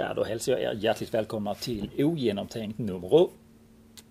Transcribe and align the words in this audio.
Sådär, 0.00 0.14
då 0.14 0.24
hälsar 0.24 0.52
jag 0.52 0.60
er 0.62 0.74
hjärtligt 0.80 1.14
välkomna 1.14 1.54
till 1.54 1.90
Ogenomtänkt 1.98 2.78
nummer 2.78 3.28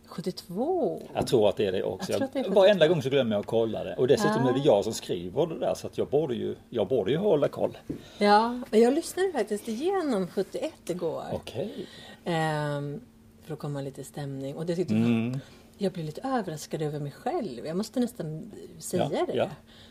72? 0.06 1.02
Jag 1.14 1.28
tror 1.28 1.50
att 1.50 1.58
det 1.58 1.66
är 1.66 1.72
det 1.72 1.84
också. 1.84 2.12
Jag 2.12 2.22
72. 2.22 2.52
Varenda 2.54 2.88
gång 2.88 3.02
så 3.02 3.10
glömmer 3.10 3.36
jag 3.36 3.40
att 3.40 3.46
kolla 3.46 3.84
det. 3.84 3.96
Och 3.96 4.08
dessutom 4.08 4.46
Ah. 4.46 4.50
är 4.50 4.54
det 4.54 4.60
jag 4.66 4.84
som 4.84 4.94
skriver 4.94 5.48
det 5.48 5.60
där 5.60 5.74
så 5.74 5.88
att 5.88 5.98
jag 5.98 6.08
borde 6.08 6.36
ju, 6.36 6.56
jag 6.70 6.88
borde 6.88 7.12
ju 7.12 7.18
hålla 7.18 7.48
koll. 7.48 7.78
Ja, 8.18 8.60
men 8.70 8.82
jag 8.82 8.94
lyssnade 8.94 9.32
faktiskt 9.32 9.68
igenom 9.68 10.28
71 10.28 10.74
igår. 10.90 11.24
Okej. 11.34 11.86
Ehm, 12.26 13.00
för 13.46 13.54
att 13.54 13.60
komma 13.60 13.82
lite 13.82 14.04
stämning. 14.04 14.56
Och 14.56 14.66
det 14.66 14.76
tyckte 14.76 14.94
Mm. 14.94 15.32
jag, 15.32 15.40
jag 15.78 15.92
blev 15.94 16.06
lite 16.06 16.22
överraskad 16.22 16.82
över 16.82 17.00
mig 17.00 17.12
själv. 17.12 17.66
Jag 17.66 17.78
måste 17.78 18.00
nästan 18.00 18.52
säga 18.80 19.10
Ja, 19.14 19.26
det. 19.26 19.34
ja. 19.38 19.50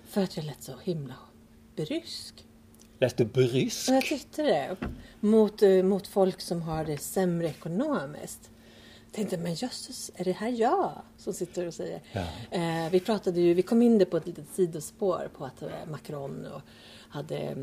För 0.09 0.23
att 0.23 0.37
jag 0.37 0.47
lät 0.47 0.63
så 0.63 0.73
himla 0.83 1.15
brysk. 1.77 2.45
Lät 2.99 3.17
du 3.17 3.25
brysk? 3.25 3.89
Och 3.89 3.95
jag 3.95 4.05
tyckte 4.05 4.43
det. 4.43 4.77
Mot, 5.21 5.63
eh, 5.63 5.83
mot 5.83 6.07
folk 6.07 6.41
som 6.41 6.63
har 6.63 6.85
det 6.85 6.99
sämre 6.99 7.49
ekonomiskt. 7.49 8.51
Tänkte, 9.13 9.37
men 9.37 9.55
jösses, 9.55 10.11
är 10.15 10.25
det 10.25 10.33
här 10.33 10.49
jag 10.49 10.93
som 11.17 11.33
sitter 11.33 11.67
och 11.67 11.75
säger? 11.75 12.01
Ja. 12.13 12.25
Eh, 12.51 12.91
vi 12.91 13.01
pratade 13.01 13.41
ju, 13.41 13.55
vi 13.55 13.63
kom 13.63 13.83
in 13.83 13.99
det 13.99 14.05
på 14.05 14.17
ett 14.17 14.27
litet 14.27 14.49
sidospår 14.55 15.31
på 15.37 15.45
att 15.45 15.63
eh, 15.63 15.69
Macron 15.91 16.47
och 16.47 16.63
hade 17.09 17.39
eh, 17.39 17.57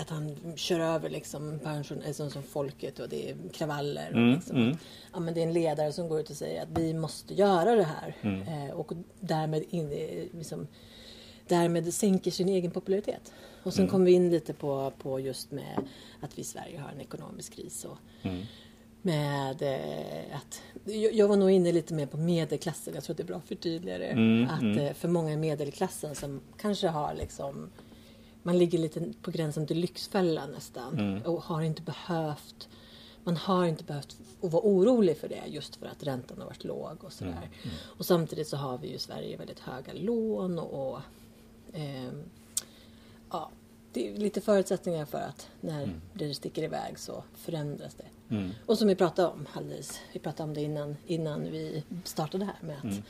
att 0.00 0.10
han 0.10 0.36
kör 0.56 0.80
över 0.80 1.10
liksom 1.10 1.58
pension, 1.64 2.02
eh, 2.02 2.12
som, 2.12 2.42
folket 2.42 2.98
och 2.98 3.08
det 3.08 3.30
är 3.30 3.36
kravaller. 3.52 4.08
Och 4.10 4.16
Mm, 4.16 4.34
liksom, 4.34 4.56
mm. 4.56 4.76
ja, 5.12 5.20
men 5.20 5.34
det 5.34 5.40
är 5.40 5.46
en 5.46 5.52
ledare 5.52 5.92
som 5.92 6.08
går 6.08 6.20
ut 6.20 6.30
och 6.30 6.36
säger 6.36 6.62
att 6.62 6.78
vi 6.78 6.94
måste 6.94 7.34
göra 7.34 7.74
det 7.74 7.86
här. 8.00 8.16
Mm. 8.20 8.42
Eh, 8.42 8.74
och 8.74 8.92
därmed, 9.20 9.64
in, 9.70 9.88
liksom, 10.32 10.66
därmed 11.52 11.94
sänker 11.94 12.30
sin 12.30 12.48
egen 12.48 12.70
popularitet. 12.70 13.32
Och 13.62 13.74
sen 13.74 13.88
kom 13.88 14.04
vi 14.04 14.12
in 14.12 14.30
lite 14.30 14.52
på, 14.52 14.92
på 14.98 15.20
just 15.20 15.50
med 15.50 15.76
att 16.20 16.38
vi 16.38 16.42
i 16.42 16.44
Sverige 16.44 16.78
har 16.80 16.90
en 16.90 17.00
ekonomisk 17.00 17.52
kris. 17.54 17.84
Och 17.84 17.98
Mm. 18.22 18.42
med 19.02 19.62
eh, 19.62 20.36
att, 20.36 20.62
jag, 20.84 21.14
jag 21.14 21.28
var 21.28 21.36
nog 21.36 21.50
inne 21.50 21.72
lite 21.72 21.94
mer 21.94 22.06
på 22.06 22.16
medelklassen. 22.16 22.94
Jag 22.94 23.04
tror 23.04 23.14
att 23.14 23.16
det 23.18 23.22
är 23.22 23.26
bra 23.26 23.36
att 23.36 23.48
förtydliga 23.48 23.98
det. 23.98 24.06
Mm, 24.06 24.48
att 24.50 24.62
mm. 24.62 24.78
eh, 24.78 24.92
för 24.94 25.08
många 25.08 25.32
i 25.32 25.36
medelklassen 25.36 26.14
som 26.14 26.40
kanske 26.56 26.88
har 26.88 27.14
liksom 27.14 27.70
man 28.42 28.58
ligger 28.58 28.78
lite 28.78 29.12
på 29.22 29.30
gränsen 29.30 29.66
till 29.66 29.78
Lyxfällan 29.78 30.50
nästan 30.50 30.98
Mm. 30.98 31.22
och 31.22 31.42
har 31.42 31.62
inte 31.62 31.82
behövt 31.82 32.68
man 33.24 33.36
har 33.36 33.64
inte 33.66 33.84
behövt 33.84 34.16
att 34.42 34.52
vara 34.52 34.62
orolig 34.62 35.16
för 35.16 35.28
det 35.28 35.42
just 35.46 35.76
för 35.76 35.86
att 35.86 36.02
räntan 36.02 36.38
har 36.38 36.46
varit 36.46 36.64
låg 36.64 37.04
och 37.04 37.12
sådär. 37.12 37.48
Mm, 37.62 37.76
Och 37.98 38.06
samtidigt 38.06 38.48
så 38.48 38.56
har 38.56 38.78
vi 38.78 38.88
ju 38.88 38.94
i 38.94 38.98
Sverige 38.98 39.36
väldigt 39.36 39.60
höga 39.60 39.92
lån 39.92 40.58
och, 40.58 40.92
och 40.92 41.00
ehm, 41.74 42.22
ja, 43.30 43.50
det 43.92 44.08
är 44.08 44.16
lite 44.16 44.40
förutsättningar 44.40 45.04
för 45.04 45.18
att 45.18 45.50
när 45.60 45.88
det 46.12 46.34
sticker 46.34 46.62
iväg 46.62 46.98
så 46.98 47.24
förändras 47.34 47.94
det. 47.94 48.34
Mm. 48.34 48.50
Och 48.66 48.78
som 48.78 48.88
vi 48.88 48.94
pratade 48.94 49.28
om 49.28 49.46
alldeles, 49.52 50.00
vi 50.12 50.20
pratade 50.20 50.48
om 50.48 50.54
det 50.54 50.60
innan, 50.60 50.96
innan 51.06 51.42
vi 51.42 51.84
startade 52.04 52.44
här 52.44 52.56
med 52.60 52.76
att 52.76 53.00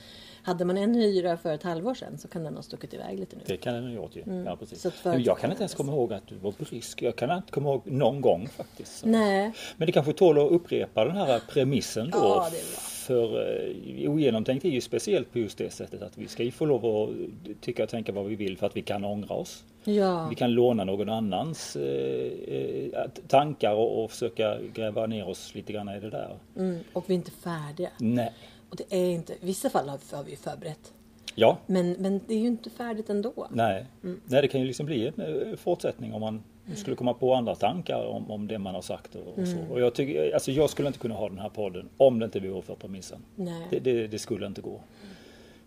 hade 0.42 0.64
man 0.64 0.78
en 0.78 0.94
hyra 0.94 1.36
för 1.36 1.54
ett 1.54 1.62
halvår 1.62 1.94
sedan 1.94 2.18
så 2.18 2.28
kan 2.28 2.44
den 2.44 2.54
ha 2.54 2.62
stuckit 2.62 2.94
iväg 2.94 3.18
lite 3.18 3.36
nu. 3.36 3.42
Det 3.46 3.56
kan 3.56 3.74
den 3.74 3.84
ha 3.84 3.90
gjort 3.90 4.16
ju. 4.16 4.44
Ja, 4.46 4.56
precis. 4.56 4.86
Jag 5.04 5.38
kan 5.38 5.50
inte 5.50 5.62
ens 5.62 5.74
komma 5.74 5.92
ihåg 5.92 6.12
att 6.12 6.26
du 6.26 6.34
var 6.34 6.52
brysk. 6.58 7.02
Jag 7.02 7.16
kan 7.16 7.36
inte 7.36 7.52
komma 7.52 7.70
ihåg 7.70 7.82
någon 7.84 8.20
gång 8.20 8.48
faktiskt. 8.48 8.98
Så. 8.98 9.06
Nej, 9.06 9.52
Men 9.76 9.86
det 9.86 9.92
kanske 9.92 10.12
tål 10.12 10.38
att 10.38 10.52
upprepa 10.52 11.04
den 11.04 11.16
här 11.16 11.40
premissen 11.48 12.10
då. 12.10 12.18
Ja, 12.18 12.48
det 12.50 12.58
är 12.58 12.72
bra. 12.72 12.91
För 13.02 13.58
eh, 14.04 14.10
ogenomtänkt 14.10 14.64
är 14.64 14.68
ju 14.68 14.80
speciellt 14.80 15.32
på 15.32 15.38
just 15.38 15.58
det 15.58 15.70
sättet 15.70 16.02
att 16.02 16.18
vi 16.18 16.28
ska 16.28 16.42
ju 16.42 16.50
få 16.50 16.64
lov 16.64 16.86
att 16.86 17.60
tycka 17.60 17.82
och 17.82 17.88
tänka 17.88 18.12
vad 18.12 18.26
vi 18.26 18.36
vill 18.36 18.58
för 18.58 18.66
att 18.66 18.76
vi 18.76 18.82
kan 18.82 19.04
ångra 19.04 19.34
oss. 19.34 19.64
ja. 19.84 20.26
Vi 20.28 20.34
kan 20.34 20.52
låna 20.52 20.84
någon 20.84 21.08
annans 21.08 21.76
eh, 21.76 22.32
eh, 22.54 23.08
tankar 23.28 23.74
och, 23.74 24.04
och 24.04 24.10
försöka 24.10 24.58
gräva 24.74 25.06
ner 25.06 25.28
oss 25.28 25.54
lite 25.54 25.72
grann 25.72 25.88
i 25.88 26.00
det 26.00 26.10
där. 26.10 26.36
Mm, 26.56 26.78
och 26.92 27.04
vi 27.06 27.14
är 27.14 27.16
inte 27.16 27.30
färdiga. 27.30 27.90
Nej. 27.98 28.32
Och 28.70 28.76
det 28.76 28.96
är 28.96 29.10
inte, 29.10 29.32
i 29.32 29.36
vissa 29.40 29.70
fall 29.70 29.88
har 29.88 29.98
vi, 29.98 30.16
har 30.16 30.24
vi 30.24 30.30
ju 30.30 30.36
förberett. 30.36 30.92
Ja. 31.34 31.58
Men, 31.66 31.92
men 31.92 32.20
det 32.26 32.34
är 32.34 32.38
ju 32.38 32.46
inte 32.46 32.70
färdigt 32.70 33.10
ändå. 33.10 33.48
Nej. 33.50 33.86
Mm. 34.02 34.20
Nej, 34.24 34.42
det 34.42 34.48
kan 34.48 34.60
ju 34.60 34.66
liksom 34.66 34.86
bli 34.86 35.08
en 35.16 35.20
eh, 35.20 35.56
fortsättning 35.56 36.12
om 36.14 36.20
man 36.20 36.42
skulle 36.76 36.96
komma 36.96 37.14
på 37.14 37.34
andra 37.34 37.54
tankar 37.54 38.06
om, 38.06 38.30
om 38.30 38.48
det 38.48 38.58
man 38.58 38.74
har 38.74 38.82
sagt 38.82 39.14
och, 39.14 39.26
och 39.28 39.38
Mm. 39.38 39.50
så. 39.50 39.72
Och 39.74 39.80
jag, 39.80 39.94
tycker, 39.94 40.34
alltså 40.34 40.52
jag 40.52 40.70
skulle 40.70 40.86
inte 40.88 40.98
kunna 40.98 41.14
ha 41.14 41.28
den 41.28 41.38
här 41.38 41.48
podden 41.48 41.88
om 41.96 42.18
det 42.18 42.24
inte 42.24 42.40
vore 42.40 42.62
för 42.62 42.74
premissen. 42.74 43.18
Det, 43.70 43.78
det, 43.78 44.06
det 44.06 44.18
skulle 44.18 44.46
inte 44.46 44.60
gå. 44.60 44.80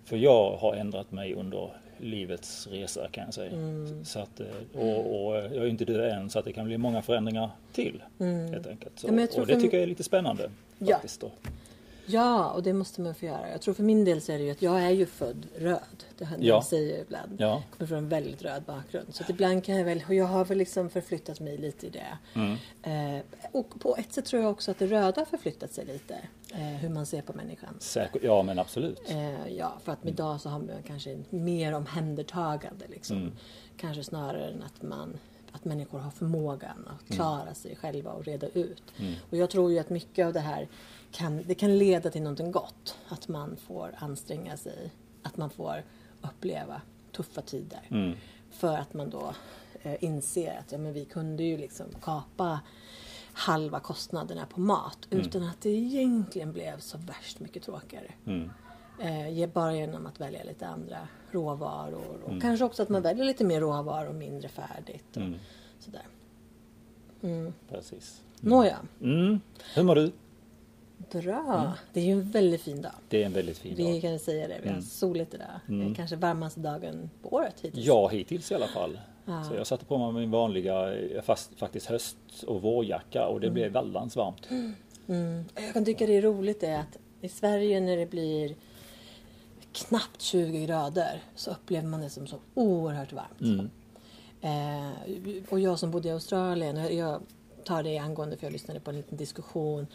För 0.06 0.18
jag 0.18 0.52
har 0.58 0.74
ändrat 0.76 1.12
mig 1.12 1.34
under 1.34 1.70
livets 1.98 2.68
resa 2.68 3.08
kan 3.12 3.24
jag 3.26 3.34
säga. 3.34 3.52
Mm. 3.52 4.06
Så 4.06 4.20
att, 4.20 4.40
eh, 4.40 4.48
och, 4.82 5.26
och 5.28 5.36
jag 5.36 5.56
är 5.56 5.68
inte 5.68 5.86
död 5.86 6.12
än 6.12 6.30
så 6.30 6.40
att 6.40 6.46
det 6.46 6.54
kan 6.54 6.66
bli 6.66 6.78
många 6.78 7.02
förändringar 7.02 7.50
till. 7.74 8.04
Helt 8.52 8.68
enkelt. 8.68 9.00
Så, 9.00 9.08
Mm. 9.08 9.28
Ja, 9.36 9.42
och 9.42 9.48
det 9.48 9.60
tycker 9.62 9.78
jag 9.78 9.84
är 9.84 9.88
lite 9.88 10.04
spännande. 10.04 10.50
Ja. 10.80 10.96
Faktiskt 10.96 11.22
då. 11.22 11.32
Ja, 12.06 12.50
och 12.52 12.64
det 12.64 12.74
måste 12.74 13.02
man 13.02 13.16
få 13.16 13.26
göra. 13.26 13.52
Jag 13.52 13.62
tror 13.62 13.74
för 13.74 13.84
min 13.84 14.06
del 14.06 14.22
så 14.22 14.32
är 14.32 14.38
det 14.38 14.44
ju 14.44 14.52
att 14.52 14.62
jag 14.62 14.82
är 14.84 14.90
ju 14.90 15.06
född 15.06 15.48
röd. 15.58 16.04
Det 16.18 16.26
har 16.26 16.38
Ja. 16.40 16.62
säger 16.64 17.02
ibland. 17.02 17.36
Ja. 17.40 17.46
Jag 17.48 17.64
kommer 17.78 17.88
från 17.88 17.98
en 17.98 18.10
väldigt 18.10 18.42
röd 18.42 18.64
bakgrund. 18.64 19.16
Så 19.16 19.24
att 19.24 19.30
ibland 19.30 19.64
kan 19.64 19.76
jag 19.76 19.86
väl, 19.86 20.04
och 20.08 20.14
jag 20.14 20.26
har 20.26 20.46
väl 20.46 20.58
liksom 20.58 20.90
förflyttat 20.90 21.40
mig 21.40 21.58
lite 21.58 21.88
i 21.88 21.90
det. 21.90 22.18
Mm. 22.34 23.18
Eh, 23.18 23.24
och 23.52 23.80
på 23.80 23.96
ett 23.98 24.14
sätt 24.14 24.26
tror 24.26 24.42
jag 24.42 24.52
också 24.52 24.72
att 24.72 24.80
det 24.80 24.88
röda 24.88 25.22
har 25.22 25.26
förflyttat 25.26 25.74
sig 25.74 25.86
lite. 25.86 26.16
Eh, 26.54 26.60
hur 26.60 26.90
man 26.90 27.06
ser 27.06 27.22
på 27.22 27.34
människan. 27.34 27.76
Säkert, 27.80 28.24
ja 28.24 28.44
men 28.44 28.60
absolut. 28.60 29.02
Eh, 29.10 29.48
ja, 29.58 29.74
för 29.84 29.92
att 29.92 30.06
idag 30.06 30.42
så 30.42 30.50
har 30.50 30.60
man 30.60 30.70
kanske 30.88 31.18
mer 31.30 31.74
omhändertagande 31.74 32.86
liksom. 32.90 33.18
Mm. 33.18 33.32
Kanske 33.78 34.04
snarare 34.04 34.48
än 34.48 34.64
att 34.64 34.82
man 34.82 35.18
att 35.56 35.66
människor 35.66 36.00
har 36.00 36.12
förmågan 36.12 36.88
att 36.88 37.10
Mm. 37.10 37.16
klara 37.16 37.54
sig 37.54 37.76
själva 37.76 38.12
och 38.12 38.26
reda 38.26 38.48
ut. 38.48 38.84
Och 39.30 39.38
jag 39.38 39.50
tror 39.50 39.72
ju 39.72 39.80
att 39.80 39.90
mycket 39.90 40.26
av 40.26 40.34
det 40.34 40.40
här 40.40 40.68
kan, 41.12 41.44
det 41.46 41.56
kan 41.56 41.78
leda 41.78 42.10
till 42.10 42.22
någonting 42.22 42.52
gott. 42.52 42.98
Att 43.10 43.28
man 43.28 43.56
får 43.56 43.96
anstränga 43.98 44.58
sig, 44.58 44.92
att 45.24 45.38
man 45.38 45.50
får 45.50 45.84
uppleva 46.22 46.82
tuffa 47.12 47.42
tider. 47.42 47.82
Mm. 47.90 48.18
För 48.52 48.78
att 48.78 48.94
man 48.94 49.10
då 49.10 49.34
eh, 49.84 50.04
inser 50.04 50.60
att 50.60 50.72
ja, 50.72 50.78
men 50.78 50.94
vi 50.94 51.06
kunde 51.06 51.44
ju 51.44 51.58
liksom 51.58 51.86
kapa 52.02 52.60
halva 53.34 53.80
kostnaderna 53.80 54.46
på 54.46 54.60
mat 54.60 55.08
utan 55.10 55.44
att 55.44 55.62
det 55.62 55.70
egentligen 55.70 56.54
blev 56.54 56.80
så 56.80 56.98
värst 56.98 57.40
mycket 57.40 57.64
tråkigare. 57.64 58.14
Mm. 58.26 58.50
Eh, 59.00 59.50
bara 59.50 59.76
genom 59.76 60.06
att 60.06 60.20
välja 60.20 60.44
lite 60.44 60.68
andra 60.68 61.08
råvaror 61.36 62.18
och 62.24 62.30
Mm. 62.30 62.42
kanske 62.42 62.66
också 62.66 62.84
att 62.84 62.90
man 62.90 63.02
väljer 63.02 63.26
lite 63.26 63.44
mer 63.44 63.62
råvaror 63.62 64.10
och 64.10 64.16
mindre 64.16 64.50
färdigt. 64.50 65.06
Och 65.18 65.18
Mm. 65.22 65.40
sådär. 65.80 66.02
Precis. 67.70 68.22
Nåja, 68.42 68.78
Mm. 69.02 69.40
Hur 69.76 69.84
mår 69.84 69.96
du? 69.96 70.12
bra. 71.12 71.74
Det 71.94 72.00
är 72.00 72.06
ju 72.06 72.12
en 72.12 72.32
väldigt 72.32 72.62
fin 72.62 72.82
dag. 72.82 72.92
Det 73.10 73.22
är 73.22 73.26
en 73.26 73.34
väldigt 73.34 73.58
fin 73.58 73.74
Vi 73.76 73.92
dag. 73.92 74.02
kan 74.02 74.20
säga 74.20 74.48
det. 74.48 74.60
Vi 74.64 74.70
har 74.70 74.82
soligt 74.82 75.34
idag. 75.34 75.48
Det 75.68 75.84
är 75.84 75.94
kanske 75.96 76.16
varmaste 76.16 76.60
dagen 76.60 77.10
på 77.22 77.30
året 77.36 77.56
hittills. 77.62 77.86
Ja, 77.86 78.08
hittills 78.08 78.52
i 78.52 78.56
alla 78.56 78.68
fall. 78.68 79.00
Ja. 79.26 79.44
Så 79.44 79.56
jag 79.56 79.68
satte 79.68 79.86
på 79.86 79.98
mig 79.98 80.22
min 80.22 80.32
vanliga, 80.32 80.94
eh, 80.98 81.22
fast, 81.22 81.60
faktiskt 81.60 81.86
höst 81.86 82.18
och 82.48 82.62
vårjacka 82.62 83.28
och 83.28 83.40
det 83.40 83.50
blev 83.50 83.72
väldans 83.72 84.16
varmt. 84.16 84.50
Mm. 85.08 85.46
Jag 85.56 85.74
kan 85.74 85.86
tycka 85.86 86.06
det 86.06 86.18
är 86.18 86.22
roligt 86.22 86.64
är 86.64 86.80
att 86.80 86.98
i 87.22 87.30
Sverige 87.30 87.80
när 87.80 87.98
det 87.98 88.06
blir 88.06 88.56
knappt 89.76 90.22
20 90.22 90.66
grader 90.66 91.24
så 91.36 91.52
upplever 91.52 91.88
man 91.88 92.02
det 92.02 92.10
som 92.10 92.28
så 92.28 92.38
oerhört 92.54 93.14
varmt. 93.14 93.42
Mm. 93.42 93.70
Eh, 94.42 95.44
och 95.50 95.60
jag 95.60 95.80
som 95.80 95.92
bodde 95.92 96.08
i 96.08 96.12
Australien, 96.12 96.98
jag- 96.98 97.22
tar 97.66 97.84
det 97.84 97.98
angående 97.98 98.38
för 98.38 98.46
jag 98.46 98.52
lyssnade 98.54 98.80
på 98.80 98.90
en 98.90 98.96
liten 98.98 99.18
diskussion 99.18 99.88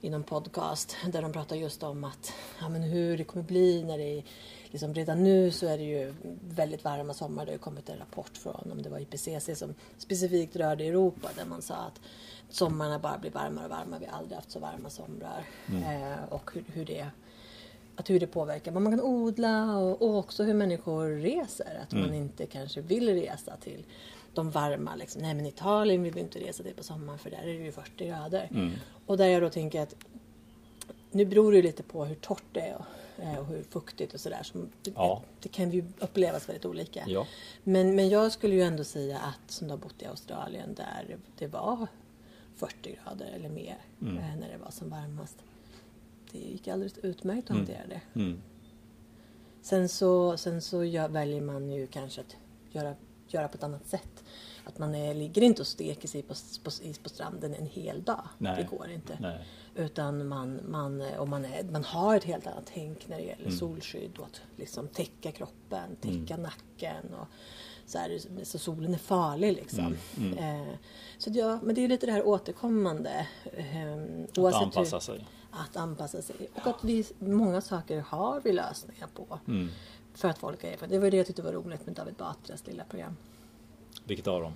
i 0.00 0.10
någon 0.10 0.22
podcast 0.22 0.96
där 1.12 1.22
de 1.22 1.32
pratar 1.32 1.56
just 1.56 1.82
om 1.82 2.04
att 2.04 2.32
ja, 2.60 2.68
men 2.68 2.82
hur 2.82 3.18
det 3.18 3.24
kommer 3.24 3.44
bli 3.44 3.84
när 3.84 3.98
det 3.98 4.18
är, 4.18 4.24
liksom 4.70 4.94
redan 4.94 5.24
nu 5.24 5.50
så 5.50 5.66
är 5.66 5.78
det 5.78 5.84
ju 5.84 6.14
väldigt 6.48 6.84
varma 6.84 7.14
sommar. 7.14 7.46
Det 7.46 7.52
har 7.52 7.58
kommit 7.58 7.88
en 7.88 7.98
rapport 7.98 8.36
från 8.36 8.72
om 8.72 8.82
det 8.82 8.88
var 8.88 8.98
IPCC 8.98 9.58
som 9.58 9.74
specifikt 9.98 10.56
rörde 10.56 10.84
Europa 10.84 11.28
där 11.36 11.44
man 11.44 11.62
sa 11.62 11.74
att 11.74 12.00
sommarna 12.50 12.98
bara 12.98 13.18
blir 13.18 13.30
varmare 13.30 13.64
och 13.64 13.70
varmare. 13.70 14.00
Vi 14.00 14.06
har 14.06 14.18
aldrig 14.18 14.36
haft 14.36 14.50
så 14.50 14.58
varma 14.58 14.90
somrar. 14.90 15.44
Eh, 15.66 16.24
och 16.28 16.50
hur, 16.54 16.64
hur 16.72 16.84
det 16.84 17.06
att 17.96 18.10
hur 18.10 18.20
det 18.20 18.26
påverkar 18.26 18.72
vad 18.72 18.82
man 18.82 18.92
kan 18.92 19.00
odla 19.00 19.76
och, 19.78 20.02
och 20.02 20.16
också 20.18 20.42
hur 20.42 20.54
människor 20.54 21.08
reser. 21.08 21.78
Att 21.82 21.92
man 21.92 22.14
inte 22.14 22.46
kanske 22.46 22.80
vill 22.80 23.08
resa 23.14 23.56
till 23.56 23.84
de 24.34 24.50
varma. 24.50 24.94
Liksom. 24.94 25.22
Nej 25.22 25.34
men 25.34 25.46
Italien 25.46 26.02
vill 26.02 26.12
vi 26.14 26.20
inte 26.20 26.38
resa 26.38 26.62
till 26.62 26.74
på 26.74 26.82
sommaren 26.84 27.18
för 27.18 27.30
där 27.30 27.38
är 27.42 27.46
det 27.46 27.64
ju 27.64 27.72
40 27.72 28.06
grader. 28.08 28.48
Och 29.06 29.16
där 29.16 29.26
jag 29.28 29.42
då 29.42 29.50
tänker 29.50 29.80
att 29.82 29.94
nu 31.10 31.24
beror 31.24 31.50
det 31.52 31.56
ju 31.56 31.62
lite 31.62 31.82
på 31.82 32.04
hur 32.04 32.14
torrt 32.14 32.42
det 32.52 32.60
är 32.60 32.76
och, 32.76 33.22
eh, 33.24 33.38
och 33.38 33.46
hur 33.46 33.62
fuktigt 33.62 34.14
och 34.14 34.20
sådär. 34.20 34.42
Så 34.42 34.58
det, 34.82 34.92
Ja. 34.94 35.22
det 35.40 35.48
kan 35.48 35.70
ju 35.70 35.84
upplevas 35.98 36.48
väldigt 36.48 36.64
olika. 36.64 37.04
Ja. 37.06 37.26
Men, 37.62 37.96
men 37.96 38.08
jag 38.08 38.32
skulle 38.32 38.54
ju 38.54 38.62
ändå 38.62 38.84
säga 38.84 39.18
att 39.18 39.50
som 39.50 39.66
du 39.68 39.72
har 39.72 39.78
bott 39.78 40.02
i 40.02 40.06
Australien 40.06 40.74
där 40.74 41.16
det 41.38 41.46
var 41.46 41.86
40 42.56 42.98
grader 43.04 43.26
eller 43.34 43.48
mer 43.48 43.76
Mm. 44.02 44.18
eh, 44.18 44.36
när 44.40 44.48
det 44.52 44.58
var 44.64 44.70
som 44.70 44.90
varmast. 44.90 45.36
Det 46.34 46.40
gick 46.40 46.68
alldeles 46.68 46.98
utmärkt 46.98 47.50
att 47.50 47.56
hantera 47.56 47.86
det. 47.88 48.00
Mm. 48.20 48.42
Sen 49.62 49.88
så, 49.88 50.36
sen 50.36 50.62
så 50.62 50.84
gör, 50.84 51.08
väljer 51.08 51.40
man 51.40 51.70
ju 51.70 51.86
kanske 51.86 52.20
att 52.20 52.36
göra, 52.72 52.94
göra 53.28 53.48
på 53.48 53.54
ett 53.56 53.62
annat 53.62 53.86
sätt. 53.86 54.24
Att 54.64 54.78
man 54.78 54.94
är, 54.94 55.14
ligger 55.14 55.42
inte 55.42 55.62
och 55.62 55.66
steker 55.66 56.08
sig 56.08 56.22
på, 56.22 56.34
på, 56.64 56.70
på 57.02 57.08
stranden 57.08 57.54
en 57.54 57.66
hel 57.66 58.02
dag. 58.02 58.28
Nej. 58.38 58.56
Det 58.56 58.76
går 58.76 58.90
inte. 58.90 59.18
Nej. 59.20 59.44
Utan 59.74 60.28
man, 60.28 60.60
man, 60.68 61.00
och 61.18 61.28
man, 61.28 61.44
är, 61.44 61.64
man 61.64 61.84
har 61.84 62.16
ett 62.16 62.24
helt 62.24 62.46
annat 62.46 62.70
tänk 62.74 63.08
när 63.08 63.16
det 63.16 63.22
gäller 63.22 63.44
Mm. 63.44 63.56
solskydd 63.58 64.18
och 64.18 64.24
att 64.26 64.42
liksom 64.56 64.88
täcka 64.88 65.32
kroppen, 65.32 65.96
täcka 66.00 66.36
nacken. 66.36 67.14
Och 67.20 67.26
så, 67.86 67.98
här, 67.98 68.20
så 68.44 68.58
solen 68.58 68.94
är 68.94 68.98
farlig 68.98 69.52
liksom. 69.52 69.96
Mm, 70.16 70.38
Eh, 70.38 70.74
så 71.18 71.30
ja, 71.34 71.58
men 71.62 71.74
det 71.74 71.84
är 71.84 71.88
lite 71.88 72.06
det 72.06 72.12
här 72.12 72.26
återkommande. 72.26 73.26
Eh, 73.44 73.92
Att 73.92 74.38
oavsett 74.38 74.60
hur- 74.60 74.64
anpassa 74.66 75.00
sig. 75.00 75.26
Att 75.54 75.76
anpassa 75.76 76.22
sig. 76.22 76.48
Och 76.54 76.66
att 76.66 76.84
vi, 76.84 77.06
många 77.18 77.60
saker 77.60 78.00
har 78.00 78.40
vi 78.40 78.52
lösningar 78.52 79.08
på. 79.14 79.38
Mm. 79.48 79.68
För 80.14 80.28
att 80.28 80.38
folk 80.38 80.64
är 80.64 80.76
Det 80.88 80.98
var 80.98 81.10
det 81.10 81.16
jag 81.16 81.26
tyckte 81.26 81.42
var 81.42 81.52
roligt 81.52 81.86
med 81.86 81.94
David 81.94 82.14
Batras 82.14 82.66
lilla 82.66 82.84
program. 82.84 83.16
Vilket 84.04 84.26
av 84.26 84.40
dem? 84.40 84.52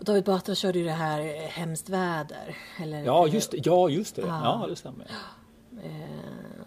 David 0.00 0.24
Batra 0.24 0.54
körde 0.54 0.78
ju 0.78 0.84
det 0.84 0.90
här 0.90 1.20
eh, 1.20 1.48
Hemskt 1.48 1.88
väder. 1.88 2.56
Eller, 2.82 3.04
Ja, 3.04 3.26
just. 3.26 3.54
Ja, 3.66 3.88
just 3.88 4.16
det. 4.16 4.22
Ja. 4.22 4.60
Ja, 4.60 4.66
det 4.68 4.76
stämmer. 4.76 5.10
Eh, 5.82 6.00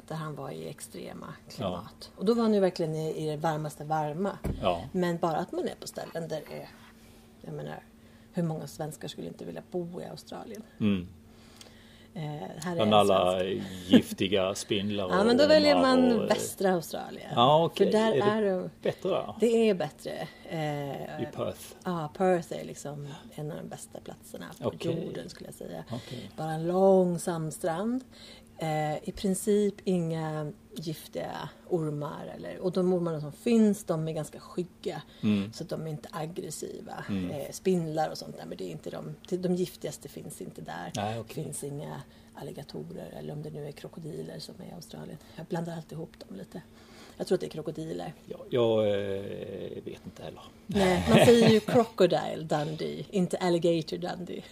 där 0.07 0.15
han 0.15 0.35
var 0.35 0.51
i 0.51 0.69
extrema 0.69 1.33
klimat. 1.49 2.11
Och 2.15 2.25
då 2.25 2.33
var 2.33 2.43
han 2.43 2.53
ju 2.53 2.59
verkligen 2.59 2.95
i, 2.95 3.23
i 3.23 3.29
det 3.29 3.37
varmaste 3.37 3.83
varma. 3.83 4.37
Ja. 4.61 4.83
Men 4.91 5.17
bara 5.17 5.37
att 5.37 5.51
man 5.51 5.67
är 5.67 5.75
på 5.75 5.87
ställen 5.87 6.27
där 6.27 6.43
det 6.49 6.55
är... 6.61 6.69
Jag 7.41 7.53
menar, 7.53 7.83
hur 8.33 8.43
många 8.43 8.67
svenskar 8.67 9.07
skulle 9.07 9.27
inte 9.27 9.45
vilja 9.45 9.63
bo 9.71 10.01
i 10.01 10.05
Australien? 10.05 10.63
Mm. 10.79 11.07
Eh, 12.19 12.67
är 12.71 12.75
Bland 12.75 12.93
alla 12.93 13.43
giftiga 13.87 14.55
spindlar 14.55 15.09
Ja, 15.09 15.19
och 15.19 15.25
men 15.25 15.37
då 15.37 15.47
väljer 15.47 15.75
man 15.81 16.19
och, 16.19 16.29
västra 16.29 16.73
Australien. 16.73 17.31
Ja, 17.35 17.65
okej. 17.65 17.91
För 17.91 17.99
där 17.99 18.11
Är 18.13 18.37
är, 18.37 18.41
det- 18.41 18.61
det... 18.61 18.69
Bättre 18.81 19.09
där. 19.09 19.33
Det 19.39 19.69
är 19.69 19.73
bättre. 19.73 20.27
Eh, 20.49 21.21
I 21.23 21.27
Perth. 21.35 21.61
Ja, 21.83 22.09
Perth 22.17 22.53
är 22.53 22.63
liksom 22.65 23.07
en 23.35 23.51
av 23.51 23.57
de 23.57 23.67
bästa 23.69 23.99
platserna 23.99 24.45
på 24.61 24.67
Okej. 24.67 25.03
jorden 25.05 25.29
skulle 25.29 25.47
jag 25.47 25.55
säga. 25.55 25.83
Okej. 25.91 26.31
Bara 26.37 26.51
en 26.51 26.67
lång 26.67 27.19
sandstrand. 27.19 28.03
Eh, 28.61 29.09
I 29.09 29.11
princip 29.11 29.75
inga 29.83 30.51
giftiga 30.75 31.49
ormar. 31.69 32.33
Eller, 32.35 32.59
och 32.59 32.71
de 32.71 32.93
ormarna 32.93 33.21
som 33.21 33.31
finns 33.31 33.83
de 33.83 34.07
är 34.07 34.11
ganska 34.11 34.39
skygga. 34.39 35.01
Mm. 35.21 35.53
Så 35.53 35.63
att 35.63 35.69
de 35.69 35.87
är 35.87 35.91
inte 35.91 36.09
aggressiva. 36.11 37.03
Eh, 37.09 37.51
spindlar 37.51 38.09
och 38.09 38.17
sånt 38.17 38.37
där. 38.37 38.45
Men 38.45 38.57
det 38.57 38.63
är 38.63 38.71
inte 38.71 38.89
de, 38.89 39.15
de 39.37 39.55
giftigaste 39.55 40.09
finns 40.09 40.41
inte 40.41 40.61
där. 40.61 40.91
Nej, 40.95 41.19
okej. 41.19 41.35
Det 41.35 41.43
finns 41.43 41.63
inga 41.63 42.01
alligatorer 42.33 43.13
eller 43.19 43.33
om 43.33 43.43
det 43.43 43.49
nu 43.49 43.67
är 43.67 43.71
krokodiler 43.71 44.39
som 44.39 44.55
är 44.61 44.65
i 44.65 44.71
Australien. 44.75 45.17
Jag 45.35 45.45
blandar 45.45 45.75
alltid 45.75 45.91
ihop 45.91 46.19
dem 46.27 46.37
lite. 46.37 46.61
Jag 47.17 47.27
tror 47.27 47.35
att 47.35 47.41
det 47.41 47.47
är 47.47 47.49
krokodiler. 47.49 48.13
Jag, 48.25 48.39
jag 48.49 48.87
eh, 48.87 49.83
vet 49.85 50.05
inte 50.05 50.23
heller. 50.23 50.43
Nej, 50.65 51.05
man 51.09 51.25
säger 51.25 51.49
ju 51.49 51.59
Crocodile 51.59 52.43
Dundee, 52.43 53.05
inte 53.09 53.37
Alligator 53.37 53.97
Dundee. 53.97 54.43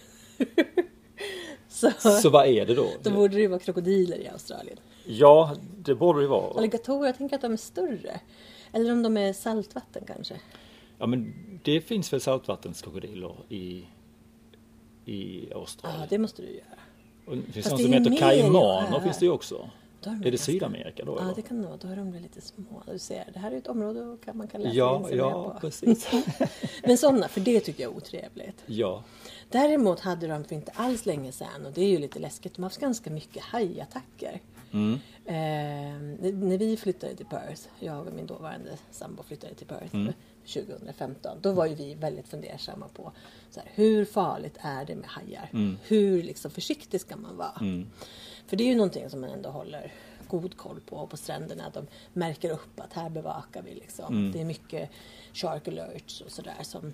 Så 1.78 1.90
Så 2.10 2.30
vad 2.30 2.46
är 2.46 2.66
det 2.66 2.74
då? 2.74 2.88
då 3.02 3.10
borde 3.10 3.34
det 3.34 3.40
ju 3.40 3.46
vara 3.48 3.58
krokodiler 3.60 4.16
i 4.16 4.28
Australien. 4.28 4.76
Ja, 5.06 5.56
det 5.78 5.94
borde 5.94 6.20
det 6.20 6.26
vara. 6.26 6.58
Alligatorer, 6.58 7.06
jag 7.06 7.16
tänker 7.18 7.36
att 7.36 7.42
de 7.42 7.52
är 7.52 7.56
större. 7.56 8.20
Eller 8.72 8.92
om 8.92 9.02
de 9.02 9.16
är 9.16 9.32
saltvatten 9.32 10.02
kanske. 10.06 10.34
Ja, 10.98 11.06
men 11.06 11.34
det 11.64 11.80
finns 11.80 12.12
väl 12.12 12.20
saltvattenkrokodiler 12.20 13.34
i, 13.48 13.84
i 15.04 15.48
Ja, 15.50 15.56
Australien? 15.56 16.06
det 16.10 16.18
måste 16.18 16.42
du 16.42 16.48
göra. 16.48 16.64
Och 17.26 17.36
det 17.36 17.52
finns 17.52 17.66
Fast 17.68 17.70
något 17.70 17.78
det 17.78 17.84
som 17.84 17.92
heter 17.92 18.10
mer 18.10 18.18
kaiman, 18.18 18.84
här. 18.86 19.00
finns 19.00 19.18
det 19.18 19.24
ju 19.26 19.32
också. 19.32 19.70
Då 20.10 20.14
är 20.14 20.20
de 20.22 20.26
Är 20.28 20.30
det 20.32 20.38
Sydamerika 20.38 21.04
då? 21.04 21.16
Ja, 21.20 21.32
det 21.36 21.42
kan 21.42 21.60
det 21.62 21.66
vara. 21.66 21.76
Då 21.76 21.88
är 21.88 21.96
de 21.96 22.12
lite 22.14 22.40
små. 22.40 22.82
Du 22.92 22.98
ser, 22.98 23.30
det 23.34 23.38
här 23.38 23.52
är 23.52 23.56
ett 23.56 23.66
område 23.66 24.16
man 24.32 24.48
kan 24.48 24.60
läsa 24.60 24.72
in 24.72 24.78
Ja, 24.78 24.98
mer 24.98 25.16
ja, 25.16 25.50
på. 25.54 25.60
precis. 25.60 26.08
Men 26.82 26.98
sådana, 26.98 27.28
för 27.28 27.40
det 27.40 27.60
tycker 27.60 27.82
jag 27.82 27.92
är 27.92 27.96
otrevligt. 27.96 28.62
ja. 28.66 29.04
Däremot 29.50 30.00
hade 30.00 30.26
de 30.26 30.44
för 30.44 30.54
inte 30.54 30.72
alls 30.74 31.06
länge 31.06 31.32
sedan, 31.32 31.66
och 31.66 31.72
det 31.72 31.80
är 31.80 31.88
ju 31.88 31.98
lite 31.98 32.18
läskigt, 32.18 32.54
de 32.54 32.62
har 32.62 32.66
haft 32.70 32.80
ganska 32.80 33.10
mycket 33.10 33.42
hajattacker. 33.42 34.40
Mm. 34.72 34.94
Eh, 35.24 35.34
när- 36.22 36.32
när 36.32 36.58
vi 36.58 36.76
flyttade 36.76 37.14
till 37.16 37.26
Perth, 37.26 37.62
jag 37.80 38.06
och 38.06 38.12
min 38.12 38.26
dåvarande 38.26 38.70
sambo 38.90 39.22
flyttade 39.22 39.54
till 39.54 39.66
Perth 39.66 39.94
Mm. 39.94 40.12
2015, 40.46 41.38
då 41.40 41.52
var 41.52 41.66
ju 41.66 41.74
vi 41.74 41.94
väldigt 41.94 42.28
fundersamma 42.28 42.88
på 42.88 43.12
så 43.50 43.60
här, 43.60 43.68
hur 43.74 44.04
farligt 44.04 44.56
är 44.60 44.84
det 44.84 44.94
med 44.96 45.06
hajar? 45.08 45.48
Mm. 45.52 45.78
Hur 45.86 46.22
liksom 46.22 46.50
försiktig 46.50 47.00
ska 47.00 47.16
man 47.16 47.36
vara? 47.36 47.84
För 48.48 48.56
det 48.56 48.64
är 48.64 48.68
ju 48.68 48.76
någonting 48.76 49.10
som 49.10 49.20
man 49.20 49.30
ändå 49.30 49.48
håller 49.48 49.92
god 50.28 50.56
koll 50.56 50.80
på 50.80 51.06
på 51.06 51.16
stränderna. 51.16 51.70
De 51.74 51.86
märker 52.12 52.50
upp 52.50 52.80
att 52.80 52.92
här 52.92 53.10
bevakar 53.10 53.62
vi 53.62 53.74
liksom. 53.74 54.14
Mm. 54.14 54.32
Det 54.32 54.40
är 54.40 54.44
mycket 54.44 54.90
shark 55.32 55.68
alerts 55.68 56.20
och 56.20 56.30
sådär 56.30 56.62
som, 56.62 56.92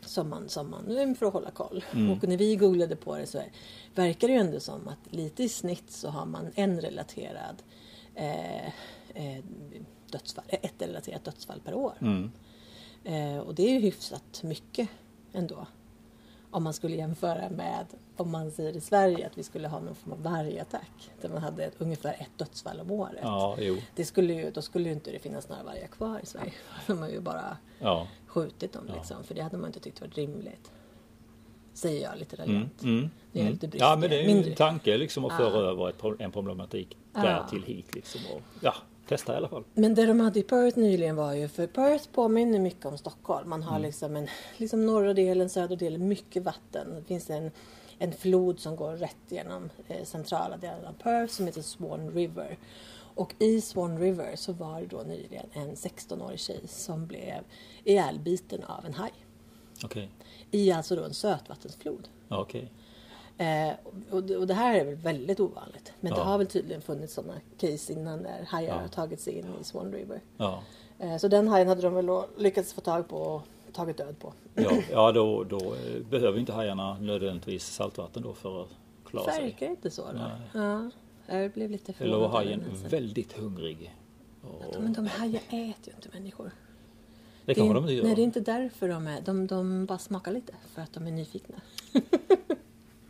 som 0.00 0.28
man, 0.28 0.48
som 0.48 0.70
man, 0.70 1.14
för 1.14 1.26
att 1.26 1.32
hålla 1.32 1.50
koll. 1.50 1.84
Mm. 1.92 2.10
Och 2.10 2.28
när 2.28 2.36
vi 2.36 2.56
googlade 2.56 2.96
på 2.96 3.16
det 3.16 3.26
så 3.26 3.42
verkar 3.94 4.28
det 4.28 4.34
ju 4.34 4.40
ändå 4.40 4.60
som 4.60 4.88
att 4.88 5.14
lite 5.14 5.42
i 5.42 5.48
snitt 5.48 5.90
så 5.90 6.08
har 6.08 6.26
man 6.26 6.50
en 6.54 6.80
relaterad 6.80 7.62
eh, 8.14 8.66
eh, 9.14 9.44
dödsfall, 10.10 10.44
ett 10.48 10.82
relaterat 10.82 11.24
dödsfall 11.24 11.60
per 11.60 11.74
år. 11.74 11.94
Mm. 12.00 12.30
Eh, 13.04 13.38
och 13.38 13.54
det 13.54 13.62
är 13.62 13.70
ju 13.70 13.80
hyfsat 13.80 14.42
mycket 14.42 14.88
ändå. 15.32 15.66
Om 16.54 16.62
man 16.62 16.72
skulle 16.72 16.96
jämföra 16.96 17.50
med 17.50 17.86
om 18.16 18.30
man 18.30 18.50
säger 18.50 18.76
i 18.76 18.80
Sverige 18.80 19.26
att 19.26 19.38
vi 19.38 19.42
skulle 19.42 19.68
ha 19.68 19.80
någon 19.80 19.94
form 19.94 20.12
av 20.12 20.22
vargattack. 20.22 21.10
Där 21.20 21.28
man 21.28 21.42
hade 21.42 21.64
ett, 21.64 21.74
ungefär 21.78 22.12
ett 22.20 22.38
dödsfall 22.38 22.80
om 22.80 22.90
året. 22.90 23.18
Ja. 23.22 23.56
Det 23.94 24.04
skulle 24.04 24.32
ju, 24.34 24.50
då 24.50 24.62
skulle 24.62 24.88
ju 24.88 24.94
inte 24.94 25.10
det 25.10 25.18
finnas 25.18 25.48
några 25.48 25.62
vargar 25.62 25.86
kvar 25.86 26.20
i 26.22 26.26
Sverige. 26.26 26.52
De 26.86 26.98
har 26.98 27.08
ju 27.08 27.20
bara 27.20 27.56
Ja. 27.78 28.06
skjutit 28.26 28.72
dem 28.72 28.90
liksom. 28.96 29.24
För 29.24 29.34
det 29.34 29.40
hade 29.42 29.56
man 29.56 29.66
inte 29.66 29.80
tyckt 29.80 30.00
var 30.00 30.08
rimligt. 30.08 30.70
Säger 31.74 32.02
jag 32.02 32.18
lite 32.18 32.36
Mm. 32.36 32.48
raljant. 32.48 32.82
Mm. 32.82 33.10
Det 33.32 33.38
är 33.38 33.42
Mm. 33.46 33.58
lite 33.62 33.78
Ja, 33.78 33.96
men 33.96 34.10
det 34.10 34.16
är 34.24 34.28
ju 34.28 34.48
en 34.50 34.54
tanke 34.54 34.96
liksom 34.96 35.24
att 35.24 35.32
Ja. 35.32 35.36
föra 35.50 35.70
över 35.70 35.88
ett, 35.88 36.20
en 36.20 36.32
problematik 36.32 36.96
Ja. 37.14 37.20
där 37.22 37.44
till 37.50 37.62
hit 37.62 37.94
liksom. 37.94 38.20
Och, 38.34 38.40
ja, 38.60 38.74
testa 39.12 39.32
i 39.32 39.36
alla 39.36 39.48
fall. 39.48 39.64
Men 39.74 39.94
det 39.94 40.06
de 40.06 40.20
hade 40.20 40.40
i 40.40 40.42
Perth 40.42 40.78
nyligen 40.78 41.16
var 41.16 41.32
ju, 41.32 41.48
för 41.48 41.66
Perth 41.66 42.08
påminner 42.12 42.58
mycket 42.58 42.86
om 42.86 42.98
Stockholm. 42.98 43.48
Man 43.48 43.62
har 43.62 43.78
liksom 43.78 44.16
en, 44.16 44.28
liksom 44.56 44.86
norra 44.86 45.14
delen, 45.14 45.48
södra 45.48 45.76
delen, 45.76 46.08
mycket 46.08 46.42
vatten. 46.42 46.94
Det 46.94 47.04
finns 47.04 47.30
en, 47.30 47.50
en 47.98 48.12
flod 48.12 48.60
som 48.60 48.76
går 48.76 48.92
rätt 48.92 49.16
genom 49.28 49.70
eh, 49.88 50.04
centrala 50.04 50.56
delen 50.56 50.86
av 50.86 50.92
Perth 50.92 51.32
som 51.32 51.46
heter 51.46 51.62
Swan 51.62 52.10
River. 52.10 52.58
Och 53.14 53.34
i 53.38 53.60
Swan 53.60 53.98
River 53.98 54.36
så 54.36 54.52
var 54.52 54.80
det 54.80 54.86
då 54.86 55.02
nyligen 55.02 55.46
en 55.52 55.74
16-årig 55.74 56.40
tjej 56.40 56.60
som 56.66 57.06
blev 57.06 57.44
ihjälbiten 57.84 58.64
av 58.64 58.86
en 58.86 58.94
haj. 58.94 59.12
Okej. 59.84 60.10
I 60.50 60.72
alltså 60.72 60.96
då 60.96 61.04
en 61.04 61.14
sötvattensflod. 61.14 62.08
Okej. 62.28 62.72
Eh, 63.42 63.74
och, 64.10 64.22
det- 64.22 64.36
och 64.36 64.46
det 64.46 64.54
här 64.54 64.74
är 64.80 64.84
väl 64.84 64.94
väldigt 64.94 65.40
ovanligt. 65.40 65.92
Men 66.00 66.12
det 66.12 66.18
Ja. 66.18 66.24
har 66.24 66.38
väl 66.38 66.46
tydligen 66.46 66.82
funnits 66.82 67.14
sådana 67.14 67.34
case 67.58 67.92
innan 67.92 68.22
där 68.22 68.44
hajar 68.48 68.68
Ja. 68.74 68.80
har 68.80 68.88
tagit 68.88 69.20
sig 69.20 69.32
in 69.38 69.46
i 69.60 69.64
Swan 69.64 69.92
River. 69.92 70.20
Eh, 70.98 71.16
Så 71.16 71.28
den 71.28 71.48
hajen 71.48 71.68
hade 71.68 71.82
de 71.82 71.94
väl 71.94 72.22
lyckats 72.38 72.72
få 72.72 72.80
tag 72.80 73.08
på 73.08 73.16
och 73.16 73.42
tagit 73.72 73.96
död 73.96 74.18
på. 74.18 74.32
Ja, 74.54 74.70
ja 74.90 75.12
då, 75.12 75.44
då 75.44 75.58
eh, 75.58 76.02
behöver 76.10 76.38
inte 76.38 76.52
hajarna 76.52 76.98
nödvändigtvis 77.00 77.64
saltvatten 77.66 78.22
då 78.22 78.32
för 78.34 78.62
att 78.62 78.68
klara 79.04 79.32
sig. 79.32 79.42
Verkar 79.44 79.66
inte 79.66 79.90
så 79.90 80.02
då. 80.12 80.20
Ja, 80.60 80.90
jag 81.26 81.50
blev 81.50 81.70
lite 81.70 81.94
Eller 81.98 82.16
var 82.18 82.28
hajen 82.28 82.64
väldigt 82.88 83.32
hungrig. 83.32 83.94
Och 84.42 84.64
Ja, 84.72 84.80
Men 84.80 84.92
de 84.92 85.06
hajar 85.06 85.40
äter 85.48 85.54
ju 85.84 85.92
inte 85.92 86.08
människor. 86.12 86.50
det 87.44 87.52
är, 87.52 87.56
de 87.74 87.76
inte 87.76 87.92
gör. 87.92 88.04
Nej, 88.04 88.14
det 88.14 88.22
är 88.22 88.24
inte 88.24 88.40
därför 88.40 88.88
de 88.88 89.06
är. 89.06 89.20
De, 89.20 89.46
de 89.46 89.86
bara 89.86 89.98
smakar 89.98 90.32
lite 90.32 90.52
för 90.74 90.82
att 90.82 90.92
de 90.92 91.06
är 91.06 91.10
nyfikna. 91.10 91.56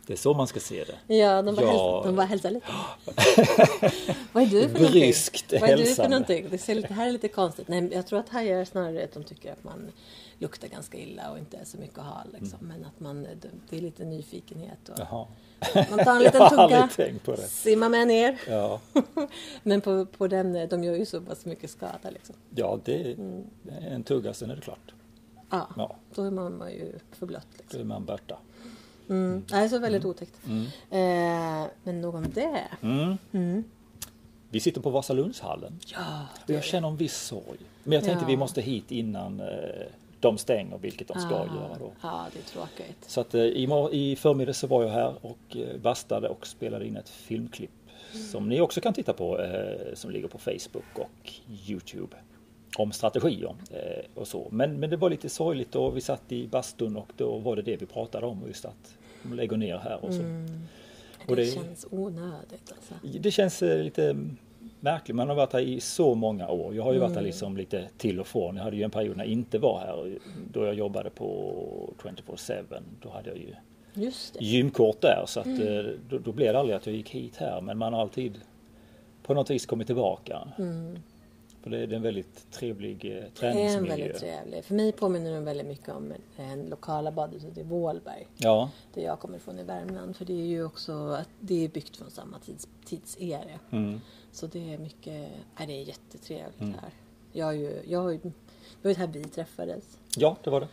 Det 0.07 0.13
är 0.13 0.17
så 0.17 0.33
man 0.33 0.47
ska 0.47 0.59
se 0.59 0.83
det. 1.07 1.15
Ja, 1.15 1.41
de 1.41 1.55
bara, 1.55 1.65
Ja. 1.65 1.71
Hälsar, 1.71 2.03
de 2.03 2.15
bara 2.15 2.25
hälsar 2.25 2.51
lite. 2.51 2.67
Vad 4.33 4.43
är 4.43 4.47
du 4.47 4.69
för 4.69 4.79
Bryskt 4.91 5.51
någonting? 5.51 5.61
Vad 5.61 5.69
är 5.69 5.77
du 5.77 5.95
för 5.95 6.09
någonting? 6.09 6.47
Det, 6.49 6.57
ser 6.57 6.75
lite, 6.75 6.87
det 6.87 6.93
här 6.93 7.07
är 7.07 7.11
lite 7.11 7.27
konstigt. 7.27 7.67
Nej, 7.67 7.89
jag 7.93 8.07
tror 8.07 8.19
att 8.19 8.29
hajar 8.29 8.57
är 8.59 8.65
snarare 8.65 9.03
att 9.03 9.11
de 9.13 9.23
tycker 9.23 9.51
att 9.51 9.63
man 9.63 9.91
luktar 10.39 10.67
ganska 10.67 10.97
illa 10.97 11.31
och 11.31 11.37
inte 11.37 11.57
är 11.57 11.65
så 11.65 11.77
mycket 11.77 11.97
att 11.99 12.05
ha. 12.05 12.23
Liksom. 12.39 12.57
Men 12.61 12.85
att 12.85 12.99
man, 12.99 13.27
det 13.69 13.77
är 13.77 13.81
lite 13.81 14.05
nyfikenhet. 14.05 14.89
Och 14.89 14.99
Jaha. 14.99 15.27
man 15.89 16.05
tar 16.05 16.15
en 16.15 16.23
liten 16.23 16.49
tugga, 16.49 16.89
simmar 17.47 17.89
med 17.89 18.07
ner. 18.07 18.37
Ja, 18.47 18.79
Men 19.63 19.81
på, 19.81 20.05
på 20.05 20.27
den, 20.27 20.67
de 20.69 20.83
gör 20.83 20.95
ju 20.95 21.05
så 21.05 21.21
pass 21.21 21.45
mycket 21.45 21.69
skada. 21.69 22.09
Liksom. 22.09 22.35
ja 22.55 22.79
det 22.85 23.11
är 23.11 23.15
en 23.91 24.03
tugga, 24.03 24.33
sen 24.33 24.51
är 24.51 24.55
det 24.55 24.61
klart. 24.61 24.93
Ja, 25.49 25.69
Ja, 25.77 25.95
då 26.15 26.23
är 26.23 26.31
man, 26.31 26.71
ju 26.71 26.93
förblött. 27.11 27.47
då 27.51 27.57
Liksom. 27.63 27.79
är 27.79 27.83
man 27.85 28.05
borta. 28.05 28.37
Mm. 29.09 29.45
Nej, 29.51 29.69
så 29.69 29.79
väldigt 29.79 30.05
otäckt. 30.05 30.39
Mm. 30.47 30.61
Eh, 30.89 31.69
men 31.83 32.01
nog 32.01 32.15
om 32.15 32.25
det. 32.33 32.63
Mm. 32.81 33.17
Mm. 33.31 33.63
Vi 34.49 34.59
sitter 34.59 34.81
på 34.81 34.89
Vasalundshallen 34.89 35.79
Ja, 35.85 36.25
och 36.43 36.49
jag 36.49 36.63
känner 36.63 36.87
en 36.87 36.97
viss 36.97 37.17
sorg. 37.17 37.57
Men 37.83 37.93
jag 37.93 38.03
tänkte 38.03 38.23
Ja. 38.23 38.27
vi 38.27 38.37
måste 38.37 38.61
hit 38.61 38.91
innan 38.91 39.39
eh, 39.39 39.47
de 40.19 40.37
stänger, 40.37 40.77
vilket 40.77 41.07
de 41.07 41.19
ska 41.19 41.35
Ah, 41.35 41.45
göra 41.45 41.77
då. 41.79 41.91
Ja, 42.01 42.25
det 42.33 42.39
är 42.39 42.43
tråkigt. 42.43 42.97
Så 43.07 43.21
att 43.21 43.33
eh, 43.35 43.41
i, 43.41 43.89
i 43.91 44.15
förmiddag 44.15 44.53
så 44.53 44.67
var 44.67 44.83
jag 44.83 44.89
här 44.89 45.13
och 45.21 45.57
eh, 45.57 45.77
bastade 45.81 46.27
och 46.29 46.47
spelade 46.47 46.87
in 46.87 46.97
ett 46.97 47.09
filmklipp 47.09 47.71
som 48.31 48.49
ni 48.49 48.61
också 48.61 48.81
kan 48.81 48.93
titta 48.93 49.13
på 49.13 49.41
eh, 49.41 49.93
som 49.93 50.11
ligger 50.11 50.27
på 50.27 50.37
Facebook 50.37 50.83
och 50.99 51.31
Youtube. 51.67 52.15
Om 52.77 52.91
strategier 52.91 53.55
eh, 53.71 54.05
och 54.15 54.27
så. 54.27 54.47
Men, 54.51 54.79
men 54.79 54.89
det 54.89 54.97
var 54.97 55.09
lite 55.09 55.29
sorgligt 55.29 55.75
och 55.75 55.97
vi 55.97 56.01
satt 56.01 56.31
i 56.31 56.47
bastun 56.47 56.97
och 56.97 57.11
då 57.17 57.37
var 57.37 57.55
det 57.55 57.61
det 57.61 57.75
vi 57.77 57.85
pratade 57.85 58.25
om 58.25 58.43
just 58.47 58.65
att 58.65 58.95
de 59.23 59.33
lägger 59.33 59.57
ner 59.57 59.77
här 59.77 60.05
och 60.05 60.13
så. 60.13 60.19
Mm. 60.19 60.47
Det, 61.25 61.31
Och 61.31 61.35
det- 61.35 61.45
känns 61.45 61.85
onödigt 61.91 62.71
alltså. 62.71 62.93
Det 63.19 63.31
känns 63.31 63.61
eh, 63.63 63.83
lite 63.83 64.15
märkligt. 64.79 65.15
Man 65.15 65.27
har 65.29 65.35
varit 65.35 65.53
här 65.53 65.59
i 65.59 65.79
så 65.79 66.15
många 66.15 66.47
år. 66.49 66.75
Jag 66.75 66.83
har 66.83 66.93
ju 66.93 66.99
varit 66.99 67.15
här 67.15 67.21
liksom 67.21 67.57
lite 67.57 67.87
till 67.97 68.19
och 68.19 68.27
från. 68.27 68.55
Jag 68.55 68.63
hade 68.63 68.75
ju 68.77 68.83
en 68.83 68.91
period 68.91 69.17
när 69.17 69.23
jag 69.23 69.31
inte 69.33 69.59
var 69.59 69.79
här. 69.79 70.17
Då 70.53 70.65
jag 70.65 70.73
jobbade 70.75 71.09
på 71.09 71.93
24-7. 72.03 72.63
Då 73.01 73.09
hade 73.09 73.29
jag 73.29 73.37
ju 73.37 73.53
Just 73.93 74.33
det. 74.33 74.45
gymkort 74.45 75.01
där. 75.01 75.23
Så 75.27 75.39
att, 75.39 75.47
eh, 75.47 75.83
då, 76.09 76.17
då 76.17 76.31
blev 76.31 76.53
det 76.53 76.59
aldrig 76.59 76.75
att 76.77 76.85
jag 76.85 76.95
gick 76.95 77.09
hit 77.09 77.37
här. 77.37 77.61
Men 77.61 77.77
man 77.77 77.93
har 77.93 78.01
alltid 78.01 78.39
på 79.23 79.33
något 79.33 79.49
vis 79.49 79.65
kommit 79.65 79.87
tillbaka. 79.87 80.47
För 81.63 81.69
det 81.69 81.77
är 81.79 81.87
det 81.87 81.95
en 81.95 82.01
väldigt 82.01 82.51
trevlig 82.51 83.05
eh, 83.05 83.09
Det 83.11 83.17
är 83.19 83.23
en 83.25 83.31
träningsmiljö. 83.31 83.95
väldigt 83.95 84.19
trevlig. 84.19 84.65
För 84.65 84.73
mig 84.73 84.91
påminner 84.91 85.31
den 85.31 85.45
väldigt 85.45 85.67
mycket 85.67 85.89
om 85.89 86.13
en 86.37 86.65
lokala 86.65 87.11
badhuset 87.11 87.57
i 87.57 87.63
Vålberg. 87.63 88.27
Ja, 88.37 88.69
Där 88.93 89.01
jag 89.01 89.19
kommer 89.19 89.37
ifrån 89.37 89.59
i 89.59 89.63
Värmland. 89.63 90.15
För 90.15 90.25
det 90.25 90.33
är 90.33 90.45
ju 90.45 90.63
också 90.65 91.17
det 91.39 91.63
är 91.65 91.69
byggt 91.69 91.97
från 91.97 92.11
samma 92.11 92.39
tids, 92.39 92.67
tidserie. 92.85 93.59
mm, 93.71 94.01
Så 94.31 94.47
det 94.47 94.73
är 94.73 94.77
mycket, 94.77 95.29
ja, 95.59 95.65
det 95.65 95.73
är 95.73 95.83
jättetrevligt 95.83 96.61
Mm. 96.61 96.73
här. 96.81 96.89
Jag 97.31 97.45
har 97.45 97.53
ju, 97.53 97.81
jag 97.87 97.99
har 98.01 98.09
ju, 98.11 98.17
det 98.17 98.31
var 98.81 98.91
ju 98.91 98.97
här 98.97 99.07
vi 99.07 99.23
träffades. 99.23 99.97
ja 100.17 100.37
det 100.43 100.49
var 100.49 100.59
det. 100.59 100.67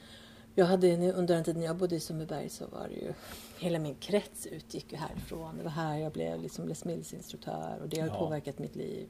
Jag 0.55 0.67
hade 0.67 0.89
en- 0.89 1.15
under 1.15 1.35
den 1.35 1.45
tiden 1.45 1.63
jag 1.63 1.77
bodde 1.77 1.97
i 1.97 2.01
Sundbyberg 2.01 2.49
så 2.49 2.67
var 2.67 2.89
det 2.89 2.95
ju 2.95 3.13
Hela 3.59 3.79
min 3.79 3.95
krets 3.95 4.47
utgick 4.47 4.93
ju 4.93 4.99
härifrån. 4.99 5.57
Det 5.59 5.63
var 5.65 5.71
här 5.71 5.99
jag 5.99 6.13
blev 6.13 6.43
liksom 6.43 6.69
Les 6.69 6.85
Mills 6.85 7.15
instruktör 7.15 7.79
och 7.83 7.89
det 7.89 8.01
har 8.01 8.09
Ja. 8.09 8.15
påverkat 8.19 8.59
mitt 8.59 8.77
liv 8.77 9.09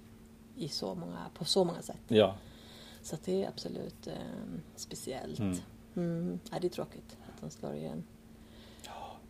i 0.56 0.68
så 0.68 0.94
många, 0.94 1.26
på 1.34 1.44
så 1.44 1.64
många 1.64 1.82
sätt. 1.82 2.00
Ja, 2.08 2.34
Så 3.02 3.16
det 3.24 3.44
är 3.44 3.48
absolut 3.48 4.06
eh, 4.06 4.14
speciellt. 4.76 5.38
Mm. 5.38 5.56
Mm. 5.96 6.40
Ja, 6.50 6.58
det 6.60 6.66
är 6.66 6.68
tråkigt 6.68 7.16
att 7.28 7.40
de 7.40 7.50
slår 7.50 7.74
igen. 7.74 8.04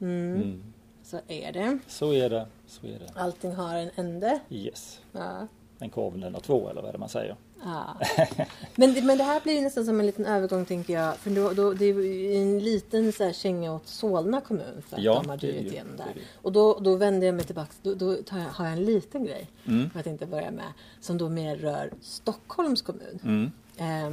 Mm. 0.00 0.34
mm. 0.34 0.62
Så 1.02 1.20
är 1.28 1.52
det. 1.52 1.78
så 1.86 2.12
är 2.12 2.30
det. 2.30 2.46
Så 2.66 2.86
är 2.86 2.98
det. 2.98 3.12
Allting 3.14 3.52
har 3.52 3.74
en 3.74 3.90
ände. 3.94 4.40
Yes. 4.50 5.00
Ja. 5.12 5.46
En 5.78 5.90
korv 5.90 6.24
eller 6.24 6.40
två 6.40 6.68
eller 6.68 6.80
vad 6.80 6.88
är 6.88 6.92
det 6.92 6.98
man 6.98 7.08
säger? 7.08 7.36
Ja. 7.64 7.96
Men, 8.74 8.94
det, 8.94 9.02
men 9.02 9.18
det 9.18 9.24
här 9.24 9.40
blir 9.40 9.62
nästan 9.62 9.84
som 9.84 10.00
en 10.00 10.06
liten 10.06 10.26
övergång 10.26 10.64
tänker 10.64 10.94
jag. 10.94 11.16
För 11.16 11.30
då, 11.30 11.52
då, 11.52 11.72
det 11.72 11.84
är 11.84 12.42
en 12.42 12.58
liten 12.58 13.12
så 13.12 13.24
här, 13.24 13.32
känga 13.32 13.74
åt 13.74 13.86
Solna 13.86 14.40
kommun 14.40 14.82
för 14.88 14.96
att 14.96 15.02
Ja, 15.02 15.14
de 15.22 15.30
har 15.30 15.36
drivit 15.36 15.72
igenom 15.72 15.96
där. 15.96 16.04
är 16.04 16.14
det. 16.14 16.20
Och 16.42 16.52
då, 16.52 16.78
då 16.80 16.96
vänder 16.96 17.26
jag 17.26 17.34
mig 17.34 17.44
tillbaka. 17.44 17.72
Då, 17.82 17.94
då 17.94 18.16
jag, 18.30 18.36
har 18.36 18.64
jag 18.64 18.72
en 18.72 18.84
liten 18.84 19.24
grej. 19.24 19.50
Mm. 19.66 19.90
Jag 19.94 20.04
tänkte 20.04 20.26
börja 20.26 20.50
med. 20.50 20.72
Som 21.00 21.18
då 21.18 21.28
mer 21.28 21.56
rör 21.56 21.92
Stockholms 22.00 22.82
kommun. 22.82 23.18
Mm. 23.24 23.50
Ehm, 23.78 24.12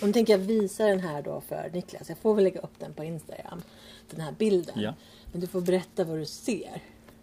och 0.00 0.06
nu 0.06 0.12
tänker 0.12 0.32
jag 0.32 0.38
visa 0.38 0.84
den 0.84 1.00
här 1.00 1.22
då 1.22 1.40
för 1.48 1.70
Niklas. 1.72 2.08
Jag 2.08 2.18
får 2.18 2.34
väl 2.34 2.44
lägga 2.44 2.60
upp 2.60 2.78
den 2.78 2.94
på 2.94 3.04
Instagram. 3.04 3.62
Den 4.10 4.20
här 4.20 4.32
bilden. 4.32 4.80
Ja. 4.80 4.94
Men 5.32 5.40
du 5.40 5.46
får 5.46 5.60
berätta 5.60 6.04
vad 6.04 6.18
du 6.18 6.26
ser. 6.26 6.82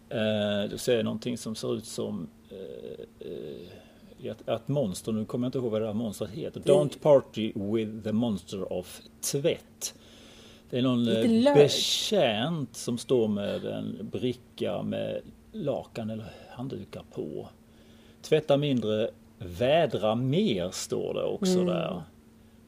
Eh, 0.10 0.69
du 0.69 0.77
ser 0.77 1.03
någonting 1.03 1.38
som 1.38 1.55
ser 1.55 1.77
ut 1.77 1.86
som 1.86 2.27
eh, 2.50 3.27
eh, 3.27 3.81
ett, 4.28 4.48
ett 4.50 4.68
monster. 4.68 5.12
Nu 5.12 5.25
kommer 5.25 5.46
jag 5.46 5.48
inte 5.50 5.58
ihåg 5.58 5.72
vad 5.72 5.82
det 5.82 5.88
här 5.88 5.94
monstret 5.94 6.30
heter. 6.32 6.60
Don't 6.62 7.00
party 7.01 7.51
with 7.56 8.04
the 8.04 8.12
monster 8.12 8.74
of 8.74 9.01
tvätt. 9.32 9.94
Det 10.70 10.78
är 10.78 10.82
någon 10.82 11.08
eh, 11.08 11.54
betjänt 11.54 12.75
som 12.75 12.98
står 12.98 13.28
med 13.28 13.66
en 13.66 14.10
bricka 14.12 14.84
med 14.84 15.22
lakan 15.51 16.10
eller 16.10 16.25
handdukar 16.50 17.04
på. 17.13 17.50
Tvätta 18.22 18.58
mindre, 18.58 19.10
vädra 19.38 20.16
mer 20.16 20.72
står 20.72 21.13
det 21.13 21.24
också 21.24 21.54
Mm. 21.54 21.66
där. 21.66 22.01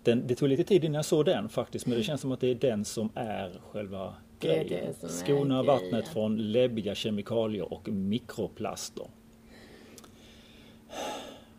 Den, 0.04 0.28
det 0.28 0.36
tog 0.36 0.50
lite 0.50 0.64
tid 0.64 0.84
innan 0.84 0.96
jag 0.96 1.06
såg 1.06 1.26
den 1.26 1.50
faktiskt 1.50 1.86
men 1.86 1.98
det 1.98 2.04
känns 2.04 2.22
som 2.22 2.32
att 2.32 2.40
det 2.40 2.48
är 2.48 2.56
den 2.56 2.86
som 2.86 3.10
är 3.16 3.62
själva 3.72 4.14
grejen. 4.40 4.94
Skona 5.10 5.64
vattnet 5.64 6.08
från 6.08 6.52
läbbiga 6.52 6.96
kemikalier 6.96 7.74
och 7.74 7.90
mikroplaster. 7.90 9.06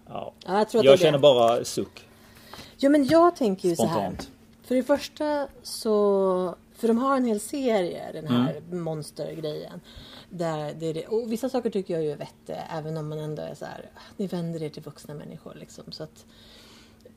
Ja. 0.08 0.32
Ja, 0.46 0.66
jag 0.72 0.84
Jag 0.84 0.94
det 0.94 0.98
känner 0.98 1.12
det. 1.12 1.18
bara 1.18 1.64
suck 1.64 2.06
Jo 2.78 2.90
men 2.90 3.04
jag 3.06 3.36
tänker 3.36 3.68
ju 3.68 3.76
så 3.76 3.86
här. 3.86 3.92
spontant. 3.92 4.30
För 4.62 4.74
det 4.74 4.82
första 4.82 5.48
så, 5.62 6.54
för 6.76 6.88
de 6.88 6.98
har 6.98 7.16
en 7.16 7.24
hel 7.24 7.40
serie, 7.40 8.12
den 8.12 8.26
här 8.26 8.56
Mm. 8.56 8.80
monstergrejen. 8.82 9.80
Där 10.30 10.74
det 10.74 10.86
är 10.86 10.94
det, 10.94 11.06
och 11.06 11.32
vissa 11.32 11.48
saker 11.48 11.70
tycker 11.70 11.94
jag 11.94 12.02
ju 12.02 12.12
är 12.12 12.16
vettiga, 12.16 12.62
även 12.78 12.96
om 12.96 13.08
man 13.08 13.18
ändå 13.18 13.42
är 13.42 13.54
så 13.54 13.64
här, 13.64 13.90
ni 14.16 14.26
vänder 14.26 14.62
er 14.62 14.68
till 14.68 14.82
vuxna 14.82 15.14
människor 15.14 15.54
liksom. 15.54 15.84
Så 15.92 16.02
att, 16.02 16.26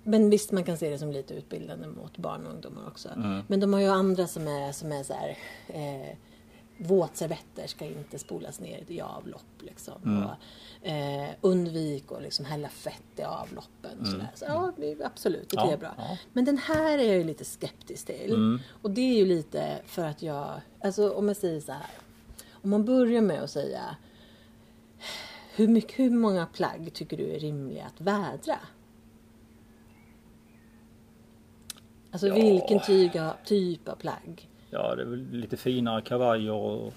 men 0.03 0.29
visst, 0.29 0.51
man 0.51 0.63
kan 0.63 0.77
se 0.77 0.89
det 0.89 0.97
som 0.99 1.11
lite 1.11 1.33
utbildande 1.33 1.87
mot 1.87 2.17
barn 2.17 2.45
och 2.47 2.53
ungdomar 2.53 2.87
också. 2.87 3.09
Mm. 3.09 3.41
Men 3.47 3.59
de 3.59 3.73
har 3.73 3.79
ju 3.79 3.87
andra 3.87 4.27
som 4.27 4.47
är, 4.47 4.71
som 4.71 4.91
är 4.91 5.03
så 5.03 5.13
här, 5.13 5.37
eh, 5.67 6.15
våtservetter 6.77 7.67
ska 7.67 7.85
inte 7.85 8.19
spolas 8.19 8.59
ner 8.59 8.83
i 8.87 9.01
avlopp. 9.01 9.61
Liksom. 9.61 10.01
Mm. 10.05 10.23
Och, 10.23 10.87
eh, 10.87 11.29
undvik 11.41 12.11
att 12.11 12.21
liksom 12.21 12.45
hälla 12.45 12.69
fett 12.69 13.03
i 13.15 13.21
avloppen. 13.23 13.99
Och 14.01 14.07
sådär. 14.07 14.29
Så, 14.35 14.45
ja, 14.45 14.71
absolut, 15.05 15.49
det 15.49 15.57
Mm. 15.57 15.67
Ja, 15.69 15.73
är 15.73 15.77
bra. 15.77 15.93
ja. 15.97 16.17
Men 16.33 16.45
den 16.45 16.57
här 16.57 16.97
är 16.99 17.03
jag 17.03 17.15
ju 17.17 17.23
lite 17.23 17.45
skeptisk 17.45 18.05
till. 18.05 18.29
Mm. 18.33 18.59
Och 18.81 18.91
det 18.91 19.01
är 19.01 19.15
ju 19.17 19.25
lite 19.25 19.79
för 19.85 20.05
att 20.05 20.21
jag, 20.21 20.61
alltså 20.81 21.11
om 21.13 21.27
jag 21.27 21.37
säger 21.37 21.61
så 21.61 21.71
här. 21.71 21.91
Om 22.51 22.69
man 22.69 22.85
börjar 22.85 23.21
med 23.21 23.41
att 23.43 23.51
säga 23.51 23.95
hur, 25.55 25.67
mycket, 25.67 25.99
hur 25.99 26.09
många 26.09 26.45
plagg 26.45 26.91
tycker 26.93 27.17
du 27.17 27.35
är 27.35 27.39
rimliga 27.39 27.85
att 27.85 28.01
vädra? 28.01 28.59
Alltså 32.11 32.27
Ja. 32.27 32.33
vilken 32.35 32.79
typ 32.79 33.15
av, 33.15 33.31
typ 33.45 33.87
av 33.87 33.95
plagg? 33.95 34.49
Ja, 34.69 34.95
det 34.95 35.01
är 35.01 35.05
väl 35.05 35.27
lite 35.31 35.57
finare 35.57 36.01
kavajer 36.01 36.51
och 36.53 36.93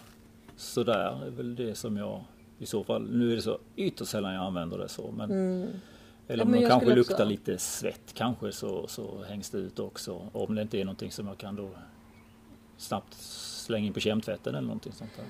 sådär. 0.56 1.18
Det 1.20 1.26
är 1.26 1.30
väl 1.30 1.54
det 1.54 1.74
som 1.74 1.96
jag 1.96 2.20
i 2.58 2.66
så 2.66 2.84
fall. 2.84 3.08
Nu 3.10 3.32
är 3.32 3.36
det 3.36 3.42
så 3.42 3.58
ytterst 3.76 4.10
sällan 4.10 4.34
jag 4.34 4.44
använder 4.44 4.78
det 4.78 4.88
så. 4.88 5.10
Men, 5.16 5.30
Eller 5.30 5.64
Mm. 5.64 5.70
Ja, 6.26 6.42
om 6.44 6.50
men 6.50 6.60
de 6.60 6.68
kanske 6.68 6.94
luktar 6.94 7.14
också- 7.14 7.24
lite 7.24 7.58
svett 7.58 8.12
kanske 8.14 8.52
så, 8.52 8.86
så 8.86 9.22
hängs 9.28 9.50
det 9.50 9.58
ut 9.58 9.78
också. 9.78 10.20
Om 10.32 10.54
det 10.54 10.62
inte 10.62 10.78
är 10.80 10.84
någonting 10.84 11.10
som 11.12 11.26
jag 11.26 11.38
kan 11.38 11.56
då 11.56 11.70
snabbt 12.76 13.14
slänga 13.14 13.86
in 13.86 13.92
på 13.92 14.00
kemtvätten 14.00 14.54
eller 14.54 14.66
någonting 14.66 14.92
sånt 14.92 15.10
där. 15.16 15.24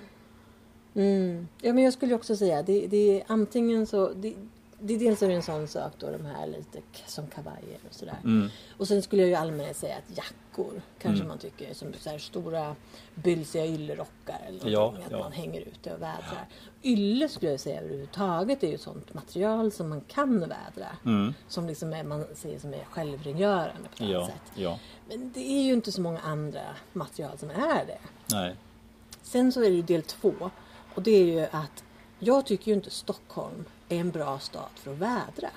Mm. 1.02 1.49
Ja 1.62 1.73
men 1.73 1.85
jag 1.85 1.92
skulle 1.92 2.14
också 2.14 2.37
säga 2.37 2.62
det, 2.62 2.87
det 2.87 3.20
är 3.20 3.25
antingen 3.26 3.87
så 3.87 4.12
det, 4.12 4.35
det 4.80 4.94
är 4.94 4.99
dels 4.99 5.22
är 5.22 5.28
det 5.28 5.34
en 5.34 5.42
sån 5.42 5.68
sak 5.68 5.92
då 5.99 6.10
de 6.10 6.25
här 6.25 6.46
lite 6.46 6.78
som 7.06 7.26
kavajer 7.26 7.78
och 7.88 7.94
sådär. 7.94 8.16
Mm. 8.25 8.49
Och 8.78 8.88
sen 8.88 9.02
skulle 9.02 9.22
jag 9.22 9.28
ju 9.28 9.34
allmänt 9.34 9.76
säga 9.76 9.96
att 9.96 10.16
jackor 10.16 10.82
kanske 10.99 11.16
Mm. 11.16 11.28
man 11.28 11.38
tycker 11.38 11.75
som 11.75 11.92
så 12.00 12.10
här 12.10 12.18
stora 12.18 12.76
bylsiga 13.14 13.66
yllerockar 13.66 14.40
eller 14.49 14.70
Ja, 14.70 14.94
att 15.06 15.10
ja. 15.10 15.18
man 15.18 15.32
hänger 15.32 15.60
ute 15.60 15.94
och 15.94 16.02
vädrar. 16.02 16.46
Ylle 16.82 17.28
skulle 17.28 17.50
jag 17.50 17.60
säga 17.60 17.80
överhuvudtaget 17.80 18.62
är 18.62 18.68
ju 18.68 18.78
sånt 18.78 19.14
material 19.14 19.72
som 19.72 19.88
man 19.88 20.00
kan 20.00 20.40
vädra. 20.40 20.88
Mm. 21.04 21.34
Som 21.49 21.66
liksom 21.66 21.92
är, 21.92 22.04
man 22.04 22.25
säger 22.34 22.58
som 22.58 22.75
är 22.75 22.84
självrengörande 22.84 23.88
på 23.99 24.04
ett 24.04 24.10
Ja, 24.10 24.26
sätt. 24.26 24.52
ja, 24.54 24.78
Men 25.08 25.32
det 25.34 25.40
är 25.50 25.62
ju 25.62 25.72
inte 25.72 25.92
så 25.92 26.00
många 26.00 26.20
andra 26.20 26.62
material 26.92 27.38
som 27.38 27.50
är 27.50 27.87
det. 27.87 27.99
nej. 28.32 28.56
Sen 29.22 29.52
så 29.52 29.60
är 29.60 29.70
det 29.70 29.76
ju 29.76 29.82
del 29.82 30.02
två. 30.02 30.32
Och 30.94 31.02
det 31.02 31.10
är 31.10 31.25
ju 31.25 31.40
att 31.50 31.84
jag 32.18 32.46
tycker 32.46 32.68
ju 32.68 32.75
inte 32.75 32.90
Stockholm 32.90 33.64
är 33.97 34.00
en 34.00 34.11
bra 34.11 34.38
stad 34.38 34.68
för 34.75 34.92
att 34.92 34.99
vädra. 34.99 35.50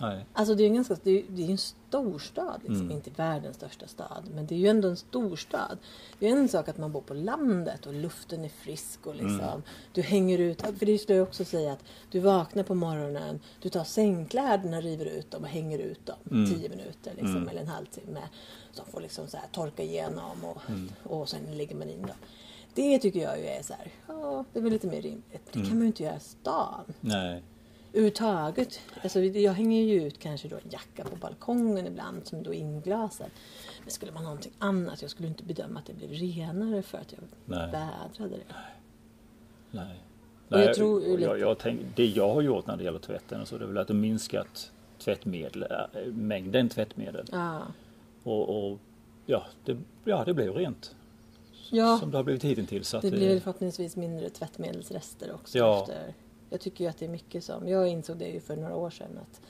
nej. 0.00 0.24
Alltså 0.32 0.54
det 0.54 0.62
är 0.62 0.64
ju 0.64 0.68
en, 0.68 0.74
ganska, 0.74 0.96
det 1.02 1.10
är, 1.10 1.24
det 1.28 1.42
är 1.44 1.50
en 1.50 1.58
storstad, 1.58 2.60
liksom. 2.62 2.76
Mm. 2.80 2.90
inte 2.90 3.10
världens 3.10 3.56
största 3.56 3.86
stad. 3.86 4.24
Men 4.34 4.46
det 4.46 4.54
är 4.54 4.58
ju 4.58 4.68
ändå 4.68 4.88
en 4.88 4.96
storstad. 4.96 5.78
Det 6.18 6.28
är 6.28 6.32
en 6.32 6.48
sak 6.48 6.68
att 6.68 6.78
man 6.78 6.92
bor 6.92 7.00
på 7.00 7.14
landet 7.14 7.86
och 7.86 7.94
luften 7.94 8.44
är 8.44 8.48
frisk 8.48 9.06
och 9.06 9.14
liksom, 9.14 9.40
Mm. 9.40 9.62
du 9.92 10.02
hänger 10.02 10.38
ut. 10.38 10.62
För 10.62 10.86
det 10.86 10.98
skulle 10.98 11.18
jag 11.18 11.28
också 11.28 11.44
säga 11.44 11.72
att 11.72 11.84
du 12.10 12.20
vaknar 12.20 12.62
på 12.62 12.74
morgonen, 12.74 13.40
du 13.62 13.68
tar 13.68 13.84
sängkläderna, 13.84 14.80
river 14.80 15.04
ut 15.06 15.30
dem 15.30 15.42
och 15.42 15.48
hänger 15.48 15.78
ut 15.78 16.06
dem 16.06 16.16
Mm. 16.30 16.50
tio 16.54 16.68
minuter 16.68 17.10
liksom, 17.10 17.36
Mm. 17.36 17.48
eller 17.48 17.60
en 17.60 17.68
halvtimme. 17.68 18.20
Som 18.72 18.84
får 18.86 19.00
liksom 19.00 19.28
så 19.28 19.36
här 19.36 19.46
torka 19.52 19.82
igenom 19.82 20.44
och, 20.44 20.62
Mm. 20.68 20.90
och 21.04 21.28
sen 21.28 21.40
lägger 21.56 21.76
man 21.76 21.90
in 21.90 22.02
dem. 22.02 22.16
Det 22.78 22.98
tycker 22.98 23.20
jag 23.20 23.38
ju 23.38 23.46
är 23.46 23.62
så 23.62 23.72
här, 23.72 23.86
ja 24.08 24.44
det 24.52 24.58
är 24.58 24.62
väl 24.62 24.72
lite 24.72 24.86
mer 24.86 25.02
rimligt. 25.02 25.40
Det 25.44 25.52
kan 25.52 25.62
Mm. 25.62 25.74
man 25.74 25.80
ju 25.80 25.86
inte 25.86 26.02
göra 26.02 26.16
i 26.16 26.20
stan. 26.20 26.84
Nej. 27.00 27.42
Överhuvudtaget. 27.92 28.80
Alltså, 29.02 29.20
jag 29.20 29.52
hänger 29.52 29.82
ju 29.82 30.02
ut 30.06 30.18
kanske 30.18 30.48
då 30.48 30.56
en 30.56 30.70
jacka 30.70 31.04
på 31.04 31.16
balkongen 31.16 31.86
ibland 31.86 32.26
som 32.26 32.42
då 32.42 32.54
är 32.54 32.58
inglasad. 32.58 33.26
Men 33.82 33.90
skulle 33.90 34.12
man 34.12 34.22
ha 34.22 34.30
någonting 34.30 34.52
annat, 34.58 35.02
jag 35.02 35.10
skulle 35.10 35.28
inte 35.28 35.44
bedöma 35.44 35.78
att 35.78 35.86
det 35.86 35.92
blev 35.94 36.10
renare 36.10 36.82
för 36.82 36.98
att 36.98 37.12
jag 37.12 37.20
Nej. 37.44 37.70
vädrade 37.70 38.36
det. 38.36 38.54
Nej. 39.70 40.00
Och 40.48 40.58
jag 40.60 40.74
tror 40.74 41.02
jag, 41.04 41.20
jag, 41.20 41.38
jag 41.40 41.58
tänk, 41.58 41.80
det 41.96 42.06
jag 42.06 42.34
har 42.34 42.42
gjort 42.42 42.66
när 42.66 42.76
det 42.76 42.84
gäller 42.84 42.98
tvätten 42.98 43.40
och 43.40 43.48
så 43.48 43.58
det 43.58 43.64
är 43.64 43.66
väl 43.66 43.78
att 43.78 43.88
minskat 43.88 44.72
tvättmedel, 44.98 45.62
äh, 45.62 46.06
mängden 46.12 46.68
tvättmedel. 46.68 47.26
Ja, 47.32 47.62
Och, 48.22 48.70
och 48.72 48.78
ja, 49.26 49.46
det, 49.64 49.76
ja, 50.04 50.24
det 50.24 50.34
blev 50.34 50.54
rent. 50.54 50.94
Ja 51.70 51.98
Som 51.98 52.10
det 52.10 52.16
har 52.16 52.24
blivit 52.24 52.44
hittills. 52.44 52.94
Att 52.94 53.02
det 53.02 53.10
blir 53.10 53.40
förhoppningsvis 53.40 53.96
mindre 53.96 54.30
tvättmedelsrester 54.30 55.32
också. 55.34 55.58
Ja. 55.58 55.80
Efter. 55.80 56.14
Jag 56.50 56.60
tycker 56.60 56.84
ju 56.84 56.90
att 56.90 56.98
det 56.98 57.04
är 57.04 57.08
mycket 57.10 57.44
som, 57.44 57.68
jag 57.68 57.88
insåg 57.88 58.16
det 58.16 58.28
ju 58.28 58.40
för 58.40 58.56
några 58.56 58.76
år 58.76 58.90
sedan 58.90 59.18
att 59.22 59.40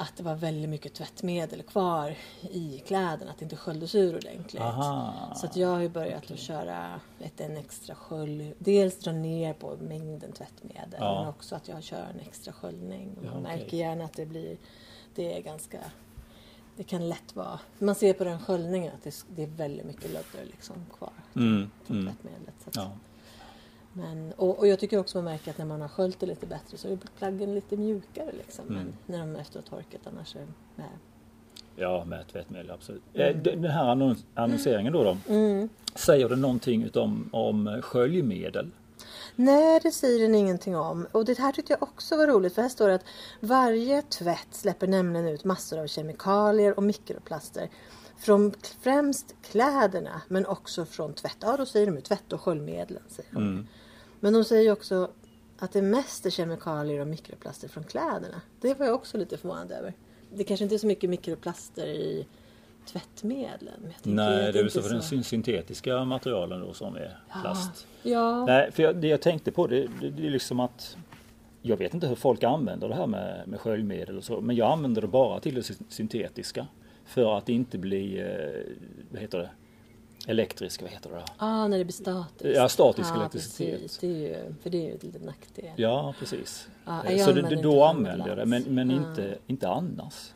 att 0.00 0.16
det 0.16 0.22
var 0.22 0.34
väldigt 0.34 0.70
mycket 0.70 0.94
tvättmedel 0.94 1.62
kvar 1.62 2.14
i 2.50 2.82
kläderna, 2.86 3.30
att 3.30 3.38
det 3.38 3.42
inte 3.44 3.56
sköljdes 3.56 3.94
ur 3.94 4.16
ordentligt. 4.16 4.62
Aha. 4.62 5.14
Så 5.36 5.46
att 5.46 5.56
jag 5.56 5.68
har 5.68 5.80
ju 5.80 5.88
börjat 5.88 6.30
att 6.30 6.38
köra 6.38 7.00
ett, 7.20 7.40
en 7.40 7.56
extra 7.56 7.94
skölj. 7.94 8.54
Dels 8.58 8.98
dra 8.98 9.12
ner 9.12 9.52
på 9.52 9.76
mängden 9.80 10.32
tvättmedel 10.32 10.98
Ja. 11.00 11.20
men 11.20 11.28
också 11.28 11.54
att 11.54 11.68
jag 11.68 11.82
kör 11.82 12.06
en 12.14 12.20
extra 12.20 12.52
sköljning. 12.52 13.16
Och 13.18 13.24
Ja, 13.26 13.30
man 13.30 13.42
okej. 13.42 13.56
märker 13.58 13.76
gärna 13.76 14.04
att 14.04 14.12
det 14.12 14.26
blir, 14.26 14.56
det 15.14 15.36
är 15.36 15.42
ganska, 15.42 15.78
det 16.78 16.84
kan 16.84 17.08
lätt 17.08 17.36
vara, 17.36 17.60
man 17.78 17.94
ser 17.94 18.12
på 18.12 18.24
den 18.24 18.38
sköljningen 18.38 18.92
att 18.94 19.02
det, 19.04 19.24
det 19.36 19.42
är 19.42 19.46
väldigt 19.46 19.86
mycket 19.86 20.04
lödder 20.12 20.44
liksom 20.50 20.76
kvar 20.98 21.10
Mm, 21.36 21.70
från 21.84 22.00
mm. 22.00 22.12
tvättmedlet. 22.14 22.54
Så 22.64 22.70
Ja. 22.74 22.90
men, 23.92 24.32
och, 24.36 24.58
och 24.58 24.66
jag 24.66 24.78
tycker 24.78 24.98
också 24.98 25.18
man 25.18 25.24
märker 25.24 25.50
att 25.50 25.58
när 25.58 25.64
man 25.64 25.80
har 25.80 25.88
sköljt 25.88 26.20
det 26.20 26.26
lite 26.26 26.46
bättre 26.46 26.76
så 26.78 26.88
är 26.88 26.98
plaggen 27.18 27.54
lite 27.54 27.76
mjukare 27.76 28.32
liksom. 28.32 28.64
Mm. 28.68 28.76
Men 28.76 28.92
när 29.06 29.18
de 29.34 29.40
efter 29.40 29.58
att 29.58 29.68
ha 29.68 29.76
torkat 29.76 30.00
annars 30.06 30.36
är 30.36 30.46
nej. 30.76 30.86
ja, 31.76 32.04
med 32.04 32.26
tvättmedel 32.32 32.70
absolut. 32.70 33.02
Eh, 33.14 33.36
Den 33.36 33.64
här 33.64 33.84
annons- 33.94 34.24
annonseringen 34.34 34.92
då, 34.92 35.04
då 35.04 35.16
Mm. 35.34 35.68
säger 35.94 36.28
det 36.28 36.36
någonting 36.36 36.82
utom 36.82 37.28
om 37.32 37.78
sköljmedel? 37.82 38.70
Nej, 39.40 39.80
det 39.82 39.90
säger 39.90 40.18
den 40.18 40.34
ingenting 40.34 40.76
om. 40.76 41.06
Och 41.12 41.24
det 41.24 41.38
här 41.38 41.52
tyckte 41.52 41.72
jag 41.72 41.82
också 41.82 42.16
var 42.16 42.26
roligt 42.26 42.54
för 42.54 42.62
här 42.62 42.68
står 42.68 42.88
det 42.88 42.94
att 42.94 43.04
varje 43.40 44.02
tvätt 44.02 44.48
släpper 44.50 44.86
nämligen 44.86 45.28
ut 45.28 45.44
massor 45.44 45.78
av 45.78 45.86
kemikalier 45.86 46.76
och 46.76 46.82
mikroplaster 46.82 47.70
från 48.18 48.52
främst 48.80 49.34
kläderna 49.42 50.22
men 50.28 50.46
också 50.46 50.84
från 50.84 51.14
tvätt. 51.14 51.36
Ja, 51.40 51.56
då 51.56 51.66
säger 51.66 51.86
de 51.86 51.94
ju 51.94 52.00
tvätt 52.00 52.32
och 52.32 52.40
sköljmedlen. 52.40 53.02
Säger 53.08 53.30
de. 53.32 53.42
Mm. 53.42 53.66
Men 54.20 54.32
de 54.32 54.44
säger 54.44 54.62
ju 54.62 54.72
också 54.72 55.10
att 55.58 55.72
det 55.72 55.82
mest 55.82 56.26
är 56.26 56.30
kemikalier 56.30 57.00
och 57.00 57.06
mikroplaster 57.06 57.68
från 57.68 57.84
kläderna. 57.84 58.40
Det 58.60 58.78
var 58.78 58.86
jag 58.86 58.94
också 58.94 59.16
lite 59.16 59.36
förvånad 59.36 59.72
över. 59.72 59.94
Det 60.34 60.44
kanske 60.44 60.64
inte 60.64 60.76
är 60.76 60.78
så 60.78 60.86
mycket 60.86 61.10
mikroplaster 61.10 61.86
i 61.86 62.26
tvättmedlen. 62.92 63.92
Nej, 64.02 64.52
det 64.52 64.58
är 64.58 64.68
så 64.68 64.82
för 64.82 64.90
den 64.90 65.02
syn- 65.02 65.24
syntetiska 65.24 66.04
materialen 66.04 66.60
då 66.60 66.72
som 66.72 66.96
är 66.96 67.18
plast. 67.42 67.86
Ja, 68.02 68.44
Nej, 68.46 68.72
för 68.72 68.82
jag, 68.82 68.96
det 68.96 69.08
jag 69.08 69.20
tänkte 69.20 69.52
på 69.52 69.66
det, 69.66 69.86
det, 70.00 70.10
det 70.10 70.26
är 70.26 70.30
liksom 70.30 70.60
att 70.60 70.96
jag 71.62 71.76
vet 71.76 71.94
inte 71.94 72.06
hur 72.06 72.14
folk 72.14 72.42
använder 72.42 72.88
det 72.88 72.94
här 72.94 73.06
med, 73.06 73.42
med 73.48 73.60
sköljmedel 73.60 74.16
och 74.18 74.24
så, 74.24 74.40
men 74.40 74.56
jag 74.56 74.72
använder 74.72 75.02
det 75.02 75.08
bara 75.08 75.40
till 75.40 75.54
det 75.54 75.62
sy- 75.62 75.74
syntetiska. 75.88 76.66
För 77.04 77.38
att 77.38 77.48
inte 77.48 77.78
bli, 77.78 78.20
eh, 78.20 78.72
vad 79.10 79.20
heter 79.20 79.38
det, 79.38 79.50
elektrisk, 80.26 80.82
vad 80.82 80.90
heter 80.90 81.10
det? 81.10 81.24
Ah, 81.36 81.68
när 81.68 81.78
det 81.78 81.84
blir 81.84 81.92
statiskt. 81.92 82.56
Ja, 82.56 82.68
statisk 82.68 83.10
Ja, 83.14 83.20
elektricitet. 83.20 83.80
precis. 83.80 83.98
Det 83.98 84.06
är 84.06 84.10
ju, 84.46 84.54
för 84.62 84.70
det 84.70 84.78
är 84.78 84.82
ju 84.88 84.94
ett 84.94 85.02
litet 85.02 85.24
nackdel. 85.24 85.70
Ja, 85.76 86.14
precis. 86.18 86.68
Ja, 86.86 87.04
Eh, 87.04 87.08
så 87.08 87.08
det, 87.08 87.22
använder 87.22 87.42
det, 87.42 87.56
inte 87.56 87.62
då 87.68 87.84
använder 87.84 88.28
jag 88.28 88.36
det, 88.38 88.46
men, 88.46 88.62
men 88.62 88.90
Ja. 88.90 88.96
inte, 88.96 89.38
inte 89.46 89.68
annars. 89.68 90.30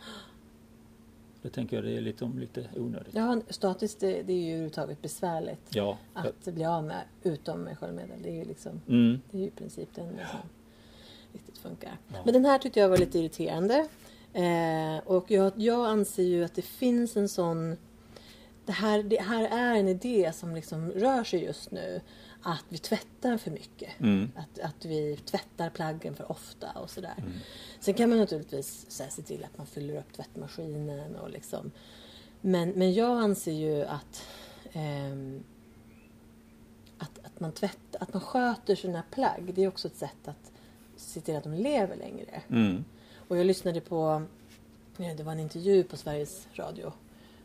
Det 1.42 1.50
tänker 1.50 1.76
jag 1.76 1.84
det 1.84 1.96
är 1.96 2.00
lite, 2.00 2.25
lite 2.37 2.68
onödigt. 2.76 3.14
Ja, 3.14 3.40
statiskt 3.49 4.00
det, 4.00 4.22
det 4.22 4.32
är 4.32 4.37
ju 4.37 4.49
överhuvudtaget 4.50 5.02
besvärligt 5.02 5.61
Ja. 5.70 5.99
att 6.14 6.44
bli 6.44 6.64
av 6.64 6.84
med 6.84 7.02
utom 7.22 7.61
med 7.61 7.78
sköljmedel. 7.78 8.22
Det 8.22 8.28
är 8.28 8.34
ju 8.34 8.44
liksom 8.44 8.80
Mm. 8.88 9.20
Det 9.30 9.37
är 9.38 9.40
ju 9.40 9.46
i 9.46 9.50
princip 9.50 9.88
den 9.94 10.06
som 10.08 10.49
riktigt 11.32 11.58
funkar. 11.58 11.99
Ja. 12.08 12.18
Men 12.25 12.34
den 12.34 12.44
här 12.44 12.58
tyckte 12.58 12.80
jag 12.80 12.88
var 12.88 12.96
lite 12.99 13.18
irriterande. 13.18 13.88
Eh, 14.32 14.99
och 15.06 15.30
jag, 15.30 15.52
jag 15.56 15.87
anser 15.87 16.22
ju 16.22 16.44
att 16.44 16.54
det 16.54 16.62
finns 16.62 17.16
en 17.16 17.28
sån... 17.28 17.76
Det 18.66 18.72
här, 18.72 19.02
det 19.02 19.20
här 19.20 19.44
är 19.44 19.75
en 19.75 19.88
idé 19.88 20.32
som 20.34 20.54
liksom 20.54 20.90
rör 20.92 21.25
sig 21.25 21.44
just 21.44 21.70
nu. 21.70 22.00
Att 22.42 22.64
vi 22.68 22.78
tvättar 22.78 23.37
för 23.37 23.50
mycket. 23.50 24.00
Mm. 24.00 24.32
Att, 24.37 24.59
att 24.59 24.85
vi 24.85 25.16
tvättar 25.16 25.70
plaggen 25.70 26.16
för 26.16 26.31
ofta 26.31 26.70
och 26.72 26.90
sådär. 26.90 27.14
Mm. 27.18 27.33
Sen 27.81 27.94
kan 27.94 28.09
man 28.09 28.18
naturligtvis 28.18 28.87
så 28.88 29.02
här, 29.02 29.11
se 29.11 29.22
till 29.22 29.44
att 29.44 29.59
man 29.59 29.66
fyller 29.66 29.96
upp 29.96 30.12
tvättmaskinen 30.12 31.16
och 31.16 31.31
liksom. 31.31 31.70
Men, 32.40 32.70
men 32.70 32.94
jag 32.94 33.18
anser 33.18 33.52
ju 33.52 33.85
att 33.85 34.24
ehm, 34.72 35.44
att, 36.98 37.26
att, 37.26 37.40
man 37.40 37.52
tvätt, 37.52 37.96
att 38.00 38.12
man 38.12 38.22
sköter 38.22 38.74
sina 38.74 39.02
plagg, 39.11 39.55
det 39.55 39.64
är 39.64 39.68
också 39.68 39.88
ett 39.88 39.96
sätt 39.96 40.28
att 40.28 40.52
se 40.96 41.20
till 41.20 41.37
att 41.37 41.44
de 41.44 41.55
lever 41.55 41.96
längre. 41.96 42.42
Mm. 42.48 42.85
Och 43.28 43.37
jag 43.37 43.46
lyssnade 43.46 43.81
på, 43.81 44.22
eh, 44.98 45.16
det 45.16 45.22
var 45.22 45.33
en 45.33 45.40
intervju 45.40 45.85
på 45.85 45.96
Sveriges 45.96 46.48
Radio, 46.55 46.92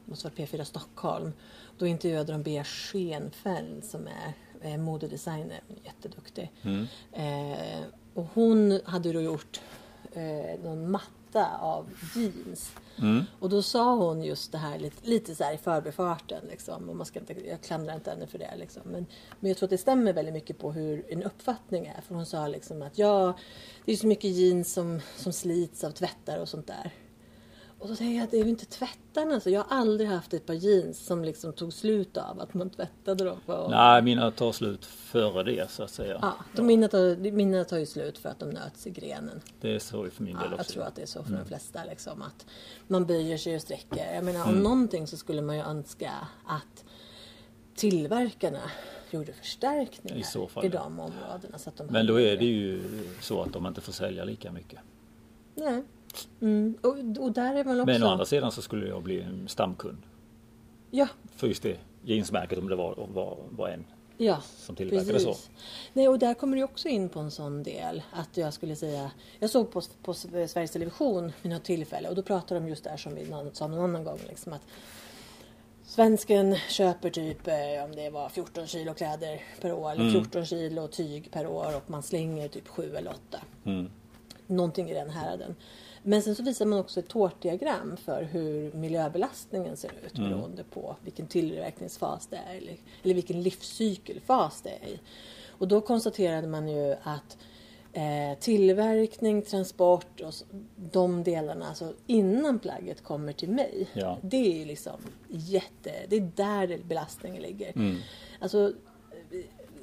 måste 0.05 0.27
vara 0.27 0.35
P4 0.35 0.63
Stockholm. 0.63 1.33
Då 1.77 1.87
intervjuade 1.87 2.31
de 2.31 2.43
Bea 2.43 2.63
Schenfeldt 2.63 3.85
som 3.85 4.07
är 4.07 4.33
eh, 4.67 4.77
modedesigner, 4.77 5.61
jätteduktig. 5.83 6.51
Mm. 6.61 6.87
Eh, 7.11 7.83
och 8.13 8.27
hon 8.33 8.79
hade 8.85 9.13
då 9.13 9.21
gjort 9.21 9.61
eh, 10.13 10.59
någon 10.63 10.91
matta 10.91 11.57
av 11.57 11.85
jeans. 12.15 12.71
Mm. 12.97 13.23
Och 13.39 13.49
då 13.49 13.61
sa 13.61 13.95
hon 13.95 14.23
just 14.23 14.51
det 14.51 14.57
här 14.57 14.79
lite, 14.79 15.07
lite 15.07 15.35
så 15.35 15.43
här 15.43 15.53
i 15.53 15.57
förbifarten. 15.57 16.45
Liksom. 16.49 16.89
Och 16.89 16.95
man 16.95 17.05
ska 17.05 17.19
inte, 17.19 17.47
jag 17.47 17.61
klandrar 17.61 17.95
inte 17.95 18.09
henne 18.09 18.27
för 18.27 18.37
det. 18.37 18.55
Liksom. 18.57 18.81
Men, 18.85 19.05
men 19.39 19.49
jag 19.49 19.57
tror 19.57 19.67
att 19.67 19.71
det 19.71 19.77
stämmer 19.77 20.13
väldigt 20.13 20.33
mycket 20.33 20.57
på 20.57 20.71
hur 20.71 21.05
en 21.09 21.23
uppfattning 21.23 21.85
är. 21.85 22.01
För 22.01 22.15
hon 22.15 22.25
sa 22.25 22.47
liksom 22.47 22.81
att 22.81 22.97
ja, 22.97 23.37
det 23.85 23.91
är 23.91 23.95
så 23.95 24.07
mycket 24.07 24.31
jeans 24.31 24.73
som, 24.73 25.01
som 25.15 25.33
slits 25.33 25.83
av 25.83 25.91
tvättar 25.91 26.39
och 26.39 26.49
sånt 26.49 26.67
där. 26.67 26.91
Och 27.79 27.87
då 27.87 27.95
tänker 27.95 28.15
jag 28.15 28.23
att 28.23 28.31
det 28.31 28.37
är 28.39 28.43
ju 28.43 28.49
inte 28.49 28.65
tvättarna. 28.65 29.39
Så 29.39 29.49
jag 29.49 29.63
har 29.63 29.77
aldrig 29.77 30.09
haft 30.09 30.33
ett 30.33 30.45
par 30.45 30.53
jeans 30.53 31.05
som 31.05 31.23
liksom 31.23 31.53
tog 31.53 31.73
slut 31.73 32.17
av 32.17 32.39
att 32.39 32.53
man 32.53 32.69
tvättade 32.69 33.23
dem. 33.23 33.37
På, 33.45 33.67
Nej, 33.69 34.01
mina 34.01 34.31
tar 34.31 34.51
slut 34.51 34.85
före 34.85 35.43
det 35.43 35.71
så 35.71 35.83
att 35.83 35.91
säga. 35.91 36.19
Ja, 36.21 36.35
de 36.55 36.65
mina, 36.65 36.87
tar, 36.87 37.31
mina 37.31 37.63
tar 37.65 37.77
ju 37.77 37.85
slut 37.85 38.17
för 38.17 38.29
att 38.29 38.39
de 38.39 38.49
nöts 38.49 38.87
i 38.87 38.89
grenen. 38.89 39.41
Det 39.61 39.75
är 39.75 39.79
så 39.79 40.09
för 40.09 40.23
min 40.23 40.33
Ja, 40.35 40.41
del 40.41 40.51
jag 40.51 40.59
också. 40.59 40.73
tror 40.73 40.83
att 40.83 40.95
det 40.95 41.01
är 41.01 41.05
så 41.05 41.23
för 41.23 41.31
de 41.33 41.45
flesta. 41.45 41.83
Liksom, 41.89 42.21
att 42.21 42.45
man 42.87 43.05
böjer 43.05 43.37
sig 43.37 43.55
och 43.55 43.61
sträcker. 43.61 44.13
Jag 44.15 44.25
menar, 44.25 44.43
Mm. 44.43 44.57
om 44.57 44.63
någonting 44.63 45.07
så 45.07 45.17
skulle 45.17 45.41
man 45.41 45.55
ju 45.55 45.61
önska 45.61 46.11
att 46.45 46.85
tillverkarna 47.75 48.61
gjorde 49.11 49.33
förstärkningar 49.33 50.17
I 50.17 50.23
så 50.23 50.47
fall, 50.47 50.65
i 50.65 50.67
ja. 50.73 50.79
de 50.79 50.99
områdena. 50.99 51.57
Så 51.57 51.69
att 51.69 51.77
de 51.77 51.87
Men 51.87 52.07
då 52.07 52.19
är 52.21 52.37
det 52.37 52.45
ju 52.45 52.81
så 53.21 53.41
att 53.41 53.53
de 53.53 53.65
inte 53.65 53.81
får 53.81 53.93
sälja 53.93 54.23
lika 54.23 54.51
mycket. 54.51 54.79
Nej. 55.55 55.83
Mm. 56.41 56.77
Och, 56.83 57.23
och 57.23 57.31
där 57.31 57.55
är 57.55 57.63
man 57.63 57.79
också... 57.81 57.85
Men 57.93 58.03
å 58.03 58.07
andra 58.07 58.25
sidan 58.25 58.51
så 58.51 58.61
skulle 58.61 58.87
jag 58.87 59.03
bli 59.03 59.21
en 59.21 59.47
stamkund. 59.47 59.97
Ja, 60.91 61.07
För 61.35 61.47
just 61.47 61.63
det 61.63 61.77
jeansmärket 62.03 62.59
om 62.59 62.69
det 62.69 62.75
var, 62.75 63.07
var, 63.13 63.37
var 63.49 63.69
en 63.69 63.85
ja. 64.17 64.41
som 64.57 64.75
tillverkade 64.75 65.19
så. 65.19 65.35
Nej, 65.93 66.07
och 66.07 66.19
där 66.19 66.33
kommer 66.33 66.57
det 66.57 66.63
också 66.63 66.87
in 66.87 67.09
på 67.09 67.19
en 67.19 67.31
sån 67.31 67.63
del 67.63 68.03
att 68.11 68.37
jag 68.37 68.53
skulle 68.53 68.75
säga, 68.75 69.11
jag 69.39 69.49
såg 69.49 69.71
på, 69.71 69.81
på 70.03 70.13
Sveriges 70.13 70.71
Television 70.71 71.31
vid 71.41 71.51
något 71.51 71.63
tillfälle 71.63 72.09
och 72.09 72.15
då 72.15 72.21
pratade 72.21 72.59
de 72.59 72.69
just 72.69 72.83
där 72.83 72.97
som 72.97 73.15
vi 73.15 73.29
någon- 73.29 73.55
sa 73.55 73.67
någon 73.67 73.79
annan 73.79 74.03
gång 74.03 74.19
liksom 74.27 74.53
att 74.53 74.61
Svensken 75.83 76.55
köper 76.69 77.09
typ, 77.09 77.47
eh, 77.47 77.83
om 77.85 77.91
det 77.95 78.09
var 78.09 78.29
14 78.29 78.67
kilo 78.67 78.93
kläder 78.93 79.41
per 79.61 79.73
år 79.73 79.91
eller 79.91 80.01
Mm. 80.01 80.13
14 80.13 80.45
kilo 80.45 80.87
tyg 80.87 81.31
per 81.31 81.47
år 81.47 81.75
och 81.77 81.89
man 81.89 82.03
slänger 82.03 82.47
typ 82.47 82.67
7 82.67 82.95
eller 82.95 83.11
8. 83.11 83.39
Mm. 83.65 83.89
Någonting 84.47 84.89
i 84.89 84.93
den 84.93 85.09
häraden. 85.09 85.55
Men 86.07 86.21
sen 86.21 86.35
så 86.35 86.43
visar 86.43 86.65
man 86.65 86.79
också 86.79 86.99
ett 86.99 87.07
tårtdiagram 87.07 87.97
för 87.97 88.23
hur 88.23 88.73
miljöbelastningen 88.73 89.77
ser 89.77 89.91
ut 90.05 90.17
Mm. 90.17 90.29
beroende 90.29 90.63
på 90.63 90.95
vilken 91.03 91.27
tillverkningsfas 91.27 92.27
det 92.27 92.35
är 92.37 92.55
eller, 92.57 92.77
eller 93.03 93.13
vilken 93.13 93.41
livscykelfas 93.41 94.61
det 94.61 94.69
är 94.69 94.87
i. 94.87 94.99
Och 95.49 95.67
då 95.67 95.81
konstaterade 95.81 96.47
man 96.47 96.67
ju 96.67 96.95
att 97.03 97.37
eh, 97.93 98.39
tillverkning, 98.39 99.41
transport 99.41 100.21
och 100.21 100.33
de 100.75 101.23
delarna, 101.23 101.67
alltså 101.67 101.93
innan 102.05 102.59
plagget 102.59 103.03
kommer 103.03 103.33
till 103.33 103.49
mig. 103.49 103.87
Ja. 103.93 104.17
Det 104.21 104.61
är 104.61 104.65
liksom 104.65 104.99
jätte, 105.27 105.91
det 106.07 106.15
är 106.15 106.31
där 106.35 106.79
belastningen 106.83 107.41
ligger. 107.41 107.71
Mm. 107.75 107.97
Alltså 108.39 108.73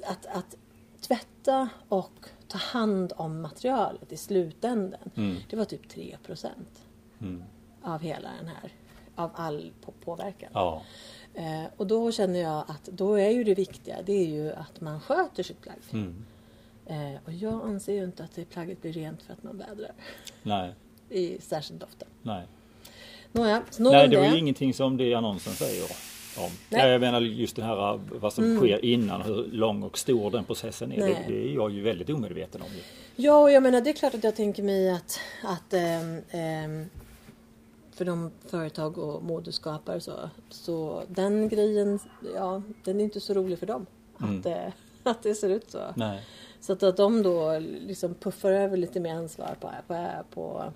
att, 0.03 0.25
att 0.25 0.55
tvätta 1.01 1.69
och 1.89 2.25
ta 2.47 2.57
hand 2.57 3.13
om 3.15 3.41
materialet 3.41 4.11
i 4.11 4.17
slutändan. 4.17 5.09
Mm. 5.15 5.37
Det 5.49 5.55
var 5.55 5.65
typ 5.65 5.89
3 5.89 6.17
procent 6.25 6.81
Mm. 7.19 7.43
av 7.81 7.99
hela 8.01 8.29
den 8.39 8.47
här, 8.47 8.71
av 9.15 9.31
all 9.35 9.71
på 9.81 9.91
påverkan. 9.91 10.49
Ja. 10.53 10.81
Eh, 11.33 11.63
och 11.77 11.87
då 11.87 12.11
känner 12.11 12.39
jag 12.39 12.63
att 12.67 12.83
då 12.85 13.13
är 13.19 13.29
ju 13.29 13.43
det 13.43 13.55
viktiga, 13.55 13.97
det 14.05 14.13
är 14.13 14.25
ju 14.27 14.51
att 14.53 14.81
man 14.81 14.99
sköter 15.01 15.43
sitt 15.43 15.61
plagg. 15.61 15.77
Mm. 15.93 16.25
Eh, 16.85 17.19
och 17.25 17.33
jag 17.33 17.61
anser 17.65 17.93
ju 17.93 18.03
inte 18.03 18.23
att 18.23 18.35
det 18.35 18.45
plagget 18.45 18.81
blir 18.81 18.93
rent 18.93 19.21
för 19.21 19.33
att 19.33 19.43
man 19.43 19.57
vädrar 19.57 19.91
Nej. 20.43 20.73
i 21.09 21.37
särskilt 21.41 21.83
ofta. 21.83 22.05
Nej. 22.21 22.47
Nåja, 23.31 23.63
Nej, 23.79 24.07
det 24.07 24.17
var 24.17 24.25
ju 24.25 24.37
ingenting 24.37 24.73
som 24.73 24.97
det 24.97 25.13
annonsen 25.13 25.53
säger 25.53 25.83
om. 26.37 26.43
Nej. 26.43 26.81
Nej. 26.81 26.91
Jag 26.91 27.01
menar 27.01 27.21
just 27.21 27.55
det 27.55 27.63
här 27.63 27.99
vad 28.19 28.33
som 28.33 28.57
sker 28.57 28.85
innan, 28.85 29.21
hur 29.21 29.47
lång 29.51 29.83
och 29.83 29.97
stor 29.97 30.31
den 30.31 30.43
processen 30.43 30.91
är. 30.91 30.97
Det, 30.97 31.03
Nej. 31.03 31.25
det 31.27 31.49
är 31.49 31.53
jag 31.53 31.71
ju 31.71 31.81
väldigt 31.81 32.09
omedveten 32.09 32.61
om. 32.61 32.67
Ja, 33.15 33.37
och 33.37 33.51
jag 33.51 33.63
menar 33.63 33.81
det 33.81 33.89
är 33.89 33.93
klart 33.93 34.13
att 34.13 34.23
jag 34.23 34.35
tänker 34.35 34.63
mig 34.63 34.89
att, 34.89 35.19
att 35.43 35.73
ehm, 35.73 36.21
ehm, 36.29 36.85
för 37.91 38.05
de 38.05 38.31
företag 38.47 38.97
och 38.97 39.23
modeskapare 39.23 39.99
så, 40.01 40.29
så 40.49 41.03
den 41.07 41.49
grejen, 41.49 41.99
ja, 42.35 42.61
den 42.83 42.99
är 42.99 43.03
inte 43.03 43.19
så 43.19 43.33
rolig 43.33 43.59
för 43.59 43.65
dem. 43.65 43.85
Att, 44.17 44.45
eh, 44.45 44.67
att 45.03 45.23
det 45.23 45.35
ser 45.35 45.49
ut 45.49 45.71
så. 45.71 45.79
Nej. 45.95 46.23
Så 46.59 46.73
att, 46.73 46.83
att 46.83 46.97
de 46.97 47.23
då 47.23 47.59
liksom 47.59 48.13
puffar 48.13 48.51
över 48.51 48.77
lite 48.77 48.99
mer 48.99 49.15
ansvar 49.15 49.57
på, 49.59 49.71
på, 49.87 50.23
på 50.33 50.73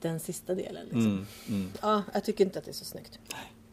den 0.00 0.20
sista 0.20 0.54
delen. 0.54 0.84
Liksom. 0.84 1.06
Mm, 1.06 1.26
mm. 1.48 1.72
Ja, 1.82 2.02
jag 2.14 2.24
tycker 2.24 2.44
inte 2.44 2.58
att 2.58 2.64
det 2.64 2.70
är 2.70 2.74
så 2.74 2.84
snyggt. 2.84 3.18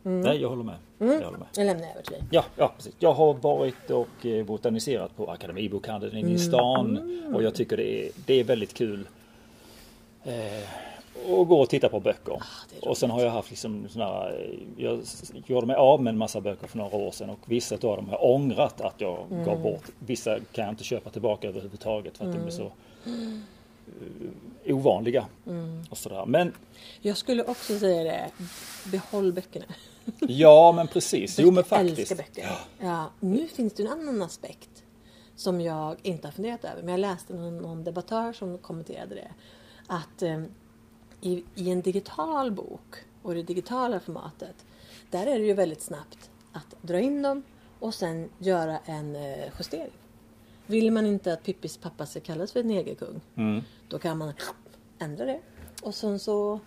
Mm. 0.05 0.21
Nej, 0.21 0.41
jag 0.41 0.49
håller 0.49 0.63
med. 0.63 0.75
Jag 0.99 1.07
håller 1.07 1.37
med. 1.37 1.47
Jag 1.55 1.65
lämnar 1.65 1.87
över 1.91 2.01
till 2.01 2.11
dig. 2.13 2.23
Ja, 2.31 2.45
ja, 2.55 2.71
precis. 2.75 2.93
Jag 2.99 3.13
har 3.13 3.33
varit 3.33 3.89
och 3.91 4.25
eh, 4.25 4.45
botaniserat 4.45 5.15
på 5.17 5.31
Akademibokhandeln 5.31 6.17
inne 6.17 6.31
i 6.31 6.37
stan 6.39 6.99
och 7.33 7.43
jag 7.43 7.55
tycker 7.55 7.77
det 7.77 8.05
är, 8.05 8.11
det 8.25 8.33
är 8.33 8.43
väldigt 8.43 8.73
kul. 8.73 9.07
Eh, 10.23 11.33
och 11.33 11.47
gå 11.47 11.61
och 11.61 11.69
titta 11.69 11.89
på 11.89 11.99
böcker. 11.99 12.33
Ah, 12.33 12.89
och 12.89 12.97
sen 12.97 13.09
har 13.11 13.21
jag 13.23 13.31
haft 13.31 13.49
liksom 13.49 13.87
såna 13.89 14.05
här, 14.05 14.47
eh, 14.77 14.83
Jag 14.85 14.99
gjorde 15.45 15.67
mig 15.67 15.75
av 15.75 16.03
med 16.03 16.11
en 16.11 16.17
massa 16.17 16.41
böcker 16.41 16.67
för 16.67 16.77
några 16.77 16.97
år 16.97 17.11
sedan 17.11 17.29
och 17.29 17.39
vissa 17.45 17.75
av 17.75 17.79
dem 17.81 18.05
har 18.09 18.13
jag 18.13 18.23
ångrat 18.31 18.81
att 18.81 19.01
jag 19.01 19.17
Mm. 19.31 19.45
gav 19.45 19.61
bort. 19.61 19.83
Vissa 19.99 20.37
kan 20.51 20.65
jag 20.65 20.71
inte 20.71 20.83
köpa 20.83 21.09
tillbaka 21.09 21.47
överhuvudtaget 21.47 22.17
för 22.17 22.25
att 22.25 22.33
de 22.33 22.45
är 22.47 22.49
så 22.49 22.63
eh, 22.63 22.71
ovanliga. 24.65 25.25
Mm. 25.47 25.83
Och 25.89 25.97
sådär. 25.97 26.25
Men 26.25 26.53
Jag 27.01 27.17
skulle 27.17 27.43
också 27.43 27.79
säga 27.79 28.03
det. 28.03 28.31
Behåll 28.91 29.33
böckerna. 29.33 29.65
ja, 30.19 30.71
men 30.71 30.87
precis. 30.87 31.39
Jo, 31.39 31.45
men 31.45 31.55
Böcker 31.55 31.69
faktiskt. 31.69 31.99
älskar 31.99 32.15
böcker. 32.15 32.49
Ja, 32.79 33.09
nu 33.19 33.47
finns 33.47 33.73
det 33.73 33.83
en 33.83 33.91
annan 33.91 34.21
aspekt 34.21 34.83
som 35.35 35.61
jag 35.61 35.95
inte 36.03 36.27
har 36.27 36.31
funderat 36.31 36.63
över. 36.65 36.81
Men 36.83 36.91
jag 36.91 36.99
läste 36.99 37.33
någon, 37.33 37.57
någon 37.57 37.83
debattör 37.83 38.33
som 38.33 38.57
kommenterade 38.57 39.15
det. 39.15 39.31
Att 39.87 40.21
eh, 40.21 40.43
i, 41.21 41.43
i 41.55 41.69
en 41.69 41.81
digital 41.81 42.51
bok 42.51 42.95
och 43.23 43.33
det 43.35 43.43
digitala 43.43 43.99
formatet. 43.99 44.65
Där 45.11 45.27
är 45.27 45.39
det 45.39 45.45
ju 45.45 45.53
väldigt 45.53 45.81
snabbt 45.81 46.29
att 46.53 46.75
dra 46.81 46.99
in 46.99 47.21
dem 47.21 47.43
och 47.79 47.93
sen 47.93 48.29
göra 48.37 48.79
en 48.85 49.15
eh, 49.15 49.45
justering. 49.59 49.91
Vill 50.69 50.91
man 50.91 51.05
inte 51.05 51.33
att 51.33 51.43
Pippis 51.43 51.77
pappa 51.77 52.05
ska 52.05 52.19
kallas 52.19 52.51
för 52.51 52.63
negerkung. 52.63 53.21
Mm. 53.35 53.61
Då 53.87 53.99
kan 53.99 54.17
man 54.17 54.33
ändra 54.99 55.25
det. 55.25 55.39
Och 55.81 55.95
sen 55.95 56.19
så 56.19 56.59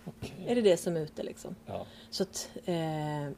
är 0.45 0.55
det 0.55 0.61
det 0.61 0.77
som 0.77 0.95
är 0.97 1.01
ute 1.01 1.23
liksom. 1.23 1.55
Ja. 1.65 1.85
Så 2.09 2.23
att, 2.23 2.49
eh, 2.65 2.75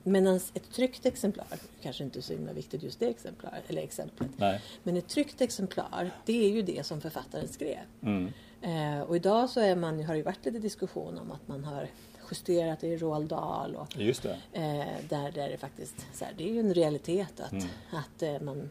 medan 0.03 0.35
ett 0.35 0.71
tryckt 0.73 1.05
exemplar, 1.05 1.45
kanske 1.81 2.03
inte 2.03 2.21
så 2.21 2.33
himla 2.33 2.53
viktigt 2.53 2.83
just 2.83 2.99
det 2.99 3.07
exemplar, 3.07 3.61
eller 3.67 3.81
exemplet, 3.81 4.29
Nej. 4.37 4.61
men 4.83 4.97
ett 4.97 5.07
tryckt 5.07 5.41
exemplar, 5.41 6.11
det 6.25 6.45
är 6.45 6.49
ju 6.49 6.61
det 6.61 6.85
som 6.85 7.01
författaren 7.01 7.47
skrev. 7.47 7.79
Mm. 8.01 8.31
Eh, 8.61 9.01
och 9.01 9.15
idag 9.15 9.49
så 9.49 9.59
är 9.59 9.75
man, 9.75 10.03
har 10.03 10.13
det 10.13 10.17
ju 10.17 10.23
varit 10.23 10.45
lite 10.45 10.59
diskussion 10.59 11.17
om 11.17 11.31
att 11.31 11.47
man 11.47 11.63
har 11.63 11.87
justerat 12.31 12.79
det 12.79 12.87
i 12.87 12.97
Roald 12.97 13.29
Dahl 13.29 13.75
och 13.75 13.97
eh, 13.97 14.85
där, 15.09 15.31
där 15.31 15.49
det 15.49 15.57
faktiskt, 15.57 16.05
så 16.13 16.25
här, 16.25 16.33
det 16.37 16.49
är 16.49 16.53
ju 16.53 16.59
en 16.59 16.73
realitet 16.73 17.39
att, 17.39 17.51
Mm. 17.51 17.65
att 17.91 18.21
eh, 18.23 18.39
man 18.41 18.69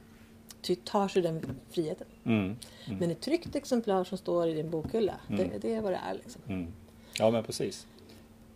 tar 0.85 1.09
sig 1.09 1.22
den 1.22 1.40
friheten. 1.70 2.07
Mm. 2.24 2.57
Men 3.00 3.11
ett 3.11 3.20
tryckt 3.20 3.57
exemplar 3.57 4.05
som 4.05 4.18
står 4.18 4.48
i 4.48 4.55
din 4.55 4.70
bokhylla, 4.70 5.14
det, 5.29 5.50
det 5.61 5.74
är 5.74 5.81
vad 5.81 5.92
det 5.92 6.00
är 6.11 6.14
liksom. 6.14 6.42
Mm. 6.48 6.66
Ja 7.18 7.31
men 7.31 7.44
precis. 7.44 7.87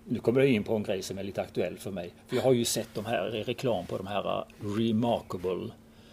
Nu 0.05 0.19
kommer 0.19 0.41
jag 0.41 0.51
in 0.51 0.65
på 0.65 0.77
en 0.77 0.83
grej 0.83 1.03
som 1.03 1.19
är 1.19 1.23
lite 1.23 1.43
aktuell 1.43 1.79
för 1.79 1.91
mig. 1.91 2.11
För 2.27 2.37
jag 2.37 2.43
har 2.43 2.53
ju 2.53 2.65
sett 2.65 2.89
de 2.95 3.05
här 3.05 3.23
reklam 3.25 3.87
på 3.87 3.99
de 3.99 4.07
här 4.07 4.39
uh, 4.39 4.79
Remarkable. 4.79 5.71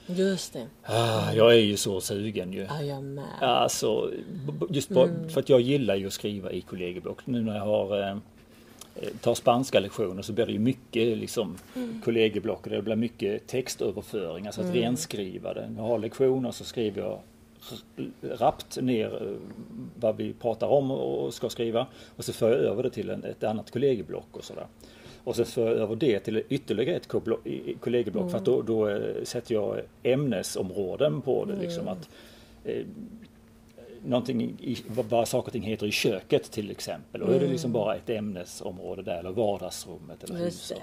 Just 0.08 0.54
det, 0.54 0.68
Ah, 0.84 1.32
jag 1.34 1.54
är 1.54 1.60
ju 1.60 1.78
så 1.78 2.02
sugen 2.02 2.54
ju. 2.54 2.62
ja 2.70 2.82
jag 2.82 3.04
med. 3.04 3.26
Alltså, 3.42 4.12
just 4.70 4.90
bara, 4.90 5.30
för 5.30 5.40
att 5.40 5.50
jag 5.50 5.62
gillar 5.62 5.96
ju 5.96 6.08
att 6.08 6.14
skriva 6.14 6.52
i 6.52 6.62
kollegiebok. 6.62 7.28
Nu 7.28 7.42
när 7.42 7.56
jag 7.56 7.66
har 7.66 8.10
eh, 8.10 8.18
tar 9.22 9.36
spanska 9.36 9.80
lektioner 9.80 10.22
så 10.22 10.34
blir 10.34 10.46
det 10.46 10.52
ju 10.52 10.60
mycket 10.60 11.18
liksom 11.18 11.58
kollegieblock 12.04 12.66
och 12.66 12.72
det 12.72 12.82
blir 12.82 12.96
mycket 12.96 13.48
textöverföring, 13.48 14.46
alltså 14.46 14.62
att 14.62 14.76
renskriva 14.76 15.54
det. 15.54 15.70
När 15.70 15.82
jag 15.82 15.88
har 15.88 16.00
lektioner 16.00 16.52
så 16.52 16.64
skriver 16.64 17.02
jag 17.02 17.20
rappt 18.22 18.78
ner 18.82 19.24
eh, 19.24 19.38
vad 20.00 20.18
vi 20.18 20.34
pratar 20.34 20.68
om 20.68 20.92
och 20.92 21.34
ska 21.34 21.50
skriva. 21.50 21.88
Och 22.16 22.26
så 22.26 22.34
för 22.34 22.52
jag 22.52 22.60
över 22.60 22.84
det 22.84 22.90
till 22.90 23.10
en, 23.10 23.24
ett 23.24 23.44
annat 23.44 23.72
kollegieblock 23.72 24.28
och 24.32 24.44
sådär. 24.44 24.68
Och 25.24 25.36
sen 25.36 25.46
för 25.46 25.68
jag 25.68 25.78
över 25.78 25.96
det 25.96 26.20
till 26.20 26.44
ytterligare 26.50 26.96
ett 26.98 27.08
kollegieblock. 27.80 28.32
För 28.32 28.38
att 28.38 28.46
då, 28.46 28.62
då 28.62 28.90
eh, 28.90 29.24
sätter 29.24 29.54
jag 29.54 29.82
ämnesområden 30.04 31.22
på 31.22 31.46
det. 31.46 31.56
Liksom. 31.56 31.88
Att, 31.88 32.10
eh, 32.64 32.86
någonting 34.06 34.42
i, 34.60 34.78
vad, 34.88 35.28
saker 35.28 35.48
och 35.48 35.52
ting 35.54 35.64
heter 35.64 35.86
i 35.88 35.92
köket 35.92 36.52
till 36.52 36.72
exempel. 36.72 37.22
Och 37.22 37.28
då 37.28 37.34
är 37.34 37.40
det 37.40 37.48
liksom 37.48 37.72
bara 37.72 37.96
ett 37.96 38.10
ämnesområde 38.10 39.02
där 39.04 39.20
eller 39.20 39.32
vardagsrummet 39.32 40.24
eller 40.24 40.36
huset. 40.38 40.78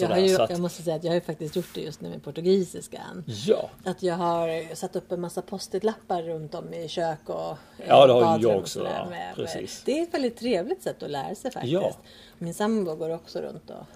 Jag, 0.00 0.08
har 0.08 0.18
ju, 0.18 0.28
så 0.28 0.42
att, 0.42 0.50
jag 0.50 0.60
måste 0.60 0.82
säga 0.82 0.96
att 0.96 1.04
jag 1.04 1.10
har 1.10 1.14
ju 1.14 1.20
faktiskt 1.20 1.56
gjort 1.56 1.74
det 1.74 1.80
just 1.80 2.00
nu 2.00 2.08
med 2.08 2.22
portugisiskan. 2.22 3.24
ja, 3.26 3.70
Att 3.84 4.02
jag 4.02 4.14
har 4.14 4.74
satt 4.74 4.96
upp 4.96 5.12
en 5.12 5.20
massa 5.20 5.42
post-it-lappar 5.42 6.22
runt 6.22 6.54
om 6.54 6.74
i 6.74 6.88
kök 6.88 7.18
och 7.28 7.50
eh, 7.50 7.56
Ja, 7.88 8.06
det 8.06 8.12
har 8.12 8.38
ju 8.38 8.48
jag 8.48 8.58
också, 8.58 8.84
ja, 8.84 9.08
med- 9.10 9.34
precis. 9.34 9.82
Det 9.84 9.98
är 9.98 10.02
ett 10.02 10.14
väldigt 10.14 10.36
trevligt 10.36 10.82
sätt 10.82 11.02
att 11.02 11.10
lära 11.10 11.34
sig 11.34 11.50
faktiskt. 11.50 11.72
Ja. 11.72 11.92
Min 12.38 12.54
sambo 12.54 12.94
går 12.94 13.10
också 13.10 13.38
runt 13.40 13.70
och... 13.70 13.86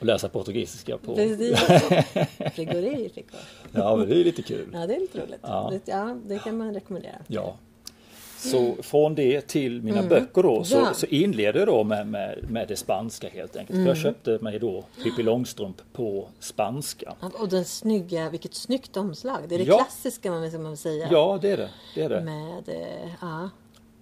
och 0.00 0.06
läsa 0.06 0.28
portugisiska 0.28 0.98
på. 0.98 1.14
Precis. 1.14 1.58
Frigori. 2.54 3.24
Ja, 3.72 3.96
men 3.96 4.08
det 4.08 4.14
är 4.20 4.24
lite 4.24 4.42
kul. 4.42 4.68
Ja, 4.72 4.86
det 4.86 4.94
är 4.94 5.00
lite 5.00 5.18
roligt. 5.18 5.40
Ja. 5.42 5.68
Det, 5.72 5.92
ja, 5.92 6.16
det 6.26 6.38
kan 6.38 6.56
man 6.56 6.74
rekommendera. 6.74 7.18
Ja. 7.26 7.56
Så 8.50 8.74
från 8.82 9.14
det 9.14 9.40
till 9.40 9.82
mina 9.82 10.02
böcker 10.02 10.42
då 10.42 10.64
så, 10.64 10.74
Mm. 10.74 10.86
Ja. 10.88 10.94
så 10.94 11.06
inleder 11.06 11.58
jag 11.58 11.68
då 11.68 11.84
med, 11.84 12.06
med, 12.06 12.38
med 12.50 12.68
det 12.68 12.76
spanska 12.76 13.28
helt 13.28 13.56
enkelt. 13.56 13.74
Mm. 13.78 13.84
För 13.84 13.90
jag 13.90 13.96
köpte 14.02 14.38
mig 14.44 14.58
då 14.58 14.84
Pippi 15.02 15.22
Långstrump 15.22 15.82
på 15.92 16.28
spanska. 16.40 17.14
Och 17.38 17.48
den 17.48 17.64
snygga, 17.64 18.30
vilket 18.30 18.54
snyggt 18.54 18.96
omslag. 18.96 19.38
Det 19.48 19.54
är 19.54 19.58
det 19.58 19.64
Ja. 19.64 19.76
klassiska 19.76 20.30
man 20.30 20.42
vill 20.42 20.52
man 20.60 20.70
vill 20.70 20.78
säga. 20.78 21.08
Ja, 21.10 21.38
det 21.42 21.50
är 21.50 21.56
det. 21.56 21.70
det, 21.94 22.02
är 22.02 22.08
det. 22.08 22.20
Med, 22.20 22.68
eh, 22.68 23.10
ja, 23.20 23.50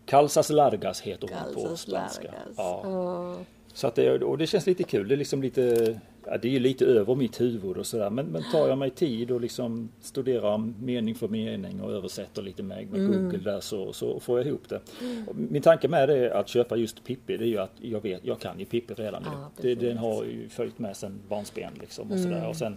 Calzas 0.06 0.50
Largas 0.50 1.00
heter 1.00 1.28
hon 1.32 1.54
på 1.54 1.60
Calzas 1.60 1.80
spanska. 1.80 2.22
Largas. 2.22 2.54
Ja. 2.56 2.74
Och, 2.80 3.36
Så 3.72 3.86
att 3.86 3.94
det, 3.94 4.22
och 4.22 4.38
det 4.38 4.46
känns 4.46 4.66
lite 4.66 4.82
kul. 4.82 5.08
Det 5.08 5.14
är 5.14 5.16
liksom 5.16 5.42
lite, 5.42 6.00
ja, 6.26 6.38
det 6.38 6.56
är 6.56 6.60
lite 6.60 6.84
över 6.84 7.14
mitt 7.14 7.40
huvud 7.40 7.76
och 7.76 7.86
sådär. 7.86 8.10
Men, 8.10 8.26
men 8.26 8.42
tar 8.52 8.68
jag 8.68 8.78
mig 8.78 8.90
tid 8.90 9.30
och 9.30 9.40
liksom 9.40 9.88
studerar 10.00 10.58
mening 10.82 11.14
för 11.14 11.28
mening 11.28 11.80
och 11.80 11.92
översätter 11.92 12.42
lite 12.42 12.62
med, 12.62 12.90
med 12.90 13.00
Mm. 13.00 13.22
Google 13.22 13.38
där 13.38 13.60
så, 13.60 13.92
så 13.92 14.20
får 14.20 14.38
jag 14.38 14.46
ihop 14.46 14.68
det. 14.68 14.80
Och 15.26 15.36
Min 15.36 15.62
tanke 15.62 15.88
med 15.88 16.08
det 16.08 16.34
att 16.34 16.48
köpa 16.48 16.76
just 16.76 17.04
Pippi, 17.04 17.36
det 17.36 17.44
är 17.44 17.48
ju 17.48 17.58
att 17.58 17.72
jag 17.80 18.00
vet, 18.02 18.24
jag 18.24 18.40
kan 18.40 18.58
ju 18.58 18.64
Pippi 18.64 18.94
redan 18.94 19.22
nu. 19.22 19.28
Ja, 19.32 19.50
det, 19.62 19.74
den 19.74 19.98
har 19.98 20.24
ju 20.24 20.48
följt 20.48 20.78
med 20.78 20.96
sedan 20.96 21.20
barnsben 21.28 21.72
liksom 21.80 22.10
och 22.10 22.16
Mm. 22.16 22.30
sådär. 22.30 22.48
Och 22.48 22.56
sen 22.56 22.76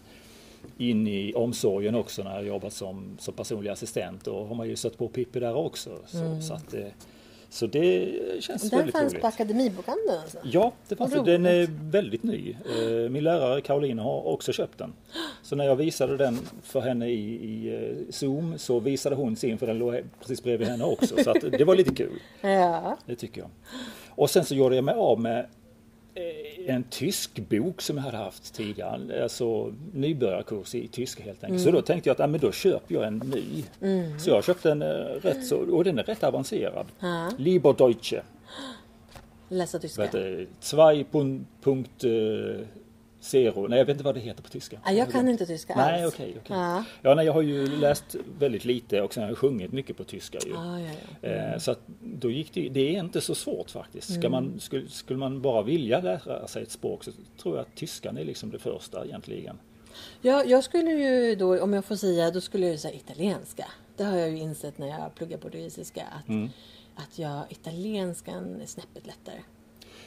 in 0.77 1.07
i 1.07 1.33
omsorgen 1.33 1.95
också 1.95 2.23
när 2.23 2.35
jag 2.35 2.45
jobbat 2.47 2.73
som, 2.73 3.17
som 3.19 3.33
personlig 3.33 3.69
assistent. 3.69 4.25
Då 4.25 4.43
har 4.45 4.55
man 4.55 4.69
ju 4.69 4.75
sett 4.75 4.97
på 4.97 5.07
Pippi 5.07 5.39
där 5.39 5.55
också. 5.55 5.89
Så, 6.05 6.41
så, 6.41 6.53
att, 6.53 6.75
så 7.53 7.67
det 7.67 8.11
känns 8.39 8.63
Mm. 8.63 8.69
den 8.69 8.77
väldigt 8.79 8.95
fanns 8.95 9.13
roligt. 9.13 9.21
på 9.21 9.27
Akademibokhandeln 9.27 10.19
alltså? 10.21 10.37
Ja, 10.43 10.71
det 10.87 10.95
fanns 10.95 11.13
det. 11.13 11.21
Den 11.23 11.45
är 11.45 11.55
roligt. 11.57 11.69
väldigt 11.69 12.23
ny. 12.23 12.55
Eh, 12.65 13.09
Min 13.09 13.23
lärare 13.23 13.61
Karolina 13.61 14.03
har 14.03 14.27
också 14.27 14.51
köpt 14.53 14.77
den. 14.77 14.93
Så 15.43 15.55
när 15.55 15.65
jag 15.65 15.75
visade 15.75 16.17
den 16.17 16.39
för 16.63 16.81
henne 16.81 17.07
i, 17.09 17.33
i 17.33 17.75
eh, 17.75 18.11
Zoom 18.13 18.53
så 18.57 18.79
visade 18.79 19.15
hon 19.15 19.35
sin 19.35 19.57
för 19.57 19.67
den 19.67 19.77
låg 19.77 20.03
precis 20.19 20.43
bredvid 20.43 20.67
henne 20.67 20.83
också. 20.83 21.23
Så 21.23 21.33
det 21.33 21.63
var 21.63 21.75
lite 21.75 21.95
kul. 21.95 22.19
Ja. 22.41 22.97
Det 23.05 23.15
tycker 23.15 23.41
jag. 23.41 23.49
Och 24.09 24.29
sen 24.29 24.45
så 24.45 24.55
gjorde 24.55 24.75
jag 24.75 24.83
mig 24.83 24.95
av 24.95 25.19
med 25.19 25.39
eh, 26.15 26.52
en 26.67 26.83
tysk 26.83 27.39
bok 27.49 27.81
som 27.81 27.97
jag 27.97 28.03
hade 28.03 28.17
haft 28.17 28.53
tidigare. 28.53 29.23
Alltså 29.23 29.73
nybörjarkurs 29.93 30.75
i 30.75 30.87
tyska 30.87 31.23
helt 31.23 31.43
enkelt. 31.43 31.61
Så 31.63 31.71
då 31.71 31.81
tänkte 31.81 32.09
jag 32.09 32.13
att 32.13 32.19
ja, 32.19 32.27
men 32.27 32.39
då 32.39 32.51
köper 32.51 32.95
jag 32.95 33.03
en 33.07 33.17
ny. 33.17 33.63
Så 34.19 34.29
jag 34.29 34.43
köpte 34.43 34.71
en 34.71 34.81
eh, 34.81 34.87
rätt 35.21 35.45
så, 35.45 35.57
och 35.57 35.83
den 35.83 35.99
är 35.99 36.03
rätt 36.03 36.23
avancerad. 36.23 36.85
Ja. 36.99 37.31
Lieber 37.37 37.73
Deutsche. 37.73 38.21
Läsa 39.49 39.79
tyska. 39.79 40.01
Vad 40.01 40.07
heter 40.07 40.19
det? 40.29 40.47
2.0. 43.23 43.67
Nej, 43.69 43.79
jag 43.79 43.85
vet 43.85 43.93
inte 43.93 44.03
vad 44.03 44.15
det 44.15 44.21
heter 44.21 44.43
på 44.43 44.49
tyska. 44.49 44.79
Ja, 44.85 44.91
jag 44.91 45.11
kan 45.11 45.29
inte 45.29 45.45
tyska 45.45 45.75
Nej, 45.75 46.03
alls. 46.03 46.13
okej. 46.13 46.35
okej. 46.43 46.57
Ja. 46.57 46.83
Ja, 47.01 47.15
nej, 47.15 47.25
jag 47.25 47.33
har 47.33 47.41
ju 47.41 47.67
läst 47.67 48.15
väldigt 48.39 48.65
lite 48.65 49.01
och 49.01 49.13
sen 49.13 49.23
har 49.23 49.29
jag 49.29 49.37
sjungit 49.37 49.71
mycket 49.71 49.97
på 49.97 50.03
tyska 50.03 50.37
ju. 50.45 50.51
Ja, 50.51 50.79
ja, 50.79 50.89
ja. 51.21 51.29
Eh, 51.29 51.57
Så 51.57 51.71
att 51.71 51.79
då 52.01 52.31
gick 52.31 52.53
det, 52.53 52.69
det 52.69 52.95
är 52.95 52.99
inte 52.99 53.21
så 53.21 53.35
svårt 53.35 53.69
faktiskt. 53.71 54.09
Mm. 54.09 54.21
Ska 54.21 54.29
man, 54.29 54.59
skulle, 54.59 54.87
skulle 54.89 55.19
man 55.19 55.41
bara 55.41 55.61
vilja 55.61 55.99
lära 56.01 56.47
sig 56.47 56.63
ett 56.63 56.71
språk 56.71 57.03
så 57.03 57.11
tror 57.41 57.55
jag 57.55 57.61
att 57.61 57.75
tyskan 57.75 58.17
är 58.17 58.25
liksom 58.25 58.51
det 58.51 58.59
första 58.59 59.05
egentligen. 59.05 59.59
Ja, 60.21 60.43
jag 60.43 60.63
skulle 60.63 60.91
ju 60.91 61.35
då, 61.35 61.63
om 61.63 61.73
jag 61.73 61.85
får 61.85 61.95
säga, 61.95 62.31
då 62.31 62.41
skulle 62.41 62.67
jag 62.67 62.79
säga 62.79 62.93
italienska. 62.95 63.65
Det 63.97 64.03
har 64.03 64.17
jag 64.17 64.29
ju 64.29 64.37
insett 64.37 64.77
när 64.77 64.87
jag 64.87 65.15
pluggar 65.15 65.37
portugisiska 65.37 66.01
att, 66.23 66.29
Mm. 66.29 66.49
att 66.95 67.19
jag, 67.19 67.43
italienskan 67.49 68.61
är 68.61 68.65
snäppet 68.65 69.05
lättare. 69.05 69.39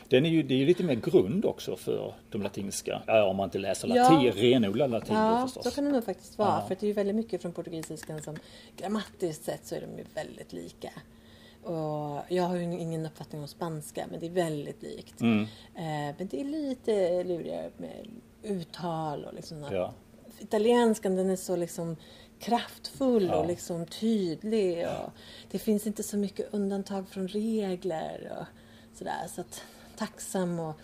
Den 0.09 0.27
är 0.27 0.31
ju, 0.31 0.43
det 0.43 0.55
är 0.55 0.59
ju 0.59 0.67
lite 0.67 0.83
mer 0.85 0.95
grund 0.95 1.45
också 1.45 1.77
för 1.77 2.15
de 2.31 2.43
latinska. 2.43 3.03
Ja, 3.07 3.25
om 3.25 3.37
man 3.37 3.45
inte 3.45 3.59
läser 3.59 3.89
Ja. 3.89 3.95
latin, 4.13 4.33
renodlad 4.33 4.91
latin 4.91 5.15
Ja, 5.17 5.43
förstås. 5.47 5.65
så 5.65 5.71
kan 5.71 5.85
det 5.85 5.91
nog 5.91 6.05
faktiskt 6.05 6.39
vara. 6.39 6.49
Ja. 6.49 6.65
För 6.69 6.75
det 6.75 6.83
är 6.83 6.89
ju 6.89 6.93
väldigt 6.93 7.17
mycket 7.17 7.43
från 7.43 7.53
portugisiskan 7.53 8.23
som 8.23 8.37
grammatiskt 8.77 9.45
sett 9.45 9.67
så 9.67 9.75
är 9.75 9.81
de 9.81 9.99
ju 9.99 10.05
väldigt 10.15 10.53
lika. 10.53 10.91
Och 11.63 12.21
jag 12.29 12.43
har 12.43 12.57
ju 12.57 12.63
ingen 12.63 13.07
uppfattning 13.07 13.43
om 13.43 13.49
spanska, 13.49 14.07
men 14.11 14.21
det 14.21 14.27
är 14.27 14.31
väldigt 14.31 14.83
likt. 14.83 15.21
Mm. 15.21 15.43
Eh, 15.75 16.15
men 16.19 16.29
det 16.31 16.41
är 16.41 16.45
lite 16.45 17.25
lurigare 17.25 17.71
med 17.77 18.07
uttal 18.43 19.25
och 19.25 19.35
liksom. 19.35 19.65
Ja. 19.73 19.95
Italienskan 20.39 21.17
den 21.17 21.31
är 21.31 21.37
så 21.37 21.57
liksom 21.57 21.97
kraftfull 22.41 23.27
Ja. 23.27 23.37
och 23.37 23.47
liksom 23.47 23.87
tydlig. 23.87 24.87
Och 24.87 25.11
det 25.51 25.59
finns 25.59 25.87
inte 25.87 26.03
så 26.03 26.17
mycket 26.17 26.55
undantag 26.55 27.09
från 27.09 27.29
regler 27.29 28.33
och 28.41 28.47
sådär. 28.99 29.27
Så 29.35 29.41
att, 29.41 29.63
tacksam 29.97 30.61
och 30.61 30.81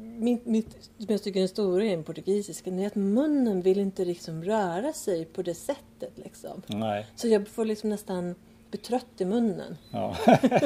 mitt, 0.00 0.46
mitt, 0.46 0.90
som 0.98 1.06
jag 1.08 1.22
tycker 1.22 1.40
är 1.40 1.42
en 1.42 1.48
stor 1.48 1.78
grej 1.80 1.96
med 1.96 2.06
portugisiskan 2.06 2.78
är 2.78 2.86
att 2.86 2.94
munnen 2.94 3.62
vill 3.62 3.78
inte 3.78 4.04
liksom 4.04 4.44
röra 4.44 4.92
sig 4.92 5.24
på 5.24 5.42
det 5.42 5.54
sättet. 5.54 6.12
Liksom. 6.14 6.62
Nej. 6.66 7.06
Så 7.16 7.28
jag 7.28 7.48
får 7.48 7.64
liksom 7.64 7.90
nästan 7.90 8.34
bli 8.70 8.80
trött 8.80 9.06
i 9.20 9.24
munnen 9.24 9.76
Ja. 9.90 10.16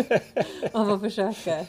av 0.72 0.90
att 0.92 1.00
försöka. 1.00 1.66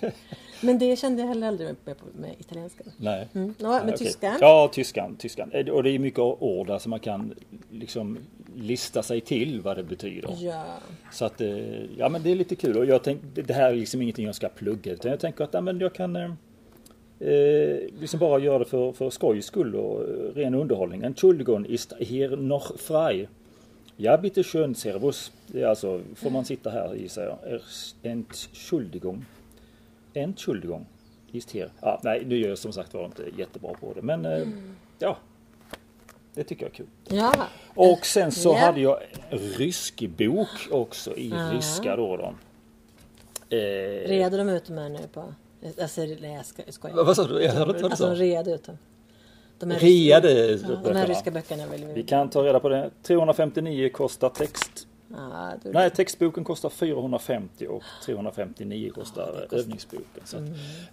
Men 0.61 0.79
det 0.79 0.95
kände 0.99 1.21
jag 1.21 1.27
heller 1.29 1.47
aldrig 1.47 1.75
med, 1.85 1.95
med, 2.13 2.35
italienskan. 2.39 2.87
Nej. 2.97 3.27
Mm. 3.33 3.53
Nej, 3.59 3.81
men 3.85 3.93
okej. 3.93 3.97
tyskan? 3.97 4.37
Ja, 4.41 4.69
tyskan. 4.73 5.15
tyskan. 5.15 5.51
Eh, 5.51 5.67
Och 5.67 5.83
det 5.83 5.89
är 5.89 5.99
mycket 5.99 6.19
ord 6.19 6.67
där 6.67 6.79
som 6.79 6.89
man 6.89 6.99
kan 6.99 7.33
liksom 7.71 8.17
lista 8.55 9.03
sig 9.03 9.21
till 9.21 9.61
vad 9.61 9.77
det 9.77 9.83
betyder. 9.83 10.35
Ja. 10.39 10.63
Så 11.11 11.25
att, 11.25 11.41
eh, 11.41 11.97
ja 11.97 12.09
men 12.09 12.23
det 12.23 12.31
är 12.31 12.35
lite 12.35 12.55
kul 12.55 12.77
och 12.77 12.85
jag 12.85 13.03
tänk, 13.03 13.21
det 13.33 13.53
här 13.53 13.71
är 13.71 13.75
liksom 13.75 14.01
ingenting 14.01 14.25
jag 14.25 14.35
ska 14.35 14.49
plugga 14.49 14.91
utan 14.91 15.11
jag 15.11 15.19
tänker 15.19 15.43
att 15.43 15.53
ja, 15.53 15.61
men 15.61 15.79
jag 15.79 15.93
kan 15.93 16.15
eh, 16.15 16.31
eh, 17.19 17.77
liksom 17.99 18.19
bara 18.19 18.39
göra 18.39 18.59
det 18.59 18.65
för, 18.65 18.91
för 18.91 19.09
skojs 19.09 19.45
skull 19.45 19.75
och 19.75 20.05
ren 20.35 20.55
underhållning. 20.55 21.03
Entschuldigung 21.03 21.65
ist 21.65 21.93
hier 21.99 22.37
noch 22.37 22.77
frei. 22.77 23.27
Ja 23.99 24.17
bitte 24.17 24.43
schön 24.43 24.75
servus. 24.75 25.31
Det 25.47 25.61
är 25.61 25.67
alltså, 25.67 26.01
får 26.15 26.29
man 26.29 26.45
sitta 26.45 26.69
här 26.69 26.95
gissar 26.95 27.23
jag. 27.23 27.53
Er- 27.53 27.61
Ist 31.31 31.51
hier. 31.51 31.71
Ja, 31.81 31.99
nej, 32.03 32.23
nu 32.25 32.37
gör 32.37 32.49
jag 32.49 32.57
som 32.57 32.73
sagt 32.73 32.93
var 32.93 33.05
inte 33.05 33.23
jättebra 33.37 33.73
på 33.73 33.93
det 33.93 34.01
men 34.01 34.25
eh, 34.25 34.47
ja. 34.99 35.17
Det 36.33 36.43
tycker 36.43 36.63
jag 36.65 36.71
är 36.71 36.75
kul. 36.75 36.85
Ja. 37.09 37.33
Och 37.75 38.05
sen 38.05 38.31
så 38.31 38.49
Ja. 38.49 38.57
hade 38.57 38.81
jag 38.81 38.99
rysk 39.29 40.03
bok 40.17 40.67
också 40.71 41.15
i 41.17 41.29
Ja. 41.29 41.49
ryska 41.53 41.95
då. 41.95 42.17
då. 42.17 42.33
Eh, 43.55 44.07
Redo 44.07 44.37
de 44.37 44.49
ut 44.49 44.65
de 44.65 44.77
här 44.77 44.89
nu 44.89 44.99
på... 45.13 45.33
Alltså, 45.81 46.01
nej, 46.01 46.33
jag 46.35 46.45
ska- 46.45 46.63
jag 46.65 46.73
skojar. 46.73 46.95
Vad- 46.95 47.05
vad 47.05 47.15
sa 47.15 47.27
du? 47.27 47.41
Jag 47.43 47.51
hörde 47.53 47.71
inte 47.71 47.81
vad 47.81 47.91
du 47.91 47.93
Alltså, 47.93 48.03
sa. 48.03 48.09
de 48.09 48.15
reade 48.15 48.51
ut 48.51 48.63
dem. 48.63 48.77
De 49.59 49.71
här 49.71 49.79
ryska- 49.79 49.87
ja, 50.09 50.19
De 50.83 50.95
här 50.95 51.07
ryska 51.07 51.31
böckerna 51.31 51.67
vill 51.67 51.85
vi... 51.85 51.93
vi 51.93 52.03
kan 52.03 52.29
ta 52.29 52.43
reda 52.43 52.59
på 52.59 52.69
det. 52.69 52.89
359 53.03 53.89
kostar 53.89 54.29
text. 54.29 54.86
Då- 55.63 55.69
Nej, 55.71 55.89
textboken 55.89 56.43
kostar 56.43 56.69
450 56.69 57.67
och 57.67 57.83
359 58.05 58.91
kostar 58.95 59.25
det 59.33 59.39
kostar. 59.41 59.57
övningsboken. 59.57 60.21
Så 60.25 60.37
att 60.37 60.43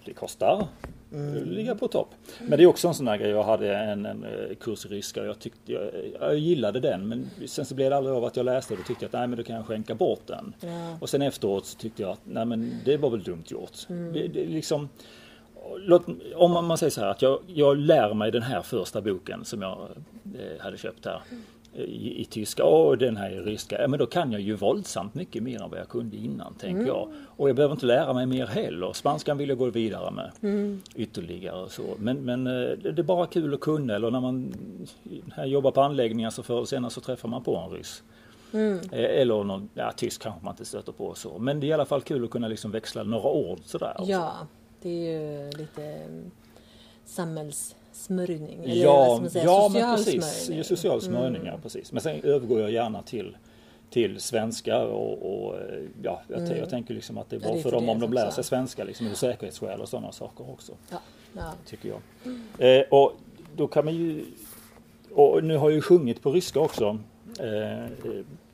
det 0.05 0.13
kostar. 0.13 0.67
Det 1.11 1.45
ligger 1.45 1.75
på 1.75 1.89
topp. 1.89 2.09
Men 2.41 2.51
det 2.59 2.63
är 2.63 2.67
också 2.67 2.89
en 2.89 2.95
sån 2.95 3.09
här 3.09 3.17
grej. 3.17 3.31
Jag 3.31 3.43
hade 3.43 3.77
en, 3.77 4.07
en 4.07 4.25
eh, 4.25 4.55
kurs 4.61 4.87
i 4.87 4.89
ryska 4.89 5.21
och 5.21 5.27
jag, 5.27 5.39
tyckte, 5.39 5.73
jag, 5.73 5.91
jag 6.21 6.39
gillade 6.39 6.81
den. 6.81 7.09
Men 7.09 7.31
sen 7.47 7.65
så 7.65 7.75
blev 7.75 7.91
det 7.91 7.97
aldrig 7.97 8.17
av 8.17 8.25
att 8.25 8.37
jag 8.37 8.45
läste 8.47 8.75
och 8.75 8.79
då 8.79 8.85
tyckte 8.85 9.05
jag 9.05 9.09
att 9.09 9.13
nej 9.13 9.27
men 9.27 9.37
då 9.39 9.43
kan 9.45 9.57
jag 9.57 9.67
skänka 9.67 9.95
bort 9.95 10.27
den. 10.27 10.55
Ja. 10.61 10.97
Och 11.01 11.09
sen 11.09 11.23
efteråt 11.23 11.67
så 11.67 11.79
tyckte 11.79 12.03
jag 12.03 12.11
att 12.11 12.21
nej 12.25 12.45
men 12.45 12.73
det 12.85 12.97
var 12.97 13.11
väl 13.11 13.23
dumt 13.23 13.45
gjort. 13.47 13.73
Det, 13.89 14.29
det 14.29 14.43
är 14.45 14.49
liksom, 14.49 14.89
låt, 15.79 16.03
om 16.35 16.51
man, 16.51 16.65
man 16.65 16.79
säger 16.79 16.91
så 16.91 17.01
här 17.01 17.09
att 17.09 17.23
jag, 17.23 17.39
jag 17.47 17.77
lär 17.77 18.15
mig 18.15 18.31
den 18.33 18.43
här 18.43 18.63
första 18.63 19.01
boken 19.01 19.45
som 19.45 19.63
jag 19.63 19.79
eh, 20.35 20.61
hade 20.65 20.77
köpt 20.79 21.05
här 21.05 21.23
i, 21.77 22.21
i 22.21 22.25
tyska 22.25 22.65
och 22.65 22.99
den 22.99 23.17
här 23.17 23.31
i 23.31 23.41
ryska. 23.41 23.81
Ja, 23.83 23.89
men 23.89 23.99
då 23.99 24.07
kan 24.07 24.33
jag 24.33 24.41
ju 24.41 24.55
våldsamt 24.55 25.15
mycket 25.15 25.43
mer 25.43 25.63
än 25.63 25.71
vad 25.71 25.81
jag 25.81 25.89
kunde 25.89 26.17
innan 26.17 26.55
tänker 26.55 26.87
jag. 26.87 27.09
Och 27.37 27.49
jag 27.49 27.57
behöver 27.57 27.75
inte 27.75 27.87
lära 27.87 28.13
mig 28.13 28.27
mer 28.27 28.47
heller. 28.47 28.93
Spanskan 28.93 29.39
vill 29.39 29.49
jag 29.49 29.59
gå 29.59 29.71
vidare 29.71 30.11
med 30.11 30.31
ytterligare 30.95 31.63
och 31.63 31.71
så. 31.71 31.83
Men, 31.99 32.17
men 32.17 32.47
eh, 32.47 32.53
det 32.79 32.99
är 32.99 33.03
bara 33.03 33.27
kul 33.27 33.55
att 33.55 33.61
kunna 33.61 33.95
eller 33.95 34.11
när 34.11 34.21
man 34.21 34.55
här 35.35 35.47
jobbar 35.47 35.71
på 35.71 35.81
anläggningar 35.81 36.31
så 36.31 36.43
förr 36.43 36.57
eller 36.57 36.67
senare 36.67 36.91
så 36.91 37.01
träffar 37.01 37.29
man 37.29 37.43
på 37.43 37.57
en 37.57 37.71
ryss. 37.71 38.03
Eh, 38.93 39.21
Eller 39.21 39.45
någon, 39.45 39.69
ja 39.75 39.93
tysk 39.97 40.23
kanske 40.23 40.45
man 40.45 40.53
inte 40.53 40.65
stöter 40.65 40.93
på 40.93 41.15
så. 41.15 41.39
Men 41.39 41.61
det 41.61 41.67
är 41.67 41.69
i 41.69 41.73
alla 41.73 41.85
fall 41.85 42.03
kul 42.03 42.25
att 42.25 42.31
kunna 42.31 42.49
liksom 42.49 42.71
växla 42.71 43.03
några 43.03 43.29
ord 43.29 43.59
sådär. 43.65 43.95
också. 43.99 44.11
Ja, 44.11 44.33
det 44.83 44.89
är 44.89 45.13
ju 45.13 45.51
lite 45.51 45.85
mm, 45.85 46.31
samhällssmörjning. 47.95 48.65
Eller 48.65 48.75
Ja, 48.85 49.19
man 49.21 49.31
säga? 49.31 49.45
ja 49.45 49.69
men 49.73 49.73
social 49.73 49.97
precis. 49.97 50.25
smörjning. 50.25 50.47
Mm. 50.47 50.59
Ja, 50.59 50.65
Social 50.65 51.01
smörjning, 51.01 51.47
ja 51.47 51.59
precis. 51.63 51.93
Men 51.93 52.03
sen 52.03 52.21
övergår 52.23 52.61
jag 52.61 52.71
gärna 52.71 53.03
till 53.03 53.37
till 53.91 54.21
svenska 54.21 54.85
och, 54.87 55.47
och 55.47 55.55
ja, 56.03 56.21
jag, 56.29 56.49
t- 56.49 56.59
jag 56.59 56.71
tänker 56.71 56.95
liksom 56.95 57.19
att 57.19 57.31
det 57.31 57.37
är 57.37 57.39
Mm. 57.39 57.49
Ja, 57.49 57.53
bra 57.53 57.55
det 57.55 57.61
är 57.61 57.63
för 57.63 57.71
för 57.71 57.77
dem 57.77 57.89
om 57.89 58.01
de 58.01 58.13
lär 58.13 58.31
sig 58.31 58.45
svenska 58.45 58.85
liksom 58.85 59.07
ur 59.07 59.15
säkerhetsskäl 59.15 59.81
och 59.81 59.89
sådana 59.89 60.13
saker 60.13 60.51
också. 60.51 60.73
Ja, 60.91 60.97
ja. 61.37 61.53
Tycker 61.67 61.89
jag. 61.89 62.79
Eh, 62.79 62.85
och 62.91 63.13
då 63.57 63.67
kan 63.67 63.85
man 63.85 63.95
ju 63.95 64.25
och 65.15 65.45
nu 65.45 65.57
har 65.57 65.71
jag 65.71 65.75
ju 65.75 65.81
sjungit 65.83 66.23
på 66.23 66.33
ryska 66.33 66.61
också. 66.61 66.99
Eh, 67.41 67.85
eh, 67.85 67.89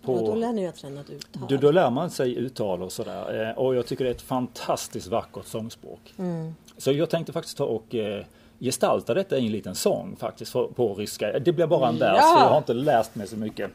på, 0.02 0.12
Och 0.14 0.26
då 0.26 0.34
lär 0.34 0.52
ni 0.52 0.62
ju 0.62 0.68
att 0.68 0.76
träna 0.76 1.00
ett 1.00 1.10
uttal. 1.10 1.42
då, 1.48 1.56
då 1.56 1.70
lär 1.70 1.90
man 1.90 2.10
sig 2.10 2.34
uttal 2.36 2.82
och 2.82 2.92
sådär. 2.92 3.48
Eh, 3.50 3.58
och 3.58 3.74
jag 3.74 3.86
tycker 3.86 4.04
det 4.04 4.10
är 4.10 4.14
ett 4.14 4.22
fantastiskt 4.22 5.06
vackert 5.06 5.46
sångspråk. 5.46 6.14
Mm. 6.18 6.54
Så 6.76 6.92
jag 6.92 7.10
tänkte 7.10 7.32
faktiskt 7.32 7.56
ta 7.56 7.64
och 7.64 7.94
gestalta 8.60 9.14
detta 9.14 9.38
i 9.38 9.46
en 9.46 9.52
liten 9.52 9.74
sång 9.74 10.16
faktiskt 10.16 10.52
på 10.52 10.94
ryska. 10.98 11.38
Det 11.38 11.52
blir 11.52 11.66
bara 11.66 11.88
en 11.88 11.98
vers 11.98 12.16
Ja! 12.18 12.40
jag 12.42 12.48
har 12.48 12.58
inte 12.58 12.74
läst 12.74 13.14
mig 13.14 13.26
så 13.26 13.36
mycket. 13.36 13.70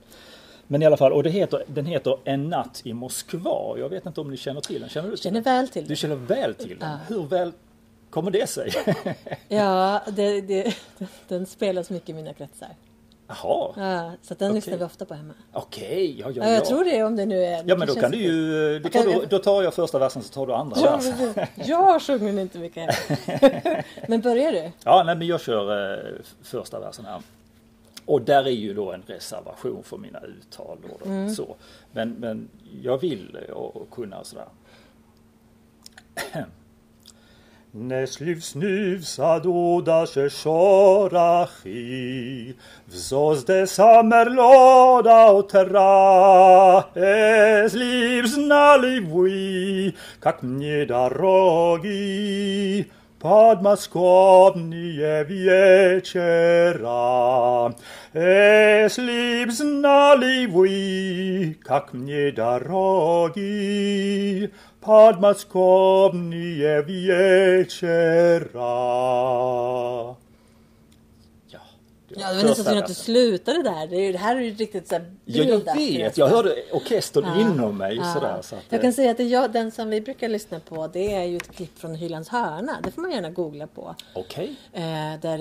Men 0.68 0.82
i 0.82 0.86
alla 0.86 0.98
fall, 0.98 1.14
och 1.14 1.24
det 1.24 1.30
heter, 1.30 1.64
den 1.68 1.86
heter 1.86 2.18
En 2.24 2.50
natt 2.50 2.82
i 2.84 2.94
Moskva. 2.94 3.78
Jag 3.78 3.90
vet 3.90 4.06
inte 4.06 4.22
om 4.22 4.32
ni 4.32 4.38
känner 4.38 4.62
till 4.62 4.82
den? 4.82 4.90
Känner 4.90 5.10
du 5.12 5.18
Känner 5.18 5.42
den? 5.42 5.44
väl 5.44 5.68
till 5.70 5.84
Du 5.84 5.90
det. 5.90 5.96
känner 5.96 6.16
väl 6.16 6.54
till 6.56 6.80
den? 6.80 6.92
Ja. 6.92 6.98
Hur 7.08 7.24
väl 7.24 7.52
kommer 8.10 8.32
det 8.32 8.48
sig? 8.50 8.72
Ja, 9.48 10.02
det, 10.16 10.42
det, 10.42 10.76
den 11.28 11.46
spelas 11.46 11.90
mycket 11.90 12.10
i 12.10 12.14
mina 12.14 12.34
kretsar. 12.34 12.70
Jaha, 13.28 13.74
Ja, 13.78 14.12
så 14.22 14.34
den 14.34 14.48
Okej. 14.48 14.56
lyssnar 14.56 14.78
vi 14.78 14.84
ofta 14.84 15.06
på 15.06 15.14
hemma. 15.14 15.34
okej. 15.54 16.20
Ja, 16.20 16.26
ja, 16.30 16.44
Ja, 16.44 16.50
jag 16.50 16.62
ja. 16.62 16.66
tror 16.66 16.84
det 16.84 17.04
om 17.04 17.16
det 17.16 17.26
nu 17.26 17.44
är... 17.46 17.64
Ja 17.68 17.78
men 17.78 17.88
då 17.88 17.96
kan 17.96 18.12
du 18.12 18.18
ju, 18.18 18.80
då, 18.80 18.90
tar 18.90 19.04
du, 19.04 19.26
då 19.30 19.40
tar 19.40 19.64
jag 19.64 19.74
första 19.74 20.00
versen 20.00 20.24
så 20.24 20.34
tar 20.34 20.48
du 20.48 20.54
andra 20.54 20.78
Ja, 20.82 20.96
versen. 20.98 21.46
Jag 21.56 22.02
sjunger 22.02 22.40
inte 22.42 22.60
mycket. 22.60 22.96
Men 24.08 24.22
börjar 24.22 24.52
du? 24.52 24.72
Ja, 24.84 25.04
nej, 25.06 25.16
men 25.16 25.28
jag 25.28 25.42
kör 25.42 25.94
eh, 25.94 26.14
första 26.44 26.80
versen 26.80 27.06
här. 27.06 27.22
Och 28.06 28.22
där 28.22 28.44
är 28.46 28.50
ju 28.50 28.74
då 28.74 28.92
en 28.92 29.04
reservation 29.08 29.84
för 29.84 29.98
mina 29.98 30.20
uttal. 30.20 30.78
Då, 30.82 31.10
då, 31.10 31.30
så. 31.34 31.56
Men, 31.92 32.10
men 32.10 32.50
jag 32.82 32.98
vill 32.98 33.38
eh, 33.48 33.54
och, 33.54 33.76
och 33.76 33.90
kunna 33.92 34.24
sådär. 34.24 34.48
Neśli 37.75 38.37
wsniwsa 38.37 39.41
duda 39.41 40.07
się 40.07 40.31
szorachi, 40.31 41.75
wzozde 42.89 43.67
samerloda 43.67 45.27
otera, 45.27 46.85
esli 46.95 48.23
wznali 48.23 49.01
wuj, 49.01 49.93
как 50.21 50.43
мне 50.43 50.87
дороги, 50.87 52.87
подмосковные 53.21 55.25
вечера. 55.25 56.81
Если 58.15 59.45
б 59.45 59.53
знали 59.53 60.47
вы, 60.47 61.59
как 61.63 61.93
мне 61.93 62.33
дороги, 62.33 63.41
Padmaskovnie 64.86 66.82
vječera. 66.82 67.96
Ja, 72.18 72.30
det 72.30 72.36
var 72.36 72.44
nästan 72.44 72.66
synd 72.66 72.78
att 72.80 72.88
du 72.88 72.94
slutade 72.94 73.64
där. 73.64 73.88
Det, 73.88 73.96
är, 73.96 74.14
det 74.14 74.20
här 74.20 74.36
är 74.36 74.40
ju 74.40 74.54
riktigt 74.54 74.88
så 74.88 74.96
här 74.96 75.14
ja, 75.26 75.44
Jag 75.44 75.76
vet, 75.76 76.18
jag 76.18 76.28
hörde 76.28 76.56
orkestern 76.72 77.24
ja, 77.26 77.42
inom 77.42 77.78
mig. 77.78 77.96
Ja. 77.96 78.14
Sådär, 78.14 78.42
så 78.42 78.56
att, 78.56 78.62
jag 78.70 78.82
kan 78.82 78.94
säga 78.94 79.12
att 79.12 79.20
jag, 79.20 79.52
den 79.52 79.72
som 79.72 79.90
vi 79.90 80.02
brukar 80.02 80.30
lyssna 80.30 80.60
på 80.60 80.88
det 80.88 81.14
är 81.14 81.24
ju 81.24 81.38
ett 81.38 81.56
klipp 81.56 81.80
från 81.80 81.96
Hylands 81.96 82.30
hörna. 82.30 82.82
Det 82.84 82.92
får 82.92 83.02
man 83.02 83.12
gärna 83.12 83.30
googla 83.30 83.68
på. 83.68 83.96
Okej. 84.14 84.56
Okay. 84.74 84.84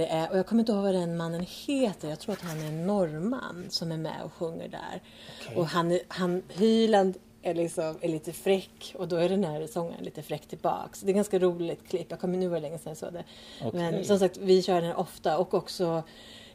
Eh, 0.03 0.31
och 0.31 0.39
jag 0.39 0.47
kommer 0.47 0.61
inte 0.61 0.73
ihåg 0.73 0.83
vad 0.83 0.95
den 0.95 1.17
mannen 1.17 1.47
heter. 1.67 2.09
Jag 2.09 2.21
tror 2.21 2.33
att 2.33 2.43
han 2.43 2.61
är 2.61 2.67
en 2.67 2.87
norrman 2.87 3.67
som 3.71 3.93
är 3.93 3.97
med 3.97 4.23
och 4.25 4.33
sjunger 4.33 4.69
där. 4.69 5.03
Okay. 5.43 5.57
Och 5.57 5.67
han, 5.67 5.99
han, 6.09 6.43
Hyland 6.49 7.15
är, 7.45 7.55
liksom, 7.55 7.97
är 8.01 8.09
lite 8.09 8.33
fräck 8.33 8.95
och 8.99 9.09
då 9.09 9.17
är 9.17 9.29
den 9.29 9.45
här 9.45 9.67
sångaren 9.67 10.05
lite 10.05 10.23
fräck 10.23 10.47
tillbaks. 10.47 11.01
Det 11.01 11.11
är 11.13 11.15
ganska 11.15 11.39
roligt 11.39 11.89
klipp. 11.89 12.07
Jag 12.11 12.21
kommer 12.21 12.39
nu 12.39 12.49
var 12.49 12.61
länge 12.61 12.79
sedan 12.79 12.91
jag 12.91 12.97
såg 12.97 13.13
det. 13.13 13.25
Okej. 13.65 13.81
Men 13.81 14.05
som 14.05 14.19
sagt, 14.19 14.37
vi 14.37 14.63
kör 14.63 14.81
den 14.83 14.95
ofta 14.97 15.39
och 15.39 15.55
också 15.55 16.03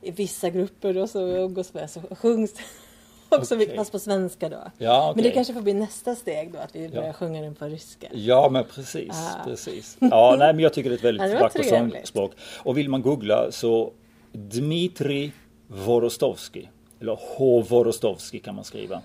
i 0.02 0.12
vissa 0.12 0.50
grupper 0.50 0.94
då 0.94 1.08
så 1.08 1.20
umgås 1.28 1.72
vi 1.76 1.88
så 1.88 2.02
sjungs 2.16 2.54
också 3.30 3.56
Okej. 3.56 3.76
fast 3.76 3.92
på 3.92 4.00
svenska 4.00 4.50
då. 4.50 4.58
Ja, 4.78 5.12
Men 5.16 5.24
det 5.24 5.32
kanske 5.32 5.54
får 5.54 5.62
bli 5.62 5.74
nästa 5.74 6.16
steg 6.16 6.52
då 6.54 6.60
att 6.60 6.76
vi 6.76 6.90
börjar 6.90 7.08
Ja. 7.08 7.14
sjunga 7.14 7.42
den 7.42 7.56
på 7.56 7.66
ryska. 7.66 8.08
Ja 8.12 8.50
men 8.52 8.64
precis, 8.76 9.10
Ah. 9.12 9.44
precis. 9.46 9.98
Ja 10.02 10.36
nej 10.40 10.54
men 10.54 10.64
jag 10.64 10.74
tycker 10.74 10.90
det 10.90 10.94
är 10.94 10.98
ett 10.98 11.04
väldigt 11.22 11.42
vackert 11.42 11.66
sångspråk. 11.70 12.32
Och 12.64 12.78
vill 12.78 12.90
man 12.90 13.02
googla 13.02 13.52
så 13.52 13.92
Dmitri 14.32 15.32
Vorostovsky, 15.68 16.66
eller 17.02 17.20
H. 17.38 17.62
Vorostovsky 17.70 18.40
kan 18.40 18.56
man 18.56 18.64
skriva. 18.64 19.02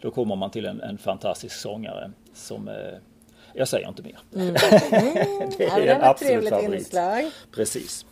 Då 0.00 0.10
kommer 0.10 0.36
man 0.36 0.50
till 0.50 0.66
en, 0.66 0.80
en 0.80 0.98
fantastisk 0.98 1.56
sångare 1.56 2.10
som, 2.34 2.68
eh, 2.68 2.74
jag 3.54 3.68
säger 3.68 3.88
inte 3.88 4.02
mer. 4.02 4.18
det 4.30 5.64
Ja, 5.64 5.78
är 5.78 5.80
det 5.86 5.92
en 5.92 6.00
var 6.00 6.04
ett 6.06 6.10
absolut 6.10 6.30
trevligt 6.32 6.50
favorit. 6.50 6.80
inslag. 6.80 7.30
Precis. 7.52 8.06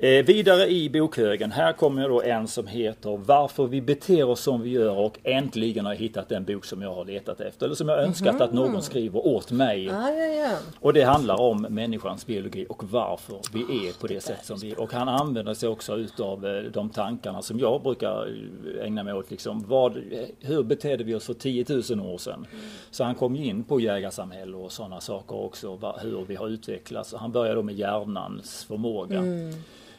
Eh, 0.00 0.24
vidare 0.24 0.70
i 0.70 0.90
bokhögen, 0.90 1.52
här 1.52 1.72
kommer 1.72 2.08
då 2.08 2.22
en 2.22 2.48
som 2.48 2.66
heter 2.66 3.16
Varför 3.16 3.66
vi 3.66 3.80
beter 3.80 4.28
oss 4.28 4.40
som 4.40 4.62
vi 4.62 4.70
gör 4.70 4.96
och 4.96 5.18
äntligen 5.22 5.84
har 5.84 5.92
jag 5.92 6.00
hittat 6.00 6.28
den 6.28 6.44
bok 6.44 6.64
som 6.64 6.82
jag 6.82 6.94
har 6.94 7.04
letat 7.04 7.40
efter. 7.40 7.66
Eller 7.66 7.74
som 7.74 7.88
jag 7.88 8.02
önskat 8.02 8.28
mm 8.28 8.40
-hmm. 8.40 8.44
att 8.44 8.52
någon 8.52 8.82
skriver 8.82 9.26
åt 9.26 9.50
mig. 9.50 9.90
Ah, 9.90 10.10
ja, 10.10 10.24
ja. 10.24 10.50
Och 10.80 10.92
det 10.92 11.02
handlar 11.02 11.40
om 11.40 11.62
människans 11.62 12.26
biologi 12.26 12.66
och 12.68 12.84
varför 12.84 13.38
vi 13.52 13.88
är 13.88 14.00
på 14.00 14.06
det 14.06 14.20
sätt 14.20 14.44
som 14.44 14.58
vi 14.58 14.70
är. 14.70 14.80
Och 14.80 14.92
han 14.92 15.08
använder 15.08 15.54
sig 15.54 15.68
också 15.68 15.96
utav 15.96 16.46
eh, 16.46 16.62
de 16.62 16.90
tankarna 16.90 17.42
som 17.42 17.58
jag 17.58 17.82
brukar 17.82 18.26
eh, 18.78 18.84
ägna 18.84 19.02
mig 19.02 19.14
åt. 19.14 19.30
Liksom, 19.30 19.64
vad, 19.68 19.96
hur 20.40 20.62
betedde 20.62 21.04
vi 21.04 21.14
oss 21.14 21.26
för 21.26 21.34
10 21.34 21.64
000 21.68 22.12
år 22.12 22.18
sedan? 22.18 22.46
Mm. 22.52 22.64
Så 22.90 23.04
han 23.04 23.14
kom 23.14 23.36
in 23.36 23.64
på 23.64 23.80
jägarsamhälle 23.80 24.56
och 24.56 24.72
sådana 24.72 25.00
saker 25.00 25.36
också. 25.36 25.94
Hur 26.02 26.24
vi 26.28 26.34
har 26.34 26.48
utvecklats. 26.48 27.14
Han 27.14 27.32
började 27.32 27.54
då 27.54 27.62
med 27.62 27.74
hjärnans 27.74 28.64
förmåga. 28.64 29.18
Mm. 29.18 29.54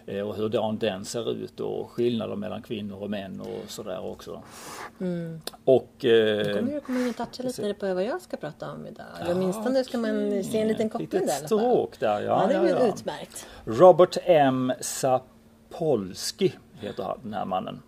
Eh, 0.10 0.22
och 0.22 0.36
hur 0.36 0.78
den 0.80 1.06
ser 1.06 1.32
ut 1.32 1.60
och 1.60 1.92
skillnader 1.92 2.36
mellan 2.36 2.62
kvinnor 2.62 3.04
och 3.04 3.10
män 3.10 3.42
och 3.42 3.64
sådär 3.68 4.06
också. 4.06 4.42
Mm. 5.00 5.42
Och... 5.64 6.06
Eh, 6.06 6.48
Då 6.48 6.54
kommer 6.54 6.74
du 6.74 6.80
komma 6.80 7.10
och 7.10 7.16
toucha 7.16 7.44
lite 7.44 7.74
på 7.74 7.94
vad 7.94 8.04
jag 8.04 8.22
ska 8.22 8.38
prata 8.38 8.72
om 8.72 8.88
idag. 8.88 9.06
Eller 9.22 9.36
åtminstone 9.36 9.84
ska 9.84 9.98
man 9.98 10.44
se 10.44 10.62
en 10.62 10.68
liten 10.68 10.90
koppling 10.90 11.26
där 11.26 11.46
stråk 11.46 12.00
där 12.00 12.22
ja. 12.22 12.42
Ja, 12.42 12.48
det 12.48 12.54
är 12.54 12.74
ja, 12.74 12.80
ja. 12.80 12.88
utmärkt. 12.88 13.48
Robert 13.66 14.18
M. 14.26 14.74
Sapolsky 14.82 16.52
heter 16.80 17.16
den 17.24 17.34
här 17.34 17.46
mannen. 17.46 17.82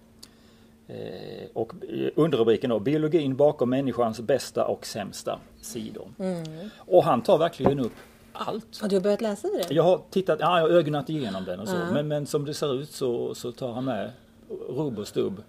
Eh, 0.87 1.47
och 1.53 1.73
underrubriken 2.15 2.69
då, 2.69 2.79
biologin 2.79 3.35
bakom 3.35 3.69
människans 3.69 4.19
bästa 4.19 4.65
och 4.65 4.85
sämsta 4.85 5.39
sidor. 5.61 6.07
Mm. 6.19 6.43
Och 6.77 7.03
han 7.03 7.21
tar 7.21 7.37
verkligen 7.37 7.79
upp 7.79 7.93
allt. 8.33 8.81
Har 8.81 8.89
du 8.89 8.99
börjat 8.99 9.21
läsa 9.21 9.47
det? 9.47 9.73
Jag 9.73 9.83
har 9.83 10.01
tittat, 10.09 10.39
ja, 10.39 10.59
jag 10.59 10.67
har 10.67 10.69
ögonat 10.69 11.09
igenom 11.09 11.45
den 11.45 11.59
och 11.59 11.67
så. 11.67 11.75
Uh 11.75 11.93
Men, 11.93 12.07
men 12.07 12.25
som 12.25 12.45
det 12.45 12.53
ser 12.53 12.81
ut 12.81 12.91
så, 12.91 13.35
så 13.35 13.51
tar 13.51 13.73
han 13.73 13.85
med 13.85 14.11
rubb 14.69 14.99
och 14.99 15.07
stubb. 15.07 15.43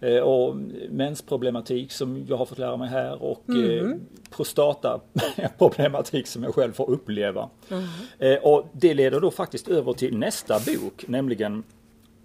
Eh, 0.00 0.18
och 0.18 0.56
mensproblematik 0.90 1.92
som 1.92 2.26
jag 2.28 2.36
har 2.36 2.46
fått 2.46 2.58
lära 2.58 2.76
mig 2.76 2.88
här 2.88 3.22
och 3.22 3.48
mm. 3.48 3.92
eh, 3.92 3.98
prostataproblematik 4.30 6.26
som 6.32 6.42
jag 6.42 6.54
själv 6.54 6.72
får 6.72 6.90
uppleva. 6.90 7.48
Mm. 7.68 7.84
Eh, 8.18 8.38
och 8.38 8.66
det 8.72 8.94
leder 8.94 9.20
då 9.20 9.30
faktiskt 9.30 9.68
över 9.68 9.92
till 9.92 10.18
nästa 10.18 10.60
bok, 10.66 11.04
nämligen 11.08 11.62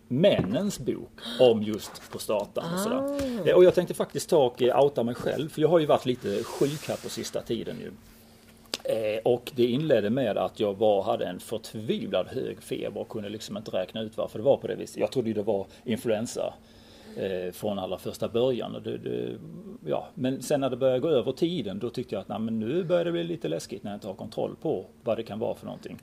männens 0.08 0.80
bok 0.80 1.20
om 1.40 1.64
just 1.64 2.12
prostatan 2.12 2.74
och 2.74 2.80
sådär. 2.80 2.98
Ah. 2.98 3.50
Eh, 3.50 3.56
och 3.56 3.64
jag 3.64 3.76
tänkte 3.76 3.94
faktiskt 3.94 4.30
ta 4.30 4.46
och 4.46 4.62
eh, 4.62 4.84
outa 4.84 5.04
mig 5.04 5.16
själv 5.16 5.50
för 5.50 5.62
jag 5.62 5.70
har 5.70 5.80
ju 5.80 5.86
varit 5.86 6.06
lite 6.06 6.44
sjuk 6.44 6.88
här 6.88 6.96
på 6.96 7.10
sista 7.10 7.42
tiden 7.42 7.76
ju. 7.80 7.92
Eh, 8.92 9.20
och 9.24 9.52
det 9.56 9.66
inledde 9.66 10.10
med 10.10 10.38
att 10.38 10.60
jag 10.60 10.74
var, 10.74 11.04
hade 11.04 11.26
en 11.26 11.40
förtvivlad 11.40 12.28
hög 12.28 12.62
feber 12.62 13.02
och 13.02 13.10
kunde 13.10 13.30
liksom 13.30 13.58
inte 13.58 13.72
räkna 13.72 14.02
ut 14.02 14.18
varför 14.18 14.40
det 14.40 14.46
var 14.46 14.58
på 14.58 14.68
det 14.68 14.76
viset. 14.76 14.98
Jag 14.98 15.12
trodde 15.12 15.34
det 15.34 15.44
var 15.44 15.68
influensa 15.84 16.54
eh, 17.18 17.52
från 17.52 17.80
allra 17.80 17.98
första 17.98 18.28
början. 18.28 18.76
Och 18.76 18.82
det, 18.82 18.98
det, 18.98 19.38
ja. 19.86 20.08
Men 20.14 20.42
sen 20.42 20.62
när 20.62 20.70
det 20.70 20.78
började 20.78 21.00
gå 21.00 21.10
över 21.10 21.32
tiden 21.32 21.80
då 21.80 21.90
tyckte 21.90 22.16
jag 22.16 22.22
att 22.22 22.28
nej, 22.28 22.40
men 22.40 22.60
nu 22.60 22.84
börjar 22.84 23.06
det 23.06 23.12
bli 23.12 23.24
lite 23.24 23.48
läskigt 23.48 23.84
när 23.84 23.92
jag 23.92 23.96
inte 23.96 24.08
har 24.08 24.14
kontroll 24.14 24.56
på 24.62 24.86
vad 25.04 25.18
det 25.18 25.24
kan 25.24 25.40
vara 25.40 25.56
för 25.56 25.66
någonting. 25.66 25.98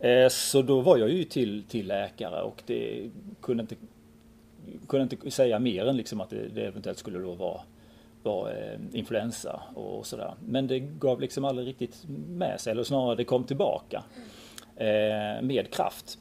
Eh, 0.00 0.28
så 0.28 0.62
då 0.62 0.80
var 0.80 0.98
jag 0.98 1.10
ju 1.10 1.24
till, 1.24 1.62
till 1.68 1.86
läkare 1.86 2.42
och 2.42 2.62
det 2.66 3.10
kunde 3.40 3.60
inte, 3.60 3.76
kunde 4.88 5.02
inte 5.02 5.30
säga 5.30 5.58
mer 5.58 5.86
än 5.86 5.96
liksom 5.96 6.20
att 6.20 6.30
det, 6.30 6.48
det 6.54 6.66
eventuellt 6.66 6.98
skulle 6.98 7.18
då 7.18 7.34
vara 7.34 7.60
Typ 8.26 8.32
var 8.32 8.50
eh, 8.50 8.98
influensa 8.98 9.62
och 9.74 10.06
sådär. 10.06 10.34
Men 10.40 10.66
det 10.66 10.78
gav 10.78 11.20
liksom 11.20 11.44
aldrig 11.44 11.68
riktigt 11.68 12.04
med 12.28 12.60
sig, 12.60 12.70
eller 12.70 12.84
snarare 12.84 13.16
det 13.16 13.24
kom 13.24 13.44
tillbaka 13.44 14.02
eh, 14.76 15.42
med 15.42 15.70
kraft. 15.70 16.18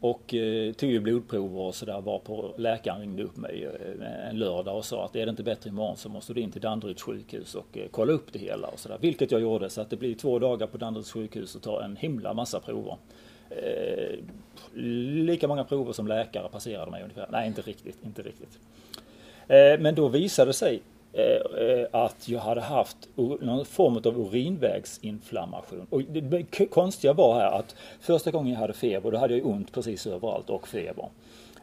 Och 0.00 0.34
eh, 0.34 0.72
tog 0.72 0.90
ju 0.90 1.00
blodprover 1.00 1.60
och 1.60 1.74
sådär 1.74 2.00
var 2.00 2.18
på 2.18 2.54
läkaren 2.58 3.00
ringde 3.00 3.22
upp 3.22 3.36
mig 3.36 3.64
eh, 3.64 4.28
en 4.28 4.38
lördag 4.38 4.76
och 4.76 4.84
sa 4.84 5.04
att 5.04 5.16
är 5.16 5.26
det 5.26 5.30
inte 5.30 5.42
bättre 5.42 5.70
imorgon 5.70 5.96
så 5.96 6.08
måste 6.08 6.34
du 6.34 6.40
in 6.40 6.50
till 6.50 6.60
Danderyds 6.60 7.02
sjukhus 7.02 7.54
och 7.54 7.78
eh, 7.78 7.86
kolla 7.90 8.12
upp 8.12 8.32
det 8.32 8.38
hela 8.38 8.68
och 8.68 8.78
sådär. 8.78 8.98
Vilket 9.00 9.30
jag 9.30 9.40
gjorde 9.40 9.70
så 9.70 9.80
att 9.80 9.90
det 9.90 9.96
blir 9.96 10.14
två 10.14 10.38
dagar 10.38 10.66
på 10.66 10.78
Danderyds 10.78 11.12
sjukhus 11.12 11.54
och 11.54 11.62
ta 11.62 11.84
en 11.84 11.96
himla 11.96 12.34
massa 12.34 12.60
prover. 12.60 12.96
Eh, 13.50 14.18
lika 15.22 15.48
många 15.48 15.64
prover 15.64 15.92
som 15.92 16.06
läkare 16.06 16.48
passerade 16.48 16.90
mig 16.90 17.02
ungefär. 17.02 17.28
Nej 17.30 17.46
inte 17.46 17.62
riktigt, 17.62 18.04
inte 18.04 18.22
riktigt. 18.22 18.58
Eh, 19.48 19.80
men 19.80 19.94
då 19.94 20.08
visade 20.08 20.48
det 20.48 20.54
sig 20.54 20.82
att 21.90 22.28
jag 22.28 22.40
hade 22.40 22.60
haft 22.60 22.96
någon 23.14 23.64
form 23.64 23.96
av 23.96 24.20
urinvägsinflammation. 24.20 25.86
Och 25.90 26.02
det 26.02 26.66
konstiga 26.70 27.12
var 27.12 27.34
här 27.34 27.58
att 27.58 27.74
första 28.00 28.30
gången 28.30 28.52
jag 28.52 28.60
hade 28.60 28.72
feber 28.72 29.10
då 29.10 29.18
hade 29.18 29.36
jag 29.36 29.46
ont 29.46 29.72
precis 29.72 30.06
överallt 30.06 30.50
och 30.50 30.68
feber. 30.68 31.08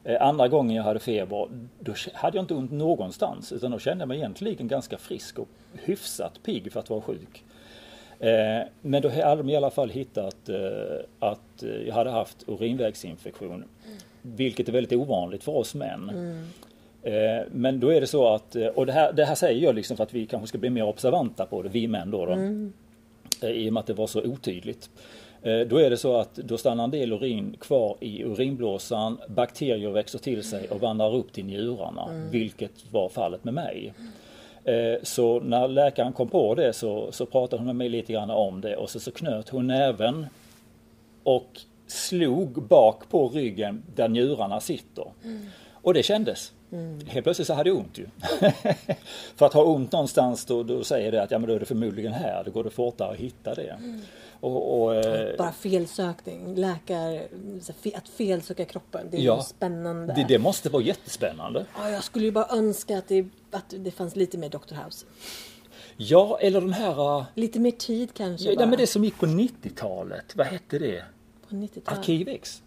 Eh, 0.04 0.22
andra 0.22 0.48
gången 0.48 0.76
jag 0.76 0.84
hade 0.84 1.00
feber 1.00 1.48
då 1.80 1.94
hade 2.14 2.38
jag 2.38 2.44
inte 2.44 2.54
ont 2.54 2.72
någonstans 2.72 3.52
utan 3.52 3.72
då 3.72 3.80
kände 3.80 4.02
jag 4.02 4.08
mig 4.08 4.18
egentligen 4.18 4.68
ganska 4.68 4.98
frisk 4.98 5.40
och 5.40 5.48
hyfsat 5.74 6.44
pigg 6.44 6.72
för 6.72 6.80
att 6.80 6.90
vara 6.90 7.02
sjuk. 7.02 7.44
Men 8.82 9.02
då 9.02 9.10
hade 9.10 9.36
de 9.36 9.50
i 9.50 9.56
alla 9.56 9.70
fall 9.70 9.90
hittat 9.90 10.50
att 11.20 11.64
jag 11.86 11.94
hade 11.94 12.10
haft 12.10 12.50
urinvägsinfektion. 12.50 13.64
Vilket 14.22 14.68
är 14.68 14.72
väldigt 14.72 15.00
ovanligt 15.00 15.44
för 15.44 15.56
oss 15.56 15.76
män. 15.76 16.10
Mm. 16.10 16.48
Eh, 17.04 17.48
men 17.52 17.80
då 17.80 17.90
är 17.90 18.02
det 18.02 18.08
så 18.08 18.28
att, 18.28 18.56
eh, 18.56 18.68
och 18.68 18.86
det 18.86 18.92
här, 18.92 19.14
det 19.14 19.26
här 19.26 19.36
säger 19.36 19.64
jag 19.64 19.76
liksom 19.76 19.98
för 19.98 20.04
att 20.04 20.14
vi 20.14 20.26
kanske 20.26 20.48
ska 20.48 20.58
bli 20.58 20.70
mer 20.70 20.84
observanta 20.84 21.46
på 21.46 21.62
det, 21.62 21.70
vi 21.70 21.88
män 21.88 22.12
då. 22.12 22.26
då 22.26 22.32
mm. 22.32 22.74
Eh, 23.42 23.50
I 23.50 23.70
och 23.70 23.74
med 23.74 23.82
att 23.82 23.88
det 23.88 23.94
var 23.94 24.08
så 24.08 24.22
otydligt. 24.22 24.90
Då 25.68 25.78
är 25.78 25.90
det 25.90 25.98
så 25.98 26.16
att 26.16 26.36
då 26.36 26.58
stannar 26.58 26.84
en 26.84 26.92
del 26.92 27.14
urin 27.14 27.56
kvar 27.60 27.98
i 28.00 28.24
urinblåsan, 28.24 29.18
bakterier 29.28 29.90
växer 29.90 30.20
till 30.20 30.44
sig 30.44 30.68
och 30.70 30.82
vandrar 30.82 31.16
upp 31.16 31.34
till 31.34 31.46
njurarna, 31.46 32.06
mm. 32.10 32.30
vilket 32.30 32.92
var 32.92 33.10
fallet 33.10 33.44
med 33.44 33.54
mig. 33.54 33.94
Så 35.02 35.40
när 35.40 35.68
läkaren 35.68 36.14
kom 36.14 36.28
på 36.28 36.56
det 36.56 36.74
så, 36.74 37.12
så 37.12 37.26
pratade 37.26 37.60
hon 37.60 37.66
med 37.66 37.76
mig 37.76 37.90
lite 37.90 38.14
grann 38.14 38.30
om 38.30 38.62
det 38.62 38.76
och 38.76 38.90
så, 38.90 39.00
så 39.00 39.12
knöt 39.12 39.50
hon 39.50 39.68
näven 39.68 40.26
och 41.24 41.60
slog 41.88 42.64
bak 42.68 43.10
på 43.10 43.30
ryggen 43.30 43.84
där 43.96 44.08
njurarna 44.08 44.60
sitter. 44.60 45.06
Mm. 45.24 45.46
Och 45.72 45.94
det 45.94 46.04
kändes. 46.04 46.54
Mm. 46.74 47.00
Helt 47.08 47.24
plötsligt 47.24 47.48
så 47.48 47.54
hade 47.54 47.70
jag 47.70 47.78
ont 47.78 47.98
ju. 47.98 48.08
För 49.36 49.46
att 49.46 49.54
ha 49.54 49.64
ont 49.64 49.92
någonstans 49.92 50.46
då, 50.46 50.64
då 50.64 50.84
säger 50.84 51.12
det 51.12 51.24
att 51.24 51.32
ja 51.32 51.40
men 51.40 51.50
då 51.50 51.56
är 51.56 51.60
det 51.60 51.66
förmodligen 51.66 52.14
här, 52.14 52.44
då 52.46 52.52
går 52.52 52.64
det 52.64 52.70
fortare 52.70 53.12
att 53.12 53.18
hitta 53.18 53.56
det. 53.56 53.70
Mm. 53.70 54.02
Och, 54.40 54.84
och, 54.84 54.96
eh, 54.96 55.38
Bara 55.38 55.52
felsökning, 55.52 56.56
läkare, 56.56 57.28
att 57.96 58.10
felsöka 58.10 58.66
kroppen, 58.66 59.08
det 59.12 59.18
är 59.18 59.22
ja, 59.22 59.42
spännande. 59.42 60.14
Det, 60.14 60.26
det, 60.28 60.40
måste 60.40 60.70
vara 60.70 60.84
jättespännande. 60.84 61.66
Ja, 61.78 61.90
jag 61.90 62.04
skulle 62.04 62.26
ju 62.26 62.32
bara 62.32 62.48
önska 62.58 62.98
att 62.98 63.08
det, 63.08 63.26
att 63.52 63.74
det 63.78 63.92
fanns 63.92 64.16
lite 64.16 64.38
mer 64.38 64.50
Dr. 64.50 64.76
House. 64.86 65.06
Ja, 65.98 66.38
eller 66.42 66.62
de 66.62 66.74
här... 66.74 67.18
Uh, 67.18 67.26
lite 67.36 67.60
mer 67.60 67.72
tid 67.72 68.14
kanske? 68.14 68.54
Ja, 68.54 68.66
men 68.66 68.78
det 68.78 68.88
som 68.88 69.04
gick 69.04 69.20
på 69.20 69.26
90-talet, 69.26 70.36
vad 70.36 70.48
hette 70.48 70.80
det? 70.80 71.04
På 71.50 71.56
90-talet? 71.56 72.00
Arkivex. 72.00 72.62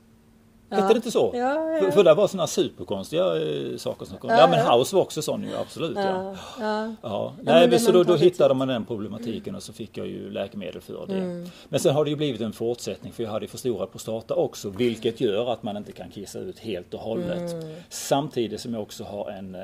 Ja. 0.68 0.76
Hette 0.76 0.88
det 0.88 0.96
inte 0.96 1.10
så? 1.10 1.30
Ja, 1.34 1.72
ja. 1.72 1.80
För, 1.80 1.90
för 1.90 2.04
det 2.04 2.14
var 2.14 2.28
sådana 2.28 2.46
superkonstiga 2.46 3.24
äh, 3.24 3.76
saker 3.76 4.06
som 4.06 4.18
kom. 4.18 4.30
Ja, 4.30 4.48
men 4.50 4.66
House 4.66 4.96
var 4.96 5.02
också 5.02 5.22
sån 5.22 5.42
ju, 5.42 5.56
absolut. 5.56 5.96
Ja. 5.96 6.36
Ja. 6.60 6.94
Ja. 7.02 7.32
Nej, 7.42 7.68
men 7.68 7.80
så 7.80 7.92
då, 7.92 8.02
då 8.02 8.16
hittade 8.16 8.54
man 8.54 8.68
den 8.68 8.84
problematiken 8.84 9.54
och 9.54 9.62
så 9.62 9.72
fick 9.72 9.98
jag 9.98 10.06
ju 10.06 10.30
läkemedel 10.30 10.80
för 10.80 11.06
det. 11.06 11.14
Mm. 11.14 11.48
Men 11.68 11.80
sen 11.80 11.94
har 11.94 12.04
det 12.04 12.10
ju 12.10 12.16
blivit 12.16 12.40
en 12.40 12.52
fortsättning 12.52 13.12
för 13.12 13.22
jag 13.22 13.30
hade 13.30 13.48
för 13.48 13.58
stora 13.58 13.86
prostata 13.86 14.34
också 14.34 14.68
vilket 14.68 15.20
gör 15.20 15.52
att 15.52 15.62
man 15.62 15.76
inte 15.76 15.92
kan 15.92 16.10
kissa 16.10 16.38
ut 16.38 16.58
helt 16.58 16.94
och 16.94 17.00
hållet. 17.00 17.52
Mm. 17.52 17.76
Samtidigt 17.88 18.60
som 18.60 18.74
jag 18.74 18.82
också 18.82 19.04
har 19.04 19.30
en 19.30 19.54
eh, 19.54 19.62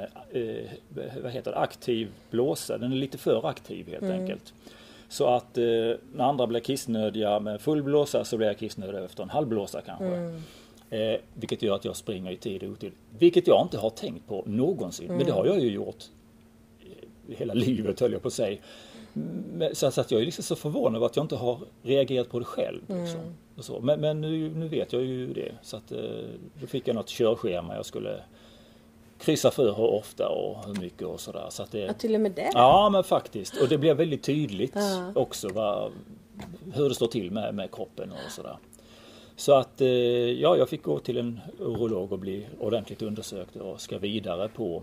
vad 1.22 1.32
heter 1.32 1.50
det, 1.50 1.58
aktiv 1.58 2.08
blåsa. 2.30 2.78
Den 2.78 2.92
är 2.92 2.96
lite 2.96 3.18
för 3.18 3.48
aktiv 3.48 3.88
helt 3.90 4.02
mm. 4.02 4.20
enkelt. 4.20 4.52
Så 5.08 5.26
att 5.26 5.58
eh, 5.58 5.64
när 6.14 6.24
andra 6.24 6.46
blir 6.46 6.60
kissnödiga 6.60 7.40
med 7.40 7.60
full 7.60 7.82
blåsa 7.82 8.24
så 8.24 8.36
blir 8.36 8.46
jag 8.46 8.58
kissnödig 8.58 9.04
efter 9.04 9.22
en 9.22 9.30
halv 9.30 9.48
blåsa 9.48 9.80
kanske. 9.80 10.40
Mm. 10.92 11.14
Eh, 11.14 11.20
vilket 11.34 11.62
gör 11.62 11.74
att 11.74 11.84
jag 11.84 11.96
springer 11.96 12.30
i 12.30 12.36
tid 12.36 12.62
och 12.62 12.70
otid. 12.70 12.92
Vilket 13.18 13.46
jag 13.46 13.62
inte 13.62 13.78
har 13.78 13.90
tänkt 13.90 14.28
på 14.28 14.42
någonsin. 14.46 15.06
Mm. 15.06 15.16
Men 15.16 15.26
det 15.26 15.32
har 15.32 15.46
jag 15.46 15.60
ju 15.60 15.70
gjort 15.70 16.04
hela 17.28 17.54
livet 17.66 18.00
höll 18.00 18.12
jag 18.12 18.22
på 18.22 18.28
att 18.28 18.34
säga. 18.34 18.58
Så, 19.72 19.86
att 19.86 20.10
jag 20.10 20.20
är 20.20 20.24
liksom 20.24 20.44
så 20.44 20.56
förvånad 20.56 20.96
över 20.96 21.06
att 21.06 21.16
jag 21.16 21.24
inte 21.24 21.36
har 21.36 21.58
reagerat 21.82 22.28
på 22.28 22.38
det 22.38 22.44
själv. 22.44 22.80
Liksom. 22.80 23.20
Mm. 23.20 23.34
Så. 23.58 23.80
Men, 23.80 24.00
men 24.00 24.20
nu, 24.20 24.50
nu, 24.54 24.68
vet 24.68 24.92
jag 24.92 25.02
ju 25.02 25.32
det. 25.32 25.52
Så 25.62 25.76
att, 25.76 25.92
eh, 25.92 25.98
då 26.60 26.66
fick 26.66 26.88
jag 26.88 26.94
något 26.94 27.08
körschema 27.08 27.76
jag 27.76 27.86
skulle 27.86 28.20
kryssa 29.18 29.50
för 29.50 29.74
hur 29.74 29.84
ofta 29.84 30.28
och 30.28 30.66
hur 30.66 30.74
mycket 30.80 31.02
och 31.02 31.20
sådär. 31.20 31.46
Så 31.50 31.62
att 31.62 31.72
det, 31.72 31.78
ja, 31.78 31.92
till 31.92 32.14
och 32.14 32.20
med 32.20 32.32
det? 32.32 32.50
Ja 32.54 32.88
men 32.92 33.04
faktiskt. 33.04 33.56
Och 33.56 33.68
det 33.68 33.78
blev 33.78 33.96
väldigt 33.96 34.22
tydligt 34.22 34.72
ja. 34.74 35.12
också 35.14 35.48
vad, 35.48 35.92
hur 36.74 36.88
det 36.88 36.94
står 36.94 37.06
till 37.06 37.30
med, 37.30 37.54
med 37.54 37.70
kroppen 37.70 38.12
och 38.12 38.32
sådär. 38.32 38.56
Så 39.36 39.54
att 39.54 39.80
eh, 39.80 39.88
ja, 39.88 40.56
jag 40.56 40.68
fick 40.68 40.82
gå 40.82 40.98
till 40.98 41.18
en 41.18 41.40
urolog 41.58 42.12
och 42.12 42.18
bli 42.18 42.46
ordentligt 42.60 43.02
undersökt 43.02 43.56
och 43.56 43.80
ska 43.80 43.98
vidare 43.98 44.48
på, 44.48 44.82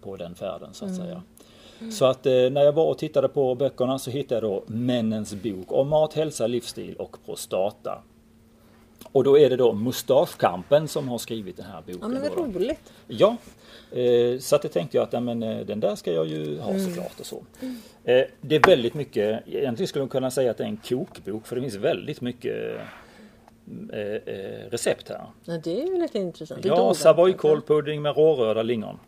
på 0.00 0.16
den 0.16 0.34
färden 0.34 0.74
så 0.74 0.84
att 0.84 0.90
mm. 0.90 1.02
säga. 1.02 1.22
Mm. 1.80 1.92
Så 1.92 2.04
att 2.04 2.26
eh, 2.26 2.32
när 2.32 2.62
jag 2.62 2.72
var 2.72 2.86
och 2.86 2.98
tittade 2.98 3.28
på 3.28 3.54
böckerna 3.54 3.98
så 3.98 4.10
hittade 4.10 4.46
jag 4.46 4.52
då 4.52 4.64
Männens 4.66 5.34
bok 5.34 5.72
om 5.72 5.88
mat, 5.88 6.14
hälsa, 6.14 6.46
livsstil 6.46 6.94
och 6.94 7.16
prostata. 7.26 8.02
Och 9.12 9.24
då 9.24 9.38
är 9.38 9.50
det 9.50 9.56
då 9.56 9.72
Mustaschkampen 9.72 10.88
som 10.88 11.08
har 11.08 11.18
skrivit 11.18 11.56
den 11.56 11.66
här 11.66 11.82
boken. 11.86 11.98
Ja 12.02 12.08
men 12.08 12.22
vad 12.22 12.54
roligt. 12.54 12.92
Ja, 13.06 13.36
eh, 13.90 14.38
så 14.38 14.56
att 14.56 14.62
det 14.62 14.68
tänkte 14.68 14.96
jag 14.96 15.04
att 15.04 15.12
ja, 15.12 15.20
men, 15.20 15.40
den 15.40 15.80
där 15.80 15.96
ska 15.96 16.12
jag 16.12 16.26
ju 16.26 16.58
ha 16.58 16.78
såklart 16.78 17.20
och 17.20 17.26
så. 17.26 17.42
Eh, 18.04 18.24
det 18.40 18.56
är 18.56 18.66
väldigt 18.66 18.94
mycket, 18.94 19.48
egentligen 19.48 19.88
skulle 19.88 20.02
man 20.02 20.08
kunna 20.08 20.30
säga 20.30 20.50
att 20.50 20.56
det 20.56 20.64
är 20.64 20.68
en 20.68 20.76
kokbok 20.76 21.46
för 21.46 21.56
det 21.56 21.62
finns 21.62 21.74
väldigt 21.74 22.20
mycket 22.20 22.80
recept 24.70 25.08
här. 25.08 25.26
Ja, 25.44 25.58
det 25.64 25.82
är 25.82 25.86
ju 25.86 25.98
lite 26.00 26.18
intressant. 26.18 26.64
Ja, 26.64 26.94
savoykålpudding 26.94 28.02
med 28.02 28.16
rårörda 28.16 28.62
lingon. 28.62 28.98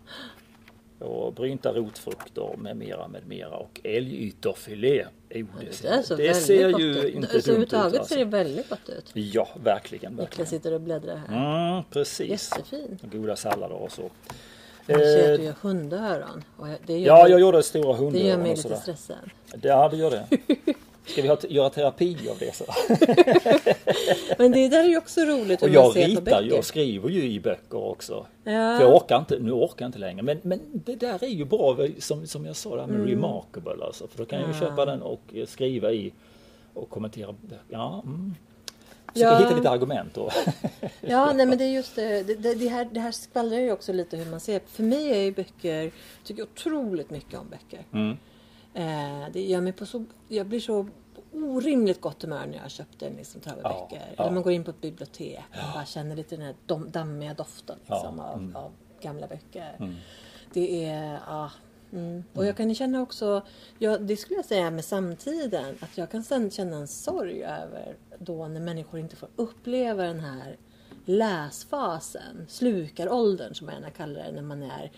Och 0.98 1.32
brynta 1.34 1.72
rotfrukter 1.72 2.56
med 2.58 2.76
mera 2.76 3.08
med 3.08 3.26
mera 3.26 3.56
och 3.56 3.80
älgytterfilé. 3.84 5.02
Oh, 5.02 5.06
Det, 5.30 5.44
det 6.08 6.16
väldigt 6.16 6.36
ser 6.36 6.78
ju 6.78 6.84
ut. 6.86 7.14
inte 7.14 7.28
Så 7.28 7.32
dumt 7.32 7.38
ut. 7.38 7.72
överhuvudtaget 7.72 7.98
Alltså. 8.00 8.14
ser 8.14 8.18
det 8.24 8.30
väldigt 8.30 8.68
gott 8.68 8.88
ut. 8.88 9.10
Ja, 9.14 9.48
verkligen. 9.64 10.12
Niklas 10.12 10.28
verkligen. 10.28 10.46
sitter 10.48 10.72
och 10.74 10.80
bläddrar 10.80 11.16
här. 11.16 11.70
Mm, 11.72 11.84
precis. 11.90 12.50
Jättefin. 12.56 12.98
Goda 13.02 13.36
sallader 13.36 13.74
och 13.76 13.92
så. 13.92 14.10
Jag 14.86 15.00
ser 15.00 15.22
att 15.24 15.30
Eh, 15.30 15.36
du 15.38 15.44
gör 15.44 15.54
hundöron. 15.60 16.44
Och 16.56 16.68
jag- 16.68 16.78
det 16.86 16.98
gör 16.98 17.06
Ja, 17.16 17.22
mig, 17.22 17.32
jag 17.32 17.40
gjorde 17.40 17.62
stora 17.62 17.82
det 17.82 17.88
gör 17.88 17.96
hundöron 18.04 18.40
mig 18.42 18.56
lite 18.56 18.76
stressad. 18.76 19.16
Ja, 19.62 19.88
det 19.88 19.96
gör 19.96 20.10
det. 20.10 20.26
Ska 21.12 21.22
vi 21.22 21.28
ha, 21.28 21.38
göra 21.48 21.70
terapi 21.70 22.16
av 22.30 22.38
det? 22.38 22.54
Så? 22.56 22.64
Men 24.38 24.52
det 24.52 24.68
där 24.68 24.84
är 24.84 24.88
ju 24.88 24.96
också 24.98 25.20
roligt 25.20 25.62
Och 25.62 25.68
jag 25.68 25.96
ritar 25.96 26.10
ju 26.10 26.20
böcker. 26.20 26.58
och 26.58 26.64
skriver 26.64 27.08
ju 27.08 27.22
i 27.22 27.40
böcker 27.40 27.78
också. 27.84 28.26
Ja. 28.44 28.50
För 28.78 28.80
jag 28.84 28.96
orkar 28.96 29.18
inte, 29.18 29.38
nu 29.38 29.52
orkar 29.52 29.84
jag 29.84 29.88
inte 29.88 29.98
längre. 29.98 30.22
Men, 30.22 30.38
men 30.42 30.60
det 30.72 30.96
där 30.96 31.24
är 31.24 31.28
ju 31.28 31.44
bra 31.44 31.76
som, 31.98 32.26
som 32.26 32.46
jag 32.46 32.56
sa, 32.56 32.74
det 32.74 32.80
här 32.80 32.88
med 32.88 32.96
Mm. 32.96 33.10
remarkable 33.10 33.84
alltså. 33.84 34.08
För 34.08 34.18
då 34.18 34.24
kan 34.24 34.40
jag 34.40 34.48
ju 34.48 34.54
köpa 34.60 34.84
den 34.84 35.02
och 35.02 35.20
eh, 35.34 35.46
skriva 35.46 35.92
i 35.92 36.12
och 36.74 36.90
kommentera. 36.90 37.34
Ja, 37.68 38.02
mm. 38.06 38.34
Försöka 39.12 39.30
Ja. 39.30 39.38
hitta 39.38 39.56
lite 39.56 39.70
argument. 39.70 40.16
Och, 40.16 40.32
Ja, 41.00 41.32
nej 41.32 41.46
men 41.46 41.58
det 41.58 41.64
är 41.64 41.68
just 41.68 41.96
det. 41.96 42.22
Det, 42.22 42.34
det, 42.34 42.54
det, 42.54 42.68
här, 42.68 42.88
det 42.92 43.00
här 43.00 43.12
skvallrar 43.12 43.58
ju 43.58 43.72
också 43.72 43.92
lite 43.92 44.16
hur 44.16 44.30
man 44.30 44.40
ser. 44.40 44.60
För 44.66 44.82
mig 44.82 45.10
är 45.12 45.20
ju 45.22 45.32
böcker, 45.32 45.90
tycker 46.24 46.42
otroligt 46.42 47.10
mycket 47.10 47.38
om 47.38 47.46
böcker. 47.50 47.84
mm. 47.92 48.16
Eh, 48.74 49.28
det 49.32 49.40
gör 49.42 49.60
mig 49.60 49.72
på 49.72 49.86
så, 49.86 50.04
jag 50.28 50.46
blir 50.46 50.60
så 50.60 50.86
orimligt 51.32 52.00
gott 52.00 52.22
humör 52.22 52.46
när 52.46 52.54
jag 52.54 52.62
har 52.62 52.68
köpt 52.68 53.02
en 53.02 53.12
liksom, 53.12 53.40
trave 53.40 53.60
Ja, 53.64 53.88
ja. 53.90 53.98
Eller 54.16 54.30
man 54.30 54.42
går 54.42 54.52
in 54.52 54.64
på 54.64 54.70
ett 54.70 54.80
bibliotek 54.80 55.44
och 55.50 55.74
bara 55.74 55.84
känner 55.84 56.16
lite 56.16 56.36
den 56.36 56.44
här 56.44 56.54
dammiga 56.90 57.34
doften 57.34 57.76
liksom, 57.78 58.18
Ja, 58.18 58.24
av, 58.24 58.38
mm. 58.38 58.56
av 58.56 58.72
gamla 59.00 59.26
böcker. 59.26 59.76
Mm. 59.78 59.94
Det 60.52 60.84
är, 60.84 61.20
ja. 61.26 61.50
Mm. 61.92 62.24
Och 62.34 62.46
jag 62.46 62.56
kan 62.56 62.74
känna 62.74 63.02
också, 63.02 63.42
ja, 63.78 63.98
det 63.98 64.16
skulle 64.16 64.36
jag 64.36 64.44
säga 64.44 64.70
med 64.70 64.84
samtiden, 64.84 65.78
att 65.80 65.98
jag 65.98 66.10
kan 66.10 66.22
sen 66.22 66.50
känna 66.50 66.76
en 66.76 66.88
sorg 66.88 67.44
över 67.44 67.96
då 68.18 68.48
när 68.48 68.60
människor 68.60 69.00
inte 69.00 69.16
får 69.16 69.28
uppleva 69.36 70.02
den 70.02 70.20
här 70.20 70.56
läsfasen, 71.04 72.46
slukaråldern 72.48 73.54
som 73.54 73.68
jag 73.68 73.74
gärna 73.74 73.90
kallar 73.90 74.22
det, 74.22 74.32
när 74.32 74.42
man 74.42 74.62
är 74.62 74.82
ja, 74.82 74.88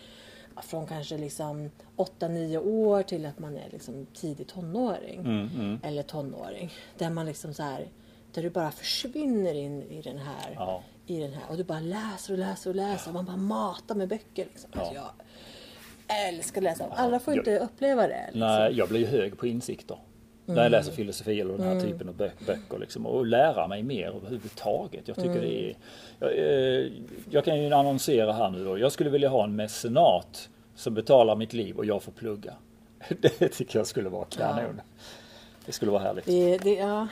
från 0.63 0.87
kanske 0.87 1.19
liksom 1.19 1.71
8-9 1.97 2.59
år 2.59 3.03
till 3.03 3.27
att 3.27 3.39
man 3.39 3.57
är 3.57 3.69
liksom 3.71 4.07
tidig 4.15 4.47
tonåring. 4.47 5.21
Mm, 5.21 5.49
mm. 5.55 5.81
Eller 5.83 6.03
tonåring. 6.03 6.73
Där 6.99 7.11
man 7.11 7.27
liksom 7.27 7.55
så 7.55 7.63
här, 7.63 7.89
där 8.35 8.43
du 8.43 8.51
bara 8.51 8.71
försvinner 8.71 9.55
in 9.55 9.83
i 9.83 10.03
den 10.03 10.19
här 10.19 10.55
Ja. 10.55 10.83
i 11.07 11.21
den 11.21 11.33
här 11.33 11.43
och 11.51 11.57
du 11.57 11.65
bara 11.65 11.81
läser 11.81 12.33
och 12.33 12.39
läser 12.39 12.71
och 12.71 12.77
läser 12.77 13.11
och 13.11 13.15
man 13.15 13.25
bara 13.25 13.37
matar 13.37 13.95
med 13.95 14.09
böcker. 14.09 14.45
Liksom. 14.45 14.71
Alltså 14.75 14.95
jag 14.95 15.11
älskar 16.29 16.61
att 16.61 16.65
läsa. 16.65 16.87
Alla 16.91 17.21
får 17.21 17.35
inte 17.39 17.59
uppleva 17.59 18.07
det. 18.09 18.23
Liksom. 18.25 18.41
Nej, 18.41 18.73
jag 18.73 18.89
blir 18.89 19.01
ju 19.01 19.07
hög 19.07 19.39
på 19.39 19.47
insikter. 19.47 19.99
När 20.47 20.55
Mm. 20.55 20.63
jag 20.63 20.71
läser 20.71 20.93
filosofi 20.93 21.41
eller 21.41 21.59
den 21.59 21.67
här 21.67 21.81
typen 21.81 22.09
av 22.09 22.15
bö- 22.15 22.47
böcker. 22.47 22.79
Liksom, 22.79 23.07
och 23.07 23.27
lära 23.27 23.67
mig 23.69 23.83
mer 23.83 24.07
överhuvudtaget. 24.09 25.09
Jag 25.09 25.17
tycker 25.17 25.41
det 25.41 25.71
är... 25.71 25.77
Jag, 26.21 26.31
eh, 26.39 26.93
jag 27.31 27.45
kan 27.45 27.63
ju 27.63 27.73
annonsera 27.73 28.33
här 28.33 28.51
nu 28.51 28.65
då. 28.65 28.79
Jag 28.79 28.93
skulle 28.93 29.11
vilja 29.11 29.29
ha 29.29 29.45
en 29.45 29.57
mecenat 29.57 30.49
som 30.75 30.95
betalar 30.95 31.37
mitt 31.37 31.53
liv 31.53 31.77
och 31.77 31.85
jag 31.87 32.03
får 32.03 32.13
plugga. 32.13 32.55
Det 33.21 33.49
tycker 33.49 33.79
jag 33.79 33.87
skulle 33.87 34.09
vara 34.09 34.25
kanon. 34.25 34.81
Det 35.67 35.73
skulle 35.73 35.91
vara 35.93 36.03
härligt. 36.03 36.25
Det, 36.25 36.59
det, 36.59 36.75
ja. 36.75 37.09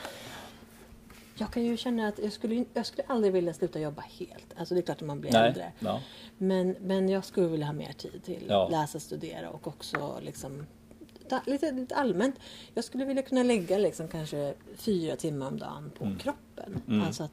Jag 1.37 1.53
kan 1.53 1.63
ju 1.63 1.77
känna 1.77 2.07
att 2.07 2.19
jag 2.19 2.31
skulle, 2.31 2.65
jag 2.73 2.85
skulle 2.85 3.03
aldrig 3.07 3.33
vilja 3.33 3.53
sluta 3.53 3.79
jobba 3.79 4.03
helt. 4.19 4.45
Alltså 4.57 4.73
det 4.73 4.79
är 4.79 4.81
klart 4.81 5.01
att 5.01 5.07
man 5.07 5.21
blir 5.21 5.35
äldre. 5.35 5.63
Nej, 5.79 5.91
ja. 5.91 6.01
Men, 6.37 6.75
men 6.81 7.09
jag 7.09 7.25
skulle 7.25 7.47
vilja 7.47 7.65
ha 7.65 7.73
mer 7.73 7.93
tid 7.93 8.23
till 8.23 8.43
Ja. 8.47 8.67
läsa, 8.71 8.99
studera 8.99 9.49
och 9.49 9.67
också 9.67 10.19
liksom 10.21 10.65
ta, 11.31 11.51
lite, 11.51 11.71
lite 11.71 11.95
allmänt. 11.95 12.35
Jag 12.73 12.83
skulle 12.83 13.05
vilja 13.05 13.23
kunna 13.23 13.43
lägga 13.43 13.77
liksom 13.77 14.07
kanske 14.07 14.53
fyra 14.75 15.15
timmar 15.15 15.47
om 15.47 15.59
dagen 15.59 15.91
på 15.97 16.15
kroppen. 16.19 16.81
Mm. 16.87 17.01
Alltså 17.01 17.23
att 17.23 17.31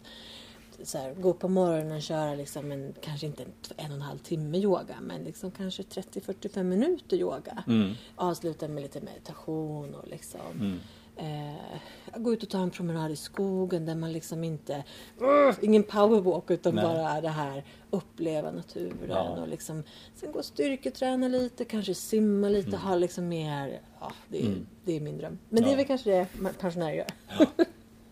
så 0.82 0.98
här, 0.98 1.14
gå 1.14 1.32
på 1.32 1.48
morgonen 1.48 1.96
och 1.96 2.02
köra 2.02 2.34
liksom 2.34 2.72
en, 2.72 2.94
kanske 3.00 3.26
inte 3.26 3.42
en, 3.42 3.52
en 3.76 3.90
och 3.90 3.96
en 3.96 4.02
halv 4.02 4.18
timme 4.18 4.58
yoga, 4.58 4.96
men 5.00 5.24
liksom 5.24 5.50
kanske 5.50 5.82
30-45 5.82 6.62
minuter 6.62 7.16
yoga. 7.16 7.64
Mm. 7.66 7.94
Avsluta 8.16 8.68
med 8.68 8.82
lite 8.82 9.00
meditation 9.00 9.94
och 9.94 10.08
liksom 10.08 10.40
Mm. 10.54 10.78
Eh, 11.18 11.80
gå 12.20 12.32
ut 12.32 12.42
och 12.42 12.48
ta 12.48 12.58
en 12.58 12.70
promenad 12.70 13.10
i 13.10 13.16
skogen 13.16 13.86
där 13.86 13.94
man 13.94 14.12
liksom 14.12 14.44
inte, 14.44 14.84
uh, 15.22 15.54
ingen 15.62 15.82
powerwalk 15.82 16.50
utan 16.50 16.74
Nej. 16.74 16.84
bara 16.84 17.20
det 17.20 17.28
här 17.28 17.64
uppleva 17.90 18.50
naturen 18.50 18.96
Ja. 19.08 19.22
och 19.28 19.48
liksom 19.48 19.82
sen 20.14 20.32
gå 20.32 20.38
och 20.38 20.44
styrketräna 20.44 21.28
lite, 21.28 21.64
kanske 21.64 21.94
simma 21.94 22.48
lite, 22.48 22.76
ha 22.76 22.94
liksom 22.96 23.28
mer, 23.28 23.80
ja 24.00 24.12
det 24.28 24.38
är, 24.42 24.46
Mm. 24.46 24.66
det 24.84 24.96
är 24.96 25.00
min 25.00 25.18
dröm. 25.18 25.38
Men 25.48 25.62
det 25.62 25.68
är 25.68 25.70
Ja. 25.70 25.76
väl 25.76 25.86
kanske 25.86 26.10
det 26.10 26.26
pensionärer 26.60 26.94
gör. 26.94 27.06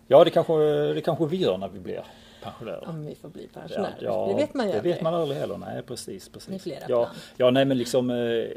Ja, 0.07 0.23
det 0.23 0.29
kanske, 0.29 0.53
det 0.93 1.01
kanske 1.01 1.25
vi 1.25 1.37
gör 1.37 1.57
när 1.57 1.67
vi 1.69 1.79
blir 1.79 2.03
pensionärer. 2.43 2.87
Om 2.89 3.05
vi 3.05 3.15
får 3.15 3.29
bli 3.29 3.49
Ja, 3.53 3.59
pensionärer. 3.61 3.97
ja, 4.01 4.27
det 4.27 4.35
vet 4.35 4.53
man 4.53 4.65
ju 4.67 4.71
Det 4.71 4.77
vet 4.79 4.85
aldrig. 4.91 5.03
man 5.03 5.13
aldrig 5.13 5.39
heller. 5.39 5.57
Nej, 5.57 5.81
precis. 5.83 6.29
precis. 6.29 6.49
Det 6.49 6.55
är 6.55 6.59
flera 6.59 6.79
ja, 6.79 6.85
plan. 7.05 7.15
ja, 7.37 7.51
nej 7.51 7.65
men 7.65 7.77
liksom 7.77 8.09
eh, 8.09 8.47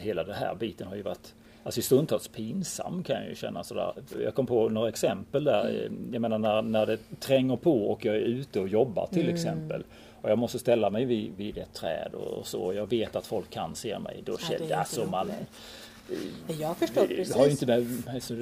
hela 0.00 0.24
den 0.24 0.34
här 0.34 0.54
biten 0.54 0.86
har 0.88 0.96
ju 0.96 1.02
varit 1.02 1.34
Alltså 1.62 1.82
stundtals 1.82 2.28
pinsam 2.28 3.02
kan 3.02 3.16
jag 3.16 3.28
ju 3.28 3.34
känna 3.34 3.64
sådär. 3.64 3.92
Jag 4.24 4.34
kom 4.34 4.46
på 4.46 4.68
några 4.68 4.88
exempel 4.88 5.44
där. 5.44 5.68
Eh, 5.68 5.90
Jag 6.12 6.20
menar 6.22 6.38
när, 6.38 6.62
när 6.62 6.86
det 6.86 6.98
tränger 7.20 7.56
på 7.56 7.86
och 7.90 8.04
jag 8.04 8.16
är 8.16 8.20
ute 8.20 8.60
och 8.60 8.68
jobbar 8.68 9.06
till 9.06 9.22
Mm. 9.22 9.34
exempel. 9.34 9.84
Och 10.22 10.30
jag 10.30 10.38
måste 10.38 10.58
ställa 10.58 10.90
mig 10.90 11.04
vid, 11.04 11.32
vid 11.36 11.58
ett 11.58 11.74
träd 11.74 12.14
och 12.14 12.46
så. 12.46 12.72
Jag 12.74 12.90
vet 12.90 13.16
att 13.16 13.26
folk 13.26 13.50
kan 13.50 13.74
se 13.74 13.98
mig. 13.98 14.22
Då 14.26 14.38
känner 14.38 14.70
jag 14.70 14.78
alltså 14.78 15.04
man. 15.10 15.30
Jag 16.60 16.76
förstår 16.76 17.00
det 17.06 17.14
precis. 17.16 17.34
har 17.34 17.46
inte 17.48 17.86
alltså, 18.14 18.34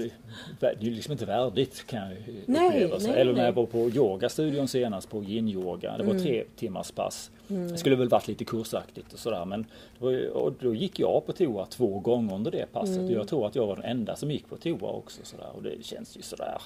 det 0.60 0.66
är 0.66 0.76
ju 0.80 0.90
liksom 0.90 1.12
inte 1.12 1.26
värdigt 1.26 1.86
kan 1.86 1.98
jag 1.98 2.16
Nej, 2.46 2.68
uppleva. 2.68 2.98
Nej, 3.00 3.20
Eller 3.20 3.32
när 3.32 3.44
jag 3.44 3.52
var 3.52 3.66
på 3.66 3.90
yogastudion 3.90 4.68
senast 4.68 5.10
på 5.10 5.22
yin-yoga. 5.24 5.96
Det 5.98 6.04
var 6.04 6.10
Mm. 6.10 6.22
tre 6.22 6.44
timmars 6.56 6.90
pass. 6.90 7.30
Det 7.48 7.78
skulle 7.78 7.96
väl 7.96 8.08
varit 8.08 8.28
lite 8.28 8.44
kursaktigt 8.44 9.12
och 9.12 9.18
sådär. 9.18 9.44
Men 9.44 9.66
och 10.32 10.52
då 10.60 10.74
gick 10.74 10.98
jag 11.00 11.26
på 11.26 11.32
toa 11.32 11.66
två 11.66 11.98
gånger 11.98 12.34
under 12.34 12.50
det 12.50 12.66
passet. 12.72 12.96
Mm. 12.96 13.04
Och 13.06 13.12
jag 13.12 13.28
tror 13.28 13.46
att 13.46 13.54
jag 13.54 13.66
var 13.66 13.76
den 13.76 13.84
enda 13.84 14.16
som 14.16 14.30
gick 14.30 14.48
på 14.48 14.56
toa 14.56 14.88
också. 14.90 15.20
Sådär. 15.22 15.48
Och 15.56 15.62
det 15.62 15.84
känns 15.84 16.16
ju 16.16 16.22
sådär. 16.22 16.62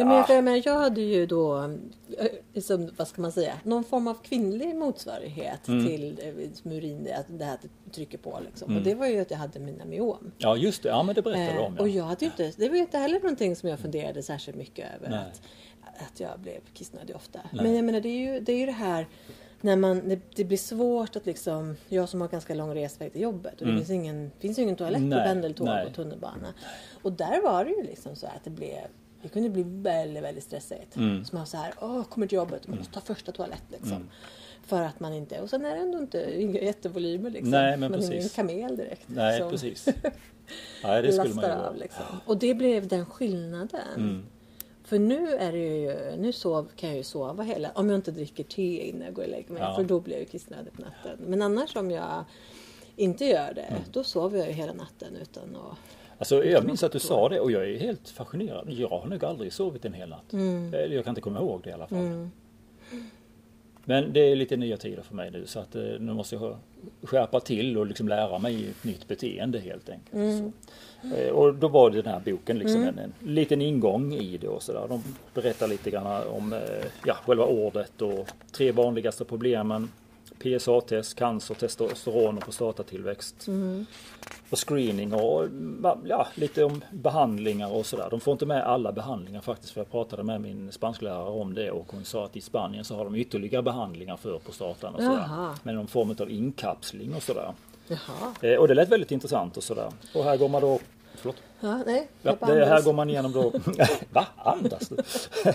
Ja, 0.00 0.06
men 0.06 0.16
jag, 0.54 0.64
för 0.64 0.70
jag, 0.70 0.78
hade 0.78 1.00
ju 1.00 1.26
då, 1.26 1.58
eh, 2.18 2.26
liksom, 2.52 2.90
vad 2.96 3.08
ska 3.08 3.22
man 3.22 3.32
säga, 3.32 3.54
någon 3.64 3.84
form 3.84 4.06
av 4.08 4.14
kvinnlig 4.22 4.76
motsvarighet 4.76 5.68
Mm. 5.68 5.86
till 5.86 6.20
eh, 6.64 6.72
urin, 6.72 7.08
att 7.18 7.38
det 7.38 7.44
här 7.44 7.58
det 7.62 7.90
trycker 7.92 8.18
på. 8.18 8.38
Liksom. 8.44 8.76
Och 8.76 8.82
det 8.82 8.94
var 8.94 9.06
ju 9.06 9.20
att 9.20 9.30
jag 9.30 9.38
hade 9.38 9.58
mina 9.60 9.84
myom. 9.84 10.32
Ja 10.38 10.56
just 10.56 10.82
det, 10.82 10.88
ja 10.88 11.02
men 11.02 11.14
det 11.14 11.22
berättade 11.22 11.52
du 11.58 11.64
om. 11.64 11.74
Eh, 11.76 11.80
och 11.80 11.88
Ja. 11.88 11.92
jag 11.96 12.04
hade 12.04 12.24
ju 12.24 12.26
inte, 12.30 12.52
det 12.56 12.68
var 12.68 12.74
ju 12.76 12.80
inte 12.82 12.98
heller 12.98 13.20
någonting 13.20 13.56
som 13.56 13.68
jag 13.68 13.78
funderade 13.78 14.22
särskilt 14.22 14.56
mycket 14.58 14.86
över. 14.96 15.10
Nej. 15.10 15.18
Att, 15.18 16.02
att 16.12 16.20
jag 16.20 16.40
blev 16.40 16.60
kissnödig 16.74 17.16
ofta. 17.16 17.40
Nej. 17.52 17.62
Men 17.64 17.74
jag 17.76 17.84
menar 17.84 18.00
det 18.00 18.08
är 18.08 18.34
ju 18.34 18.40
det, 18.40 18.52
är 18.52 18.56
ju 18.58 18.66
det 18.66 18.72
här 18.72 19.06
när 19.60 19.76
man, 19.76 20.08
det, 20.08 20.20
det 20.36 20.44
blir 20.44 20.58
svårt 20.58 21.16
att 21.16 21.26
liksom, 21.26 21.76
jag 21.88 22.08
som 22.08 22.20
har 22.20 22.28
ganska 22.28 22.54
lång 22.54 22.74
resväg 22.74 23.12
till 23.12 23.20
jobbet 23.22 23.52
och 23.60 23.66
det 23.66 23.72
Mm. 23.72 23.76
finns 23.78 23.90
ingen, 23.90 24.30
finns 24.38 24.58
ju 24.58 24.62
ingen 24.62 24.76
toalett 24.76 25.10
på 25.10 25.16
pendeltåg 25.16 25.66
nej. 25.66 25.86
och 25.86 25.94
tunnelbana. 25.94 26.54
Och 27.02 27.12
där 27.12 27.42
var 27.42 27.64
det 27.64 27.70
ju 27.70 27.82
liksom 27.82 28.16
så 28.16 28.26
att 28.26 28.44
det 28.44 28.50
blev 28.50 28.80
det 29.22 29.28
kunde 29.28 29.50
bli 29.50 29.62
väldigt, 29.66 30.22
väldigt 30.22 30.44
stressigt. 30.44 30.96
Mm. 30.96 31.24
Så 31.24 31.36
man 31.36 31.46
så 31.46 31.56
här, 31.56 31.74
åh, 31.80 32.04
kommer 32.04 32.26
till 32.26 32.36
jobbet, 32.36 32.68
man 32.68 32.78
måste 32.78 32.94
ta 32.94 33.00
första 33.00 33.32
toalett 33.32 33.64
liksom. 33.68 33.92
Mm. 33.92 34.08
För 34.66 34.82
att 34.82 35.00
man 35.00 35.12
inte, 35.12 35.40
och 35.40 35.50
sen 35.50 35.64
är 35.64 35.74
det 35.74 35.80
ändå 35.80 35.98
inte 35.98 36.40
inga 36.40 36.60
jättevolymer 36.60 37.30
liksom. 37.30 37.50
Nej, 37.50 37.70
men 37.70 37.80
man 37.80 37.92
är 37.92 37.96
precis. 37.96 38.14
ingen 38.14 38.28
kamel 38.28 38.76
direkt. 38.76 39.02
Nej 39.06 39.40
som 39.40 39.50
precis. 39.50 39.86
Nej 40.84 41.02
det 41.02 41.12
skulle 41.12 41.34
man 41.34 41.44
ju 41.44 41.50
av 41.50 41.76
liksom. 41.76 42.04
Och 42.26 42.38
det 42.38 42.54
blev 42.54 42.88
den 42.88 43.06
skillnaden. 43.06 43.80
Mm. 43.96 44.26
För 44.84 44.98
nu 44.98 45.34
är 45.34 45.52
det 45.52 45.58
ju, 45.58 46.16
nu 46.16 46.32
sov, 46.32 46.68
kan 46.76 46.88
jag 46.88 46.98
ju 46.98 47.04
sova 47.04 47.42
hela, 47.42 47.70
om 47.74 47.90
jag 47.90 47.98
inte 47.98 48.10
dricker 48.10 48.44
te 48.44 48.88
innan 48.88 49.02
jag 49.02 49.14
går 49.14 49.22
och 49.22 49.28
lägger 49.28 49.52
mig. 49.52 49.62
Ja. 49.62 49.74
För 49.76 49.84
då 49.84 50.00
blir 50.00 50.14
jag 50.14 50.20
ju 50.20 50.28
kissnödig 50.28 50.72
på 50.72 50.82
natten. 50.82 51.18
Men 51.26 51.42
annars 51.42 51.76
om 51.76 51.90
jag 51.90 52.24
inte 53.00 53.24
gör 53.24 53.52
det, 53.54 53.62
Mm. 53.62 53.82
då 53.92 54.04
sover 54.04 54.38
jag 54.38 54.46
ju 54.48 54.52
hela 54.52 54.72
natten 54.72 55.16
utan 55.22 55.56
att... 55.56 55.78
Alltså, 56.18 56.44
jag 56.44 56.64
minns 56.64 56.82
att 56.82 56.92
du 56.92 56.98
sa 56.98 57.28
det 57.28 57.40
och 57.40 57.50
jag 57.50 57.70
är 57.70 57.78
helt 57.78 58.08
fascinerad. 58.08 58.70
Jag 58.72 58.88
har 58.88 59.06
nog 59.06 59.24
aldrig 59.24 59.52
sovit 59.52 59.84
en 59.84 59.92
hel 59.94 60.08
natt. 60.08 60.32
Mm. 60.32 60.74
Eller 60.74 60.96
Jag 60.96 61.04
kan 61.04 61.10
inte 61.12 61.20
komma 61.20 61.38
ihåg 61.40 61.60
det 61.64 61.70
i 61.70 61.72
alla 61.72 61.86
fall. 61.86 62.28
Men 63.84 64.12
det 64.12 64.20
är 64.20 64.36
lite 64.36 64.56
nya 64.56 64.76
tider 64.76 65.02
för 65.02 65.14
mig 65.14 65.30
nu 65.30 65.46
så 65.46 65.58
att 65.60 65.74
eh, 65.74 65.82
nu 65.82 66.12
måste 66.14 66.34
jag 66.34 66.56
skärpa 67.02 67.40
till 67.40 67.78
och 67.78 67.86
liksom 67.86 68.08
lära 68.08 68.38
mig 68.38 68.68
ett 68.70 68.84
nytt 68.84 69.08
beteende 69.08 69.58
helt 69.60 69.88
enkelt. 69.88 70.14
Mm. 70.14 70.52
Eh, 71.16 71.28
och 71.30 71.54
då 71.54 71.68
var 71.68 71.90
det 71.90 72.02
den 72.02 72.12
här 72.12 72.20
boken 72.24 72.58
liksom 72.58 72.82
en, 72.82 72.98
en 72.98 73.12
liten 73.20 73.62
ingång 73.62 74.14
i 74.14 74.36
det 74.36 74.48
och 74.48 74.62
sådär. 74.62 74.86
De 74.88 75.02
berättar 75.34 75.68
lite 75.68 75.90
grann 75.90 76.22
om 76.28 76.52
eh, 76.52 76.58
ja, 77.06 77.14
själva 77.26 77.44
ordet 77.44 78.02
och 78.02 78.28
tre 78.52 78.72
vanligaste 78.72 79.24
problemen. 79.24 79.88
PSA-test, 80.42 81.14
cancer, 81.14 81.54
testosteron 81.54 82.36
och 82.36 82.44
prostatatillväxt. 82.44 83.46
Mm. 83.48 83.86
Och 84.50 84.68
screening 84.68 85.14
och 85.14 85.48
ja, 86.04 86.26
lite 86.34 86.64
om 86.64 86.84
behandlingar 86.90 87.72
och 87.72 87.86
sådär. 87.86 88.08
De 88.10 88.20
får 88.20 88.32
inte 88.32 88.46
med 88.46 88.64
alla 88.64 88.92
behandlingar 88.92 89.40
faktiskt 89.40 89.72
för 89.72 89.80
jag 89.80 89.90
pratade 89.90 90.22
med 90.22 90.40
min 90.40 90.72
spansklärare 90.72 91.30
om 91.30 91.54
det 91.54 91.70
och 91.70 91.86
hon 91.92 92.04
sa 92.04 92.24
att 92.24 92.36
i 92.36 92.40
Spanien 92.40 92.84
så 92.84 92.96
har 92.96 93.04
de 93.04 93.14
ytterligare 93.14 93.62
behandlingar 93.62 94.16
för 94.16 94.38
prostatan 94.38 94.94
och 94.94 95.02
sådär. 95.02 95.24
Jaha. 95.28 95.54
Med 95.62 95.74
någon 95.74 95.86
form 95.86 96.16
av 96.20 96.30
inkapsling 96.30 97.14
och 97.14 97.22
sådär. 97.22 97.52
Jaha. 97.88 98.34
Eh, 98.40 98.54
och 98.54 98.68
det 98.68 98.74
lät 98.74 98.88
väldigt 98.88 99.12
intressant 99.12 99.56
och 99.56 99.62
sådär. 99.62 99.92
Och 100.14 100.24
här 100.24 100.36
går 100.36 100.48
man 100.48 100.60
då 100.62 100.78
Förlåt? 101.14 101.36
Ja, 101.60 101.82
nej. 101.86 102.08
Ja, 102.22 102.36
det 102.40 102.66
här 102.66 102.82
går 102.82 102.92
man 102.92 103.10
igenom 103.10 103.32
då. 103.32 103.52
Va? 104.12 104.26
Andas 104.36 104.88
du? 104.88 104.96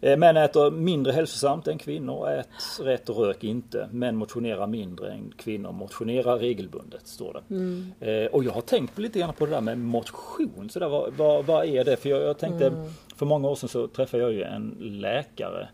Eh, 0.00 0.16
Män 0.16 0.36
äter 0.36 0.70
mindre 0.70 1.12
hälsosamt 1.12 1.68
än 1.68 1.78
kvinnor. 1.78 2.28
Ät 2.30 2.48
rätt 2.80 3.08
och 3.08 3.16
rök 3.16 3.44
inte. 3.44 3.88
Män 3.92 4.16
motionerar 4.16 4.66
mindre 4.66 5.12
än 5.12 5.32
kvinnor 5.36 5.72
motionerar 5.72 6.38
regelbundet. 6.38 7.06
Står 7.06 7.32
det. 7.48 7.54
Mm. 7.54 7.92
Eh, 8.00 8.26
Och 8.26 8.44
jag 8.44 8.52
har 8.52 8.60
tänkt 8.60 8.98
lite 8.98 9.18
grann 9.18 9.32
på 9.34 9.46
det 9.46 9.52
där 9.52 9.60
med 9.60 9.78
motion. 9.78 10.68
Så 10.70 10.78
där, 10.78 10.88
vad, 10.88 11.12
vad, 11.14 11.44
vad 11.46 11.66
är 11.66 11.84
det? 11.84 11.96
För 11.96 12.08
jag, 12.08 12.22
jag 12.22 12.38
tänkte 12.38 12.66
Mm. 12.66 12.90
för 13.16 13.26
många 13.26 13.48
år 13.48 13.54
sedan 13.54 13.68
så 13.68 13.86
träffade 13.88 14.22
jag 14.22 14.32
ju 14.32 14.42
en 14.42 14.76
läkare. 14.80 15.68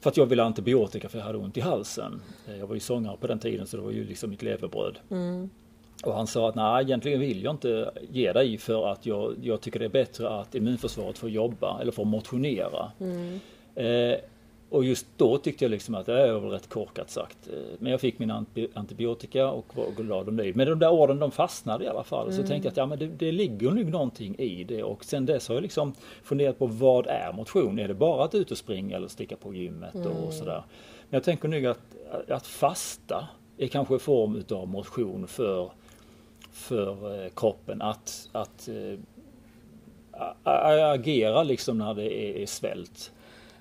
För 0.00 0.10
att 0.10 0.16
jag 0.16 0.26
ville 0.26 0.42
ha 0.42 0.46
antibiotika 0.46 1.08
för 1.08 1.18
jag 1.18 1.24
hade 1.26 1.38
ont 1.38 1.56
i 1.56 1.60
halsen. 1.60 2.20
Eh, 2.48 2.58
Jag 2.58 2.66
var 2.66 2.74
ju 2.74 2.80
sångare 2.80 3.16
på 3.20 3.26
den 3.26 3.38
tiden 3.38 3.66
så 3.66 3.76
det 3.76 3.82
var 3.82 3.90
ju 3.90 4.04
liksom 4.04 4.30
mitt 4.30 4.42
levebröd. 4.42 4.98
Mm. 5.10 5.50
Och 6.04 6.14
han 6.14 6.26
sa 6.26 6.48
att 6.48 6.54
nej 6.54 6.84
egentligen 6.84 7.20
vill 7.20 7.42
jag 7.42 7.54
inte 7.54 7.90
ge 8.10 8.32
dig 8.32 8.58
för 8.58 8.86
att 8.92 9.06
jag, 9.06 9.34
jag 9.42 9.60
tycker 9.60 9.78
det 9.78 9.84
är 9.84 9.88
bättre 9.88 10.28
att 10.28 10.54
immunförsvaret 10.54 11.18
får 11.18 11.30
jobba 11.30 11.80
eller 11.80 11.92
får 11.92 12.04
motionera. 12.04 12.92
Mm. 13.00 13.40
Eh, 13.74 14.18
och 14.70 14.84
just 14.84 15.06
då 15.16 15.38
tyckte 15.38 15.64
jag 15.64 15.70
liksom 15.70 15.94
att 15.94 16.06
det 16.06 16.20
är 16.28 16.32
väl 16.32 16.50
rätt 16.50 16.68
korkat 16.68 17.10
sagt. 17.10 17.48
Eh, 17.52 17.58
Men 17.78 17.92
jag 17.92 18.00
fick 18.00 18.18
min 18.18 18.30
anti- 18.30 18.68
antibiotika 18.74 19.50
och 19.50 19.76
var 19.76 19.90
glad 20.04 20.26
och 20.26 20.34
nöjd. 20.34 20.56
Men 20.56 20.66
de 20.68 20.78
där 20.78 20.90
orden 20.90 21.18
de 21.18 21.30
fastnade 21.30 21.84
i 21.84 21.88
alla 21.88 22.04
fall. 22.04 22.32
Så 22.32 22.42
tänkte 22.42 22.66
jag 22.66 22.70
att 22.70 22.76
ja, 22.76 22.86
men 22.86 22.98
det, 22.98 23.06
det 23.06 23.32
ligger 23.32 23.70
nog 23.70 23.86
någonting 23.90 24.34
i 24.38 24.64
det. 24.64 24.82
Och 24.82 25.04
sen 25.04 25.26
dess 25.26 25.48
har 25.48 25.54
jag 25.54 25.62
liksom 25.62 25.94
funderat 26.22 26.58
på 26.58 26.66
vad 26.66 27.06
är 27.06 27.32
motion? 27.32 27.78
Är 27.78 27.88
det 27.88 27.94
bara 27.94 28.24
att 28.24 28.34
ut 28.34 28.50
och 28.50 28.58
springa 28.58 28.96
eller 28.96 29.08
sticka 29.08 29.36
på 29.36 29.54
gymmet 29.54 29.94
och 30.26 30.32
sådär. 30.32 30.62
Men 31.10 31.16
jag 31.16 31.22
tänker 31.24 31.48
nog 31.48 31.66
att, 31.66 31.80
att 32.28 32.46
fasta 32.46 33.28
är 33.58 33.66
kanske 33.66 33.94
en 33.94 34.00
form 34.00 34.36
utav 34.36 34.68
motion 34.68 35.26
för, 35.26 35.70
för 36.58 37.22
eh, 37.24 37.30
kroppen. 37.36 37.82
Att, 37.82 38.28
att 38.32 38.68
eh, 38.68 38.98
agera 40.92 41.42
liksom 41.42 41.78
när 41.78 41.94
det 41.94 42.42
är, 42.42 42.46
svält. 42.46 43.12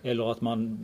Eller 0.03 0.31
att 0.31 0.41
man 0.41 0.79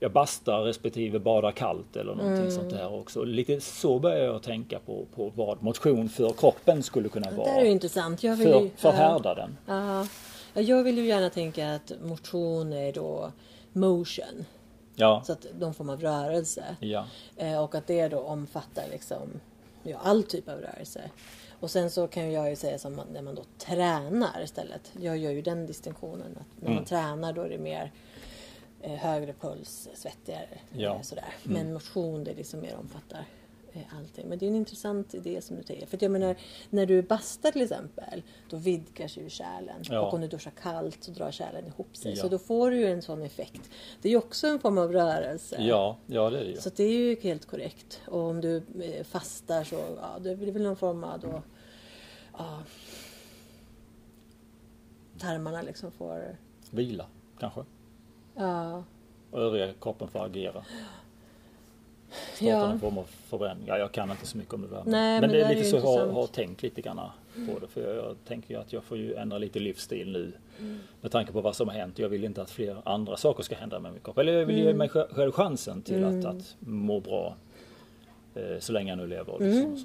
ja, 0.00 0.08
bastar 0.08 0.62
respektive 0.62 1.18
badar 1.18 1.52
kallt 1.52 1.96
eller 1.96 2.14
någonting 2.14 2.50
sånt 2.50 2.70
där 2.70 2.92
också. 2.94 3.24
Lite 3.24 3.60
så 3.60 3.98
börjar 3.98 4.24
jag 4.24 4.42
tänka 4.42 4.78
på, 4.78 5.06
på 5.14 5.32
vad 5.34 5.62
motion 5.62 6.08
för 6.08 6.30
kroppen 6.30 6.82
skulle 6.82 7.08
kunna 7.08 7.30
Det 7.30 7.36
vara. 7.36 7.52
där 7.52 7.60
är 7.60 7.64
intressant. 7.64 8.22
Jag 8.22 8.36
vill 8.36 8.48
För, 8.52 8.60
ju, 8.60 8.70
förhärda 8.76 9.34
den. 9.34 9.56
Ja. 9.66 10.06
Ja, 10.54 10.60
jag 10.60 10.84
vill 10.84 10.98
ju 10.98 11.04
gärna 11.06 11.30
tänka 11.30 11.74
att 11.74 11.92
motion 12.04 12.72
är 12.72 12.92
då 12.92 13.32
motion. 13.72 14.44
Ja, 14.96 15.22
Så 15.26 15.32
att 15.32 15.46
någon 15.58 15.74
form 15.74 15.90
av 15.90 16.00
rörelse. 16.00 16.64
ja, 16.80 17.04
Eh, 17.36 17.62
och 17.64 17.74
att 17.74 17.86
det 17.86 18.08
då 18.08 18.18
omfattar 18.18 18.84
liksom 18.92 19.18
ja, 19.82 19.98
all 20.02 20.22
typ 20.24 20.48
av 20.48 20.58
rörelse. 20.60 21.10
Och 21.60 21.70
sen 21.70 21.90
så 21.90 22.06
kan 22.08 22.32
jag 22.32 22.50
ju 22.50 22.56
säga 22.56 22.78
som 22.78 23.00
när 23.12 23.22
man 23.22 23.34
då 23.34 23.44
tränar 23.58 24.42
istället. 24.42 24.92
Jag 25.00 25.16
gör 25.18 25.30
ju 25.30 25.42
den 25.42 25.66
distinktionen 25.66 26.36
att 26.40 26.62
när 26.62 26.68
man 26.68 26.72
Mm. 26.72 26.84
tränar 26.84 27.32
då 27.32 27.42
är 27.42 27.48
det 27.48 27.58
mer 27.58 27.92
eh, 28.82 28.92
högre 28.92 29.32
puls, 29.32 29.88
svettigare 29.94 30.48
Ja. 30.72 30.94
eh, 30.94 31.02
sådär. 31.02 31.34
Men 31.42 31.72
motion 31.72 32.24
det 32.24 32.34
liksom 32.34 32.60
mer 32.60 32.76
omfattar 32.76 33.24
allting. 33.98 34.28
Men 34.28 34.38
det 34.38 34.46
är 34.46 34.48
en 34.48 34.56
intressant 34.56 35.14
idé 35.14 35.40
som 35.40 35.56
du 35.56 35.62
säger. 35.62 35.86
För 35.86 35.98
jag 36.00 36.10
menar, 36.10 36.36
när 36.70 36.86
du 36.86 37.02
bastar 37.02 37.50
till 37.50 37.62
exempel, 37.62 38.22
då 38.48 38.56
vidgas 38.56 39.16
ju 39.16 39.30
kärlen. 39.30 39.82
Ja. 39.82 40.00
Och 40.00 40.14
om 40.14 40.20
du 40.20 40.28
duschar 40.28 40.52
kallt 40.62 41.04
så 41.04 41.10
drar 41.10 41.30
kärlen 41.30 41.66
ihop 41.66 41.96
sig. 41.96 42.10
Ja. 42.10 42.22
Så 42.22 42.28
då 42.28 42.38
får 42.38 42.70
du 42.70 42.76
ju 42.76 42.86
en 42.86 43.02
sån 43.02 43.22
effekt. 43.22 43.70
Det 44.02 44.08
är 44.08 44.10
ju 44.10 44.18
också 44.18 44.46
en 44.46 44.58
form 44.58 44.78
av 44.78 44.92
rörelse. 44.92 45.56
ja, 45.60 45.96
ja 46.06 46.30
det 46.30 46.38
är 46.38 46.44
det 46.44 46.50
ju. 46.50 46.56
Så 46.56 46.70
det 46.76 46.84
är 46.84 46.92
ju 46.92 47.20
helt 47.20 47.46
korrekt. 47.46 48.00
Och 48.06 48.20
om 48.20 48.40
du 48.40 48.56
eh, 48.56 49.04
fastar 49.04 49.64
så 49.64 49.76
ja, 50.00 50.18
det 50.20 50.36
blir 50.36 50.52
väl 50.52 50.62
någon 50.62 50.76
form 50.76 51.04
av 51.04 51.20
då, 51.20 51.42
ja, 52.38 52.62
tarmarna 55.18 55.62
liksom 55.62 55.92
får... 55.92 56.36
Vila 56.70 57.06
kanske. 57.38 57.64
Ja, 58.34 58.84
Och 59.30 59.40
övriga 59.40 59.72
kroppen 59.80 60.08
får 60.08 60.24
agera. 60.24 60.64
Starta 62.34 62.50
ja. 62.50 62.66
någon 62.68 62.80
form 62.80 62.98
av 62.98 63.04
förbränning. 63.28 63.64
Ja, 63.68 63.78
jag 63.78 63.92
kan 63.92 64.10
inte 64.10 64.26
så 64.26 64.38
mycket 64.38 64.54
om 64.54 64.62
det 64.62 64.68
där. 64.68 64.82
Nej, 64.86 65.20
men, 65.20 65.20
men 65.20 65.30
det 65.30 65.36
det 65.36 65.42
är 65.44 65.44
är 65.44 65.48
lite 65.54 65.64
ju 65.64 65.70
så 65.70 65.76
jag 65.76 65.82
har, 65.82 66.06
har 66.06 66.26
tänkt 66.26 66.62
lite 66.62 66.80
grann 66.80 67.00
på 67.34 67.58
det. 67.60 67.66
För 67.66 67.80
jag, 67.80 67.96
jag 67.96 68.16
tänker 68.28 68.54
ju 68.54 68.60
att 68.60 68.72
jag 68.72 68.84
får 68.84 68.98
ju 68.98 69.14
ändra 69.14 69.38
lite 69.38 69.58
livsstil 69.58 70.12
nu. 70.12 70.32
Mm. 70.58 70.78
Med 71.00 71.12
tanke 71.12 71.32
på 71.32 71.40
vad 71.40 71.56
som 71.56 71.68
har 71.68 71.74
hänt. 71.74 71.98
Jag 71.98 72.08
vill 72.08 72.24
inte 72.24 72.42
att 72.42 72.50
fler 72.50 72.76
andra 72.84 73.16
saker 73.16 73.42
ska 73.42 73.54
hända 73.54 73.78
med 73.80 73.92
min 73.92 74.00
kropp. 74.00 74.18
Eller 74.18 74.32
jag 74.32 74.46
vill 74.46 74.56
Mm. 74.56 74.66
ge 74.68 74.74
mig 74.74 74.88
sj- 74.88 75.14
själv 75.14 75.32
chansen 75.32 75.82
till 75.82 76.04
att, 76.04 76.24
att 76.24 76.56
må 76.58 77.00
bra. 77.00 77.34
Eh, 78.34 78.58
så 78.58 78.72
länge 78.72 78.90
jag 78.90 78.98
nu 78.98 79.06
lever. 79.06 79.32
Liksom, 79.38 79.60
Mm. 79.60 79.72
och 79.72 79.78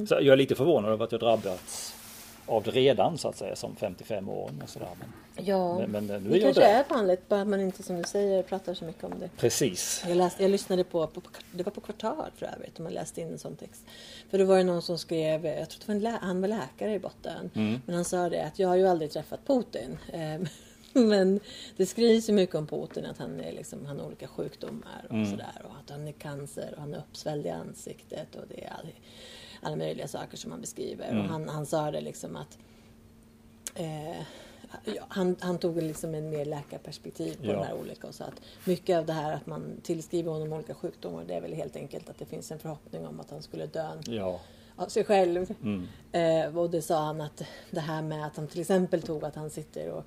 så. 0.00 0.06
så 0.06 0.14
jag 0.14 0.26
är 0.32 0.36
lite 0.36 0.54
förvånad 0.54 0.92
över 0.92 1.04
att 1.04 1.12
jag 1.12 1.20
drabbats 1.20 1.94
av 2.52 2.62
det 2.62 2.70
redan 2.70 3.18
så 3.18 3.28
att 3.28 3.36
säga 3.36 3.56
som 3.56 3.76
55-åring 3.76 4.62
och 4.62 4.68
sådär. 4.68 4.88
Men, 4.98 5.44
ja. 5.46 5.78
men, 5.78 5.90
men 5.90 6.06
nu 6.06 6.30
det 6.30 6.36
är 6.36 6.40
kanske 6.40 6.60
där. 6.60 6.80
är 6.80 6.84
vanligt, 6.88 7.28
bara 7.28 7.44
man 7.44 7.60
inte 7.60 7.82
som 7.82 7.96
du 7.96 8.02
säger 8.02 8.42
pratar 8.42 8.74
så 8.74 8.84
mycket 8.84 9.04
om 9.04 9.18
det. 9.20 9.28
Precis. 9.36 10.04
Jag, 10.08 10.16
läste, 10.16 10.42
jag 10.42 10.50
lyssnade 10.50 10.84
på, 10.84 11.06
på, 11.06 11.20
det 11.52 11.62
var 11.62 11.72
på 11.72 11.80
Kvartal 11.80 12.30
för 12.36 12.46
övrigt, 12.46 12.76
och 12.76 12.84
man 12.84 12.92
läste 12.92 13.20
in 13.20 13.28
en 13.28 13.38
sån 13.38 13.56
text. 13.56 13.84
För 14.30 14.38
då 14.38 14.44
var 14.44 14.56
det 14.56 14.64
någon 14.64 14.82
som 14.82 14.98
skrev, 14.98 15.46
jag 15.46 15.70
tror 15.70 15.80
det 15.80 15.88
var 15.88 15.94
en 15.94 16.00
lä, 16.00 16.18
han 16.20 16.40
var 16.40 16.48
läkare 16.48 16.94
i 16.94 16.98
botten, 16.98 17.50
men 17.86 17.94
han 17.94 18.04
sa 18.04 18.28
det 18.28 18.44
att 18.44 18.58
jag 18.58 18.68
har 18.68 18.76
ju 18.76 18.88
aldrig 18.88 19.10
träffat 19.10 19.46
Putin. 19.46 19.98
Eh, 20.12 20.48
Men 20.92 21.40
det 21.76 21.86
skrivs 21.86 22.28
ju 22.28 22.32
mycket 22.32 22.54
om 22.54 22.66
Putin, 22.66 23.06
att 23.06 23.18
han, 23.18 23.40
är 23.40 23.52
liksom, 23.52 23.86
han 23.86 23.98
har 24.00 24.06
olika 24.06 24.28
sjukdomar 24.28 25.06
och 25.08 25.26
sådär. 25.26 25.62
Och 25.64 25.76
att 25.84 25.90
han 25.90 26.08
är 26.08 26.12
cancer 26.12 26.72
och 26.74 26.80
han 26.80 26.94
är 26.94 26.98
uppsvälld 26.98 27.46
i 27.46 27.50
ansiktet 27.50 28.36
och 28.36 28.44
det 28.48 28.64
är 28.64 28.70
all, 28.70 28.86
alla 29.62 29.76
möjliga 29.76 30.08
saker 30.08 30.36
som 30.36 30.50
han 30.50 30.60
beskriver. 30.60 31.18
Och 31.18 31.24
han, 31.24 31.48
han 31.48 31.66
sa 31.66 31.90
det 31.90 32.00
liksom 32.00 32.36
att 32.36 32.58
eh, 33.74 34.18
ja, 34.84 35.02
han, 35.08 35.36
han 35.40 35.58
tog 35.58 35.76
liksom 35.82 36.14
en 36.14 36.30
mer 36.30 36.44
läkarperspektiv 36.44 37.36
på 37.36 37.46
Ja. 37.46 37.52
de 37.52 37.64
här 37.66 37.74
olika 37.74 38.06
och 38.06 38.14
sa 38.14 38.24
att 38.24 38.40
mycket 38.64 38.98
av 38.98 39.06
det 39.06 39.12
här 39.12 39.32
att 39.32 39.46
man 39.46 39.80
tillskriver 39.82 40.32
honom 40.32 40.52
olika 40.52 40.74
sjukdomar 40.74 41.24
det 41.24 41.34
är 41.34 41.40
väl 41.40 41.52
helt 41.54 41.76
enkelt 41.76 42.08
att 42.10 42.18
det 42.18 42.24
finns 42.24 42.52
en 42.52 42.58
förhoppning 42.58 43.06
om 43.06 43.20
att 43.20 43.30
han 43.30 43.42
skulle 43.42 43.66
dö 43.66 43.88
Ja. 44.06 44.40
av 44.76 44.86
sig 44.88 45.04
själv. 45.04 45.54
Mm. 45.62 45.88
Eh, 46.12 46.58
och 46.58 46.70
det 46.70 46.82
sa 46.82 46.98
han 47.04 47.20
att 47.20 47.42
det 47.70 47.80
här 47.80 48.02
med 48.02 48.26
att 48.26 48.36
han 48.36 48.46
till 48.46 48.60
exempel 48.60 49.02
tog 49.02 49.24
att 49.24 49.34
han 49.34 49.50
sitter 49.50 49.90
och 49.90 50.04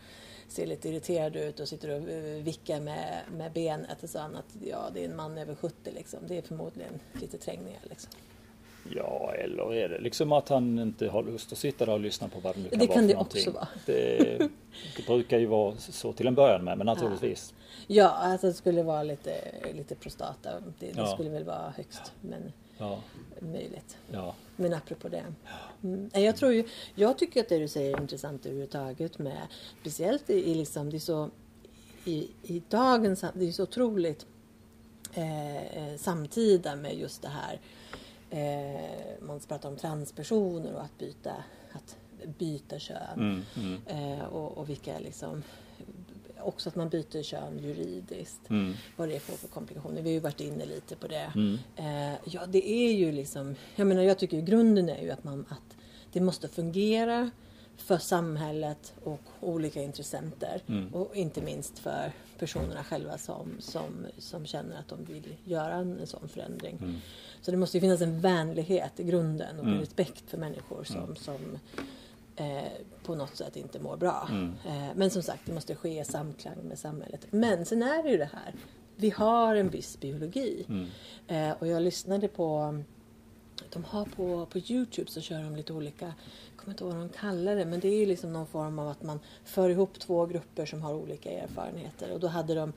ser 0.47 0.65
lite 0.65 0.89
irriterad 0.89 1.35
ut 1.35 1.59
och 1.59 1.67
sitter 1.67 1.89
och 1.89 2.09
eh, 2.09 2.43
vickar 2.43 2.79
med, 2.79 3.21
med 3.31 3.51
benet. 3.51 4.03
Och 4.03 4.09
sa 4.09 4.19
han 4.19 4.35
att 4.35 4.55
ja, 4.63 4.89
det 4.93 5.05
är 5.05 5.09
en 5.09 5.15
man 5.15 5.37
över 5.37 5.55
70 5.55 5.91
liksom. 5.95 6.19
Det 6.27 6.37
är 6.37 6.41
förmodligen 6.41 6.99
lite 7.21 7.37
trängningar 7.37 7.81
liksom. 7.89 8.11
Ja, 8.95 9.33
eller 9.37 9.73
är 9.73 9.89
det 9.89 9.99
liksom 9.99 10.31
att 10.31 10.49
han 10.49 10.79
inte 10.79 11.07
har 11.07 11.23
lust 11.23 11.51
att 11.51 11.57
sitta 11.57 11.85
där 11.85 11.93
och 11.93 11.99
lyssna 11.99 12.27
på 12.27 12.39
vad 12.39 12.55
det 12.55 12.61
nu 12.61 12.69
kan 12.69 12.79
Det 12.79 12.85
vara 12.87 12.95
kan 12.95 13.03
för 13.03 13.07
det 13.07 13.13
någonting. 13.13 13.39
också 13.41 13.51
vara. 13.51 13.67
Det, 13.85 14.49
det 14.97 15.05
brukar 15.07 15.39
ju 15.39 15.45
vara 15.45 15.75
så 15.77 16.13
till 16.13 16.27
en 16.27 16.35
början 16.35 16.63
med, 16.63 16.77
men 16.77 16.85
naturligtvis. 16.87 17.53
Ja, 17.87 18.09
att 18.09 18.41
det 18.41 18.53
skulle 18.53 18.83
vara 18.83 19.03
lite, 19.03 19.33
lite 19.73 19.95
prostata. 19.95 20.49
Det, 20.79 20.85
det 20.85 20.93
Ja. 20.95 21.07
skulle 21.13 21.29
väl 21.29 21.43
vara 21.43 21.73
högst 21.77 22.11
men 22.21 22.51
Ja, 22.77 22.99
möjligt. 23.39 23.97
ja, 24.11 24.35
Men 24.55 24.73
apropå 24.73 25.07
det. 25.09 25.23
Mm. 25.83 26.09
Jag, 26.13 26.35
tror 26.35 26.53
ju, 26.53 26.63
jag 26.95 27.17
tycker 27.17 27.41
att 27.41 27.49
det 27.49 27.59
du 27.59 27.67
säger 27.67 27.97
är 27.97 28.01
intressant 28.01 28.45
överhuvudtaget 28.45 29.19
med 29.19 29.41
speciellt 29.81 30.29
i, 30.29 30.51
i 30.51 30.55
liksom, 30.55 30.89
det 30.89 30.97
är 30.97 30.99
så 30.99 31.29
i, 32.05 32.27
i 32.43 32.61
dagens, 32.69 33.25
det 33.33 33.47
är 33.47 33.51
så 33.51 33.63
otroligt 33.63 34.25
eh, 35.13 35.55
eh, 35.87 35.97
samtida 35.97 36.75
med 36.75 36.95
just 36.97 37.21
det 37.21 37.27
här 37.29 37.59
man 39.21 39.39
pratar 39.47 39.69
om 39.69 39.75
transpersoner 39.77 40.73
och 40.75 40.81
att 40.83 40.97
byta, 40.97 41.33
att 41.71 41.97
byta 42.37 42.79
kön. 42.79 42.97
mm, 43.17 43.41
mm, 43.57 43.81
Eh, 44.17 44.25
och, 44.25 44.57
och 44.57 44.69
vilka 44.69 44.99
liksom 44.99 45.43
också 46.39 46.69
att 46.69 46.75
man 46.75 46.89
byter 46.89 47.23
kön 47.23 47.59
juridiskt. 47.59 48.49
mm, 48.49 48.73
Vad 48.95 49.09
det 49.09 49.19
får 49.19 49.33
för 49.33 49.47
komplikationer. 49.47 50.01
Vi 50.01 50.09
har 50.09 50.13
ju 50.13 50.19
varit 50.19 50.41
inne 50.41 50.65
lite 50.65 50.95
på 50.95 51.07
det. 51.07 51.31
mm. 51.35 51.57
Eh, 51.75 52.17
ja, 52.25 52.45
det 52.45 52.69
är 52.71 52.93
ju 52.93 53.11
liksom, 53.11 53.55
jag 53.75 53.87
menar 53.87 54.01
jag 54.03 54.17
tycker 54.19 54.37
ju 54.37 54.43
grunden 54.43 54.89
är 54.89 55.01
ju 55.03 55.11
att 55.11 55.23
man, 55.23 55.45
att 55.49 55.77
det 56.11 56.21
måste 56.21 56.47
fungera 56.47 57.31
för 57.77 57.97
samhället 57.97 58.93
och 59.03 59.21
olika 59.41 59.81
intressenter. 59.81 60.61
Mm. 60.67 60.93
Och 60.93 61.15
inte 61.15 61.41
minst 61.41 61.79
för 61.79 62.11
personerna 62.39 62.83
själva 62.83 63.17
som, 63.17 63.55
som, 63.59 64.05
som 64.17 64.45
känner 64.45 64.79
att 64.79 64.87
de 64.87 65.03
vill 65.05 65.35
göra 65.43 65.73
en, 65.73 65.99
en 65.99 66.07
sån 66.07 66.29
förändring. 66.29 66.77
Mm. 66.81 66.95
Så 67.41 67.51
det 67.51 67.57
måste 67.57 67.77
ju 67.77 67.81
finnas 67.81 68.01
en 68.01 68.19
vänlighet 68.21 68.99
i 68.99 69.03
grunden 69.03 69.59
och 69.59 69.65
Mm. 69.65 69.79
respekt 69.79 70.29
för 70.29 70.37
människor 70.37 70.83
som, 70.83 71.15
som 71.15 71.59
eh, 72.35 72.71
på 73.03 73.15
något 73.15 73.35
sätt 73.35 73.55
inte 73.55 73.79
mår 73.79 73.97
bra. 73.97 74.27
Mm. 74.31 74.53
Eh, 74.67 74.89
men 74.95 75.09
som 75.09 75.21
sagt, 75.21 75.41
det 75.45 75.53
måste 75.53 75.75
ske 75.75 76.01
i 76.01 76.05
samklang 76.05 76.57
med 76.63 76.79
samhället. 76.79 77.27
Men 77.29 77.65
sen 77.65 77.83
är 77.83 78.03
det 78.03 78.09
ju 78.09 78.17
det 78.17 78.29
här, 78.33 78.53
vi 78.95 79.09
har 79.09 79.55
en 79.55 79.69
viss 79.69 79.99
biologi. 79.99 80.65
Mm. 80.67 80.87
Eh, 81.27 81.57
och 81.59 81.67
jag 81.67 81.81
lyssnade 81.81 82.27
på 82.27 82.79
de 83.69 83.83
har 83.83 84.05
på, 84.05 84.45
på 84.45 84.57
Youtube 84.59 85.11
så 85.11 85.21
kör 85.21 85.43
de 85.43 85.55
lite 85.55 85.73
olika, 85.73 86.13
kommer 86.65 86.73
inte 86.73 86.83
ihåg 86.83 86.93
vad 86.93 87.01
de 87.01 87.09
kallar 87.09 87.55
det, 87.55 87.65
men 87.65 87.79
det 87.79 87.87
är 87.87 87.99
ju 87.99 88.05
liksom 88.05 88.33
någon 88.33 88.47
form 88.47 88.79
av 88.79 88.87
att 88.87 89.03
man 89.03 89.19
för 89.43 89.69
ihop 89.69 89.99
två 89.99 90.25
grupper 90.25 90.65
som 90.65 90.81
har 90.81 90.93
olika 90.93 91.31
erfarenheter. 91.31 92.11
Och 92.11 92.19
då 92.19 92.27
hade 92.27 92.55
de 92.55 92.73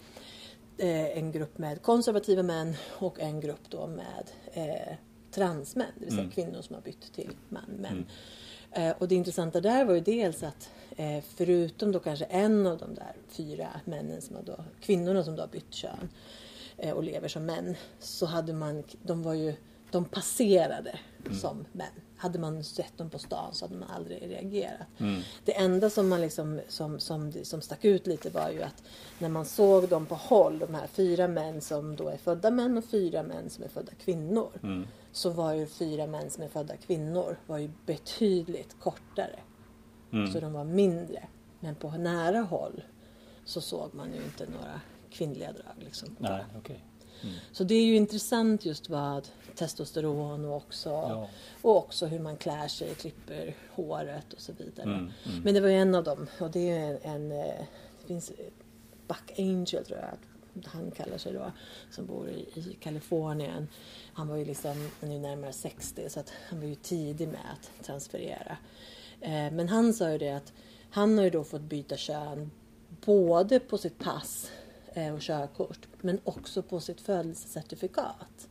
eh, 0.79 1.19
en 1.19 1.33
grupp 1.33 1.59
med 1.59 1.83
konservativa 1.83 2.43
män 2.43 2.75
och 2.89 3.21
en 3.21 3.41
grupp 3.41 3.61
då 3.69 3.87
med 3.87 4.31
eh, 4.53 4.95
transmän, 5.31 5.87
det 5.95 6.05
vill 6.05 6.11
säga 6.11 6.21
Mm. 6.21 6.31
kvinnor 6.33 6.63
som 6.63 6.75
har 6.75 6.83
bytt 6.83 7.13
till 7.13 7.31
man, 7.49 7.65
män. 7.79 8.07
Mm. 8.73 8.89
Eh, 8.91 8.97
och 8.99 9.09
det 9.09 9.15
intressanta 9.15 9.61
där 9.61 9.85
var 9.85 9.95
ju 9.95 10.01
dels 10.01 10.43
att 10.43 10.71
eh, 10.97 11.25
förutom 11.37 11.93
då 11.93 11.99
kanske 12.01 12.25
en 12.25 12.67
av 12.67 12.79
de 12.79 12.95
där 12.95 13.17
fyra 13.29 13.69
männen 13.85 14.23
som 14.23 14.37
då, 14.45 14.65
kvinnorna 14.81 15.25
som 15.25 15.37
då 15.37 15.43
har 15.43 15.49
bytt 15.49 15.75
kön 15.75 16.09
eh, 16.77 16.93
och 16.93 17.05
lever 17.05 17.29
som 17.29 17.47
män, 17.47 17.77
så 17.99 18.27
hade 18.27 18.53
man, 18.53 18.85
de 19.03 19.23
var 19.23 19.35
ju, 19.35 19.55
de 19.91 20.05
passerade 20.05 20.99
som 21.41 21.65
män. 21.73 21.93
Hade 22.19 22.39
man 22.39 22.65
sett 22.65 22.99
dem 22.99 23.11
på 23.11 23.19
stan 23.19 23.55
så 23.55 23.65
hade 23.65 23.77
man 23.77 23.91
aldrig 23.91 24.31
reagerat. 24.31 24.87
Mm. 24.99 25.23
Det 25.45 25.57
enda 25.57 25.91
som, 25.91 26.09
man 26.09 26.21
liksom, 26.21 26.61
som, 26.69 27.01
som, 27.01 27.33
som 27.43 27.61
stack 27.61 27.85
ut 27.85 28.07
lite 28.07 28.31
var 28.31 28.51
ju 28.51 28.63
att 28.63 28.83
när 29.19 29.29
man 29.29 29.45
såg 29.45 29.89
dem 29.89 30.07
på 30.07 30.15
håll, 30.15 30.59
de 30.59 30.75
här 30.75 30.87
fyra 30.87 31.29
män 31.29 31.61
som 31.61 31.97
då 31.97 32.09
är 32.09 32.17
födda 32.17 32.51
män 32.51 32.79
och 32.79 32.85
fyra 32.85 33.23
män 33.23 33.51
som 33.51 33.65
är 33.65 33.69
födda 33.69 33.93
kvinnor. 34.05 34.51
Mm. 34.63 34.87
Så 35.13 35.31
var 35.31 35.53
ju 35.53 35.67
fyra 35.67 36.07
män 36.07 36.31
som 36.31 36.43
är 36.43 36.49
födda 36.49 36.77
kvinnor 36.77 37.37
var 37.47 37.59
ju 37.59 37.71
betydligt 37.87 38.77
kortare. 38.81 39.39
Mm. 40.13 40.33
Så 40.33 40.41
de 40.41 40.53
var 40.53 40.65
mindre. 40.65 41.29
Men 41.61 41.75
på 41.75 41.91
nära 41.91 42.41
håll 42.41 42.83
så 43.45 43.61
såg 43.61 43.95
man 43.95 44.15
ju 44.15 44.23
inte 44.25 44.47
några 44.47 44.81
kvinnliga 45.11 45.53
drag. 45.53 45.75
Liksom. 45.79 46.17
Nej, 46.19 46.45
okej. 46.59 46.85
Så 47.53 47.65
det 47.65 47.75
är 47.75 47.85
ju 47.85 47.97
intressant 47.97 48.65
just 48.65 48.89
vad 48.89 49.29
testosteron 49.59 50.45
och 50.45 50.57
också, 50.57 50.89
Ja. 50.91 51.29
och 51.63 51.77
också 51.77 52.07
hur 52.07 52.19
man 52.19 52.37
klär 52.37 52.69
sig, 52.69 52.95
klipper 52.95 53.57
håret 53.71 54.33
och 54.33 54.41
så 54.41 54.53
vidare. 54.53 54.87
Mm, 54.87 54.99
mm. 54.99 55.43
Men 55.45 55.55
det 55.55 55.61
var 55.61 55.69
ju 55.69 55.75
en 55.75 55.95
av 55.95 56.05
dem 56.05 56.27
och 56.41 56.51
det 56.51 56.71
är 56.71 56.99
en, 57.03 57.33
en 57.33 57.33
eh, 57.33 57.65
det 58.01 58.07
finns 58.07 58.33
Buck 59.07 59.39
Angel 59.39 59.85
tror 59.85 59.99
jag 59.99 60.19
han 60.67 60.91
kallar 60.91 61.19
sig 61.19 61.33
då, 61.33 61.53
som 61.91 62.07
bor 62.07 62.29
i, 62.29 62.49
i 62.55 62.77
Kalifornien. 62.81 63.69
Han 64.13 64.29
var 64.29 64.37
ju 64.37 64.45
liksom 64.45 64.91
nu 65.01 65.19
närmare 65.19 65.53
60 65.53 66.11
så 66.11 66.21
att 66.21 66.33
han 66.49 66.61
var 66.61 66.67
ju 66.67 66.75
tidig 66.75 67.29
med 67.29 67.41
att 67.53 67.85
transferera. 67.87 68.57
Eh, 69.21 69.51
men 69.53 69.69
han 69.69 69.95
sa 69.95 70.11
ju 70.11 70.19
det 70.19 70.31
att 70.31 70.53
han 70.91 71.19
har 71.19 71.25
ju 71.25 71.31
då 71.31 71.45
fått 71.45 71.63
byta 71.63 71.97
kön 71.97 72.51
både 73.05 73.61
på 73.61 73.79
sitt 73.79 73.99
pass 73.99 74.51
eh, 74.93 75.15
och 75.15 75.21
körkort 75.21 75.89
men 76.01 76.21
också 76.25 76.63
på 76.63 76.81
sitt 76.81 77.01
födelsecertifikat. 77.01 78.49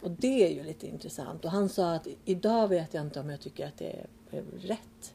Och 0.00 0.10
det 0.10 0.46
är 0.46 0.54
ju 0.54 0.62
lite 0.62 0.86
intressant. 0.86 1.44
Och 1.44 1.50
han 1.50 1.68
sa 1.68 1.92
att 1.92 2.06
idag 2.24 2.68
vet 2.68 2.94
jag 2.94 3.04
inte 3.04 3.20
om 3.20 3.30
jag 3.30 3.40
tycker 3.40 3.66
att 3.66 3.76
det 3.76 4.06
är 4.30 4.42
rätt. 4.60 5.14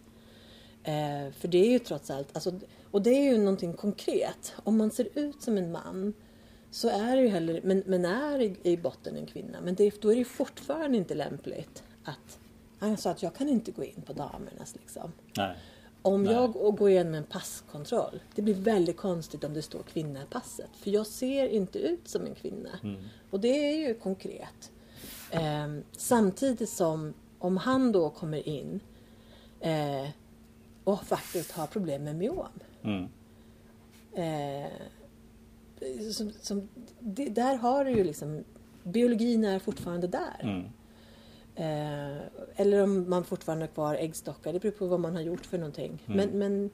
Eh, 0.83 1.33
för 1.33 1.47
det 1.47 1.57
är 1.57 1.71
ju 1.71 1.79
trots 1.79 2.09
allt, 2.11 2.29
alltså, 2.33 2.59
och 2.91 3.01
det 3.01 3.09
är 3.09 3.23
ju 3.23 3.37
någonting 3.37 3.73
konkret. 3.73 4.53
Om 4.63 4.77
man 4.77 4.91
ser 4.91 5.19
ut 5.19 5.41
som 5.41 5.57
en 5.57 5.71
man 5.71 6.13
så 6.71 6.89
är 6.89 7.15
det 7.15 7.21
ju 7.21 7.27
heller, 7.27 7.61
men, 7.63 7.83
men 7.85 8.05
är 8.05 8.39
i, 8.39 8.57
i 8.63 8.77
botten 8.77 9.15
en 9.15 9.25
kvinna. 9.25 9.61
Men 9.61 9.75
det, 9.75 10.01
då 10.01 10.09
är 10.09 10.13
det 10.13 10.19
ju 10.19 10.25
fortfarande 10.25 10.97
inte 10.97 11.15
lämpligt 11.15 11.83
att, 12.03 12.39
han 12.79 12.97
sa 12.97 13.11
att 13.11 13.23
jag 13.23 13.35
kan 13.35 13.49
inte 13.49 13.71
gå 13.71 13.83
in 13.83 14.01
på 14.05 14.13
damernas 14.13 14.75
liksom. 14.75 15.11
Nej. 15.37 15.55
Om 16.05 16.23
Nej. 16.23 16.33
jag 16.33 16.53
går 16.53 16.89
igenom 16.89 17.13
en 17.13 17.23
passkontroll, 17.23 18.19
det 18.35 18.41
blir 18.41 18.53
väldigt 18.53 18.97
konstigt 18.97 19.43
om 19.43 19.53
det 19.53 19.61
står 19.61 19.83
kvinna 19.83 20.21
i 20.21 20.25
passet. 20.25 20.69
För 20.73 20.91
jag 20.91 21.07
ser 21.07 21.47
inte 21.47 21.79
ut 21.79 22.07
som 22.07 22.25
en 22.25 22.35
kvinna. 22.35 22.69
Mm. 22.83 23.01
Och 23.29 23.39
det 23.39 23.47
är 23.47 23.87
ju 23.87 23.93
konkret. 23.93 24.71
Ehm, 25.31 25.83
samtidigt 25.91 26.69
som 26.69 27.13
om 27.39 27.57
han 27.57 27.91
då 27.91 28.09
kommer 28.09 28.47
in 28.47 28.79
eh, 29.59 30.07
och 30.83 31.03
faktiskt 31.03 31.51
har 31.51 31.67
problem 31.67 32.03
med 32.03 32.15
myom. 32.15 32.47
Mm. 32.83 33.07
Eh, 34.13 34.71
som, 36.11 36.31
som, 36.41 36.69
det, 36.99 37.29
där 37.29 37.55
har 37.55 37.85
du 37.85 37.91
ju 37.91 38.03
liksom, 38.03 38.43
biologin 38.83 39.43
är 39.43 39.59
fortfarande 39.59 40.07
där. 40.07 40.39
Mm. 40.39 40.63
Eh, 41.55 42.17
eller 42.55 42.83
om 42.83 43.09
man 43.09 43.23
fortfarande 43.23 43.63
har 43.65 43.73
kvar 43.73 43.95
äggstockar, 43.95 44.53
det 44.53 44.59
beror 44.59 44.71
på 44.71 44.87
vad 44.87 44.99
man 44.99 45.15
har 45.15 45.21
gjort 45.21 45.45
för 45.45 45.57
någonting. 45.57 46.03
Mm. 46.05 46.17
Men, 46.17 46.39
men 46.39 46.69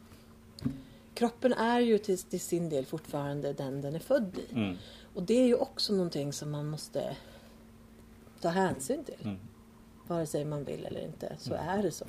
kroppen 1.14 1.54
är 1.54 1.80
ju 1.80 1.98
till, 1.98 2.18
till 2.18 2.40
sin 2.42 2.70
del 2.70 2.86
fortfarande 2.86 3.54
den 3.54 3.82
den 3.82 3.96
är 3.96 4.00
född 4.00 4.40
i. 4.50 4.54
Mm. 4.54 4.76
Och 5.14 5.24
det 5.24 5.34
är 5.34 5.46
ju 5.48 5.56
också 5.56 5.94
någonting 5.94 6.34
som 6.34 6.52
man 6.52 6.70
måste 6.70 7.16
ta 8.42 8.50
hänsyn 8.50 9.04
till. 9.04 9.18
Mm. 9.24 9.38
Vare 10.08 10.26
sig 10.26 10.46
man 10.46 10.64
vill 10.64 10.86
eller 10.86 11.02
inte, 11.06 11.36
så 11.40 11.54
är 11.54 11.84
det 11.84 11.92
så. 11.92 12.06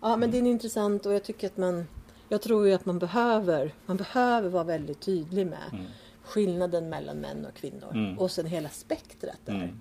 Ja, 0.00 0.16
men 0.16 0.30
det 0.30 0.38
är 0.38 0.42
intressant 0.42 1.06
och 1.06 1.12
jag 1.12 1.24
tycker 1.24 1.46
att 1.46 1.56
man... 1.56 1.86
Jag 2.28 2.42
tror 2.42 2.66
ju 2.66 2.72
att 2.74 2.86
man 2.86 2.98
behöver, 2.98 3.74
man 3.86 3.96
behöver 3.96 4.48
vara 4.48 4.64
väldigt 4.64 5.00
tydlig 5.00 5.46
med 5.46 5.58
Mm. 5.72 5.84
skillnaden 6.22 6.88
mellan 6.88 7.16
män 7.16 7.46
och 7.46 7.54
kvinnor. 7.54 7.90
Mm. 7.94 8.18
Och 8.18 8.30
sen 8.30 8.46
hela 8.46 8.68
spektrat 8.68 9.38
där. 9.44 9.74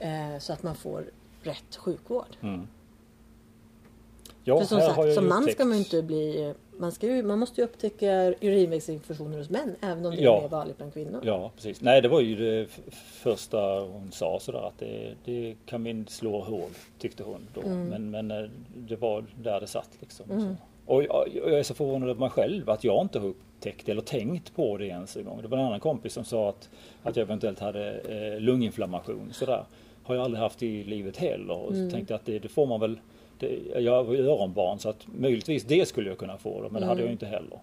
Mm. 0.00 0.32
Eh, 0.34 0.38
så 0.38 0.52
att 0.52 0.62
man 0.62 0.74
får 0.74 1.04
rätt 1.42 1.76
sjukvård. 1.76 2.36
Mm. 2.40 2.66
Ja, 4.44 4.58
För 4.58 4.64
som 4.66 4.80
sagt, 4.80 5.14
som 5.14 5.28
man 5.28 5.48
ska 5.52 5.64
man 5.64 5.72
ju 5.72 5.78
inte 5.78 6.02
bli... 6.02 6.54
Man, 6.78 6.92
ska 6.92 7.06
ju, 7.06 7.22
man 7.22 7.38
måste 7.38 7.60
ju 7.60 7.64
upptäcka 7.64 8.34
urinvägsinfektioner 8.40 9.38
hos 9.38 9.50
män, 9.50 9.76
även 9.80 10.06
om 10.06 10.16
det 10.16 10.22
Ja. 10.22 10.36
är 10.38 10.42
mer 10.42 10.48
vanligt 10.48 10.76
bland 10.76 10.92
kvinnor. 10.92 11.20
Ja, 11.24 11.50
precis. 11.56 11.80
Nej, 11.80 12.02
det 12.02 12.08
var 12.08 12.20
ju 12.20 12.36
det 12.36 12.68
första 12.94 13.80
hon 13.80 14.12
sa 14.12 14.38
sådär 14.40 14.68
att 14.68 14.78
det, 14.78 15.14
det 15.24 15.54
kan 15.66 15.84
vi 15.84 16.04
slå 16.08 16.46
ihåg, 16.46 16.70
tyckte 16.98 17.22
hon 17.22 17.48
då. 17.54 17.60
Mm. 17.60 17.84
Men, 17.88 18.10
men 18.10 18.30
eh, 18.30 18.50
det 18.76 18.96
var 18.96 19.24
där 19.42 19.60
det 19.60 19.66
satt 19.66 19.90
liksom. 20.00 20.26
Så. 20.28 20.56
Och 20.92 21.02
jag, 21.02 21.28
jag 21.34 21.58
är 21.58 21.62
så 21.62 21.74
förvånad 21.74 22.08
över 22.08 22.20
mig 22.20 22.30
själv 22.30 22.70
att 22.70 22.84
jag 22.84 23.02
inte 23.02 23.18
har 23.18 23.26
upptäckt 23.26 23.88
eller 23.88 24.02
tänkt 24.02 24.54
på 24.56 24.76
det 24.76 24.86
ens 24.86 25.16
en 25.16 25.24
gång. 25.24 25.42
Det 25.42 25.48
var 25.48 25.58
en 25.58 25.64
annan 25.64 25.80
kompis 25.80 26.12
som 26.12 26.24
sa 26.24 26.48
att, 26.48 26.68
att 27.02 27.16
jag 27.16 27.22
eventuellt 27.24 27.58
hade 27.58 27.92
eh, 28.00 28.40
lunginflammation 28.40 29.32
sådär. 29.32 29.64
Har 30.10 30.16
jag 30.16 30.24
aldrig 30.24 30.40
haft 30.42 30.62
i 30.62 30.84
livet 30.84 31.16
heller. 31.16 31.54
Och 31.54 31.72
Mm. 31.72 31.90
tänkte 31.90 32.12
jag 32.14 32.18
att 32.18 32.26
det, 32.26 32.38
det 32.38 32.48
får 32.48 32.66
man 32.66 32.80
väl 32.80 32.98
det, 33.38 33.58
jag 33.80 34.04
var 34.04 34.14
ju 34.14 34.26
öronbarn 34.28 34.78
så 34.78 34.88
att 34.88 35.06
möjligtvis 35.18 35.64
det 35.64 35.88
skulle 35.88 36.08
jag 36.08 36.18
kunna 36.18 36.38
få 36.38 36.62
det, 36.62 36.68
men 36.70 36.80
det 36.82 36.86
hade 36.88 37.00
jag 37.00 37.06
ju 37.06 37.12
inte 37.12 37.26
heller. 37.26 37.58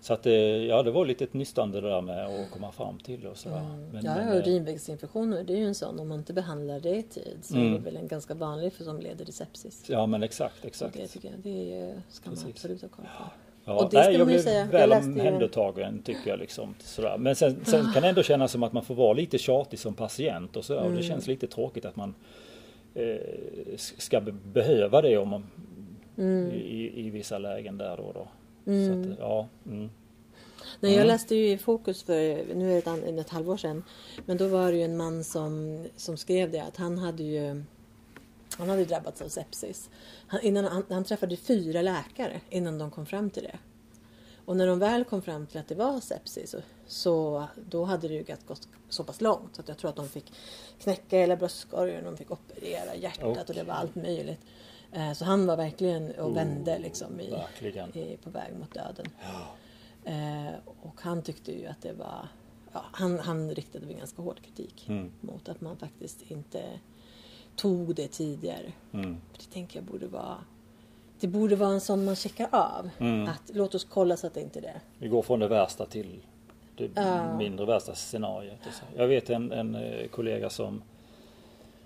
Så 0.00 0.12
att 0.14 0.26
eh, 0.26 0.32
ja, 0.34 0.82
det 0.82 0.90
var 0.90 1.06
lite 1.06 1.24
ett 1.24 1.34
nystande 1.34 1.80
det 1.80 1.88
där 1.88 2.00
med 2.00 2.26
att 2.26 2.50
komma 2.50 2.72
fram 2.72 2.98
till 2.98 3.20
det 3.20 3.28
och 3.28 3.36
sådär. 3.36 3.62
Men, 3.92 4.04
ja, 4.04 4.14
men, 4.14 4.28
eh, 4.28 4.36
urinvägsinfektioner, 4.36 5.44
det 5.44 5.52
är 5.52 5.56
ju 5.56 5.66
en 5.66 5.74
sån. 5.74 6.00
Om 6.00 6.08
man 6.08 6.18
inte 6.18 6.32
behandlar 6.32 6.80
det 6.80 6.96
i 6.96 7.02
tid 7.02 7.38
så 7.42 7.54
är 7.54 7.60
Mm. 7.60 7.72
det 7.72 7.78
väl 7.78 7.96
en 7.96 8.08
ganska 8.08 8.34
vanlig 8.34 8.72
för 8.72 8.84
som 8.84 9.00
leder 9.00 9.24
till 9.24 9.34
sepsis. 9.34 9.84
Ja 9.88 10.06
men 10.06 10.22
exakt, 10.22 10.64
exakt. 10.64 10.94
det 10.96 11.06
tycker 11.06 11.28
jag, 11.30 11.38
det 11.42 11.80
är, 11.80 12.02
ska 12.08 12.30
man 12.30 12.34
Precis. 12.34 12.50
absolut 12.50 12.82
ha 12.82 12.88
koll 12.88 13.04
på. 13.18 13.24
Ja, 13.68 13.74
Och 13.84 13.90
det 13.90 13.96
nej, 13.96 14.04
ska 14.04 14.12
jag 14.12 14.26
man 14.26 14.34
ju 14.34 14.40
säga. 14.42 14.58
Jag 14.60 14.66
väl 14.66 14.90
ju- 14.90 14.96
omhändertagen 14.96 16.02
tycker 16.02 16.30
jag 16.30 16.38
liksom. 16.38 16.74
Sådär. 16.78 17.18
Men 17.18 17.36
sen, 17.36 17.64
sen 17.64 17.92
kan 17.92 18.02
det 18.02 18.08
ändå 18.08 18.22
kännas 18.22 18.52
som 18.52 18.62
att 18.62 18.72
man 18.72 18.84
får 18.84 18.94
vara 18.94 19.12
lite 19.12 19.38
tjatig 19.38 19.78
som 19.78 19.94
patient 19.94 20.56
och. 20.56 20.70
Och 20.70 20.76
Mm. 20.84 20.96
det 20.96 21.02
känns 21.02 21.26
lite 21.26 21.46
tråkigt 21.46 21.84
att 21.84 21.96
man 21.96 22.14
eh, 22.94 23.16
ska 23.76 24.20
be- 24.20 24.32
behöva 24.32 25.02
det 25.02 25.16
om 25.18 25.28
man, 25.28 25.46
Mm. 26.18 26.50
i, 26.52 26.92
i 27.06 27.10
vissa 27.10 27.38
lägen 27.38 27.78
där 27.78 27.96
då. 27.96 28.12
då. 28.14 28.28
Mm. 28.72 29.04
Så 29.04 29.10
att, 29.12 29.18
ja, 29.18 29.48
mm. 29.66 29.90
Nej, 30.80 30.92
jag 30.92 30.94
Mm. 30.94 31.06
läste 31.06 31.34
ju 31.36 31.50
i 31.52 31.58
Fokus 31.58 32.02
för 32.02 32.54
nu 32.54 32.70
är 32.78 32.82
det 32.82 33.08
ett, 33.08 33.18
ett 33.20 33.30
halvår 33.30 33.56
sedan. 33.56 33.84
Men 34.26 34.36
då 34.36 34.46
var 34.48 34.70
det 34.72 34.76
ju 34.78 34.84
en 34.84 34.96
man 34.96 35.24
som, 35.24 35.84
som 35.96 36.16
skrev 36.16 36.50
det 36.50 36.62
att 36.62 36.76
han 36.76 36.98
hade 36.98 37.22
ju 37.22 37.62
han 38.58 38.68
hade 38.68 38.84
drabbats 38.84 39.22
av 39.22 39.28
sepsis. 39.28 39.90
Han, 40.26 40.40
innan, 40.40 40.64
han, 40.64 40.84
han 40.90 41.04
träffade 41.04 41.36
fyra 41.36 41.82
läkare 41.82 42.40
innan 42.50 42.78
de 42.78 42.90
kom 42.90 43.06
fram 43.06 43.30
till 43.30 43.42
det. 43.42 43.58
Och 44.44 44.56
när 44.56 44.66
de 44.66 44.78
väl 44.78 45.04
kom 45.04 45.22
fram 45.22 45.46
till 45.46 45.60
att 45.60 45.68
det 45.68 45.74
var 45.74 46.00
sepsis 46.00 46.50
så, 46.50 46.58
så 46.86 47.44
då 47.68 47.84
hade 47.84 48.08
det 48.08 48.14
ju 48.14 48.24
gått- 48.46 48.68
så 48.88 49.04
pass 49.04 49.20
långt 49.20 49.58
att 49.58 49.68
jag 49.68 49.78
tror 49.78 49.88
att 49.90 49.96
de 49.96 50.08
fick 50.08 50.32
knäcka 50.80 51.16
hela 51.18 51.36
bröstkorgen, 51.36 52.04
de 52.04 52.16
fick 52.16 52.30
operera 52.30 52.94
hjärtat 52.94 53.48
och 53.48 53.54
det 53.54 53.62
var 53.62 53.74
allt 53.74 53.94
möjligt. 53.94 54.40
Eh, 54.92 55.12
Så 55.12 55.24
han 55.24 55.46
var 55.46 55.56
verkligen 55.56 56.10
och 56.10 56.28
Oh, 56.28 56.34
vände 56.34 56.78
liksom 56.78 57.20
i, 57.20 57.30
i, 57.96 58.16
på 58.16 58.30
väg 58.30 58.56
mot 58.58 58.74
döden. 58.74 59.06
Eh, 60.04 60.54
och 60.82 61.00
han 61.00 61.22
tyckte 61.22 61.52
ju 61.52 61.66
att 61.66 61.82
det 61.82 61.92
var... 61.92 62.28
Ja, 62.72 62.84
han, 62.92 63.18
han 63.18 63.50
riktade 63.54 63.86
väl 63.86 63.96
ganska 63.96 64.22
hård 64.22 64.40
kritik 64.42 64.84
Mm. 64.88 65.12
mot 65.20 65.48
att 65.48 65.60
man 65.60 65.76
faktiskt 65.76 66.22
inte 66.22 66.62
tog 67.58 67.94
det 67.94 68.08
tidigare. 68.08 68.72
Mm. 68.92 69.16
Det 69.38 69.52
tänker 69.52 69.78
jag 69.78 69.84
borde 69.84 70.06
vara 70.06 70.36
Det 71.20 71.26
borde 71.26 71.56
vara 71.56 71.70
en 71.70 71.80
sån 71.80 72.04
man 72.04 72.16
checkar 72.16 72.48
av. 72.52 72.90
Mm. 72.98 73.28
Att 73.28 73.50
låt 73.54 73.74
oss 73.74 73.84
kolla 73.84 74.16
så 74.16 74.26
att 74.26 74.34
det 74.34 74.40
inte 74.40 74.58
är 74.58 74.62
det. 74.62 74.80
Vi 74.98 75.08
går 75.08 75.22
från 75.22 75.40
det 75.40 75.48
värsta 75.48 75.86
till 75.86 76.20
det 76.76 76.90
Ja. 76.94 77.36
mindre 77.36 77.66
värsta 77.66 77.94
scenariot. 77.94 78.58
Jag 78.96 79.06
vet 79.08 79.30
en, 79.30 79.52
en 79.52 79.74
eh, 79.74 80.06
kollega 80.08 80.50
som 80.50 80.82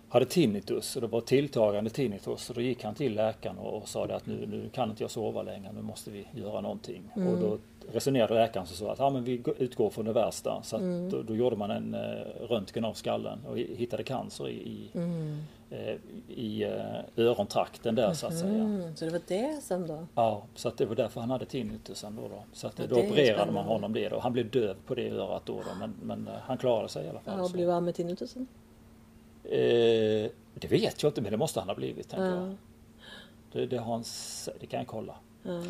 hade 0.09 0.25
tinnitus 0.27 0.97
och 0.97 1.03
det 1.03 1.09
var 1.09 1.21
tilltagande 1.21 1.91
tinnitus. 1.91 2.49
Och 2.51 2.55
då 2.55 2.61
gick 2.61 2.85
han 2.85 2.95
till 2.95 3.15
läkaren 3.15 3.59
och, 3.59 3.83
och 3.83 3.89
sa 3.89 4.05
att 4.05 4.27
nu, 4.27 4.47
nu 4.47 4.69
kan 4.73 4.91
inte 4.91 5.03
jag 5.03 5.11
sova 5.11 5.43
längre, 5.43 5.73
nu 5.73 5.83
måste 5.83 6.11
vi 6.11 6.27
göra 6.35 6.61
någonting. 6.61 7.03
Och 7.15 7.39
då 7.41 7.59
resonerade 7.93 8.35
läkaren 8.35 8.67
så 8.67 8.89
att 8.89 8.99
ja, 8.99 9.11
men 9.11 9.25
vi 9.25 9.37
gå- 9.37 9.55
utgår 9.59 9.91
från 9.91 10.05
det 10.05 10.13
värsta. 10.13 10.61
Så 10.63 10.77
att 10.77 11.11
då, 11.11 11.23
då 11.23 11.37
gjorde 11.37 11.57
man 11.57 11.71
en 11.71 11.95
eh, 11.95 12.01
röntgen 12.49 12.85
av 12.85 12.93
skallen 12.95 13.39
och 13.49 13.57
hi- 13.59 13.77
hittade 13.77 14.03
cancer 14.03 14.49
i, 14.49 14.53
i, 14.55 14.91
eh, 14.95 15.03
i 16.29 16.63
eh, 16.63 16.71
örontrakten 17.17 17.95
där 17.95 18.13
så 18.13 18.27
att 18.27 18.39
säga. 18.39 18.55
Mm, 18.55 18.97
så 18.97 19.05
det 19.05 19.11
var 19.11 19.21
det 19.27 19.63
som 19.63 19.87
då... 19.87 20.07
Ja, 20.15 20.43
så 20.55 20.69
att 20.69 20.77
det 20.79 20.87
var 20.87 20.95
därför 20.95 21.21
han 21.21 21.31
hade 21.31 21.45
tinnitusen 21.45 22.17
då. 22.17 22.29
då. 22.29 22.45
Så 22.53 22.67
att 22.67 22.79
Ja, 22.79 22.85
då 22.87 22.95
det 22.95 23.09
opererade 23.09 23.53
man 23.53 23.65
honom 23.65 23.93
det 23.93 24.09
då. 24.09 24.19
Han 24.19 24.33
blev 24.33 24.51
döv 24.51 24.77
på 24.87 24.95
det 24.95 25.11
örat 25.11 25.43
då, 25.47 25.53
då 25.55 25.75
men, 25.79 25.95
men 26.03 26.29
eh, 26.29 26.41
han 26.43 26.59
klarade 26.59 26.89
sig 26.89 27.07
i 27.07 27.09
alla 27.09 27.21
fall. 27.21 27.39
Ja, 27.39 27.45
och 27.45 27.51
blev 27.51 27.71
av 27.71 27.83
med 27.83 27.95
tinnitusen? 27.95 28.47
eh, 29.45 30.31
det 30.55 30.69
vet 30.71 31.03
jag 31.03 31.11
inte 31.11 31.21
men 31.21 31.31
det 31.31 31.37
måste 31.37 31.61
han 31.61 31.69
ha 31.69 31.75
blivit 31.77 32.09
tänker 32.09 32.27
Ja. 32.27 32.35
jag. 32.47 32.57
Det, 33.53 33.67
det, 33.67 33.77
har 33.79 33.93
han, 33.93 34.01
s- 34.01 34.49
det 34.61 34.67
kan 34.67 34.79
jag 34.81 34.87
kolla. 34.87 35.15
Ja. 35.43 35.63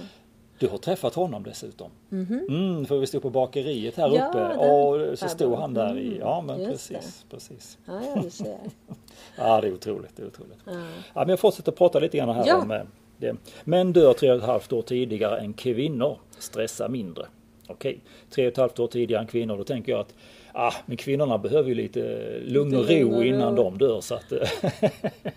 Du 0.59 0.69
har 0.69 0.79
träffat 0.79 1.15
honom 1.15 1.43
dessutom. 1.43 1.91
Mm, 2.11 2.87
för 2.87 2.99
vi 2.99 3.07
stod 3.07 3.23
på 3.23 3.31
bakeriet 3.31 3.97
här. 3.97 4.11
Ja, 4.15 4.29
uppe 4.29 4.57
och 4.59 5.19
så 5.19 5.29
stod 5.29 5.55
han 5.55 5.75
där 5.75 5.99
i, 5.99 6.07
Mm, 6.07 6.19
ja 6.21 6.41
men 6.47 6.61
just 6.63 6.91
precis, 6.93 7.25
precis. 7.31 7.79
Ja, 7.85 8.01
ja, 8.15 8.23
du 8.23 8.31
ser. 8.31 8.59
Ja 9.37 9.61
det 9.61 9.69
är 9.69 9.75
otroligt, 9.75 10.17
det 10.17 10.23
är 10.23 10.27
otroligt. 10.27 10.59
Ja. 10.65 10.73
Ja, 11.15 11.21
men 11.21 11.29
jag 11.29 11.41
fortsätter 11.41 11.73
prata 11.73 11.99
lite 11.99 12.17
grann 12.17 12.29
här 12.29 12.45
Ja. 12.47 12.63
om 12.63 12.71
eh, 12.71 12.81
det. 13.19 13.37
Män 13.65 13.93
dör 13.93 14.13
tre 14.13 14.31
och 14.31 14.37
ett 14.37 14.43
halvt 14.45 14.73
år 14.73 14.83
tidigare 14.83 15.39
än 15.39 15.53
kvinnor. 15.53 16.19
Stressa 16.39 16.89
mindre. 16.89 17.27
Okej, 17.69 18.01
tre 18.31 18.47
och 18.47 18.53
ett 18.53 18.57
halvt 18.59 18.79
år 18.79 18.87
tidigare 18.87 19.21
än 19.23 19.27
kvinnor. 19.27 19.57
Då 19.57 19.65
tänker 19.65 19.93
jag 19.93 20.01
att 20.01 20.15
ah, 20.55 20.73
men 20.87 20.97
kvinnorna 20.97 21.39
behöver 21.39 21.69
ju 21.69 21.75
lite 21.75 22.01
lugn 22.45 22.77
och 22.77 22.89
ro 22.89 23.23
innan 23.23 23.55
de 23.55 23.79
dör. 23.79 24.01
Så 24.01 24.15
att, 24.15 24.33
eh, 24.33 24.49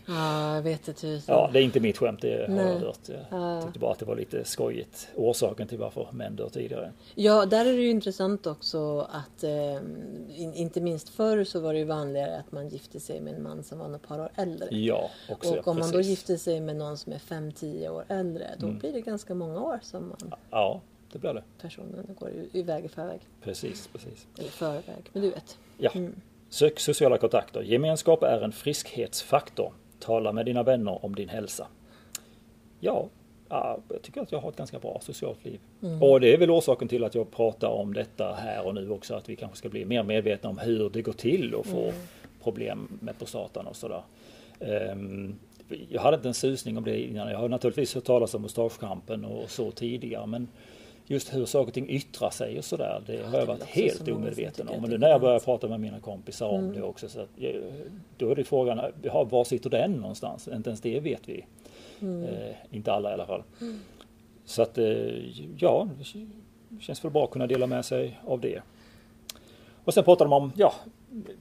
ja, 0.06 0.56
jag 0.56 0.62
vet 0.62 0.88
inte 0.88 1.22
ja, 1.28 1.50
det 1.54 1.60
är 1.60 1.64
inte 1.64 1.80
mitt 1.80 1.98
skämt, 1.98 2.22
det 2.22 2.50
har 2.50 2.58
jag 2.58 2.80
hört. 2.80 3.00
Jag 3.08 3.18
Ja. 3.42 3.62
tyckte 3.62 3.80
bara 3.80 3.92
att 3.92 4.00
det 4.00 4.06
var 4.06 4.16
lite 4.16 4.46
skojigt. 4.46 5.08
Orsaken 5.16 5.68
till 5.68 5.78
varför 5.78 6.08
män 6.12 6.36
dör 6.36 6.50
tidigare. 6.50 6.92
Ja, 7.16 7.46
där 7.46 7.66
är 7.66 7.74
det 7.74 7.82
ju 7.82 7.90
intressant 7.90 8.48
också 8.48 9.00
att 9.12 9.44
eh, 9.44 9.76
in, 10.42 10.54
inte 10.54 10.82
minst 10.82 11.10
förr 11.10 11.44
så 11.44 11.60
var 11.60 11.74
det 11.74 11.80
ju 11.80 11.86
vanligare 11.86 12.38
att 12.38 12.52
man 12.52 12.70
gifte 12.70 13.00
sig 13.00 13.22
med 13.22 13.34
en 13.36 13.44
man 13.44 13.64
som 13.64 13.80
var 13.80 13.86
några 13.86 14.00
par 14.00 14.20
år 14.20 14.30
äldre. 14.36 14.68
Ja, 14.72 15.10
också. 15.30 15.56
och 15.56 15.68
om 15.68 15.80
man 15.80 15.92
då. 15.92 15.98
Mm. 15.98 16.08
gifter 16.10 16.38
sig 16.38 16.62
med 16.62 16.76
någon 16.76 16.98
som 16.98 17.14
är 17.14 17.18
5-10 17.20 17.90
år 17.90 18.06
äldre, 18.08 18.48
då 18.58 18.68
blir 18.68 18.94
det 18.94 19.02
ganska 19.02 19.36
många 19.36 19.62
år 19.62 19.80
som 19.84 20.08
man, 20.10 20.34
Ja, 20.52 20.82
blir 21.20 21.34
det. 21.34 21.44
personen 21.62 22.16
går 22.20 22.30
i- 22.30 22.50
iväg 22.60 22.86
i 22.86 22.88
förväg. 22.88 23.20
Precis, 23.44 23.88
precis. 23.88 24.28
Eller 24.40 24.50
förväg, 24.50 24.84
men 25.14 25.24
du 25.24 25.30
vet. 25.30 25.58
Ja. 25.78 25.92
Sök 26.50 26.80
sociala 26.80 27.18
kontakter. 27.18 27.62
Gemenskap 27.62 28.24
är 28.24 28.42
en 28.42 28.52
friskhetsfaktor. 28.52 29.74
Tala 30.00 30.32
med 30.32 30.46
dina 30.46 30.64
vänner 30.64 31.06
om 31.06 31.16
din 31.16 31.30
hälsa. 31.30 31.68
Ja, 32.80 33.08
ja, 33.50 33.80
jag 33.90 34.02
tycker 34.02 34.22
att 34.22 34.32
jag 34.32 34.40
har 34.40 34.50
ett 34.50 34.56
ganska 34.56 34.80
bra 34.80 35.00
socialt 35.02 35.46
liv. 35.46 35.60
Och 36.02 36.20
det 36.20 36.34
är 36.34 36.38
väl 36.38 36.52
orsaken 36.52 36.88
till 36.88 37.04
att 37.04 37.16
jag 37.16 37.32
pratar 37.32 37.68
om 37.68 37.94
detta 37.94 38.34
här 38.34 38.66
och 38.66 38.76
nu 38.76 38.90
också. 38.90 39.14
Att 39.16 39.30
vi 39.30 39.36
kanske 39.36 39.58
ska 39.58 39.70
bli 39.70 39.86
mer 39.86 40.04
medvetna 40.04 40.50
om 40.50 40.58
hur 40.58 40.90
det 40.90 41.02
går 41.02 41.14
till 41.14 41.56
att 41.60 41.68
få 41.68 41.94
problem 42.44 43.00
med 43.02 43.18
prostatan 43.18 43.68
och 43.68 43.76
sådär. 43.76 44.02
Ehm, 44.60 45.36
jag 45.90 46.02
hade 46.02 46.16
inte 46.16 46.28
en 46.28 46.34
susning 46.34 46.78
om 46.78 46.84
det 46.84 47.00
innan. 47.02 47.32
Jag 47.32 47.38
har 47.38 47.50
naturligtvis 47.50 47.96
hört 47.96 48.04
talas 48.04 48.34
om 48.34 48.42
mustaschkampen 48.42 49.26
och 49.26 49.50
så 49.50 49.72
tidigare. 49.72 50.26
Men 50.26 50.48
just 51.08 51.34
hur 51.34 51.46
saker 51.46 51.68
och 51.68 51.74
ting 51.74 51.90
yttrar 51.90 52.30
sig 52.30 52.58
och 52.58 52.66
sådär. 52.66 53.04
Det 53.06 53.24
har 53.26 53.40
jag 53.40 53.46
varit 53.46 53.64
helt 53.64 54.08
omedveten 54.16 54.68
om. 54.70 54.84
är 54.94 54.98
när 54.98 55.10
jag 55.10 55.22
börjar 55.22 55.40
prata 55.40 55.68
med 55.68 55.80
mina 55.80 56.00
kompisar 56.00 56.48
om 56.48 56.74
det 56.74 56.82
också. 56.82 57.10
Så 57.10 57.26
jag- 57.36 57.56
då 58.18 58.32
är 58.32 58.36
det 58.36 58.44
frågan, 58.44 58.82
ja, 59.02 59.24
var 59.24 59.44
sitter 59.44 59.70
den 59.70 59.92
någonstans? 59.92 60.48
Inte 60.48 60.70
ens 60.70 60.82
det 60.82 61.00
vet 61.00 61.30
vi. 61.30 61.46
Eh, 62.00 62.56
inte 62.72 62.94
alla 62.94 63.10
i 63.10 63.14
alla 63.14 63.26
fall. 63.26 63.44
Så 64.46 64.62
att 64.62 64.78
eh, 64.78 64.86
ja, 65.58 65.88
det 66.70 66.82
känns 66.82 67.06
väl 67.06 67.12
bra 67.12 67.24
att 67.24 67.32
kunna 67.32 67.48
dela 67.48 67.68
med 67.68 67.86
sig 67.86 68.20
av 68.26 68.40
det. 68.42 68.62
Och 69.86 69.94
sen 69.94 70.04
pratar 70.04 70.26
de 70.26 70.34
om 70.34 70.52
ja, 70.56 70.74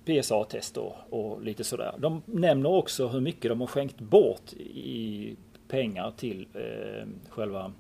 PSA-test 0.05 0.77
och, 0.77 0.95
och 1.11 1.43
lite 1.43 1.65
sådär. 1.65 1.95
De 1.99 2.23
nämner 2.27 2.71
också 2.71 3.09
hur 3.09 3.21
mycket 3.21 3.49
de 3.51 3.61
har 3.61 3.67
skänkt 3.67 4.01
bort 4.01 4.53
i 4.53 5.37
pengar 5.69 6.13
till 6.17 6.47
eh, 6.55 7.07
själva 7.29 7.73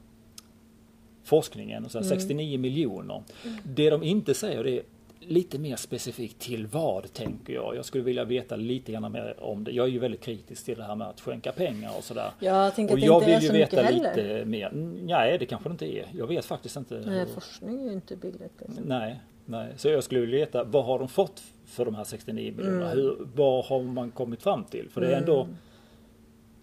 forskningen. 1.25 1.89
Så 1.89 1.99
här 1.99 2.05
69 2.07 2.59
miljoner. 2.59 3.23
Det 3.65 3.91
de 3.91 4.03
inte 4.03 4.35
säger 4.35 4.65
det 4.65 4.71
är 4.79 4.83
lite 5.21 5.59
mer 5.59 5.77
specifikt 5.77 6.39
till 6.39 6.67
vad 6.67 7.13
tänker 7.13 7.53
jag. 7.55 7.77
Jag 7.77 7.85
skulle 7.85 8.05
vilja 8.05 8.25
veta 8.25 8.57
lite 8.57 8.93
grann 8.93 9.13
mer 9.13 9.35
om 9.41 9.65
det. 9.65 9.71
Jag 9.73 9.87
är 9.87 9.91
ju 9.91 9.99
väldigt 9.99 10.21
kritisk 10.21 10.65
till 10.65 10.77
det 10.79 10.85
här 10.85 10.95
med 10.97 11.07
att 11.09 11.21
skänka 11.21 11.53
pengar 11.53 11.93
och 11.99 12.05
sådär. 12.05 12.31
Jag 12.41 12.75
tänker 12.75 12.95
Och 12.95 12.99
att 12.99 13.01
det 13.01 13.07
jag 13.07 13.17
inte 13.23 13.27
vill 13.27 13.37
är 13.37 13.41
ju 13.41 13.47
så 13.47 13.53
veta 13.53 13.77
mycket 13.83 13.95
heller. 14.17 14.35
lite 14.35 14.45
mer. 14.45 14.71
Nej, 15.07 15.39
det 15.39 15.47
kanske 15.47 15.69
det 15.69 15.73
inte 15.73 15.97
är. 15.99 16.07
Jag 16.19 16.27
vet 16.27 16.45
faktiskt 16.45 16.77
inte. 16.77 17.03
Nej, 17.07 17.19
hur- 17.19 17.27
forskning 17.27 17.81
är 17.81 17.85
ju 17.85 17.93
inte 17.93 18.17
billigt. 18.17 18.53
Liksom. 18.61 18.85
Nej, 18.85 19.21
nej. 19.47 19.73
Så 19.77 19.89
jag 19.89 20.05
skulle 20.05 20.21
vilja 20.21 20.37
veta 20.39 20.65
vad 20.65 20.85
har 20.85 20.99
de 20.99 21.09
fått 21.09 21.43
för 21.67 21.85
de 21.85 21.95
här 21.95 22.05
69 22.05 22.53
miljonerna? 22.57 22.93
Mm. 22.93 22.97
Hur, 22.99 23.17
vad 23.35 23.65
har 23.65 23.83
man 23.83 24.11
kommit 24.11 24.43
fram 24.43 24.65
till? 24.65 24.89
För 24.91 25.01
det 25.01 25.07
är 25.07 25.19
ändå 25.19 25.49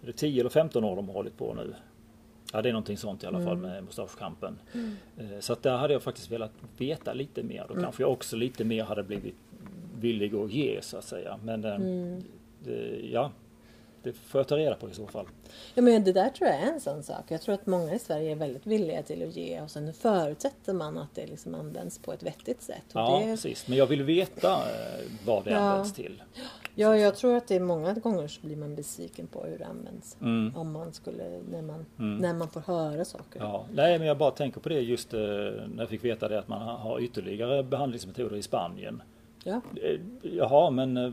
är 0.03 0.07
det 0.07 0.13
10 0.13 0.39
eller 0.39 0.49
15 0.49 0.83
år 0.83 0.95
de 0.95 1.07
har 1.07 1.13
hållit 1.13 1.37
på 1.37 1.53
nu. 1.53 1.73
Ja, 2.51 2.61
det 2.61 2.69
är 2.69 2.73
någonting 2.73 2.97
sånt 2.97 3.23
i 3.23 3.27
alla 3.27 3.39
fall 3.43 3.57
Mm. 3.57 3.69
med 3.71 3.83
mustaschkampen. 3.83 4.59
Eh, 5.17 5.25
Så 5.39 5.53
att 5.53 5.63
där 5.63 5.77
hade 5.77 5.93
jag 5.93 6.03
faktiskt 6.03 6.31
velat 6.31 6.51
veta 6.77 7.13
lite 7.13 7.43
mer. 7.43 7.65
Då 7.67 7.81
kanske 7.81 8.03
jag 8.03 8.11
också 8.11 8.35
lite 8.35 8.63
mer 8.63 8.83
hade 8.83 9.03
blivit 9.03 9.35
villig 9.99 10.35
att 10.35 10.51
ge 10.51 10.79
så 10.81 10.97
att 10.97 11.05
säga. 11.05 11.39
Men 11.43 11.65
eh, 11.65 11.75
Mm. 11.75 12.23
det, 12.63 12.99
ja, 13.11 13.31
det 14.03 14.13
får 14.13 14.39
jag 14.39 14.47
ta 14.47 14.57
reda 14.57 14.75
på 14.75 14.89
i 14.89 14.93
så 14.93 15.07
fall. 15.07 15.25
Ja, 15.73 15.81
men 15.81 16.03
det 16.03 16.11
där 16.13 16.29
tror 16.29 16.49
jag 16.49 16.59
är 16.59 16.71
en 16.73 16.81
sån 16.81 17.03
sak. 17.03 17.23
Jag 17.27 17.41
tror 17.41 17.55
att 17.55 17.65
många 17.65 17.93
i 17.93 17.99
Sverige 17.99 18.31
är 18.31 18.35
väldigt 18.35 18.67
villiga 18.67 19.03
till 19.03 19.27
att 19.27 19.35
ge 19.35 19.61
och 19.61 19.71
sen 19.71 19.93
förutsätter 19.93 20.73
man 20.73 20.97
att 20.97 21.15
det 21.15 21.27
liksom 21.27 21.55
används 21.55 21.99
på 21.99 22.13
ett 22.13 22.23
vettigt 22.23 22.61
sätt. 22.61 22.83
Ja, 22.93 23.19
det, 23.19 23.25
precis. 23.31 23.67
Men 23.67 23.77
jag 23.77 23.85
vill 23.87 24.03
veta 24.03 24.51
eh, 24.53 25.05
vad 25.25 25.43
det 25.45 25.51
Ja. 25.51 25.57
används 25.57 25.93
till. 25.93 26.21
Ja, 26.75 26.97
jag 26.97 27.15
tror 27.15 27.35
att 27.35 27.47
det 27.47 27.55
är 27.55 27.59
många 27.59 27.93
gånger 27.93 28.27
så 28.27 28.41
blir 28.41 28.55
man 28.55 28.75
besviken 28.75 29.27
på 29.27 29.43
hur 29.43 29.57
det 29.57 29.65
används. 29.65 30.17
Mm. 30.21 30.55
Om 30.55 30.71
man 30.71 30.93
skulle, 30.93 31.23
när 31.51 31.61
man, 31.61 31.85
när 31.95 32.33
man 32.33 32.49
får 32.49 32.61
höra 32.61 33.05
saker. 33.05 33.39
Ja, 33.39 33.65
nej 33.73 33.99
men 33.99 34.07
jag 34.07 34.17
bara 34.17 34.31
tänker 34.31 34.59
på 34.59 34.69
det 34.69 34.79
just 34.79 35.13
eh, 35.13 35.19
när 35.19 35.77
jag 35.77 35.89
fick 35.89 36.03
veta 36.03 36.27
det 36.27 36.39
att 36.39 36.47
man 36.47 36.61
har 36.61 36.99
ytterligare 36.99 37.63
behandlingsmetoder 37.63 38.35
i 38.35 38.41
Spanien. 38.41 39.01
Ja. 39.43 39.61
Eh, 39.75 39.99
Jaha, 40.21 40.69
men 40.69 40.97
eh, 40.97 41.11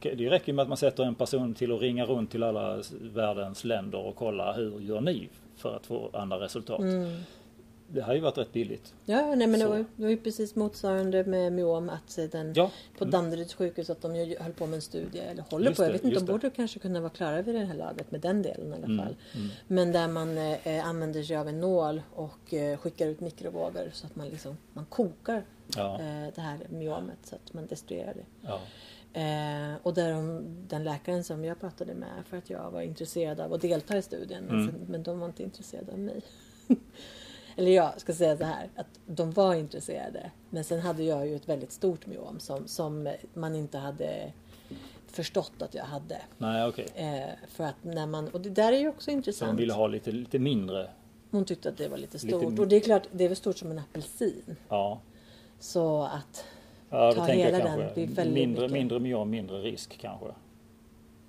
det 0.00 0.30
räcker 0.30 0.52
med 0.52 0.62
att 0.62 0.68
man 0.68 0.76
sätter 0.76 1.04
en 1.04 1.14
person 1.14 1.54
till 1.54 1.72
att 1.72 1.80
ringa 1.80 2.04
runt 2.04 2.30
till 2.30 2.42
alla 2.42 2.82
världens 3.00 3.64
länder 3.64 3.98
och 3.98 4.16
kolla 4.16 4.52
hur 4.52 4.80
gör 4.80 5.00
ni 5.00 5.28
för 5.56 5.76
att 5.76 5.86
få 5.86 6.10
andra 6.12 6.40
resultat. 6.40 6.80
Mm. 6.80 7.16
Det 7.88 8.00
har 8.00 8.14
ju 8.14 8.20
varit 8.20 8.38
rätt 8.38 8.52
billigt. 8.52 8.94
Ja, 9.04 9.34
nej, 9.34 9.46
men 9.46 9.60
det 9.60 9.66
var, 9.66 9.76
ju- 9.76 9.84
det 9.96 10.02
var 10.02 10.10
ju 10.10 10.16
precis 10.16 10.54
motsvarande 10.54 11.24
med 11.24 11.52
myom. 11.52 11.88
Att 11.90 12.18
eh, 12.18 12.24
den, 12.24 12.52
Ja. 12.56 12.70
På 12.98 13.04
Danderyds 13.04 13.54
sjukhus 13.54 13.90
att 13.90 14.02
de 14.02 14.16
ju 14.16 14.38
höll 14.38 14.52
på 14.52 14.66
med 14.66 14.74
en 14.76 14.82
studie, 14.82 15.18
eller 15.18 15.42
håller 15.50 15.66
Just 15.66 15.76
på, 15.76 15.82
jag 15.84 15.88
det, 15.88 15.92
vet 15.92 16.04
inte, 16.04 16.14
just 16.14 16.26
de 16.26 16.32
det. 16.32 16.38
borde 16.38 16.50
kanske 16.50 16.78
kunna 16.78 17.00
vara 17.00 17.10
klara 17.10 17.42
vid 17.42 17.54
det 17.54 17.64
här 17.64 17.74
laget 17.74 18.10
med 18.10 18.20
den 18.20 18.42
delen 18.42 18.72
i 18.72 18.76
alla 18.76 18.84
Mm, 18.86 18.98
fall. 18.98 19.16
Men 19.66 19.92
där 19.92 20.08
man 20.08 20.38
eh, 20.38 20.86
använder 20.88 21.22
sig 21.22 21.36
av 21.36 21.48
en 21.48 21.60
nål 21.60 22.02
och 22.14 22.54
eh, 22.54 22.78
skickar 22.78 23.06
ut 23.06 23.20
mikrovågor 23.20 23.90
så 23.92 24.06
att 24.06 24.16
man 24.16 24.28
liksom, 24.28 24.56
man 24.72 24.84
kokar 24.86 25.44
Ja, 25.76 25.94
eh, 25.94 26.28
det 26.34 26.40
här 26.40 26.58
myomet 26.70 27.18
så 27.24 27.34
att 27.34 27.54
man 27.54 27.66
destruerar 27.66 28.14
det. 28.14 28.24
ja. 28.48 28.60
Eh, 29.20 29.76
och 29.82 29.94
där 29.94 30.12
de, 30.12 30.44
den 30.68 30.84
läkaren 30.84 31.24
som 31.24 31.44
jag 31.44 31.60
pratade 31.60 31.94
med 31.94 32.08
för 32.28 32.36
att 32.36 32.50
jag 32.50 32.70
var 32.70 32.80
intresserad 32.80 33.40
av 33.40 33.52
att 33.52 33.60
delta 33.60 33.96
i 33.98 34.02
studien, 34.02 34.48
Mm. 34.48 34.74
men 34.88 35.02
de 35.02 35.20
var 35.20 35.26
inte 35.26 35.42
intresserade 35.42 35.92
av 35.92 35.98
mig. 35.98 36.20
Eller 37.56 37.70
jag 37.70 38.00
ska 38.00 38.12
säga 38.12 38.36
så 38.36 38.44
här, 38.44 38.68
att 38.76 38.86
de 39.06 39.30
var 39.30 39.54
intresserade. 39.54 40.30
Men 40.50 40.64
sen 40.64 40.80
hade 40.80 41.02
jag 41.02 41.26
ju 41.26 41.36
ett 41.36 41.48
väldigt 41.48 41.72
stort 41.72 42.06
myom 42.06 42.40
som, 42.40 42.66
som 42.68 43.12
man 43.34 43.54
inte 43.54 43.78
hade 43.78 44.32
förstått 45.06 45.52
att 45.62 45.74
jag 45.74 45.84
hade. 45.84 46.16
Nej, 46.38 46.66
okej. 46.66 46.86
Eh, 46.94 47.30
för 47.48 47.64
att 47.64 47.74
när 47.84 48.06
man, 48.06 48.28
och 48.28 48.40
det 48.40 48.50
där 48.50 48.72
är 48.72 48.78
ju 48.78 48.88
också 48.88 49.04
Så 49.04 49.10
intressant. 49.10 49.50
de 49.50 49.56
ville 49.56 49.72
ha 49.72 49.86
lite, 49.86 50.12
lite 50.12 50.38
mindre. 50.38 50.90
Hon 51.30 51.44
tyckte 51.44 51.68
att 51.68 51.76
det 51.76 51.88
var 51.88 51.96
lite 51.98 52.12
Lite 52.16 52.28
stort. 52.28 52.44
m- 52.52 52.58
och 52.58 52.68
det 52.68 52.76
är 52.76 52.80
klart, 52.80 53.02
det 53.12 53.24
är 53.24 53.28
väl 53.28 53.36
stort 53.36 53.58
som 53.58 53.70
en 53.70 53.78
apelsin. 53.78 54.56
Ja. 54.68 55.00
Så 55.60 56.02
att 56.02 56.44
Ja, 56.90 57.12
Ta 57.12 57.24
hela 57.24 57.58
den, 57.58 57.66
är 57.80 57.94
väldigt 57.94 58.16
mindre, 58.34 58.62
mycket. 58.62 58.72
mindre 58.72 58.98
myom, 59.00 59.30
mindre 59.30 59.58
risk 59.62 59.98
kanske. 60.00 60.26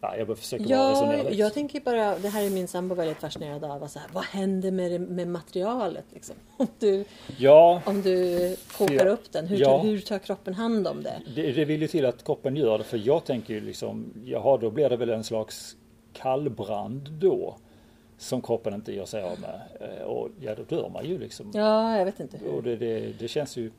Ja, 0.02 0.18
jag 0.18 0.38
försöker 0.38 0.66
Ja, 0.70 0.92
resonera 0.92 1.32
jag 1.32 1.54
tänker 1.54 1.80
bara, 1.80 2.20
det 2.20 2.30
här 2.30 2.44
är 2.44 2.50
min 2.50 2.68
sambo 2.68 2.96
väldigt 2.96 3.18
fascinerad 3.18 3.64
av. 3.64 3.80
Vad, 3.80 3.92
så 3.92 4.00
här, 4.00 4.08
vad 4.14 4.24
händer 4.24 4.72
med, 4.72 5.02
med 5.02 5.28
materialet? 5.28 6.06
Liksom? 6.14 6.36
Om, 6.58 6.68
du, 6.80 7.06
Ja, 7.38 7.82
om 7.86 8.02
du 8.02 8.56
kokar 8.78 9.06
upp 9.06 9.32
den, 9.32 9.48
hur, 9.48 9.58
Ja. 9.58 9.78
hur 9.78 10.00
tar 10.00 10.20
kroppen 10.20 10.54
hand 10.54 10.88
om 10.88 11.04
det? 11.04 11.22
Det, 11.36 11.52
det 11.52 11.66
vill 11.66 11.82
ju 11.82 11.88
till 11.88 12.06
att 12.06 12.24
kroppen 12.24 12.56
gör 12.56 12.78
det 12.78 12.84
för 12.84 13.02
jag 13.06 13.26
tänker 13.26 13.54
ju 13.54 13.62
liksom, 13.62 14.14
jaha 14.26 14.58
då 14.58 14.70
blir 14.70 14.90
det 14.90 14.98
väl 14.98 15.10
en 15.10 15.24
slags 15.24 15.76
kallbrand 16.14 17.10
då. 17.12 17.56
som 18.18 18.42
kroppen 18.42 18.74
inte 18.74 18.94
gör 18.94 19.06
sig 19.06 19.24
av 19.24 19.40
med. 19.40 19.62
Eh, 19.80 20.04
och 20.06 20.30
ja, 20.40 20.56
då 20.56 20.64
dör 20.76 20.90
man 20.90 21.06
ju 21.06 21.18
liksom. 21.18 21.52
Ja, 21.54 21.98
jag 21.98 22.06
vet 22.06 22.20
inte 22.20 22.38
hur. 22.38 22.48
Och 22.50 22.64
det, 22.64 22.76
det, 22.76 23.20
det 23.20 23.28
känns 23.28 23.58
ju 23.58 23.72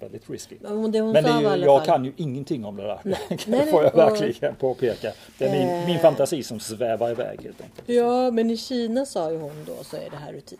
väldigt 0.00 0.30
risky. 0.30 0.56
Men 0.60 0.92
det 0.92 1.02
Men 1.02 1.12
det 1.12 1.30
är 1.30 1.56
ju, 1.56 1.64
jag 1.64 1.84
kan 1.84 2.04
ju 2.04 2.12
ingenting 2.16 2.64
om 2.64 2.76
det 2.76 2.82
där. 2.82 3.00
Nej. 3.04 3.18
det 3.28 3.46
Nej, 3.46 3.66
får 3.70 3.82
jag 3.84 3.96
nej, 3.96 4.04
och- 4.06 4.12
verkligen 4.20 4.54
påpeka. 4.54 5.12
Det 5.38 5.44
är 5.44 5.52
min, 5.76 5.86
min 5.86 5.96
Eh. 5.96 6.02
fantasi 6.02 6.42
som 6.42 6.60
svävar 6.60 7.10
iväg 7.10 7.42
helt 7.42 7.60
enkelt. 7.60 7.88
Ja, 7.88 8.30
men 8.30 8.50
i 8.50 8.56
Kina 8.56 9.06
sa 9.06 9.30
ju 9.32 9.38
hon 9.38 9.64
då 9.66 9.84
så 9.84 9.96
är 9.96 10.10
det 10.10 10.16
här 10.16 10.32
rutin. 10.32 10.58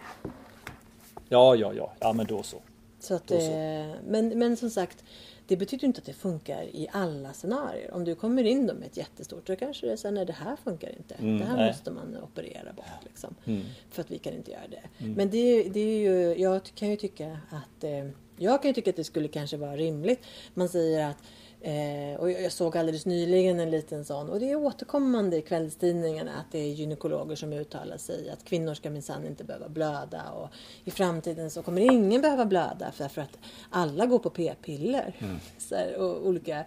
Ja, 1.29 1.55
ja, 1.55 1.73
ja. 1.75 1.93
Ja, 2.01 2.13
men 2.13 2.27
då 2.27 2.43
så. 2.43 2.57
Så 3.01 3.15
att, 3.15 3.27
Då 3.27 3.35
så. 3.41 3.51
eh, 3.51 3.87
men, 4.07 4.29
men 4.39 4.57
som 4.57 4.71
sagt, 4.71 5.05
det 5.47 5.57
betyder 5.57 5.85
inte 5.87 5.99
att 5.99 6.05
det 6.07 6.13
funkar 6.13 6.63
i 6.63 6.89
alla 6.93 7.33
scenarier. 7.33 7.95
Om 7.95 8.05
du 8.05 8.15
kommer 8.15 8.45
in 8.45 8.67
då 8.67 8.75
med 8.75 8.87
ett 8.87 8.97
jättestort 8.97 9.47
så 9.47 9.57
kanske 9.57 9.87
det 9.87 9.93
är 9.93 9.97
så 9.97 10.11
nej 10.11 10.27
det 10.27 10.33
här 10.33 10.57
funkar 10.65 10.89
inte. 10.97 11.15
Mm, 11.15 11.39
det 11.39 11.45
här 11.45 11.57
nej. 11.57 11.67
måste 11.67 11.91
man 11.91 12.17
operera 12.23 12.73
bort 12.73 12.85
liksom. 13.05 13.35
Mm. 13.45 13.63
För 13.91 14.01
att 14.03 14.11
vi 14.11 14.19
kan 14.19 14.33
inte 14.33 14.51
göra 14.51 14.69
det. 14.71 15.05
Men 15.05 15.31
det, 15.31 15.63
det 15.63 15.81
är 15.81 15.99
ju, 15.99 16.35
jag 16.43 16.61
kan 16.75 16.91
ju 16.91 16.97
tycka 16.97 17.39
att 17.51 17.85
eh, 17.85 17.91
jag 18.41 18.63
kan 18.63 18.69
ju 18.69 18.75
tycka 18.75 18.91
att 18.91 18.97
det 18.97 19.05
skulle 19.05 19.29
kanske 19.29 19.57
vara 19.57 19.77
rimligt. 19.77 20.21
Man 20.55 20.69
säger 20.69 21.11
att 21.11 21.17
Eh, 21.63 22.21
och 22.21 22.31
jag 22.31 22.53
såg 22.53 22.77
alldeles 22.77 23.07
nyligen 23.07 23.61
en 23.61 23.71
liten 23.71 24.05
sån 24.05 24.31
och 24.31 24.41
det 24.41 24.51
är 24.51 24.57
återkommande 24.57 25.37
i 25.37 25.43
kvällstidningarna 25.43 26.31
att 26.41 26.53
det 26.53 26.59
är 26.59 26.73
gynekologer 26.73 27.37
som 27.37 27.53
uttalar 27.53 27.97
sig 27.97 28.31
att 28.31 28.45
kvinnor 28.45 28.75
ska 28.75 28.91
minsann 28.91 29.27
inte 29.27 29.45
behöva 29.45 29.69
blöda 29.69 30.31
och 30.31 30.49
i 30.85 30.91
framtiden 30.91 31.51
så 31.51 31.63
kommer 31.63 31.81
ingen 31.81 32.21
behöva 32.21 32.45
blöda 32.45 32.93
för, 32.93 33.21
att 33.21 33.39
alla 33.71 34.07
går 34.07 34.19
på 34.19 34.31
p-piller 34.31 35.15
så 35.59 35.75
här, 35.75 35.97
och 35.97 36.27
olika 36.27 36.65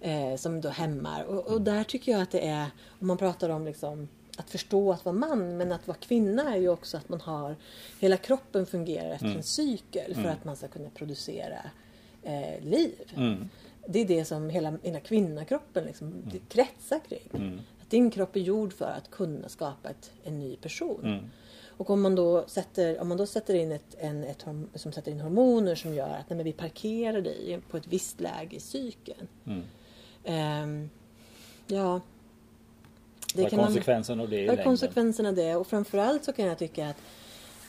eh, 0.00 0.36
som 0.36 0.60
då 0.60 0.68
hämmar 0.68 1.24
och, 1.24 1.46
och 1.46 1.60
där 1.60 1.84
tycker 1.84 2.12
jag 2.12 2.22
att 2.22 2.30
det 2.30 2.46
är 2.46 2.66
om 3.00 3.06
man 3.06 3.18
pratar 3.18 3.48
om 3.48 3.64
liksom 3.64 4.08
att 4.36 4.50
förstå 4.50 4.92
att 4.92 5.04
vara 5.04 5.16
man 5.16 5.56
men 5.56 5.72
att 5.72 5.88
vara 5.88 5.98
kvinna 5.98 6.54
är 6.54 6.58
ju 6.58 6.68
också 6.68 6.96
att 6.96 7.08
man 7.08 7.20
har 7.20 7.56
hela 8.00 8.16
kroppen 8.16 8.66
fungerar 8.66 9.10
efter 9.10 9.26
en 9.26 9.42
cykel 9.42 10.14
för 10.14 10.28
att 10.28 10.44
man 10.44 10.56
ska 10.56 10.68
kunna 10.68 10.90
producera 10.90 11.58
eh, 12.22 12.64
liv. 12.64 13.12
Mm. 13.16 13.48
Det 13.88 13.98
är 13.98 14.04
det 14.04 14.24
som 14.24 14.50
hela, 14.50 14.78
hela 14.82 15.00
kvinnakroppen 15.00 15.84
liksom, 15.84 16.22
det 16.32 16.38
kretsar 16.48 17.00
kring. 17.08 17.28
Mm. 17.34 17.60
Att 17.82 17.90
din 17.90 18.10
kropp 18.10 18.36
är 18.36 18.40
gjord 18.40 18.72
för 18.72 18.90
att 18.90 19.10
kunna 19.10 19.48
skapa 19.48 19.90
ett, 19.90 20.10
en 20.24 20.38
ny 20.38 20.56
person. 20.56 21.04
Mm. 21.04 21.24
Och 21.78 21.90
om 21.90 22.02
man 22.02 22.14
då 22.14 22.44
sätter, 22.46 23.00
om 23.00 23.08
man 23.08 23.16
då 23.18 23.26
sätter 23.26 23.54
in 23.54 23.72
ett, 23.72 23.96
en, 23.98 24.24
ett, 24.24 24.46
som 24.74 24.92
sätter 24.92 25.12
in 25.12 25.20
hormoner 25.20 25.74
som 25.74 25.94
gör 25.94 26.08
att 26.08 26.30
nej, 26.30 26.44
vi 26.44 26.52
parkerar 26.52 27.20
dig 27.20 27.60
på 27.70 27.76
ett 27.76 27.86
visst 27.86 28.20
läge 28.20 28.56
i 28.56 28.60
cykeln. 28.60 29.28
Mm. 29.44 29.62
Ehm, 30.24 30.90
ja. 33.42 33.48
Vad 33.50 33.60
är 33.60 33.64
konsekvensen 33.64 34.20
av 34.20 34.28
det 34.28 34.36
Vad 34.36 34.42
är 34.42 34.46
längden? 34.46 34.64
konsekvenserna 34.64 35.28
av 35.28 35.34
det? 35.34 35.56
Och 35.56 35.66
framförallt 35.66 36.24
så 36.24 36.32
kan 36.32 36.44
jag 36.46 36.58
tycka 36.58 36.88
att, 36.88 36.96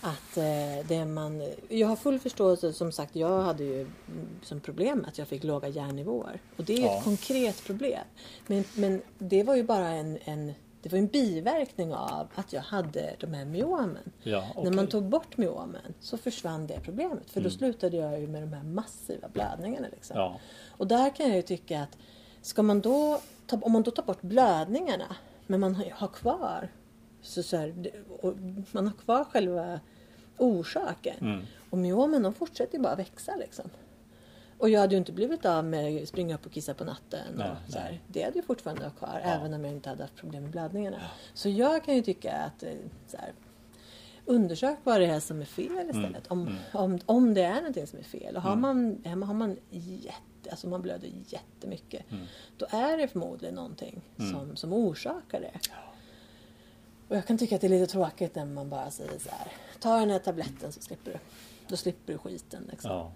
att 0.01 0.38
eh, 0.38 0.88
det 0.88 1.05
man... 1.05 1.43
Jag 1.70 1.88
har 1.88 1.95
full 1.95 2.20
förståelse, 2.20 2.74
som 2.74 2.91
sagt, 2.91 3.15
jag 3.15 3.41
hade 3.41 3.63
ju 3.63 3.82
mm, 3.82 4.28
som 4.43 4.59
problem 4.59 5.05
att 5.07 5.18
jag 5.18 5.28
fick 5.28 5.43
låga 5.43 5.68
järnnivåer. 5.68 6.39
Och 6.57 6.63
det 6.63 6.74
är 6.78 6.82
Ja. 6.82 6.97
ett 6.97 7.03
konkret 7.03 7.63
problem. 7.65 8.03
Men, 8.47 8.63
men 8.76 9.01
det 9.18 9.43
var 9.43 9.55
ju 9.55 9.63
bara 9.63 9.88
en, 9.88 10.18
en, 10.26 10.53
det 10.82 10.91
var 10.91 10.99
en 10.99 11.07
biverkning 11.07 11.93
av 11.93 12.28
att 12.36 12.53
jag 12.53 12.61
hade 12.61 13.15
de 13.20 13.34
här 13.34 13.45
myomen. 13.45 14.11
Ja, 14.24 14.39
När 14.39 14.51
okej. 14.61 14.72
man 14.72 14.88
tog 14.88 15.03
bort 15.03 15.38
myomen 15.38 15.93
så 15.99 16.18
försvann 16.18 16.68
det 16.68 16.80
problemet. 16.84 17.30
För 17.32 17.41
då 17.41 17.49
slutade 17.49 17.97
jag 17.97 18.20
ju 18.20 18.28
med 18.28 18.41
de 18.43 18.53
här 18.53 18.63
massiva 18.63 19.28
blödningarna. 19.28 19.88
Liksom. 19.91 20.18
Ja. 20.18 20.39
Och 20.78 20.88
där 20.88 21.15
kan 21.15 21.28
jag 21.28 21.36
ju 21.36 21.41
tycka 21.41 21.82
att 21.82 21.97
ska 22.41 22.61
man 22.63 22.82
då, 22.82 23.20
om 23.49 23.72
man 23.72 23.84
då 23.84 23.91
tar 23.91 24.03
bort 24.03 24.22
blödningarna 24.22 25.15
men 25.48 25.60
man 25.60 25.76
har- 25.76 26.08
kvar 26.08 26.70
så, 27.22 27.43
så 27.43 27.58
här, 27.58 27.74
man 28.72 28.88
har 28.88 28.93
kvar 28.93 29.24
själva 29.24 29.80
orsaken. 30.38 31.16
Mm. 31.22 31.41
Och 31.70 31.78
myomen 31.78 32.24
de 32.24 32.34
fortsätter 32.34 32.78
ju 32.78 32.84
bara 32.84 32.95
växa 32.95 33.36
liksom. 33.36 33.70
Och 34.58 34.70
jag 34.70 34.80
hade 34.80 34.93
ju 34.93 34.98
inte 34.98 35.12
blivit 35.12 35.45
av 35.45 35.66
med 35.66 36.02
att 36.04 36.08
springa 36.10 36.36
upp 36.36 36.45
och 36.45 36.52
kissa 36.52 36.74
på 36.74 36.84
natten. 36.84 37.20
Nej, 37.36 37.50
och 37.66 37.72
så 37.72 37.80
här. 37.80 38.02
Det 38.08 38.24
hade 38.24 38.36
ju 38.36 38.41
fortfarande 38.43 38.84
varit 38.84 38.98
kvar 38.98 39.22
Ja. 39.24 39.30
även 39.30 39.54
om 39.54 39.64
jag 39.66 39.74
inte 39.74 39.89
hade 39.89 40.04
haft 40.04 40.16
problem 40.16 40.43
med 40.43 40.52
blödningarna. 40.52 40.98
Så 41.34 41.50
jag 41.50 41.84
kan 41.84 41.95
ju 41.95 42.02
tycka 42.02 42.32
att 42.34 42.64
eh, 42.64 42.70
så 43.08 43.18
här, 43.18 43.34
undersök 44.26 44.78
vad 44.84 45.02
det 45.02 45.06
är 45.06 45.20
som 45.20 45.41
är 45.41 45.45
fel 45.45 45.72
Mm. 45.72 45.89
istället. 45.89 46.28
Om, 46.28 46.58
om, 46.74 47.00
om 47.06 47.34
det 47.34 47.41
är 47.43 47.56
någonting 47.56 47.88
som 47.88 48.00
är 48.00 48.04
fel. 48.04 48.36
Och 48.36 48.41
har 48.41 48.50
har 48.50 48.56
man, 48.58 49.02
har 49.06 49.34
man 49.34 49.58
jätte, 49.70 50.14
alltså 50.50 50.68
man 50.68 50.82
blöder 50.82 51.12
jättemycket. 51.28 52.12
Mm. 52.12 52.26
Då 52.58 52.66
är 52.70 52.98
det 52.98 53.08
förmodligen 53.08 53.56
någonting 53.56 54.02
som, 54.32 54.56
som 54.56 54.74
orsakar 54.74 55.41
det. 55.41 55.60
Och 57.08 57.16
jag 57.16 57.26
kan 57.28 57.38
tycka 57.38 57.56
att 57.56 57.62
det 57.62 57.68
är 57.68 57.80
lite 57.80 57.91
tråkigt 57.91 58.36
när 58.36 58.45
man 58.45 58.70
bara 58.70 58.91
säger 58.91 59.20
så 59.20 59.30
här. 59.30 59.52
Ta 59.80 60.00
den 60.00 60.10
här 60.10 60.20
tabletten 60.20 60.72
så 60.72 60.82
slipper 60.82 61.12
du. 61.12 61.18
Då 61.68 61.78
slipper 61.78 62.14
du 62.14 62.20
skiten. 62.20 62.68
Liksom. 62.72 62.91
Ja. 62.91 63.12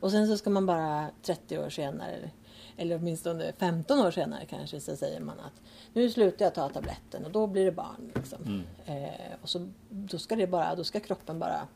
Och 0.00 0.10
sen 0.10 0.26
så 0.26 0.36
ska 0.38 0.50
man 0.50 0.66
bara 0.66 1.10
30 1.22 1.58
år 1.58 1.70
senare, 1.70 2.30
eller- 2.76 2.96
åtminstone 2.96 3.52
15 3.58 3.98
år 4.00 4.10
senare 4.10 4.44
kanske, 4.46 4.80
så 4.80 4.96
säger 4.96 5.20
man 5.20 5.40
att 5.40 5.52
nu 5.92 6.10
slutar 6.10 6.44
jag 6.44 6.54
ta 6.54 6.68
tabletten 6.68 7.24
och 7.24 7.30
då 7.32 7.46
blir 7.46 7.64
det 7.64 7.72
barn. 7.72 8.12
Liksom. 8.14 8.62
Eh, 8.86 9.08
och 9.42 9.48
så, 9.48 9.68
då 9.90 10.18
ska 10.18 10.36
det 10.36 10.46
bara, 10.46 10.74
då 10.74 10.84
ska 10.84 11.00
kroppen 11.00 11.38
bara... 11.38 11.68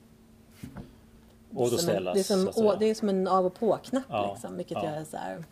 Återställas. 1.55 2.15
Det 2.15 2.21
är 2.21 2.25
som, 2.25 2.67
å, 2.67 2.77
det 2.77 2.87
är 2.87 2.95
som 2.95 3.09
en 3.09 3.29
av 3.29 3.47
och 3.47 3.55
på-knapp 3.55 4.05
Ja, 4.09 4.33
liksom, 4.33 4.57
vilket 4.57 4.79
ja. 4.83 4.85
jag 4.85 4.95
är 4.95 5.05
så 5.05 5.17
här... 5.17 5.45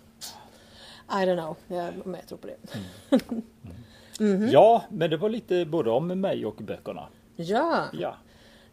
I 1.11 1.27
don't 1.27 1.37
know, 1.37 1.57
jag, 1.79 2.07
men 2.07 2.15
jag 2.21 2.27
tror 2.29 2.39
på 2.39 2.47
det. 2.47 2.57
Ja, 4.53 4.85
men 4.91 5.11
det 5.11 5.17
var 5.17 5.29
lite 5.29 5.65
både 5.65 5.91
om 5.91 6.07
mig 6.21 6.47
och 6.47 6.55
böckerna. 6.55 7.09
Ja, 7.37 7.85
Ja, 7.93 8.17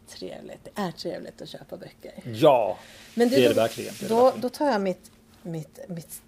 trevligt. 0.08 0.64
Det 0.64 0.70
är 0.80 0.90
trevligt 0.92 1.42
att 1.42 1.48
köpa 1.48 1.76
böcker. 1.76 2.12
ja 2.24 2.78
Men 3.14 3.28
det 3.28 3.44
är 3.44 3.48
det 3.48 3.54
verkligen. 3.54 3.94
Det 4.00 4.04
är 4.04 4.08
det 4.08 4.14
Då, 4.14 4.22
verkligen. 4.22 4.40
då 4.42 4.48
tar 4.48 4.66
jag 4.66 4.80
mitt, 4.80 5.10
mitt, 5.42 5.78
mitt 5.88 6.22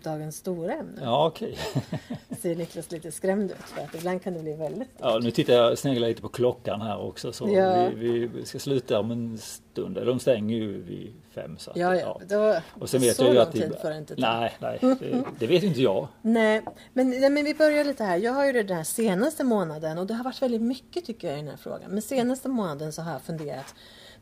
dagens 0.00 0.36
stora 0.36 0.72
ämne. 0.72 1.00
Ja, 1.02 1.26
okej. 1.26 1.58
Ser 2.40 2.56
Niklas 2.56 2.90
lite 2.90 3.12
skrämd 3.12 3.50
ut 3.50 3.56
för 3.56 3.82
att 3.82 3.94
ibland 3.94 4.22
kan 4.22 4.34
det 4.34 4.40
bli 4.40 4.52
väldigt 4.56 4.88
Ja, 4.98 5.18
nu 5.22 5.30
tittar 5.30 5.52
jag 5.52 5.78
sneglar 5.78 6.08
lite 6.08 6.22
på 6.22 6.28
klockan 6.28 6.80
här 6.80 7.00
också 7.00 7.32
så 7.32 7.48
Ja. 7.48 7.88
vi, 7.94 8.26
vi 8.26 8.44
ska 8.44 8.58
sluta 8.58 9.00
om 9.00 9.10
en 9.10 9.38
stund. 9.38 9.94
De 10.06 10.18
stänger 10.20 10.56
ju 10.56 10.82
vid 10.82 11.12
fem. 11.30 11.58
Så 11.58 11.70
att, 11.70 11.76
Ja, 11.76 11.96
ja. 11.96 12.20
Då, 12.28 12.60
Och 12.80 12.90
sen 12.90 13.00
vet 13.00 13.16
så 13.16 13.22
jag 13.22 13.28
ju 13.28 13.34
lång 13.34 13.42
att 13.42 13.52
tid 13.52 13.70
det, 13.70 13.80
får 13.82 13.88
det 13.90 13.98
inte 13.98 14.16
ta. 14.16 14.20
Nej, 14.38 14.52
nej. 14.60 14.78
Det, 14.80 15.24
det 15.38 15.46
vet 15.46 15.62
inte 15.62 15.82
jag. 15.82 16.08
Nej, 16.22 16.62
men, 16.92 17.10
nej, 17.10 17.30
men 17.30 17.44
vi 17.44 17.54
börjar 17.54 17.84
lite 17.84 18.04
här. 18.04 18.16
Jag 18.16 18.32
har 18.32 18.46
ju 18.46 18.52
det 18.52 18.62
den 18.62 18.76
här 18.76 18.84
senaste 18.84 19.44
månaden 19.44 19.98
och 19.98 20.06
det 20.06 20.14
har 20.14 20.24
varit 20.24 20.42
väldigt 20.42 20.62
mycket 20.62 21.04
tycker 21.04 21.28
jag 21.28 21.36
i 21.38 21.40
den 21.40 21.50
här 21.50 21.56
frågan. 21.56 21.90
Men 21.90 22.02
senaste 22.02 22.48
månaden 22.48 22.92
så 22.92 23.02
har 23.02 23.12
jag 23.12 23.22
funderat 23.22 23.74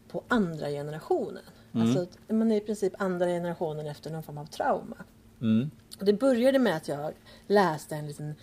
på 0.09 0.23
andra 0.29 0.69
generationen. 0.69 1.43
Mm. 1.75 1.87
Alltså 1.87 2.07
man 2.29 2.53
är 2.53 2.57
i 2.57 2.61
princip 2.61 2.93
andra 2.99 3.27
generationen 3.27 3.87
efter 3.87 4.11
någon 4.11 4.23
form 4.23 4.39
av 4.39 4.47
trauma. 4.47 4.97
Mm. 5.43 5.71
Det 5.99 6.13
började 6.13 6.59
med 6.59 6.77
att 6.77 6.89
jag 6.89 7.13
läste 7.47 7.97
en 7.97 8.07
liten, 8.07 8.35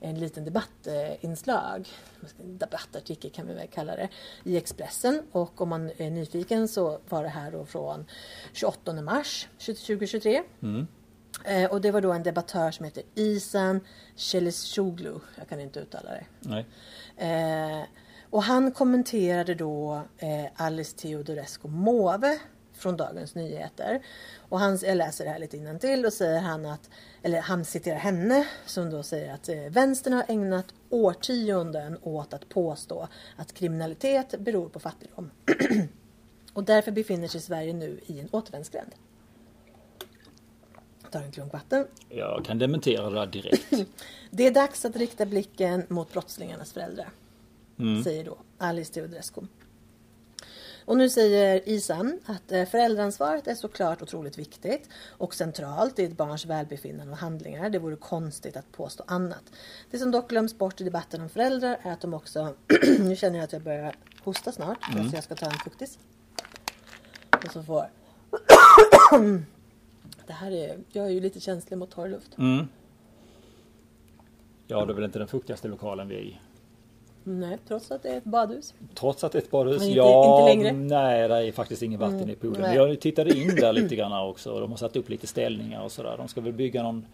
en 0.00 0.18
liten 0.20 0.44
debattinslag, 0.44 1.88
debattartikel 2.42 3.30
kan 3.30 3.46
vi 3.46 3.54
väl 3.54 3.68
kalla 3.68 3.96
det, 3.96 4.08
i 4.44 4.56
Expressen. 4.56 5.22
Och 5.32 5.60
om 5.60 5.68
man 5.68 5.90
är 5.96 6.10
nyfiken 6.10 6.68
så 6.68 6.98
var 7.08 7.22
det 7.22 7.28
här 7.28 7.50
då 7.50 7.64
från 7.64 8.06
28 8.52 9.02
mars 9.02 9.48
2023. 9.58 10.42
Mm. 10.62 10.86
Eh, 11.44 11.70
och 11.70 11.80
det 11.80 11.90
var 11.90 12.00
då 12.00 12.12
en 12.12 12.22
debattör 12.22 12.70
som 12.70 12.84
heter 12.84 13.02
Isan 13.14 13.80
Celisoglu. 14.16 15.14
Jag 15.38 15.48
kan 15.48 15.60
inte 15.60 15.80
uttala 15.80 16.10
det. 16.10 16.24
Nej. 16.40 16.66
Eh, 17.16 17.84
och 18.30 18.42
han 18.42 18.72
kommenterade 18.72 19.54
då 19.54 20.02
eh, 20.18 20.46
Alice 20.54 20.96
Teodorescu 20.96 21.68
Måwe 21.68 22.38
från 22.74 22.96
Dagens 22.96 23.34
Nyheter. 23.34 24.02
Och 24.48 24.60
han, 24.60 24.78
jag 24.82 24.96
läser 24.96 25.24
det 25.24 25.30
här 25.30 25.38
lite 25.38 25.78
till 25.78 26.06
och 26.06 26.12
säger 26.12 26.40
han 26.40 26.66
att, 26.66 26.90
eller 27.22 27.40
han 27.40 27.64
citerar 27.64 27.98
henne 27.98 28.46
som 28.66 28.90
då 28.90 29.02
säger 29.02 29.34
att 29.34 29.48
eh, 29.48 29.56
vänstern 29.56 30.12
har 30.12 30.24
ägnat 30.28 30.66
årtionden 30.90 31.98
åt 32.02 32.34
att 32.34 32.48
påstå 32.48 33.08
att 33.36 33.54
kriminalitet 33.54 34.34
beror 34.38 34.68
på 34.68 34.80
fattigdom. 34.80 35.30
och 36.52 36.64
därför 36.64 36.92
befinner 36.92 37.28
sig 37.28 37.40
Sverige 37.40 37.72
nu 37.72 38.00
i 38.06 38.20
en 38.20 38.28
återvändsgränd. 38.32 38.94
Tar 41.10 41.22
en 41.22 41.32
klunk 41.32 41.52
vatten. 41.52 41.86
Jag 42.08 42.44
kan 42.44 42.58
dementera 42.58 43.10
det 43.10 43.26
direkt. 43.26 43.72
Det 44.30 44.46
är 44.46 44.50
dags 44.50 44.84
att 44.84 44.96
rikta 44.96 45.26
blicken 45.26 45.86
mot 45.88 46.12
brottslingarnas 46.12 46.72
föräldrar. 46.72 47.08
Mm. 47.78 48.04
Säger 48.04 48.24
då 48.24 48.38
Alice 48.58 48.92
Teodorescu. 48.92 49.40
Och 50.84 50.96
nu 50.96 51.08
säger 51.08 51.68
Isan 51.68 52.20
att 52.26 52.52
eh, 52.52 52.64
föräldraansvaret 52.64 53.46
är 53.46 53.54
såklart 53.54 54.02
otroligt 54.02 54.38
viktigt 54.38 54.88
och 55.08 55.34
centralt 55.34 55.98
i 55.98 56.04
ett 56.04 56.16
barns 56.16 56.46
välbefinnande 56.46 57.12
och 57.12 57.18
handlingar. 57.18 57.70
Det 57.70 57.78
vore 57.78 57.96
konstigt 57.96 58.56
att 58.56 58.72
påstå 58.72 59.04
annat. 59.06 59.42
Det 59.90 59.98
som 59.98 60.10
dock 60.10 60.30
glöms 60.30 60.58
bort 60.58 60.80
i 60.80 60.84
debatten 60.84 61.20
om 61.20 61.28
föräldrar 61.28 61.78
är 61.82 61.92
att 61.92 62.00
de 62.00 62.14
också... 62.14 62.54
nu 62.98 63.16
känner 63.16 63.36
jag 63.36 63.44
att 63.44 63.52
jag 63.52 63.62
börjar 63.62 63.94
hosta 64.22 64.52
snart, 64.52 64.78
så 65.10 65.16
jag 65.16 65.24
ska 65.24 65.34
ta 65.34 65.46
en 65.46 65.58
fuktis. 65.58 65.98
Och 67.30 67.52
så 67.52 67.62
får... 67.62 67.90
det 70.26 70.32
här 70.32 70.50
är... 70.50 70.78
Jag 70.88 71.06
är 71.06 71.10
ju 71.10 71.20
lite 71.20 71.40
känslig 71.40 71.76
mot 71.76 71.90
torr 71.90 72.08
luft. 72.08 72.38
Mm. 72.38 72.68
Ja, 74.66 74.84
det 74.84 74.92
är 74.92 74.94
väl 74.94 75.04
inte 75.04 75.18
den 75.18 75.28
fuktigaste 75.28 75.68
lokalen 75.68 76.08
vi 76.08 76.14
är 76.14 76.20
i. 76.20 76.40
Nej, 77.24 77.58
trots 77.68 77.90
att 77.90 78.02
det 78.02 78.08
är 78.08 78.16
ett 78.16 78.24
badhus. 78.24 78.74
Trots 78.94 79.24
att 79.24 79.32
det 79.32 79.38
är 79.38 79.42
ett 79.42 79.50
badhus? 79.50 79.82
Inte- 79.82 79.96
ja, 79.96 80.48
inte 80.50 80.64
längre? 80.64 80.72
nej 80.72 81.28
det 81.28 81.34
är 81.48 81.52
faktiskt 81.52 81.82
ingen 81.82 82.00
vatten 82.00 82.16
Mm, 82.18 82.30
i 82.30 82.34
poolen. 82.34 82.62
nej. 82.62 82.76
Jag 82.76 83.00
tittade 83.00 83.38
in 83.38 83.56
där 83.56 83.72
lite 83.72 83.96
grann 83.96 84.28
också. 84.28 84.60
De 84.60 84.70
har 84.70 84.76
satt 84.78 84.96
upp 84.96 85.08
lite 85.08 85.26
ställningar 85.26 85.82
och 85.84 85.92
sådär. 85.92 86.14
De 86.18 86.28
ska 86.28 86.40
väl 86.40 86.52
bygga 86.52 86.82
någon 86.82 87.06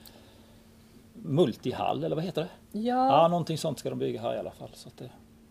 multihall 1.15 2.05
eller 2.05 2.17
vad 2.17 2.25
heter 2.25 2.43
det? 2.43 2.79
Ja, 2.79 3.07
Ja, 3.23 3.29
någonting 3.29 3.59
sånt 3.59 3.79
ska 3.79 3.91
de 3.91 3.99
bygga 3.99 4.21
här 4.21 4.35
i 4.35 4.39
alla 4.39 4.51
fall. 4.51 4.69
Så 4.75 4.89
att 4.89 4.99
det, 4.99 5.11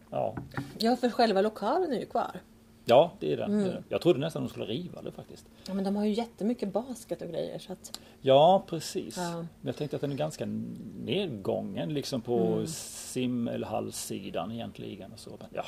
ja. 0.09 0.35
ja, 0.77 0.95
för 0.95 1.09
själva 1.09 1.41
lokalen 1.41 1.93
är 1.93 1.99
ju 1.99 2.05
kvar. 2.05 2.31
Ja, 2.89 3.11
det 3.19 3.33
är 3.33 3.37
det. 3.37 3.43
Mm. 3.43 3.83
Jag 3.89 4.01
trodde 4.01 4.19
nästan 4.19 4.43
de 4.43 4.49
skulle 4.49 4.65
riva 4.65 5.01
det 5.01 5.11
faktiskt. 5.11 5.45
Ja, 5.67 5.73
men 5.73 5.83
de 5.83 5.95
har 5.95 6.05
ju 6.05 6.11
jättemycket 6.13 6.73
basket 6.73 7.21
och 7.21 7.27
grejer 7.27 7.59
så 7.59 7.73
att 7.73 7.99
Ja, 8.21 8.63
precis. 8.67 9.17
Ja. 9.17 9.33
Men 9.37 9.47
jag 9.61 9.75
tänkte 9.75 9.95
att 9.95 10.01
den 10.01 10.11
är 10.11 10.15
ganska 10.15 10.45
nedgången 11.05 11.93
liksom 11.93 12.21
på 12.21 12.37
Mm. 12.37 12.67
simhallssidan 12.67 14.51
egentligen. 14.51 15.11
Och 15.13 15.19
så. 15.19 15.29
Men 15.29 15.47
ja. 15.53 15.65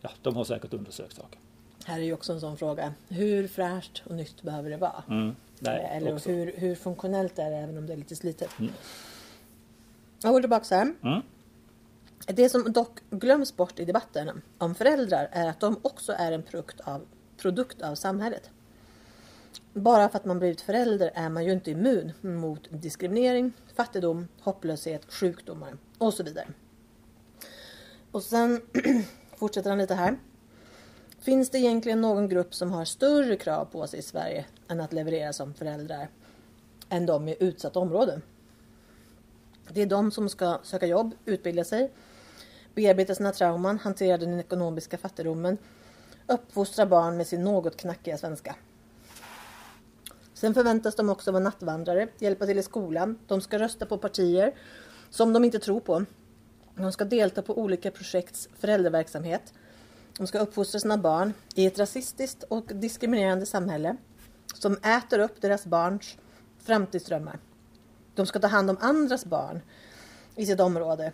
ja, 0.00 0.10
de 0.22 0.36
har 0.36 0.44
säkert 0.44 0.74
undersökt 0.74 1.16
saker. 1.16 1.38
här 1.84 1.98
är 1.98 2.04
ju 2.04 2.12
också 2.12 2.32
en 2.32 2.40
sån 2.40 2.56
fråga. 2.56 2.94
Hur 3.08 3.48
fräscht 3.48 4.02
och 4.06 4.14
nytt 4.14 4.42
behöver 4.42 4.70
det 4.70 4.76
vara? 4.76 5.04
Mm. 5.08 5.36
Nej, 5.58 5.88
Eller 5.92 6.14
också. 6.14 6.28
hur, 6.30 6.52
hur 6.56 6.74
funktionellt 6.74 7.38
är 7.38 7.50
det 7.50 7.56
även 7.56 7.78
om 7.78 7.86
det 7.86 7.92
är 7.92 7.96
lite 7.96 8.16
slitet? 8.16 8.50
Mm. 8.58 8.72
Jag 10.22 10.32
går 10.32 10.40
tillbaka 10.40 10.64
så 10.64 10.74
här. 10.74 10.94
Mm. 11.02 11.20
Det 12.26 12.48
som 12.48 12.72
dock 12.72 13.00
glöms 13.10 13.56
bort 13.56 13.80
i 13.80 13.84
debatten 13.84 14.42
om 14.58 14.74
föräldrar 14.74 15.28
är 15.32 15.48
att 15.48 15.60
de 15.60 15.80
också 15.82 16.12
är 16.12 16.32
en 16.32 16.42
produkt 16.42 16.80
av, 16.80 17.06
produkt 17.36 17.82
av 17.82 17.94
samhället. 17.94 18.50
Bara 19.72 20.08
för 20.08 20.18
att 20.18 20.24
man 20.24 20.38
blivit 20.38 20.60
förälder 20.60 21.10
är 21.14 21.28
man 21.28 21.44
ju 21.44 21.52
inte 21.52 21.70
immun 21.70 22.12
mot 22.20 22.68
diskriminering, 22.70 23.52
fattigdom, 23.74 24.28
hopplöshet, 24.40 25.12
sjukdomar 25.12 25.78
och 25.98 26.14
så 26.14 26.22
vidare. 26.22 26.46
Och 28.10 28.22
sen 28.22 28.60
fortsätter 29.36 29.70
han 29.70 29.78
lite 29.78 29.94
här. 29.94 30.18
Finns 31.20 31.50
det 31.50 31.58
egentligen 31.58 32.00
någon 32.00 32.28
grupp 32.28 32.54
som 32.54 32.72
har 32.72 32.84
större 32.84 33.36
krav 33.36 33.64
på 33.64 33.86
sig 33.86 33.98
i 33.98 34.02
Sverige 34.02 34.44
än 34.68 34.80
att 34.80 34.92
leverera 34.92 35.32
som 35.32 35.54
föräldrar 35.54 36.08
än 36.88 37.06
de 37.06 37.28
i 37.28 37.36
utsatta 37.40 37.78
områden? 37.78 38.22
Det 39.68 39.82
är 39.82 39.86
de 39.86 40.10
som 40.10 40.28
ska 40.28 40.58
söka 40.62 40.86
jobb, 40.86 41.14
utbilda 41.24 41.64
sig, 41.64 41.92
bearbeta 42.76 43.14
sina 43.14 43.32
trauman, 43.32 43.78
hantera 43.78 44.18
den 44.18 44.40
ekonomiska 44.40 44.98
fattigdomen, 44.98 45.58
uppfostra 46.26 46.86
barn 46.86 47.16
med 47.16 47.26
sin 47.26 47.44
något 47.44 47.76
knackiga 47.76 48.18
svenska. 48.18 48.56
Sen 50.34 50.54
förväntas 50.54 50.96
de 50.96 51.10
också 51.10 51.32
vara 51.32 51.42
nattvandrare, 51.42 52.08
hjälpa 52.18 52.46
till 52.46 52.58
i 52.58 52.62
skolan, 52.62 53.18
de 53.26 53.40
ska 53.40 53.58
rösta 53.58 53.86
på 53.86 53.98
partier 53.98 54.54
som 55.10 55.32
de 55.32 55.44
inte 55.44 55.58
tror 55.58 55.80
på. 55.80 56.04
De 56.74 56.92
ska 56.92 57.04
delta 57.04 57.42
på 57.42 57.58
olika 57.58 57.90
projekts 57.90 58.48
föräldraverksamhet. 58.58 59.52
De 60.18 60.26
ska 60.26 60.38
uppfostra 60.38 60.80
sina 60.80 60.98
barn 60.98 61.32
i 61.54 61.66
ett 61.66 61.78
rasistiskt 61.78 62.42
och 62.42 62.64
diskriminerande 62.74 63.46
samhälle 63.46 63.96
som 64.54 64.76
äter 64.76 65.18
upp 65.18 65.40
deras 65.40 65.66
barns 65.66 66.16
framtidsdrömmar. 66.58 67.38
De 68.14 68.26
ska 68.26 68.38
ta 68.38 68.46
hand 68.46 68.70
om 68.70 68.76
andras 68.80 69.24
barn 69.24 69.60
i 70.34 70.46
sitt 70.46 70.60
område. 70.60 71.12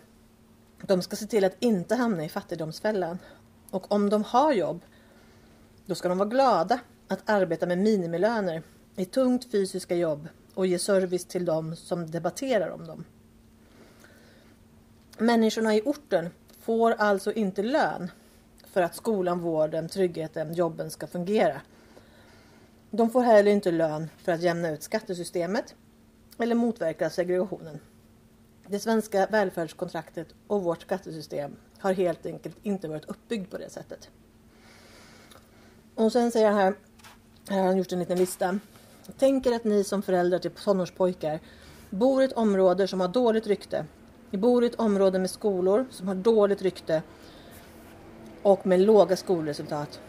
De 0.87 1.01
ska 1.01 1.15
se 1.15 1.25
till 1.25 1.43
att 1.43 1.55
inte 1.59 1.95
hamna 1.95 2.25
i 2.25 2.29
fattigdomsfällan. 2.29 3.19
Och 3.69 3.91
om 3.91 4.09
de 4.09 4.23
har 4.23 4.53
jobb, 4.53 4.81
då 5.85 5.95
ska 5.95 6.09
de 6.09 6.17
vara 6.17 6.29
glada 6.29 6.79
att 7.07 7.29
arbeta 7.29 7.65
med 7.65 7.77
minimilöner 7.77 8.63
i 8.95 9.05
tungt 9.05 9.51
fysiska 9.51 9.95
jobb 9.95 10.27
och 10.53 10.67
ge 10.67 10.79
service 10.79 11.25
till 11.25 11.45
dem 11.45 11.75
som 11.75 12.11
debatterar 12.11 12.69
om 12.69 12.87
dem. 12.87 13.03
Människorna 15.17 15.75
i 15.75 15.81
orten 15.85 16.29
får 16.61 16.91
alltså 16.91 17.31
inte 17.33 17.63
lön 17.63 18.11
för 18.65 18.81
att 18.81 18.95
skolan, 18.95 19.39
vården, 19.39 19.89
tryggheten, 19.89 20.53
jobben 20.53 20.91
ska 20.91 21.07
fungera. 21.07 21.61
De 22.91 23.09
får 23.09 23.21
heller 23.21 23.51
inte 23.51 23.71
lön 23.71 24.09
för 24.17 24.31
att 24.31 24.41
jämna 24.41 24.69
ut 24.69 24.83
skattesystemet 24.83 25.75
eller 26.37 26.55
motverka 26.55 27.09
segregationen. 27.09 27.79
Det 28.67 28.79
svenska 28.79 29.27
välfärdskontraktet 29.31 30.27
och 30.47 30.63
vårt 30.63 30.81
skattesystem 30.81 31.55
har 31.79 31.93
helt 31.93 32.25
enkelt 32.25 32.57
inte 32.63 32.87
varit 32.87 33.05
uppbyggd 33.05 33.51
på 33.51 33.57
det 33.57 33.69
sättet. 33.69 34.09
Och 35.95 36.11
sen 36.11 36.31
säger 36.31 36.51
han 36.51 36.59
här, 36.59 36.75
här 37.49 37.59
har 37.59 37.65
han 37.65 37.77
gjort 37.77 37.91
en 37.91 37.99
liten 37.99 38.17
lista. 38.17 38.59
Tänk 39.17 39.45
er 39.45 39.55
att 39.55 39.63
ni 39.63 39.83
som 39.83 40.01
föräldrar 40.01 40.39
till 40.39 40.51
tonårspojkar 40.51 41.39
bor 41.89 42.21
i 42.21 42.25
ett 42.25 42.33
område 42.33 42.87
som 42.87 42.99
har 42.99 43.07
dåligt 43.07 43.47
rykte. 43.47 43.85
Ni 44.29 44.37
bor 44.37 44.63
i 44.63 44.67
ett 44.67 44.75
område 44.75 45.19
med 45.19 45.29
skolor 45.29 45.85
som 45.91 46.07
har 46.07 46.15
dåligt 46.15 46.61
rykte 46.61 47.01
och 48.41 48.65
med 48.65 48.79
låga 48.79 49.15
skolresultat. 49.15 50.01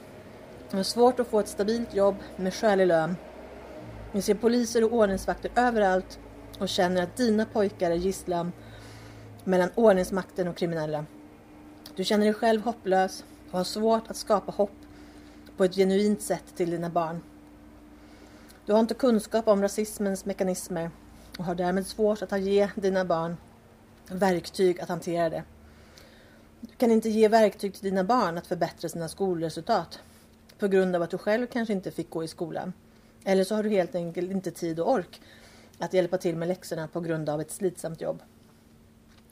Det 0.71 0.79
är 0.79 0.83
svårt 0.83 1.21
att 1.21 1.29
få 1.29 1.41
ett 1.41 1.49
stabilt 1.49 1.95
jobb 1.95 2.17
med 2.37 2.55
skälig 2.55 2.87
lön. 2.87 3.17
Ni 4.13 4.23
ser 4.23 4.35
poliser 4.35 4.85
och 4.85 4.93
ordningsvakter 4.93 5.51
överallt 5.57 6.19
och 6.59 6.69
känner 6.69 7.03
att 7.03 7.17
dina 7.17 7.47
pojkar 7.47 7.91
är 7.91 7.95
gisslan 7.95 8.53
mellan 9.45 9.71
ordningsmakten 9.75 10.49
och 10.49 10.57
kriminella. 10.57 11.05
Du 11.97 12.05
känner 12.05 12.25
dig 12.25 12.35
själv 12.35 12.63
hopplös 12.63 13.25
och 13.51 13.59
har 13.59 13.65
svårt 13.65 14.11
att 14.11 14.17
skapa 14.17 14.53
hopp 14.53 14.71
på 15.57 15.65
ett 15.65 15.75
genuint 15.75 16.23
sätt 16.23 16.45
till 16.57 16.71
dina 16.71 16.91
barn. 16.91 17.21
Du 18.67 18.73
har 18.73 18.81
inte 18.81 18.95
kunskap 18.95 19.49
om 19.49 19.63
rasismens 19.63 20.25
mekanismer 20.25 20.91
och 21.39 21.45
har 21.45 21.55
därmed 21.55 21.87
svårt 21.87 22.23
att 22.23 22.41
ge 22.41 22.69
dina 22.75 23.05
barn 23.05 23.37
verktyg 24.09 24.81
att 24.81 24.89
hantera 24.89 25.31
det. 25.31 25.43
Du 26.61 26.77
kan 26.77 26.91
inte 26.91 27.09
ge 27.09 27.29
verktyg 27.29 27.75
till 27.75 27.85
dina 27.85 28.05
barn 28.05 28.39
att 28.39 28.47
förbättra 28.47 28.89
sina 28.89 29.09
skolresultat 29.09 29.99
på 30.59 30.69
grund 30.69 30.97
av 30.97 31.03
att 31.03 31.11
du 31.11 31.19
själv 31.19 31.47
kanske 31.47 31.73
inte 31.73 31.91
fick 31.91 32.11
gå 32.11 32.25
i 32.25 32.29
skolan. 32.29 32.73
Eller 33.25 33.45
så 33.45 33.55
har 33.55 33.63
du 33.63 33.69
helt 33.69 33.95
enkelt 33.95 34.31
inte 34.31 34.51
tid 34.51 34.81
och 34.81 34.93
ork 34.93 35.21
att 35.79 35.93
hjälpa 35.95 36.19
till 36.19 36.37
med 36.37 36.49
läxorna 36.49 36.89
på 36.89 37.01
grund 37.01 37.29
av 37.29 37.41
ett 37.41 37.51
slitsamt 37.51 38.01
jobb. 38.01 38.23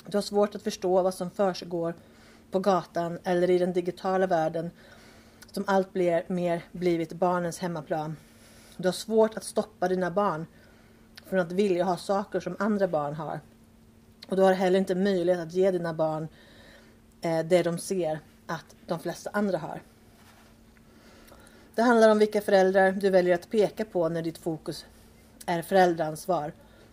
Du 0.07 0.17
har 0.17 0.23
svårt 0.23 0.55
att 0.55 0.63
förstå 0.63 1.03
vad 1.03 1.15
som 1.15 1.31
försiggår 1.31 1.95
på 2.51 2.59
gatan 2.59 3.19
eller 3.25 3.51
i 3.51 3.59
den 3.59 3.73
digitala 3.73 4.27
världen 4.27 4.71
som 5.53 5.65
allt 5.67 5.93
blir, 5.93 6.25
mer 6.27 6.65
blivit 6.73 7.13
barnens 7.13 7.59
hemmaplan. 7.59 8.17
Du 8.77 8.89
har 8.89 8.93
svårt 8.93 9.37
att 9.37 9.45
stoppa 9.45 9.89
dina 9.89 10.11
barn 10.11 10.47
från 11.27 11.41
att 11.41 11.53
vilja 11.53 11.85
ha 11.85 11.97
saker 11.97 12.41
som 12.41 12.57
andra 12.59 12.89
barn 12.89 13.15
har. 13.15 13.41
Och 14.29 14.37
du 14.37 14.43
har 14.43 14.53
heller 14.53 14.79
inte 14.79 14.95
möjlighet 14.95 15.43
att 15.43 15.53
ge 15.53 15.71
dina 15.71 15.95
barn 15.95 16.29
eh, 17.21 17.45
det 17.45 17.63
de 17.63 17.79
ser 17.79 18.21
att 18.47 18.77
de 18.87 18.99
flesta 19.01 19.31
andra 19.33 19.59
har. 19.59 19.83
Det 21.75 21.83
handlar 21.83 22.09
om 22.09 22.19
vilka 22.19 22.41
föräldrar 22.41 22.93
du 22.93 23.11
väljer 23.11 23.35
att 23.35 23.51
peka 23.51 23.85
på 23.85 24.09
när 24.09 24.23
ditt 24.23 24.39
fokus 24.39 24.87
är 25.47 25.63
föräldraansvar. 25.63 26.53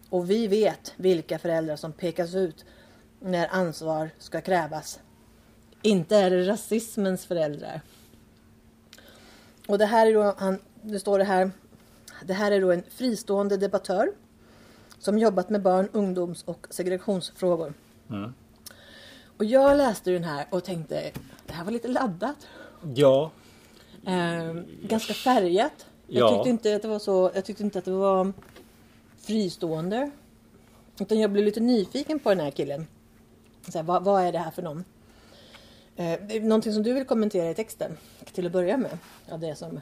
Och 0.10 0.30
vi 0.30 0.47
vet 0.47 0.93
vilka 0.95 1.39
föräldrar 1.39 1.76
som 1.76 1.91
pekas 1.91 2.36
ut 2.36 2.66
när 3.20 3.47
ansvar 3.47 4.10
ska 4.18 4.41
krävas. 4.41 5.00
Inte 5.82 6.16
är 6.16 6.30
det 6.30 6.47
rasismens 6.47 7.26
föräldrar. 7.26 7.82
Och 9.68 9.78
det 9.78 9.86
här 9.86 10.08
är 10.08 10.14
då, 10.14 10.36
han, 10.38 10.60
det 10.82 11.00
står 11.00 11.20
det 11.20 11.26
här, 11.26 11.52
det 12.24 12.34
här 12.34 12.52
är 12.52 12.62
då 12.62 12.72
en 12.72 12.84
fristående 12.89 13.58
debattör 13.58 14.12
som 15.00 15.20
jobbat 15.20 15.50
med 15.50 15.62
barn, 15.62 15.89
ungdoms 15.91 16.43
och 16.43 16.68
segregationsfrågor. 16.70 17.74
Mm. 18.10 18.34
Och 19.38 19.45
jag 19.45 19.78
läste 19.78 20.12
den 20.12 20.24
här 20.24 20.45
och 20.50 20.64
tänkte, 20.64 21.12
det 21.45 21.54
här 21.54 21.64
var 21.64 21.72
lite 21.72 21.88
laddat. 21.88 22.47
Ja, 22.95 23.32
Eh, 24.06 24.54
ganska 24.82 25.14
färgat. 25.14 25.86
Jag 26.10 26.32
Ja. 26.32 26.36
tyckte 26.36 26.49
inte 26.49 26.76
att 26.76 26.82
det 26.82 26.88
var 26.88 26.99
så, 26.99 27.32
jag 27.36 27.45
tyckte 27.45 27.64
inte 27.64 27.80
att 27.80 27.86
det 27.86 27.91
var 27.91 28.34
fristående. 29.18 30.12
Utan 30.99 31.20
jag 31.20 31.32
blev 31.32 31.45
lite 31.45 31.60
nyfiken 31.60 32.20
på 32.20 32.30
den 32.30 32.39
här 32.39 32.51
killen. 32.51 32.88
Så 33.68 33.78
här, 33.78 33.84
vad, 33.86 34.03
vad 34.03 34.22
är 34.24 34.32
det 34.32 34.38
här 34.39 34.51
för 34.51 34.62
någon? 34.62 34.84
Eh, 35.95 36.41
någonting 36.43 36.74
som 36.74 36.84
du 36.84 36.93
vill 36.93 37.05
kommentera 37.05 37.49
i 37.49 37.55
texten 37.55 37.97
till 38.34 38.45
att 38.45 38.51
börja 38.51 38.78
med? 38.78 38.97
Ja, 39.30 39.38
det 39.38 39.55
som... 39.55 39.80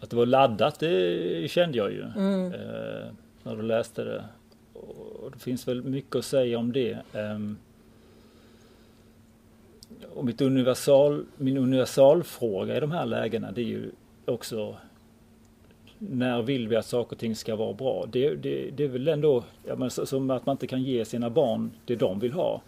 att 0.00 0.10
det 0.10 0.16
var 0.16 0.26
laddat 0.26 0.78
det 0.78 1.50
kände 1.50 1.78
jag 1.78 1.92
ju 1.92 2.02
Mm. 2.16 2.52
eh, 2.52 3.06
när 3.42 3.56
du 3.56 3.62
läste 3.62 4.04
det. 4.04 4.24
Och 5.22 5.30
det 5.30 5.38
finns 5.38 5.68
väl 5.68 5.82
mycket 5.84 6.16
att 6.16 6.24
säga 6.24 6.58
om 6.58 6.72
det. 6.72 6.98
Ehm, 7.12 7.56
och 10.14 10.24
mitt 10.24 10.40
universal, 10.40 11.26
min 11.36 11.56
universalfråga 11.56 12.76
i 12.76 12.80
de 12.80 12.90
här 12.90 13.06
lägena 13.06 13.52
det 13.52 13.60
är 13.60 13.64
ju 13.64 13.90
också 14.28 14.76
när 15.98 16.42
vill 16.42 16.68
vi 16.68 16.76
att 16.76 16.86
saker 16.86 17.12
och 17.16 17.18
ting 17.20 17.36
ska 17.36 17.56
vara 17.56 17.72
bra? 17.72 18.04
Det, 18.12 18.34
det, 18.34 18.70
det 18.70 18.84
är 18.84 18.88
väl 18.88 19.08
ändå 19.08 19.44
ja, 19.66 19.76
men 19.76 19.90
så- 19.90 20.06
som 20.06 20.30
att 20.30 20.46
man 20.46 20.52
inte 20.54 20.66
kan 20.66 20.82
ge 20.82 21.04
sina 21.04 21.30
barn 21.30 21.70
det 21.84 21.96
de 21.96 22.18
vill 22.18 22.32
ha. 22.32 22.62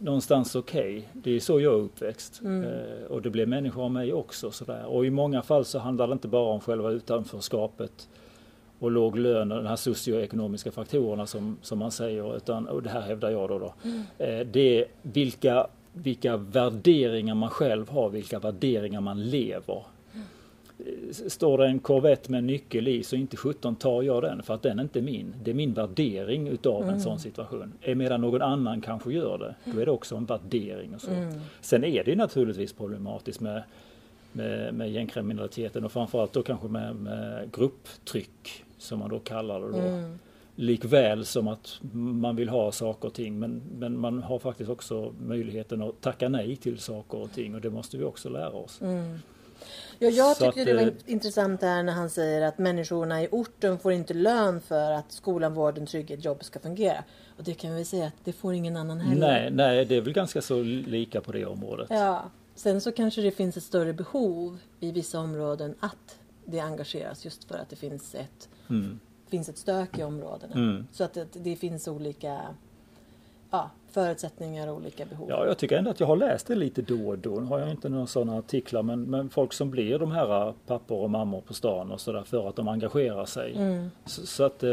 Någonstans 0.00 0.54
okej. 0.54 1.08
Det 1.12 1.30
är 1.36 1.40
så 1.40 1.60
jag 1.60 1.72
är 1.72 1.76
uppväxt. 1.78 2.40
Eh, 2.44 3.06
och 3.10 3.22
det 3.22 3.30
blev 3.30 3.48
människor 3.48 3.84
av 3.84 3.90
mig 3.90 4.12
också. 4.12 4.50
Sådär. 4.50 4.84
Och 4.86 5.06
i 5.06 5.10
många 5.10 5.42
fall 5.42 5.64
så 5.64 5.78
handlar 5.78 6.06
det 6.06 6.12
inte 6.12 6.28
bara 6.28 6.52
om 6.52 6.60
själva 6.60 6.90
utanförskapet 6.90 8.08
och 8.78 8.90
låg 8.90 9.18
lön 9.18 9.52
och 9.52 9.62
de 9.62 9.68
här 9.68 9.76
socioekonomiska 9.76 10.70
faktorerna 10.72 11.26
som, 11.26 11.56
som 11.62 11.78
man 11.78 11.90
säger. 11.90 12.36
Utan, 12.36 12.68
och 12.68 12.82
det 12.82 12.90
här 12.90 13.00
hävdar 13.00 13.30
jag 13.30 13.48
då. 13.48 13.58
då 13.58 13.74
Mm. 13.84 14.02
eh, 14.18 14.46
det 14.52 14.78
är 14.80 14.84
vilka, 15.02 15.66
vilka 15.92 16.36
värderingar 16.36 17.34
man 17.34 17.50
själv 17.50 17.88
har, 17.90 18.08
vilka 18.10 18.38
värderingar 18.38 19.00
man 19.00 19.24
lever. 19.24 19.82
Står 21.12 21.58
det 21.58 21.66
en 21.66 21.78
korvett 21.78 22.28
med 22.28 22.38
en 22.38 22.46
nyckel 22.46 22.88
i 22.88 23.02
så 23.02 23.16
inte 23.16 23.36
17 23.36 23.76
tar 23.76 24.02
jag 24.02 24.22
den 24.22 24.42
för 24.42 24.54
att 24.54 24.62
den 24.62 24.78
är 24.78 24.82
inte 24.82 25.02
min. 25.02 25.34
Det 25.42 25.50
är 25.50 25.54
min 25.54 25.72
värdering 25.72 26.48
utav 26.48 26.88
en 26.88 27.00
sån 27.00 27.18
situation. 27.18 27.72
Medan 27.96 28.20
någon 28.20 28.42
annan 28.42 28.80
kanske 28.80 29.12
gör 29.12 29.38
det, 29.38 29.72
då 29.72 29.80
är 29.80 29.86
det 29.86 29.92
också 29.92 30.16
en 30.16 30.24
värdering. 30.24 30.94
Och 30.94 31.00
så. 31.00 31.10
Sen 31.60 31.84
är 31.84 32.04
det 32.04 32.16
naturligtvis 32.16 32.72
problematiskt 32.72 33.40
med, 33.40 33.62
med, 34.32 34.74
med 34.74 34.90
gängkriminaliteten 34.90 35.84
och 35.84 35.92
framförallt 35.92 36.32
då 36.32 36.42
kanske 36.42 36.68
med, 36.68 36.96
med 36.96 37.52
grupptryck 37.52 38.64
som 38.78 38.98
man 38.98 39.10
då 39.10 39.18
kallar 39.18 39.60
det. 39.60 39.68
Då. 39.68 40.16
Likväl 40.54 41.24
som 41.24 41.48
att 41.48 41.80
man 41.92 42.36
vill 42.36 42.48
ha 42.48 42.72
saker 42.72 43.08
och 43.08 43.14
ting 43.14 43.38
men, 43.38 43.62
men 43.78 43.98
man 43.98 44.22
har 44.22 44.38
faktiskt 44.38 44.70
också 44.70 45.12
möjligheten 45.26 45.82
att 45.82 46.00
tacka 46.00 46.28
nej 46.28 46.56
till 46.56 46.78
saker 46.78 47.18
och 47.18 47.32
ting 47.32 47.54
och 47.54 47.60
det 47.60 47.70
måste 47.70 47.96
vi 47.96 48.04
också 48.04 48.28
lära 48.28 48.52
oss. 48.52 48.80
Ja, 50.02 50.08
jag 50.08 50.36
Så 50.36 50.44
tyckte 50.44 50.60
att, 50.60 50.66
det 50.66 50.74
var 50.84 50.92
intressant 51.06 51.60
där 51.60 51.82
när 51.82 51.92
han 51.92 52.10
säger 52.10 52.42
att 52.42 52.58
människorna 52.58 53.22
i 53.22 53.28
orten 53.30 53.78
får 53.78 53.92
inte 53.92 54.14
lön 54.14 54.60
för 54.60 54.92
att 54.92 55.12
skolan, 55.12 55.54
vården, 55.54 55.86
trygghet, 55.86 56.24
jobb 56.24 56.44
ska 56.44 56.58
fungera. 56.60 57.04
Och 57.36 57.44
det 57.44 57.54
kan 57.54 57.74
vi 57.74 57.84
säga 57.84 58.06
att 58.06 58.14
det 58.24 58.32
får 58.32 58.54
ingen 58.54 58.76
annan 58.76 59.00
heller. 59.00 59.28
Nej, 59.28 59.50
nej, 59.50 59.84
det 59.84 59.96
är 59.96 60.00
väl 60.00 60.12
ganska 60.12 60.42
så 60.42 60.62
lika 60.62 61.20
på 61.20 61.32
det 61.32 61.46
området. 61.46 61.86
Ja. 61.90 62.30
Sen 62.54 62.80
så 62.80 62.92
kanske 62.92 63.20
det 63.22 63.30
finns 63.30 63.56
ett 63.56 63.62
större 63.62 63.92
behov 63.92 64.58
i 64.80 64.92
vissa 64.92 65.20
områden 65.20 65.74
att 65.80 66.18
det 66.44 66.60
engageras 66.60 67.24
just 67.24 67.44
för 67.44 67.58
att 67.58 67.68
det 67.68 67.76
finns 67.76 68.14
ett, 68.14 68.48
Mm. 68.68 69.00
finns 69.28 69.48
ett 69.48 69.58
stök 69.58 69.98
i 69.98 70.02
områdena. 70.02 70.54
Mm. 70.54 70.86
Så 70.92 71.04
att 71.04 71.14
det, 71.14 71.26
det 71.32 71.56
finns 71.56 71.88
olika 71.88 72.40
ja, 73.50 73.70
förutsättningar 73.92 74.68
och 74.68 74.76
olika 74.76 75.04
behov. 75.04 75.26
Ja, 75.30 75.46
jag 75.46 75.58
tycker 75.58 75.76
ändå 75.78 75.90
att 75.90 76.00
jag 76.00 76.06
har 76.06 76.16
läst 76.16 76.46
det 76.46 76.54
lite 76.54 76.82
då 76.82 77.08
och 77.08 77.18
då. 77.18 77.30
Nu 77.30 77.46
har 77.46 77.58
jag 77.58 77.70
inte 77.70 77.88
några 77.88 78.06
sådana 78.06 78.38
artiklar 78.38 78.82
men, 78.82 79.02
men 79.02 79.30
folk 79.30 79.52
som 79.52 79.70
blir 79.70 79.98
de 79.98 80.12
här 80.12 80.54
pappor 80.66 80.98
och 81.02 81.10
mammor 81.10 81.40
på 81.40 81.54
stan 81.54 81.90
och 81.90 82.00
sådär 82.00 82.22
för 82.22 82.48
att 82.48 82.56
de 82.56 82.68
engagerar 82.68 83.24
sig. 83.24 83.52
Mm. 83.56 83.90
Så, 84.06 84.26
så 84.26 84.44
att 84.44 84.62
eh, 84.62 84.70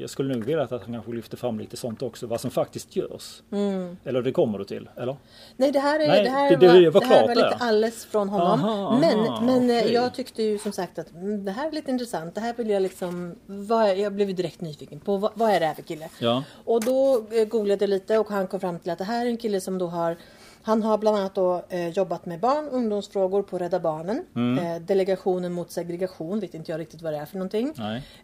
jag 0.00 0.10
skulle 0.10 0.34
nog 0.34 0.44
vilja 0.44 0.62
att 0.62 0.70
han 0.70 0.80
kanske 0.80 1.12
lyfter 1.12 1.36
fram 1.36 1.58
lite 1.58 1.76
sånt 1.76 2.02
också, 2.02 2.26
vad 2.26 2.40
som 2.40 2.50
faktiskt 2.50 2.96
görs. 2.96 3.42
Mm. 3.52 3.96
Eller 4.04 4.22
det 4.22 4.32
kommer 4.32 4.58
du 4.58 4.64
till, 4.64 4.88
eller? 4.96 5.16
Nej, 5.56 5.72
det 5.72 5.78
här, 5.80 6.00
är, 6.00 6.08
Nej, 6.08 6.24
det 6.24 6.30
här, 6.30 6.50
det- 6.50 6.56
det 6.56 6.66
var, 6.68 6.90
var 6.90 7.00
det 7.00 7.06
här 7.06 7.22
var 7.28 7.34
lite 7.34 7.48
där. 7.48 7.56
alldeles 7.60 8.04
från 8.04 8.28
honom. 8.28 8.46
Aha, 8.64 8.98
men 9.00 9.18
aha, 9.20 9.40
men 9.40 9.70
eh, 9.70 9.76
okej. 9.78 9.92
jag 9.92 10.14
tyckte 10.14 10.42
ju 10.42 10.58
som 10.58 10.72
sagt 10.72 10.98
att 10.98 11.12
mm, 11.14 11.44
det 11.44 11.50
här 11.52 11.68
är 11.68 11.72
lite 11.72 11.90
intressant. 11.90 12.34
Det 12.34 12.40
här 12.40 12.54
vill 12.56 12.70
jag 12.70 12.82
liksom... 12.82 13.34
Vad, 13.46 13.96
jag 13.98 14.12
blev 14.12 14.34
direkt 14.34 14.60
nyfiken 14.60 15.00
på 15.00 15.16
vad, 15.16 15.30
vad 15.34 15.50
är 15.50 15.60
det 15.60 15.66
här 15.66 15.74
för 15.74 15.82
kille? 15.82 16.08
Ja. 16.18 16.42
Och 16.64 16.84
då 16.84 17.26
eh, 17.30 17.44
googlade 17.48 17.82
jag 17.84 17.90
lite 17.90 18.18
och 18.18 18.28
han 18.28 18.46
kom 18.46 18.55
fram 18.58 18.78
till 18.78 18.90
att 18.90 18.98
det 18.98 19.04
här 19.04 19.26
är 19.26 19.30
en 19.30 19.36
kille 19.36 19.60
som 19.60 19.78
då 19.78 19.86
har 19.86 20.16
han 20.66 20.82
har 20.82 20.98
bland 20.98 21.16
annat 21.16 21.34
då, 21.34 21.64
eh, 21.68 21.88
jobbat 21.88 22.26
med 22.26 22.40
barn 22.40 22.68
och 22.68 22.74
ungdomsfrågor 22.74 23.42
på 23.42 23.58
Rädda 23.58 23.80
Barnen. 23.80 24.24
Mm. 24.36 24.66
Eh, 24.66 24.82
delegationen 24.82 25.52
mot 25.52 25.70
segregation, 25.70 26.40
vet 26.40 26.54
inte 26.54 26.72
jag 26.72 26.80
riktigt 26.80 27.02
vad 27.02 27.12
det 27.12 27.18
är 27.18 27.26
för 27.26 27.36
någonting. 27.36 27.74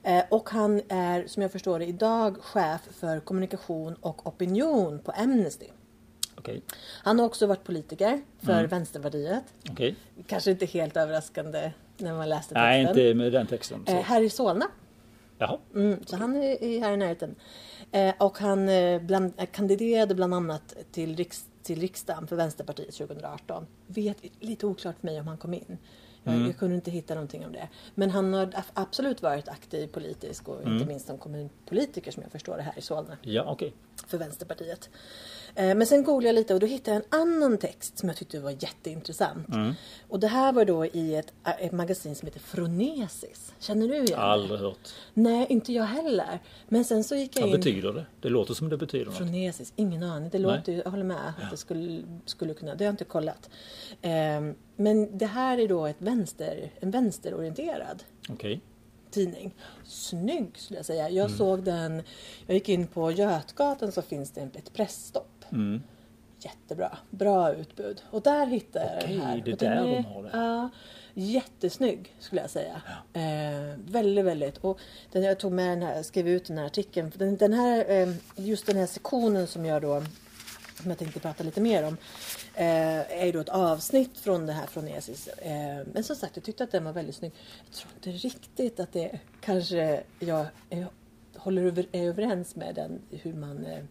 Eh, 0.02 0.24
och 0.28 0.50
han 0.50 0.82
är, 0.88 1.26
som 1.26 1.42
jag 1.42 1.52
förstår 1.52 1.78
det, 1.78 1.86
idag 1.86 2.36
chef 2.42 2.80
för 2.92 3.20
kommunikation 3.20 3.94
och 4.00 4.26
opinion 4.26 4.98
på 4.98 5.10
Amnesty. 5.12 5.66
Okej. 6.34 6.62
Han 7.02 7.18
har 7.18 7.26
också 7.26 7.46
varit 7.46 7.64
politiker 7.64 8.22
för 8.40 8.52
Mm. 8.52 8.66
Vänsterpartiet. 8.66 9.44
Okej. 9.70 9.94
Kanske 10.26 10.50
inte 10.50 10.66
helt 10.66 10.96
överraskande 10.96 11.72
när 11.96 12.14
man 12.14 12.28
läste 12.28 12.54
texten. 12.54 12.62
Nej, 12.62 12.80
inte 12.88 13.14
med 13.14 13.32
den 13.32 13.46
texten. 13.46 13.84
Så. 13.86 13.92
Eh, 13.92 14.02
här 14.02 14.22
i 14.22 14.30
Solna. 14.30 14.66
Jaha. 15.38 15.58
Mm, 15.74 16.04
så 16.06 16.16
han 16.16 16.36
är 16.36 16.64
är 16.64 16.80
här 16.80 16.92
i 16.92 16.96
närheten. 16.96 17.34
Eh, 17.92 18.14
och 18.18 18.38
han 18.38 18.68
eh, 18.68 19.02
bland, 19.02 19.32
eh, 19.36 19.46
kandiderade 19.46 20.14
bland 20.14 20.34
annat 20.34 20.74
till, 20.92 21.16
riks, 21.16 21.46
till 21.62 21.80
riksdagen 21.80 22.26
för 22.26 22.36
Vänsterpartiet 22.36 22.94
2018. 22.94 23.66
Vet, 23.86 24.16
lite 24.40 24.66
oklart 24.66 24.96
för 25.00 25.06
mig 25.06 25.20
om 25.20 25.28
han 25.28 25.38
kom 25.38 25.54
in. 25.54 25.78
Jag, 26.24 26.34
Mm. 26.34 26.46
jag 26.46 26.58
kunde 26.58 26.74
inte 26.76 26.90
hitta 26.90 27.14
någonting 27.14 27.46
om 27.46 27.52
det. 27.52 27.68
Men 27.94 28.10
han 28.10 28.32
har 28.32 28.50
absolut 28.74 29.22
varit 29.22 29.48
aktiv 29.48 29.86
politisk 29.86 30.48
och 30.48 30.60
Mm. 30.62 30.72
inte 30.74 30.86
minst 30.86 31.06
som 31.06 31.18
kommunpolitiker 31.18 32.12
som 32.12 32.22
jag 32.22 32.32
förstår 32.32 32.56
det 32.56 32.62
här 32.62 32.78
i 32.78 32.80
Solna 32.80 33.16
Ja, 33.22 33.44
okej. 33.52 33.72
för 34.06 34.18
Vänsterpartiet. 34.18 34.90
Eh, 35.54 35.74
Men 35.74 35.86
sen 35.86 36.04
googlade 36.04 36.26
jag 36.28 36.34
lite 36.34 36.54
och 36.54 36.60
då 36.60 36.66
hittade 36.66 36.96
jag 36.96 37.02
en 37.12 37.20
annan 37.20 37.58
text 37.58 37.98
som 37.98 38.08
jag 38.08 38.18
tyckte 38.18 38.40
var 38.40 38.50
jätteintressant. 38.50 39.48
Mm. 39.48 39.72
Och 40.08 40.20
det 40.20 40.26
här 40.28 40.52
var 40.52 40.64
då 40.64 40.86
i 40.86 41.14
ett, 41.14 41.32
ett 41.58 41.72
magasin 41.72 42.14
som 42.14 42.26
heter 42.26 42.40
Fronesis. 42.40 43.52
Känner 43.58 43.88
du 43.88 43.94
igen 43.94 44.06
det? 44.06 44.16
Aldrig 44.16 44.60
hört. 44.60 44.88
Nej, 45.14 45.46
inte 45.48 45.72
jag 45.72 45.84
heller. 45.84 46.38
Men 46.68 46.84
sen 46.84 47.04
så 47.04 47.14
gick 47.14 47.36
jag 47.36 47.42
Vad 47.42 47.50
in... 47.50 47.56
betyder 47.56 47.92
det? 47.92 48.06
Det 48.20 48.28
låter 48.28 48.54
som 48.54 48.68
det 48.68 48.76
betyder 48.76 49.04
något. 49.06 49.16
Fronesis, 49.16 49.72
ingen 49.76 50.02
aning. 50.02 50.28
Det 50.32 50.38
Nej. 50.38 50.56
låter 50.56 50.72
ju, 50.72 50.78
jag 50.84 50.90
håller 50.90 51.04
med 51.04 51.28
att 51.42 51.50
det 51.50 51.56
skulle, 51.56 52.02
skulle 52.24 52.54
kunna, 52.54 52.74
det 52.74 52.84
har 52.84 52.86
jag 52.86 52.92
inte 52.92 53.04
kollat. 53.04 53.50
Ehm, 54.02 54.54
men 54.76 55.18
det 55.18 55.26
här 55.26 55.58
är 55.58 55.68
då 55.68 55.86
ett 55.86 55.96
vänster, 55.98 56.70
en 56.80 56.90
vänsterorienterad 56.90 58.02
Okej. 58.28 58.60
tidning. 59.10 59.54
Snygg 59.84 60.50
skulle 60.58 60.78
jag 60.78 60.86
säga. 60.86 61.10
Jag 61.10 61.26
Mm. 61.26 61.38
såg 61.38 61.62
den, 61.62 62.02
jag 62.46 62.54
gick 62.54 62.68
in 62.68 62.86
på 62.86 63.10
Götgatan 63.12 63.92
så 63.92 64.02
finns 64.02 64.30
det 64.30 64.40
ett 64.40 64.72
pressstopp. 64.72 65.28
Mm. 65.52 65.82
Jättebra, 66.38 66.98
bra 67.10 67.54
utbud. 67.54 68.02
Och 68.10 68.22
där 68.22 68.46
hittade 68.46 68.84
jag 68.84 68.96
Okej, 69.02 69.16
den 69.16 69.26
här. 69.26 69.36
det 69.44 69.52
Och 69.52 69.58
den 69.58 69.70
där 69.76 69.82
de 69.84 69.96
är- 69.96 70.02
har 70.02 70.22
det. 70.22 70.30
Ja, 70.32 70.68
jättesnygg 71.14 72.14
skulle 72.18 72.40
jag 72.40 72.50
säga. 72.50 72.82
Eh, 73.12 73.78
väldigt, 73.84 74.24
väldigt. 74.24 74.58
Och 74.58 74.78
den, 75.12 75.22
jag 75.22 75.38
tog 75.38 75.52
med 75.52 75.68
den 75.68 75.82
här, 75.82 76.02
skrev 76.02 76.28
ut 76.28 76.44
den 76.44 76.58
här 76.58 76.66
artikeln. 76.66 77.12
Den, 77.16 77.36
den 77.36 77.52
här, 77.52 77.90
eh, 77.90 78.14
just 78.36 78.66
den 78.66 78.76
här 78.76 78.86
sektionen 78.86 79.46
som 79.46 79.64
jag 79.64 79.82
då 79.82 80.02
som 80.82 80.90
jag 80.90 80.98
tänkte 80.98 81.20
prata 81.20 81.44
lite 81.44 81.60
mer 81.60 81.82
om 81.86 81.96
eh, 82.54 83.20
är 83.20 83.24
ju 83.26 83.32
då 83.32 83.40
ett 83.40 83.48
avsnitt 83.48 84.18
från 84.18 84.46
det 84.46 84.52
här 84.52 84.66
från 84.66 84.88
ESIS. 84.88 85.28
Eh, 85.28 85.86
men 85.92 86.04
som 86.04 86.16
sagt, 86.16 86.36
jag 86.36 86.44
tyckte 86.44 86.64
att 86.64 86.70
den 86.72 86.84
var 86.84 86.92
väldigt 86.92 87.14
snygg. 87.16 87.32
Jag 87.66 87.74
tror 87.74 87.92
inte 87.94 88.10
riktigt 88.28 88.80
att 88.80 88.92
det 88.92 89.18
kanske 89.40 90.02
jag, 90.18 90.46
jag 90.70 90.86
håller 91.36 91.62
över, 91.62 91.86
är 91.92 92.02
överens 92.08 92.56
med 92.56 92.74
den 92.74 93.00
hur 93.10 93.34
man 93.34 93.66
eh, 93.66 93.84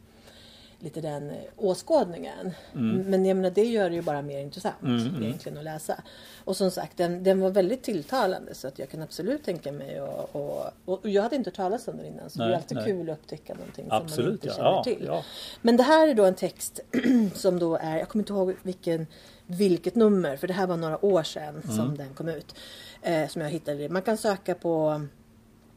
lite 0.84 1.02
den 1.02 1.32
åskådningen. 1.58 2.52
Men 2.74 3.26
jag 3.26 3.38
menar, 3.38 3.50
det 3.50 3.64
gör 3.66 3.90
det 3.90 3.96
ju 3.96 4.02
bara 4.02 4.22
mer 4.22 4.40
intressant 4.40 4.76
Mm, 4.84 5.24
egentligen 5.24 5.58
att 5.58 5.64
läsa. 5.64 6.04
Och 6.44 6.58
som 6.58 6.72
sagt, 6.72 6.98
den, 6.98 7.24
den 7.24 7.40
var 7.40 7.50
väldigt 7.50 7.84
tilltalande 7.84 8.54
så 8.56 8.68
att 8.68 8.80
jag 8.80 8.90
kan 8.90 9.02
absolut 9.02 9.44
tänka 9.44 9.72
mig 9.72 10.02
och, 10.02 10.36
och, 10.36 10.72
och 10.86 11.10
jag 11.10 11.24
hade 11.24 11.36
inte 11.36 11.50
hört 11.50 11.56
talas 11.56 11.88
om 11.88 11.98
den 11.98 12.06
innan 12.06 12.30
så 12.30 12.40
det 12.40 12.46
Nej, 12.46 12.54
är 12.54 12.58
alltid 12.58 12.78
nej. 12.78 12.86
kul 12.86 13.10
att 13.10 13.18
upptäcka 13.20 13.54
någonting 13.54 13.84
som 13.86 13.90
man 13.96 14.02
Absolut, 14.02 14.44
inte 14.44 14.56
känner 14.56 14.70
Ja, 14.70 14.84
till. 14.84 15.04
ja. 15.06 15.24
Men 15.62 15.78
det 15.78 15.84
här 15.84 16.08
är 16.08 16.14
då 16.14 16.26
en 16.26 16.36
text 16.36 16.80
som 17.36 17.60
då 17.60 17.76
är, 17.76 17.98
jag 17.98 18.10
kommer 18.10 18.24
inte 18.24 18.34
ihåg 18.34 18.56
vilken, 18.64 19.08
vilket 19.46 19.96
nummer 19.96 20.38
för 20.38 20.48
det 20.48 20.54
här 20.54 20.68
var 20.68 20.78
några 20.78 21.06
år 21.06 21.24
sedan 21.24 21.62
Mm. 21.64 21.76
som 21.78 21.98
den 21.98 22.14
kom 22.14 22.28
ut. 22.30 22.56
Eh, 23.02 23.28
som 23.28 23.42
jag 23.42 23.50
hittade 23.50 23.78
det. 23.78 23.90
Man 23.90 24.02
kan 24.02 24.18
söka 24.18 24.56
på 24.56 25.02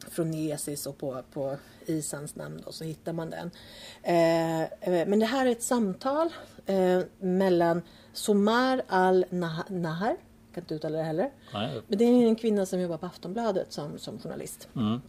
Fronesis 0.09 0.87
och 0.87 0.97
på, 0.97 1.21
på 1.33 1.57
Isans 1.85 2.35
namn 2.35 2.61
då, 2.65 2.71
så 2.71 2.83
hittar 2.83 3.13
man 3.13 3.29
den. 3.29 3.51
Eh, 4.03 4.61
eh, 4.63 5.07
men 5.07 5.19
det 5.19 5.25
här 5.25 5.45
är 5.45 5.51
ett 5.51 5.63
samtal 5.63 6.29
eh, 6.65 6.99
mellan 7.19 7.81
Somar 8.13 8.81
al-Nahar, 8.87 10.15
kan 10.53 10.61
inte 10.63 10.75
uttala 10.75 10.97
det 10.97 11.03
heller. 11.03 11.31
Nej. 11.53 11.81
Men 11.87 11.97
det 11.97 12.03
är 12.05 12.27
en 12.27 12.35
kvinna 12.35 12.65
som 12.65 12.79
jobbar 12.79 12.97
på 12.97 13.05
Aftonbladet 13.05 13.73
som, 13.73 13.97
som 13.99 14.19
journalist 14.19 14.67
Mm. 14.75 15.01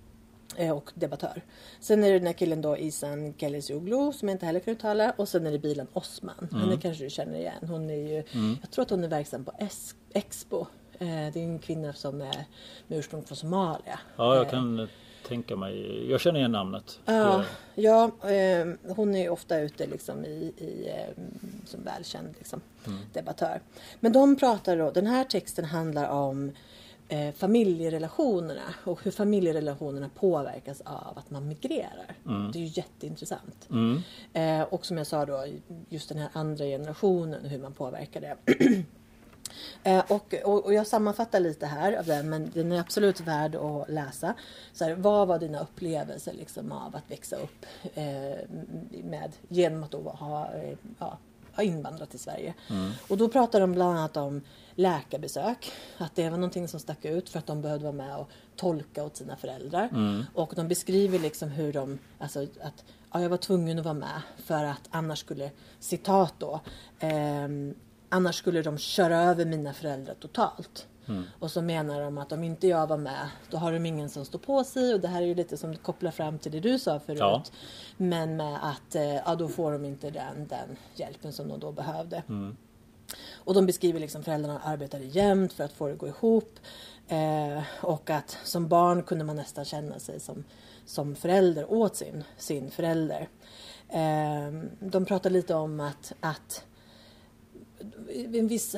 eh, 0.57 0.71
och 0.77 0.91
debattör. 0.95 1.43
Sen 1.81 2.05
är 2.05 2.13
det 2.13 2.19
den 2.19 2.27
här 2.27 2.33
killen 2.35 2.61
då 2.63 2.77
Isan 2.79 3.35
Kelesioglu 3.39 4.13
som 4.13 4.29
jag 4.29 4.35
inte 4.35 4.47
heller 4.47 4.61
kan 4.61 4.75
uttala 4.75 5.11
och 5.17 5.29
sen 5.29 5.47
är 5.47 5.53
det 5.53 5.59
Bilan 5.59 5.87
Osman. 5.93 6.49
Henne 6.53 6.77
kanske 6.77 7.05
du 7.05 7.11
känner 7.11 7.39
igen. 7.39 7.69
Hon 7.69 7.91
är 7.91 7.95
ju, 7.95 8.23
jag 8.63 8.71
tror 8.71 8.83
att 8.83 8.91
hon 8.91 9.05
är 9.05 9.09
verksam 9.09 9.45
på 9.45 9.51
es- 9.59 9.95
Expo. 10.13 10.67
Eh, 10.99 11.33
det 11.33 11.41
är 11.41 11.45
en 11.45 11.59
kvinna 11.59 11.93
som 11.93 12.21
är 12.21 12.45
med 12.87 12.99
ursprung 12.99 13.25
från 13.25 13.37
Somalia. 13.37 13.99
Ja, 14.17 14.35
jag 14.35 14.45
Eh, 14.45 14.51
kan 14.51 14.89
tänka 15.29 15.57
mig. 15.57 16.11
Jag 16.11 16.21
känner 16.21 16.39
igen 16.39 16.53
namnet. 16.53 17.01
Ja, 17.05 17.45
ja 17.75 18.05
eh, 18.31 18.67
hon 18.97 19.15
är 19.15 19.31
ofta 19.31 19.61
ute 19.61 19.87
liksom 19.87 20.25
i, 20.25 20.53
i, 20.59 20.91
som 21.65 21.83
välkänd 21.85 22.35
liksom, 22.39 22.61
debattör. 23.13 23.61
Men 24.01 24.13
de 24.13 24.37
pratar 24.37 24.77
då, 24.77 24.91
den 24.91 25.07
här 25.07 25.25
texten 25.25 25.65
handlar 25.65 26.09
om 26.09 26.53
eh, 27.09 27.35
familjerelationerna 27.35 28.75
och 28.85 29.05
hur 29.05 29.11
familjerelationerna 29.11 30.11
påverkas 30.15 30.81
av 30.81 31.19
att 31.19 31.31
man 31.31 31.49
migrerar. 31.49 32.15
Det 32.53 32.59
är 32.59 32.63
ju 32.63 32.73
jätteintressant. 32.75 33.69
Mm. 33.71 34.03
Eh, 34.33 34.63
och 34.63 34.87
som 34.87 34.99
jag 34.99 35.07
sa 35.07 35.27
då, 35.27 35.47
just 35.89 36.09
den 36.09 36.19
här 36.19 36.29
andra 36.33 36.65
generationen, 36.65 37.45
hur 37.45 37.59
man 37.59 37.73
påverkar 37.73 38.21
det. 38.21 38.37
Eh, 39.83 40.05
och, 40.09 40.35
och, 40.45 40.65
och 40.65 40.75
jag 40.75 40.87
sammanfattar 40.87 41.41
lite 41.41 41.67
här 41.67 41.93
av 41.93 42.05
den, 42.07 42.31
men 42.31 42.51
den 42.55 42.73
är 42.73 42.81
absolut 42.81 43.21
värd 43.21 43.55
att 43.55 43.89
läsa. 43.89 44.35
Så 44.73 44.85
här, 44.85 44.95
vad 44.95 45.29
var 45.29 45.39
dina 45.39 45.61
upplevelser 45.61 46.33
liksom, 46.33 46.73
av 46.73 46.97
att 46.97 47.11
växa 47.11 47.37
upp 47.37 47.67
eh, 47.95 48.49
med, 49.05 49.33
genom 49.49 49.83
att 49.85 49.95
ha, 49.95 50.55
eh, 50.55 50.79
ja, 50.99 51.19
har 51.53 51.65
invandrat 51.65 52.11
till 52.11 52.19
Sverige. 52.19 52.55
Och 53.09 53.17
då 53.17 53.29
pratar 53.29 53.61
de 53.61 53.73
bland 53.73 53.99
annat 53.99 54.17
om 54.17 54.41
läkarbesök. 54.75 55.73
Att 55.99 56.15
det 56.15 56.31
var 56.31 56.37
någonting 56.37 56.69
som 56.69 56.81
stack 56.81 57.05
ut 57.05 57.29
för 57.29 57.39
att 57.39 57.47
de 57.47 57.63
behövde 57.63 57.85
vara 57.85 57.97
med 57.97 58.17
och 58.17 58.31
tolka 58.57 59.05
åt 59.05 59.17
sina 59.17 59.37
föräldrar. 59.37 59.89
Och 60.35 60.53
de 60.57 60.69
beskriver 60.69 61.19
liksom 61.19 61.49
hur 61.49 61.73
de, 61.73 61.99
alltså 62.19 62.43
att 62.43 62.85
ja, 63.13 63.23
jag 63.23 63.29
var 63.29 63.37
tvungen 63.37 63.79
att 63.79 63.85
vara 63.85 63.95
med 63.95 64.23
för 64.37 64.65
att 64.65 64.89
annars 64.91 65.19
skulle, 65.19 65.51
citat 65.81 66.35
då, 66.39 66.61
ehm, 66.99 67.75
annars 68.09 68.37
skulle 68.37 68.63
de 68.63 68.79
köra 68.79 69.19
över 69.19 69.45
mina 69.45 69.73
föräldrar 69.73 70.15
totalt. 70.15 70.87
Och 71.39 71.51
så 71.51 71.63
menar 71.63 72.01
de 72.01 72.19
att 72.19 72.33
om 72.33 72.45
inte 72.45 72.67
jag 72.67 72.87
var 72.87 72.97
med 72.97 73.29
då 73.51 73.57
har 73.57 73.73
de 73.73 73.87
ingen 73.87 74.09
som 74.09 74.25
står 74.25 74.39
på 74.39 74.65
sig 74.65 74.95
och 74.95 75.01
det 75.01 75.09
här 75.09 75.23
är 75.23 75.27
ju 75.27 75.35
lite 75.35 75.57
som 75.57 75.77
kopplar 75.77 76.11
fram 76.11 76.39
till 76.39 76.53
det 76.53 76.61
du 76.61 76.79
sa 76.79 77.01
förut. 77.01 77.19
Ja. 77.19 77.45
Men 77.97 78.37
med 78.37 78.59
att 78.63 78.95
eh, 78.95 79.15
ja, 79.15 79.35
då 79.35 79.49
får 79.49 79.73
de 79.73 79.85
inte 79.85 80.11
den, 80.11 80.47
den 80.49 80.77
hjälpen 80.95 81.33
som 81.33 81.49
de 81.49 81.61
då 81.61 81.73
behövde. 81.73 82.23
Och 83.35 83.55
de 83.55 83.67
beskriver 83.67 84.01
liksom 84.01 84.23
föräldrarna 84.23 84.61
arbetade 84.65 85.05
jämt 85.05 85.53
för 85.53 85.65
att 85.65 85.73
få 85.73 85.87
det 85.87 85.93
att 85.93 85.99
gå 85.99 86.09
ihop. 86.09 86.59
Eh, 87.09 87.63
och 87.81 88.11
att 88.11 88.39
som 88.45 88.69
barn 88.69 89.03
kunde 89.03 89.25
man 89.25 89.37
nästan 89.37 89.65
känna 89.65 89.99
sig 89.99 90.21
som, 90.21 90.45
som 90.87 91.17
förälder 91.17 91.73
åt 91.73 91.97
sin, 91.97 92.25
sin 92.37 92.71
förälder. 92.71 93.29
Eh, 93.89 94.53
de 94.81 95.05
pratar 95.05 95.31
lite 95.31 95.55
om 95.55 95.81
att, 95.81 96.13
att 96.21 96.65
en 98.35 98.49
viss 98.49 98.77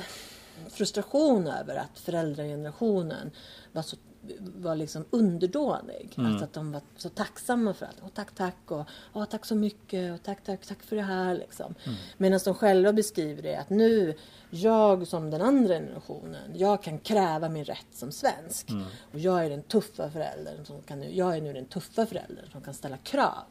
frustration 0.70 1.46
över 1.46 1.76
att 1.76 1.98
föräldragenerationen 1.98 3.30
var 3.72 3.82
så 3.82 3.96
var 4.38 4.76
liksom 4.76 5.04
underdånig. 5.10 6.14
Alltså 6.16 6.44
att 6.44 6.52
de 6.52 6.72
var 6.72 6.80
så 6.96 7.08
tacksamma 7.08 7.74
för 7.74 7.86
allt. 7.86 7.96
Åh, 8.02 8.08
tack, 8.14 8.34
tack 8.34 8.56
och 8.70 8.84
åh, 9.12 9.24
tack 9.24 9.46
så 9.46 9.54
mycket 9.54 10.14
och 10.14 10.22
tack, 10.22 10.44
tack, 10.44 10.66
tack 10.66 10.82
för 10.82 10.96
det 10.96 11.02
här. 11.02 11.34
Liksom. 11.34 11.74
Medan 12.16 12.40
de 12.44 12.54
själva 12.54 12.92
beskriver 12.92 13.42
det 13.42 13.56
att 13.56 13.70
nu, 13.70 14.14
jag 14.50 15.06
som 15.06 15.30
den 15.30 15.42
andra 15.42 15.74
generationen, 15.74 16.52
jag 16.54 16.82
kan 16.82 16.98
kräva 16.98 17.48
min 17.48 17.64
rätt 17.64 17.86
som 17.92 18.12
svensk. 18.12 18.68
Och 19.12 19.18
jag 19.18 19.44
är 19.44 19.50
den 19.50 19.62
tuffa 19.62 20.10
föräldern 20.10 20.64
som 20.64 20.82
kan, 20.82 21.16
jag 21.16 21.36
är 21.36 21.40
nu 21.40 21.52
den 21.52 21.66
tuffa 21.66 22.06
föräldern 22.06 22.50
som 22.52 22.60
kan 22.60 22.74
ställa 22.74 22.96
krav. 22.96 23.44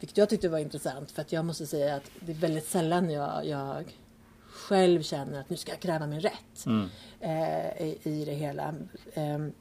Vilket 0.00 0.18
jag 0.18 0.28
tyckte 0.28 0.48
var 0.48 0.58
intressant 0.58 1.10
för 1.10 1.22
att 1.22 1.32
jag 1.32 1.44
måste 1.44 1.66
säga 1.66 1.96
att 1.96 2.10
det 2.20 2.32
är 2.32 2.36
väldigt 2.36 2.66
sällan 2.66 3.10
jag, 3.10 3.46
jag 3.46 3.96
själv 4.64 5.02
känner 5.02 5.40
att 5.40 5.50
nu 5.50 5.56
ska 5.56 5.72
jag 5.72 5.80
kräva 5.80 6.06
min 6.06 6.20
rätt 6.20 6.66
eh, 7.20 7.82
i, 7.82 7.98
i 8.02 8.24
det 8.24 8.34
hela. 8.34 8.74
Ehm, 9.14 9.52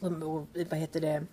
och, 0.00 0.12
och, 0.12 0.46
vad 0.70 0.78
heter 0.78 1.00
det? 1.00 1.26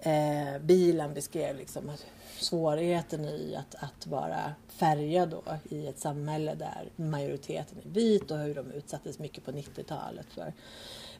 Eh, 0.00 0.62
bilen 0.62 1.14
beskrev 1.14 1.56
liksom 1.56 1.90
svårigheten 2.38 3.24
i 3.24 3.56
att, 3.56 3.74
att 3.74 4.06
vara 4.06 4.54
färgad 4.68 5.30
då 5.30 5.42
i 5.70 5.86
ett 5.86 5.98
samhälle 5.98 6.54
där 6.54 6.88
majoriteten 6.96 7.78
är 7.84 7.88
vit 7.88 8.30
och 8.30 8.38
hur 8.38 8.54
de 8.54 8.72
utsattes 8.72 9.18
mycket 9.18 9.44
på 9.44 9.50
90-talet 9.50 10.26
för, 10.30 10.52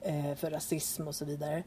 eh, 0.01 0.35
för 0.35 0.51
rasism 0.51 1.09
och 1.09 1.15
så 1.15 1.25
vidare. 1.25 1.63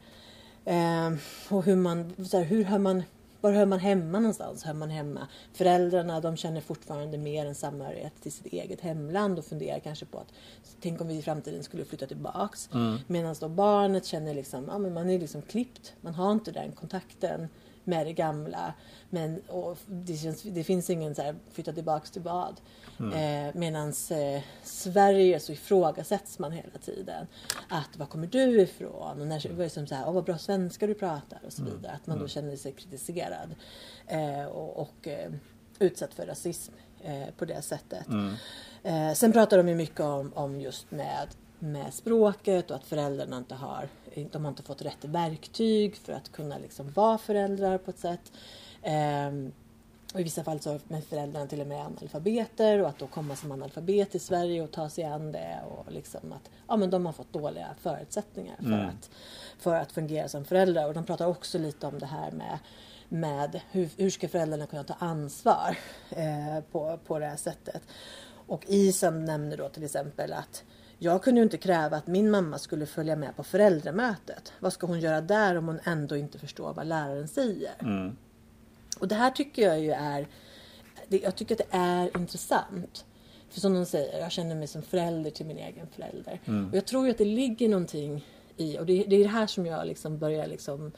Eh, 0.66 1.12
och 1.50 1.64
hur 1.64 1.76
man, 1.76 2.26
så 2.26 2.38
här, 2.38 2.44
hur 2.44 2.64
hör 2.64 2.80
man 2.80 3.04
var 3.42 3.52
hör 3.52 3.66
man 3.66 3.80
hemma 3.80 4.20
någonstans? 4.20 4.64
Hör 4.64 4.74
man 4.74 4.90
hemma? 4.90 5.28
Föräldrarna 5.54 6.20
de 6.20 6.38
känner 6.38 6.62
fortfarande 6.62 7.18
mer 7.18 7.46
en 7.46 7.56
samhörighet 7.56 8.14
till 8.22 8.32
sitt 8.32 8.46
eget 8.46 8.82
hemland 8.82 9.40
och 9.40 9.46
funderar 9.46 9.80
kanske 9.80 10.06
på 10.06 10.18
att 10.18 10.34
tänk 10.82 11.02
om 11.02 11.08
vi 11.08 11.18
i 11.18 11.22
framtiden 11.22 11.64
skulle 11.64 11.86
flytta 11.86 12.08
tillbaks. 12.08 12.70
Medan 13.08 13.36
då 13.40 13.50
barnet 13.50 14.06
känner 14.06 14.34
liksom, 14.34 14.66
ja 14.68 14.78
men 14.78 14.94
man 14.94 15.10
är 15.10 15.20
liksom 15.20 15.42
klippt. 15.42 15.94
Man 16.02 16.14
har 16.14 16.32
inte 16.32 16.52
den 16.52 16.72
kontakten 16.72 17.48
med 17.92 18.06
det 18.08 18.14
gamla. 18.14 18.74
Men 19.10 19.42
det, 19.88 20.18
känns, 20.18 20.42
det 20.44 20.64
finns 20.64 20.90
ingen 20.90 21.16
så 21.16 21.22
här 21.22 21.36
flytta 21.52 21.74
tillbaks 21.74 22.12
till 22.12 22.22
vad. 22.22 22.62
Eh, 23.00 23.56
Medan 23.56 23.88
eh, 23.88 24.42
Sverige 24.64 25.40
så 25.40 25.52
ifrågasätts 25.52 26.40
man 26.40 26.52
hela 26.52 26.78
tiden. 26.82 27.28
Att 27.70 27.98
var 27.98 28.06
kommer 28.06 28.28
du 28.28 28.62
ifrån? 28.62 29.22
Och 29.22 29.28
när 29.28 29.54
var 29.54 29.64
liksom 29.64 29.88
så 29.88 29.96
här, 29.96 30.08
Åh, 30.08 30.14
vad 30.14 30.24
bra 30.24 30.38
svenska 30.38 30.88
du 30.88 30.94
pratar 30.94 31.40
och 31.46 31.54
så 31.54 31.64
vidare. 31.64 31.92
Att 31.92 32.08
man 32.08 32.20
då 32.20 32.28
känner 32.28 32.56
sig 32.56 32.72
kritiserad. 32.72 33.56
Eh, 34.08 34.46
och 34.46 34.80
och 34.80 35.08
eh, 35.08 35.32
utsatt 35.80 36.14
för 36.14 36.26
rasism 36.26 36.74
eh, 37.04 37.28
på 37.38 37.46
det 37.46 37.62
sättet. 37.62 38.08
Eh, 38.84 39.14
sen 39.14 39.32
pratar 39.32 39.58
de 39.58 39.68
ju 39.68 39.76
mycket 39.76 40.00
om, 40.00 40.34
om 40.34 40.62
just 40.62 40.92
med 40.92 41.28
med 41.62 41.94
språket 41.94 42.72
och 42.72 42.76
att 42.76 42.84
föräldrarna 42.84 43.38
inte 43.38 43.56
har, 43.56 43.88
de 44.32 44.46
har 44.46 44.50
inte 44.50 44.64
fått 44.64 44.82
rätt 44.82 45.06
verktyg 45.06 45.96
för 45.96 46.14
att 46.14 46.32
kunna 46.32 46.58
liksom 46.58 46.92
vara 46.92 47.18
föräldrar 47.18 47.78
på 47.78 47.92
ett 47.92 48.00
sätt. 48.00 48.32
Ehm, 48.84 49.52
och 50.14 50.20
I 50.20 50.24
vissa 50.24 50.44
fall 50.44 50.60
så 50.60 50.70
är 50.74 51.02
föräldrarna 51.02 51.48
till 51.48 51.62
och 51.62 51.68
med 51.68 51.86
analfabeter 51.86 52.82
och 52.82 52.90
att 52.90 53.00
då 53.00 53.08
komma 53.08 53.36
som 53.36 53.52
analfabet 53.52 54.12
till 54.12 54.22
Sverige 54.22 54.62
och 54.62 54.72
ta 54.72 54.90
sig 54.90 55.04
an 55.04 55.32
det 55.32 55.60
och 55.68 55.92
liksom 55.92 56.32
att 56.32 56.50
ja, 56.68 56.78
men 56.78 56.90
de 56.90 57.06
har 57.06 57.14
fått 57.14 57.34
dåliga 57.34 57.68
förutsättningar 57.82 58.56
för, 58.62 58.72
att, 58.72 59.10
för 59.60 59.76
att 59.76 59.92
fungera 59.92 60.28
som 60.28 60.46
föräldrar. 60.46 60.88
Och 60.88 60.94
de 60.94 61.06
pratar 61.06 61.28
också 61.28 61.58
lite 61.58 61.88
om 61.88 62.00
det 62.00 62.06
här 62.06 62.32
med 62.32 62.60
med 63.12 63.62
hur, 63.72 63.90
hur 63.98 64.10
ska 64.10 64.28
föräldrarna 64.28 64.66
kunna 64.66 64.84
ta 64.84 64.94
ansvar 64.94 65.78
eh, 66.10 66.64
på, 66.72 67.00
på 67.08 67.20
det 67.20 67.26
här 67.26 67.36
sättet. 67.36 67.82
Och 68.48 68.66
Isen 68.68 69.26
nämner 69.26 69.58
då 69.58 69.70
till 69.70 69.84
exempel 69.84 70.34
att 70.34 70.64
jag 71.04 71.24
kunde 71.24 71.40
ju 71.40 71.44
inte 71.44 71.58
kräva 71.58 71.98
att 71.98 72.08
min 72.08 72.32
mamma 72.32 72.58
skulle 72.58 72.86
följa 72.86 73.16
med 73.16 73.36
på 73.36 73.44
föräldramötet. 73.44 74.54
Vad 74.60 74.74
ska 74.74 74.88
hon 74.88 75.00
göra 75.00 75.22
där 75.22 75.56
om 75.56 75.68
hon 75.68 75.80
ändå 75.84 76.16
inte 76.18 76.40
förstår 76.40 76.74
vad 76.74 76.88
läraren 76.88 77.28
säger? 77.28 77.72
Och 79.00 79.08
det 79.08 79.16
här 79.16 79.32
tycker 79.32 79.62
jag 79.62 79.80
ju 79.80 79.92
är, 79.92 80.28
jag 81.10 81.36
tycker 81.36 81.56
att 81.56 81.70
det 81.72 81.78
är 81.78 82.18
intressant. 82.18 83.06
För 83.50 83.60
som 83.60 83.74
de 83.74 83.86
säger, 83.86 84.20
jag 84.20 84.32
känner 84.32 84.56
mig 84.56 84.68
som 84.68 84.82
förälder 84.82 85.32
till 85.32 85.46
min 85.46 85.58
egen 85.58 85.88
förälder. 85.88 86.40
Och 86.70 86.78
jag 86.78 86.86
tror 86.86 87.06
ju 87.06 87.12
att 87.12 87.18
det 87.18 87.26
ligger 87.26 87.70
någonting 87.70 88.26
i, 88.58 88.78
och 88.78 88.86
det, 88.86 89.04
det 89.08 89.16
är 89.16 89.24
det 89.24 89.30
här 89.30 89.48
som 89.48 89.66
jag 89.66 89.88
liksom 89.88 90.18
börjar 90.18 90.48
liksom 90.48 90.92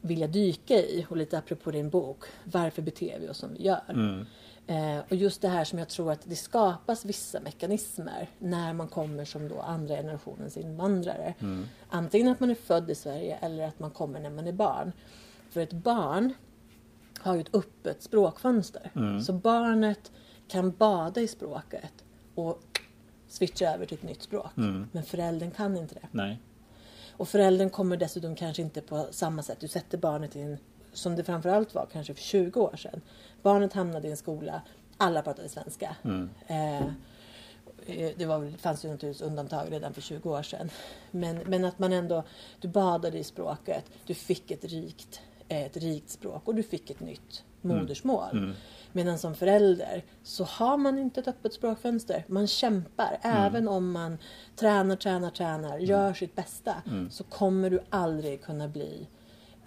vilja 0.00 0.26
dyka 0.26 0.74
i. 0.74 1.06
Och 1.08 1.16
lite 1.16 1.38
apropå 1.38 1.70
din 1.70 1.90
bok, 1.90 2.24
varför 2.44 2.82
beter 2.82 3.18
vi 3.20 3.28
oss 3.28 3.38
som 3.38 3.54
vi 3.54 3.62
gör? 3.62 3.82
Eh, 4.66 4.98
och 5.08 5.16
just 5.16 5.42
det 5.42 5.48
här 5.48 5.64
som 5.64 5.78
jag 5.78 5.88
tror 5.88 6.12
att 6.12 6.20
det 6.24 6.36
skapas 6.36 7.04
vissa 7.04 7.40
mekanismer 7.40 8.28
när 8.38 8.72
man 8.72 8.88
kommer 8.88 9.24
som 9.24 9.48
då 9.48 9.60
andra 9.60 9.96
generationens 9.96 10.56
invandrare. 10.56 11.34
Antingen 11.88 12.28
att 12.28 12.40
man 12.40 12.50
är 12.50 12.54
född 12.54 12.90
i 12.90 12.94
Sverige 12.94 13.38
eller 13.40 13.68
att 13.68 13.78
man 13.78 13.90
kommer 13.90 14.20
när 14.20 14.30
man 14.30 14.46
är 14.46 14.52
barn. 14.52 14.92
För 15.50 15.60
ett 15.60 15.72
barn 15.72 16.34
har 17.18 17.34
ju 17.34 17.40
ett 17.40 17.54
öppet 17.54 18.02
språkfönster. 18.02 18.90
Så 19.22 19.32
barnet 19.32 20.12
kan 20.48 20.70
bada 20.70 21.20
i 21.20 21.28
språket 21.28 22.04
och 22.34 22.80
switcha 23.28 23.74
över 23.74 23.86
till 23.86 23.96
ett 23.98 24.02
nytt 24.02 24.22
språk. 24.22 24.50
Men 24.92 25.02
föräldern 25.04 25.50
kan 25.50 25.76
inte 25.76 25.94
det. 25.94 26.08
Nej. 26.10 26.40
Och 27.12 27.28
föräldern 27.28 27.70
kommer 27.70 27.96
dessutom 27.96 28.36
kanske 28.36 28.62
inte 28.62 28.80
på 28.80 29.06
samma 29.10 29.42
sätt. 29.42 29.60
Du 29.60 29.68
sätter 29.68 29.98
barnet 29.98 30.36
i 30.36 30.40
en, 30.40 30.58
som 30.92 31.16
det 31.16 31.24
framförallt 31.24 31.74
var 31.74 31.86
kanske 31.92 32.14
för 32.14 32.22
20 32.22 32.60
år 32.60 32.76
sedan. 32.76 33.00
Barnet 33.42 33.72
hamnade 33.72 34.08
i 34.08 34.10
en 34.10 34.16
skola, 34.16 34.62
alla 34.96 35.22
pratade 35.22 35.48
svenska. 35.48 35.96
Eh, 36.46 38.10
det 38.16 38.26
var, 38.26 38.58
fanns 38.58 38.84
ju 38.84 38.88
naturligtvis 38.88 39.28
undantag 39.28 39.72
redan 39.72 39.94
för 39.94 40.00
20 40.00 40.30
år 40.30 40.42
sedan. 40.42 40.70
Men, 41.10 41.36
men 41.36 41.64
att 41.64 41.78
man 41.78 41.92
ändå, 41.92 42.22
du 42.60 42.68
badade 42.68 43.18
i 43.18 43.24
språket, 43.24 43.84
du 44.06 44.14
fick 44.14 44.50
ett 44.50 44.64
rikt, 44.64 45.20
ett 45.48 45.76
rikt 45.76 46.10
språk 46.10 46.42
och 46.48 46.54
du 46.54 46.62
fick 46.62 46.90
ett 46.90 47.00
nytt 47.00 47.44
modersmål. 47.60 48.54
Medan 48.92 49.18
som 49.18 49.34
förälder 49.34 50.04
så 50.22 50.44
har 50.44 50.76
man 50.76 50.98
inte 50.98 51.20
ett 51.20 51.28
öppet 51.28 51.52
språkfönster. 51.52 52.24
Man 52.26 52.46
kämpar. 52.46 53.18
Även 53.22 53.68
om 53.68 53.92
man 53.92 54.18
tränar, 54.56 54.96
tränar, 54.96 55.30
tränar, 55.30 55.78
gör 55.78 56.14
sitt 56.14 56.34
bästa 56.34 56.74
så 57.10 57.24
kommer 57.24 57.70
du 57.70 57.80
aldrig 57.90 58.42
kunna 58.42 58.68
bli 58.68 59.06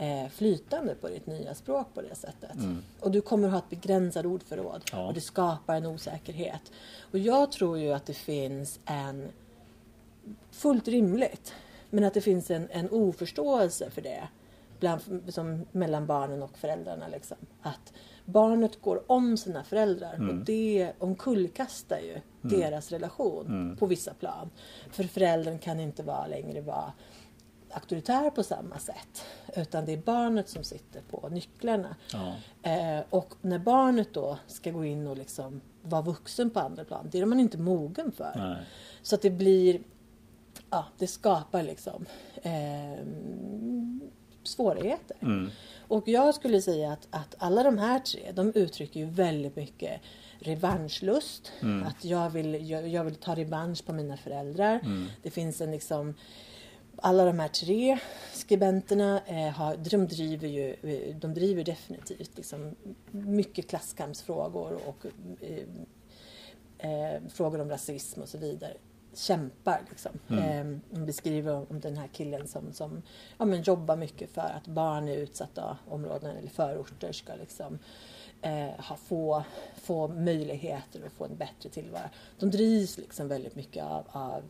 eh, 0.03 0.29
flytande 0.29 0.95
på 0.95 1.07
ditt 1.07 1.25
nya 1.27 1.55
språk 1.55 1.87
på 1.93 2.01
det 2.01 2.15
sättet. 2.15 2.57
Och 2.99 3.11
du 3.11 3.21
kommer 3.21 3.47
ha 3.49 3.57
ett 3.57 3.69
begränsat 3.69 4.25
ordförråd 4.25 4.81
Ja. 4.91 5.07
och 5.07 5.13
det 5.13 5.21
skapar 5.21 5.75
en 5.75 5.85
osäkerhet. 5.85 6.71
Och 7.11 7.19
jag 7.19 7.51
tror 7.51 7.77
ju 7.77 7.91
att 7.93 8.05
det 8.05 8.13
finns 8.13 8.79
en 8.85 9.27
fullt 10.51 10.87
rimligt. 10.87 11.53
Men 11.89 12.03
att 12.03 12.13
det 12.13 12.21
finns 12.21 12.51
en, 12.51 12.67
en 12.71 12.89
oförståelse 12.89 13.89
för 13.89 14.01
det 14.01 14.27
bland, 14.79 15.01
som, 15.33 15.65
mellan 15.71 16.05
barnen 16.05 16.43
och 16.43 16.57
föräldrarna. 16.57 17.07
Liksom. 17.07 17.37
Att 17.61 17.93
barnet 18.25 18.81
går 18.81 19.11
om 19.11 19.37
sina 19.37 19.63
föräldrar 19.63 20.29
och 20.29 20.35
det 20.35 20.91
omkullkastar 20.99 21.99
ju 21.99 22.19
deras 22.41 22.91
relation 22.91 23.77
på 23.79 23.85
vissa 23.85 24.13
plan. 24.13 24.49
För 24.91 25.03
föräldern 25.03 25.59
kan 25.59 25.79
inte 25.79 26.03
vara 26.03 26.27
längre 26.27 26.61
vara 26.61 26.93
auktoritär 27.73 28.29
på 28.29 28.43
samma 28.43 28.79
sätt. 28.79 29.25
Utan 29.55 29.85
det 29.85 29.93
är 29.93 29.97
barnet 29.97 30.49
som 30.49 30.63
sitter 30.63 31.01
på 31.01 31.29
nycklarna. 31.29 31.95
Ja. 32.11 32.35
Eh, 32.71 33.03
och 33.09 33.33
när 33.41 33.59
barnet 33.59 34.13
då 34.13 34.37
ska 34.47 34.71
gå 34.71 34.85
in 34.85 35.07
och 35.07 35.17
liksom 35.17 35.61
vara 35.81 36.01
vuxen 36.01 36.49
på 36.49 36.59
andra 36.59 36.85
plan, 36.85 37.09
det 37.11 37.19
är 37.19 37.25
man 37.25 37.39
inte 37.39 37.57
mogen 37.57 38.11
för. 38.11 38.31
Nej. 38.35 38.65
Så 39.01 39.15
att 39.15 39.21
det 39.21 39.29
blir, 39.29 39.81
ja, 40.69 40.85
det 40.97 41.07
skapar 41.07 41.63
liksom 41.63 42.05
eh, 42.35 43.05
svårigheter. 44.43 45.17
Mm. 45.21 45.49
Och 45.87 46.07
jag 46.07 46.35
skulle 46.35 46.61
säga 46.61 46.91
att, 46.91 47.07
att 47.09 47.35
alla 47.37 47.63
de 47.63 47.77
här 47.77 47.99
tre, 47.99 48.31
de 48.31 48.51
uttrycker 48.55 48.99
ju 48.99 49.05
väldigt 49.05 49.55
mycket 49.55 50.01
revanschlust. 50.39 51.51
Mm. 51.61 51.87
Att 51.87 52.05
jag 52.05 52.29
vill, 52.29 52.69
jag, 52.69 52.87
jag 52.87 53.03
vill 53.03 53.15
ta 53.15 53.35
revansch 53.35 53.85
på 53.85 53.93
mina 53.93 54.17
föräldrar. 54.17 54.79
Mm. 54.83 55.05
Det 55.21 55.31
finns 55.31 55.61
en 55.61 55.71
liksom 55.71 56.13
alla 56.95 57.25
de 57.25 57.39
här 57.39 57.47
tre 57.47 57.99
skribenterna 58.33 59.21
eh, 59.25 59.49
har, 59.49 59.77
de 59.77 60.07
driver 60.07 60.47
ju 60.47 60.75
eh, 60.81 61.15
de 61.15 61.33
driver 61.33 61.63
definitivt 61.63 62.37
liksom 62.37 62.75
mycket 63.11 63.69
klasskampsfrågor 63.69 64.79
och 64.87 65.05
eh, 65.41 65.63
eh, 66.77 67.21
frågor 67.29 67.61
om 67.61 67.69
rasism 67.69 68.21
och 68.21 68.29
så 68.29 68.37
vidare. 68.37 68.73
Kämpar 69.15 69.81
liksom. 69.89 70.11
Mm. 70.29 70.43
Eh, 70.43 70.79
de 70.89 71.05
beskriver 71.05 71.71
om, 71.71 71.79
den 71.79 71.97
här 71.97 72.07
killen 72.07 72.47
som, 72.47 72.73
som 72.73 73.01
ja, 73.37 73.45
men 73.45 73.61
jobbar 73.61 73.95
mycket 73.95 74.31
för 74.31 74.41
att 74.41 74.67
barn 74.67 75.07
i 75.07 75.15
utsatta 75.15 75.77
områden 75.87 76.37
eller 76.37 76.49
förorter 76.49 77.11
ska 77.11 77.35
liksom 77.35 77.79
eh, 78.41 78.85
ha, 78.85 78.95
få, 78.95 79.43
få 79.75 80.07
möjligheter 80.07 81.05
och 81.05 81.11
få 81.11 81.25
en 81.25 81.35
bättre 81.35 81.69
tillvaro. 81.69 82.09
De 82.39 82.51
drivs 82.51 82.97
liksom 82.97 83.27
väldigt 83.27 83.55
mycket 83.55 83.83
av, 83.83 84.03
av 84.11 84.43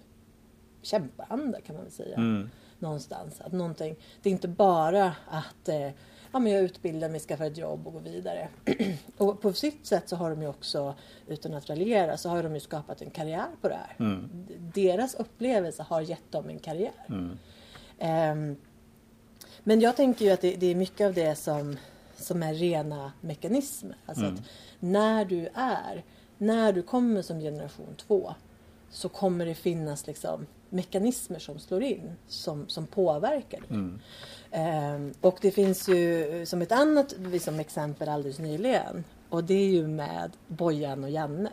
kämparanda 0.84 1.62
kan 1.62 1.76
man 1.76 1.84
väl 1.84 1.94
säga. 1.94 2.16
Mm. 2.18 2.50
Någonstans. 2.80 3.42
Att 3.42 3.52
någonting, 3.52 3.96
det 4.22 4.30
är 4.30 4.32
inte 4.32 4.48
bara 4.48 5.16
att 5.28 5.70
eh, 5.70 5.90
ja, 6.32 6.40
men 6.40 6.52
jag 6.52 6.62
utbildar 6.64 7.10
mig, 7.10 7.20
skaffar 7.20 7.46
ett 7.46 7.58
jobb 7.58 7.88
och 7.88 7.94
går 7.94 8.00
vidare. 8.00 8.48
och 9.18 9.42
på 9.42 9.54
sitt 9.54 9.86
sätt 9.86 10.10
så 10.10 10.16
har 10.16 10.30
de 10.30 10.42
ju 10.42 10.48
också, 10.48 10.96
utan 11.28 11.54
att 11.54 11.70
raljera, 11.70 12.18
så 12.18 12.30
har 12.30 12.44
de 12.44 12.54
ju 12.54 12.60
skapat 12.60 13.02
en 13.02 13.10
karriär 13.10 13.48
på 13.62 13.70
det 13.70 13.76
här. 13.76 13.96
Mm. 14.00 14.30
Deras 14.74 15.16
upplevelse 15.16 15.84
har 15.84 16.02
gett 16.02 16.32
dem 16.32 16.50
en 16.50 16.60
karriär. 16.60 17.06
Mm. 17.10 17.38
Ehm, 18.00 18.56
men 19.64 19.82
jag 19.82 19.96
tänker 19.96 20.26
ju 20.26 20.32
att 20.32 20.42
det, 20.42 20.56
det 20.56 20.68
är 20.68 20.76
mycket 20.76 21.08
av 21.08 21.14
det 21.14 21.36
som, 21.36 21.78
som 22.18 22.44
är 22.44 22.54
rena 22.54 23.12
mekanismer. 23.22 23.98
Alltså 24.06 24.26
Mm. 24.26 24.36
att 24.36 24.42
när 24.80 25.26
du 25.26 25.50
är, 25.54 26.04
när 26.38 26.74
du 26.74 26.82
kommer 26.82 27.22
som 27.22 27.40
generation 27.40 27.96
två 27.98 28.34
så 28.90 29.10
kommer 29.10 29.46
det 29.46 29.56
finnas 29.56 30.08
liksom 30.08 30.46
mekanismer 30.74 31.40
som 31.40 31.60
slår 31.60 31.84
in 31.84 32.12
som, 32.28 32.68
som 32.68 32.88
påverkar 32.88 33.60
dig. 33.60 33.68
Mm. 33.70 34.00
Ehm, 34.52 35.14
och 35.22 35.38
det 35.42 35.52
finns 35.52 35.90
ju 35.90 36.46
som 36.46 36.62
ett 36.62 36.72
annat 36.72 37.16
liksom, 37.18 37.60
exempel 37.60 38.10
alldeles 38.10 38.40
nyligen 38.40 39.04
och 39.30 39.44
det 39.44 39.54
är 39.54 39.68
ju 39.68 39.88
med 39.88 40.32
Bojan 40.48 41.04
och 41.04 41.10
Janne. 41.10 41.52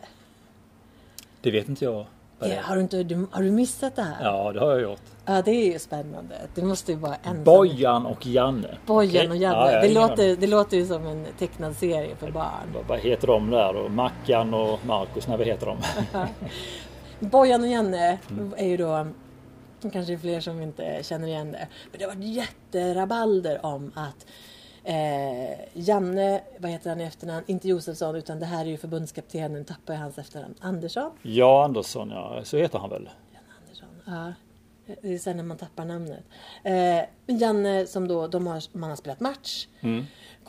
Det 1.43 1.51
vet 1.51 1.69
inte 1.69 1.85
jag. 1.85 2.07
det 2.39 2.49
Ja, 2.49 2.63
har, 2.63 2.77
du 2.77 2.83
inte, 2.83 3.03
du, 3.03 3.27
har 3.31 3.43
du 3.43 3.51
missat 3.51 3.97
det 3.97 4.03
här? 4.03 4.25
Ja, 4.25 4.53
det 4.53 4.61
har 4.61 4.71
jag 4.71 4.81
gjort. 4.81 5.01
Ja, 5.27 5.43
det 5.43 5.51
är 5.51 5.73
ju 5.73 5.79
spännande. 5.79 6.35
Det 6.55 6.63
måste 6.63 6.93
ju 6.93 6.99
vara 6.99 7.17
en 7.23 7.45
Bojan 7.45 8.07
och 8.07 8.27
Janne. 8.27 8.79
Bojan 8.87 9.31
och 9.31 9.37
Janne. 9.37 9.73
Ja, 9.73 9.81
det, 9.81 9.95
låter, 9.95 10.37
det 10.37 10.47
låter 10.47 10.77
ju 10.77 10.87
som 10.87 11.07
en 11.07 11.27
tecknad 11.39 11.77
serie 11.77 12.17
för 12.17 12.31
barn. 12.31 12.85
Vad- 12.89 12.99
heter 12.99 13.27
de 13.27 13.51
där 13.51 13.73
då? 13.73 13.89
Mackan 13.89 14.55
och 14.55 14.87
Marcus? 14.87 15.29
Nej, 15.29 15.39
vad 15.39 15.47
heter 15.47 15.67
de? 15.67 15.79
Bojan 17.21 17.61
och 17.63 17.69
Janne 17.69 18.19
Mm. 18.31 18.55
är 18.57 18.67
ju 18.67 18.77
då 18.77 19.07
kanske 19.93 20.19
fler 20.19 20.41
som 20.41 20.63
inte 20.63 20.99
känner 21.03 21.29
igen 21.29 21.53
det. 21.53 21.69
Men 21.91 21.99
det 21.99 22.05
har 22.05 22.15
varit 22.15 22.25
jätterabalder 22.25 23.67
om 23.67 23.93
att 23.95 24.27
eh, 24.85 25.61
Janne, 25.73 26.41
vad 26.59 26.71
heter 26.71 26.91
han 26.91 27.01
i 27.01 27.05
efternamn? 27.05 27.45
Inte 27.47 27.69
Josefsson 27.69 28.17
utan 28.17 28.41
det 28.41 28.47
här 28.47 28.61
är 28.65 28.69
ju 28.69 28.77
förbundskaptenen, 28.77 29.65
tappar 29.65 29.95
jag 29.95 30.01
hans 30.01 30.19
efternamn. 30.19 30.55
Andersson? 30.61 31.11
Ja, 31.23 31.65
Andersson, 31.65 32.11
ja. 32.11 32.41
Så 32.45 32.57
heter 32.57 32.79
han 32.79 32.91
väl? 32.91 33.09
Jan 33.33 33.43
Andersson. 33.63 33.89
Ja. 34.07 34.33
Det 35.03 35.15
är 35.15 35.19
sen 35.19 35.37
när 35.37 35.45
man 35.45 35.57
tappar 35.57 35.85
namnet. 35.85 36.25
Eh, 36.65 37.01
Janne 37.27 37.87
som 37.87 38.09
då, 38.09 38.27
de 38.27 38.47
har, 38.47 38.79
man 38.79 38.91
har 38.91 38.97
spelat 38.97 39.21
match. 39.21 39.67
Mm. 39.81 40.05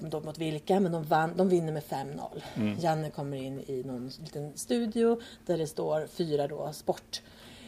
Kommer 0.09 0.27
inte 0.27 0.43
ihåg 0.43 0.51
vilka, 0.51 0.79
men 0.79 0.91
de, 0.91 1.03
vann, 1.03 1.37
de 1.37 1.49
vinner 1.49 1.73
med 1.73 1.83
5-0. 1.83 2.41
Mm. 2.55 2.79
Janne 2.79 3.09
kommer 3.09 3.37
in 3.37 3.59
i 3.59 3.83
någon 3.85 4.11
liten 4.19 4.57
studio 4.57 5.21
där 5.45 5.57
det 5.57 5.67
står 5.67 6.07
fyra 6.07 6.47
då 6.47 6.73
sport. 6.73 7.21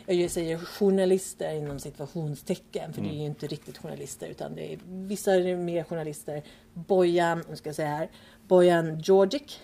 Jag 0.05 0.31
säger 0.31 0.57
journalister 0.57 1.55
inom 1.55 1.79
situationstecken, 1.79 2.93
för 2.93 3.01
det 3.01 3.09
är 3.09 3.13
ju 3.13 3.25
inte 3.25 3.47
riktigt 3.47 3.77
journalister 3.77 4.27
utan 4.27 4.55
det 4.55 4.73
är 4.73 4.79
vissa 4.85 5.33
är 5.33 5.55
mer 5.55 5.83
journalister. 5.83 6.43
Bojan, 6.73 7.43
nu 7.49 7.55
ska 7.55 7.69
jag 7.69 7.75
säga 7.75 7.89
här, 7.89 8.09
Bojan 8.47 8.99
Djordjic 8.99 9.59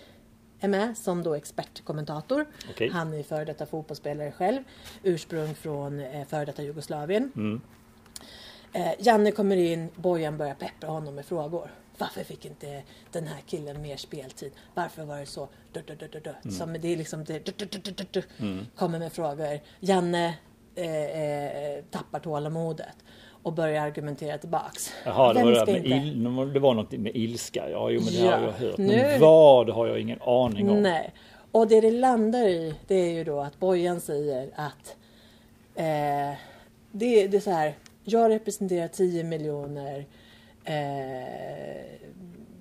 är 0.60 0.68
med 0.68 0.98
som 0.98 1.22
då 1.22 1.34
expertkommentator. 1.34 2.46
Okej. 2.70 2.90
Han 2.92 3.14
är 3.14 3.22
före 3.22 3.44
detta 3.44 3.66
fotbollsspelare 3.66 4.32
själv, 4.32 4.62
ursprung 5.02 5.54
från 5.54 6.00
eh, 6.00 6.26
före 6.26 6.44
detta 6.44 6.62
Jugoslavien. 6.62 7.32
Mm. 7.36 7.60
Eh, 8.72 8.92
Janne 8.98 9.30
kommer 9.30 9.56
in, 9.56 9.88
Bojan 9.96 10.38
börjar 10.38 10.54
peppra 10.54 10.90
honom 10.90 11.14
med 11.14 11.26
frågor. 11.26 11.70
Varför 12.00 12.24
fick 12.24 12.44
inte 12.44 12.82
den 13.12 13.26
här 13.26 13.40
killen 13.46 13.82
mer 13.82 13.96
speltid? 13.96 14.52
Varför 14.74 15.04
var 15.04 15.18
det 15.20 15.26
så? 15.26 15.48
Du, 15.72 15.82
du, 15.86 15.94
du, 15.94 16.08
du, 16.08 16.20
du. 16.42 16.50
Som 16.50 16.72
det 16.80 16.88
är 16.92 16.96
liksom 16.96 17.24
det, 17.24 17.44
du. 18.12 18.22
Kommer 18.76 18.98
med 18.98 19.12
frågor. 19.12 19.60
Janne 19.80 20.34
eh, 20.74 21.04
eh, 21.04 21.84
tappar 21.90 22.18
tålamodet 22.20 22.96
och 23.42 23.52
börjar 23.52 23.82
argumentera 23.86 24.38
tillbaks. 24.38 24.92
Jaha, 25.04 25.32
det 25.32 25.44
var, 25.44 25.66
det, 25.66 25.72
med 25.72 25.86
il, 25.86 26.52
det 26.52 26.60
var 26.60 26.74
något 26.74 26.92
med 26.92 27.16
ilska. 27.16 27.70
Ja, 27.70 27.90
jo, 27.90 28.00
men 28.04 28.12
det 28.12 28.18
Ja, 28.18 28.36
har 28.36 28.42
jag 28.42 28.52
hört. 28.52 28.78
nu- 28.78 28.86
Men 28.96 29.20
vad 29.20 29.70
har 29.70 29.86
jag 29.86 30.00
ingen 30.00 30.20
aning 30.22 30.70
om. 30.70 30.82
Nej. 30.82 31.12
Och 31.52 31.68
det 31.68 31.80
det 31.80 31.90
landar 31.90 32.46
i 32.48 32.74
det 32.86 32.94
är 32.94 33.10
ju 33.12 33.24
då 33.24 33.40
att 33.40 33.58
Bojan 33.60 34.00
säger 34.00 34.50
att 34.54 34.96
eh, 35.74 36.38
det, 36.92 37.26
det 37.28 37.36
är 37.36 37.40
så 37.40 37.50
här. 37.50 37.74
Jag 38.04 38.30
representerar 38.30 38.88
10 38.88 39.24
miljoner 39.24 40.06
eh, 40.64 42.00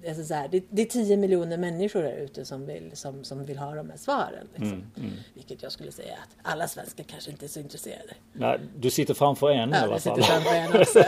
alltså 0.10 0.24
så 0.24 0.34
här, 0.34 0.48
det, 0.48 0.64
det 0.70 0.82
är 0.82 0.86
10 0.86 1.18
miljoner 1.18 1.58
människor 1.58 2.04
där 2.04 2.18
ute 2.18 2.46
som 2.46 2.66
vill, 2.66 2.92
som, 2.94 3.24
som 3.24 3.46
vill 3.46 3.58
ha 3.58 3.76
de 3.76 3.90
här 3.90 3.98
svaren. 3.98 4.48
Liksom. 4.56 4.68
Mm, 4.68 4.92
mm. 4.98 5.14
Vilket 5.34 5.64
jag 5.64 5.72
skulle 5.72 5.92
säga 5.92 6.14
att 6.14 6.52
alla 6.52 6.68
svenskar 6.68 7.04
kanske 7.04 7.32
inte 7.32 7.46
är 7.46 7.48
så 7.48 7.60
intresserade. 7.60 8.14
Nej, 8.34 8.60
du 8.78 8.90
sitter 8.90 9.14
framför 9.14 9.52
en 9.52 9.70
i 9.70 9.74
Ja, 9.74 9.80
alla 9.82 9.94
det 9.94 10.00
fall. 10.02 10.16
sitter 10.24 10.32
framför 10.34 10.56
en 10.56 10.82
också. 10.82 11.04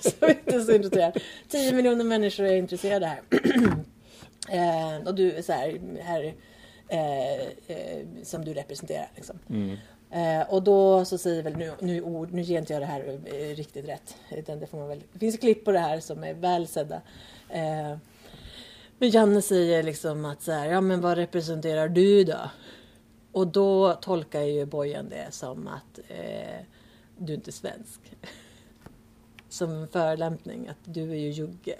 Som 0.18 0.28
inte 0.28 0.54
är 0.56 0.60
så 0.60 0.72
intresserad. 0.72 1.18
10 1.48 1.72
miljoner 1.72 2.04
människor 2.04 2.44
är 2.46 2.56
intresserade 2.56 3.06
här. 3.06 3.20
eh, 4.98 5.06
och 5.06 5.14
du 5.14 5.42
så 5.42 5.52
här, 5.52 5.80
här 6.02 6.34
eh, 6.88 7.32
eh, 7.76 8.06
som 8.22 8.44
du 8.44 8.54
representerar. 8.54 9.08
Liksom. 9.16 9.38
Mm. 9.50 9.76
Eh, 10.10 10.42
och 10.48 10.62
då 10.62 11.04
så 11.04 11.18
säger 11.18 11.42
väl 11.42 11.56
nu, 11.56 11.72
nu, 11.80 12.02
ord, 12.02 12.32
nu 12.32 12.42
ger 12.42 12.58
inte 12.58 12.72
jag 12.72 12.82
det 12.82 12.86
här 12.86 13.18
eh, 13.24 13.54
riktigt 13.56 13.88
rätt. 13.88 14.16
Utan 14.30 14.60
det, 14.60 14.66
får 14.66 14.78
man 14.78 14.88
väl, 14.88 15.02
det 15.12 15.18
finns 15.18 15.38
klipp 15.38 15.64
på 15.64 15.72
det 15.72 15.78
här 15.78 16.00
som 16.00 16.24
är 16.24 16.34
väl 16.34 16.66
sedda. 16.66 17.00
Eh, 17.48 17.96
men 18.98 19.10
Janne 19.10 19.42
säger 19.42 19.82
liksom 19.82 20.24
att 20.24 20.42
så 20.42 20.52
här, 20.52 20.66
ja 20.66 20.80
men 20.80 21.00
vad 21.00 21.18
representerar 21.18 21.88
du 21.88 22.24
då? 22.24 22.50
Och 23.32 23.46
då 23.46 23.94
tolkar 23.94 24.40
ju 24.40 24.66
Bojan 24.66 25.08
det 25.08 25.26
som 25.30 25.68
att 25.68 25.98
eh, 26.08 26.64
du 27.18 27.34
inte 27.34 27.50
är 27.50 27.52
svensk. 27.52 28.00
Som 29.48 29.70
en 29.70 29.88
förolämpning, 29.88 30.68
att 30.68 30.76
du 30.84 31.10
är 31.10 31.16
ju 31.16 31.30
jugge. 31.30 31.74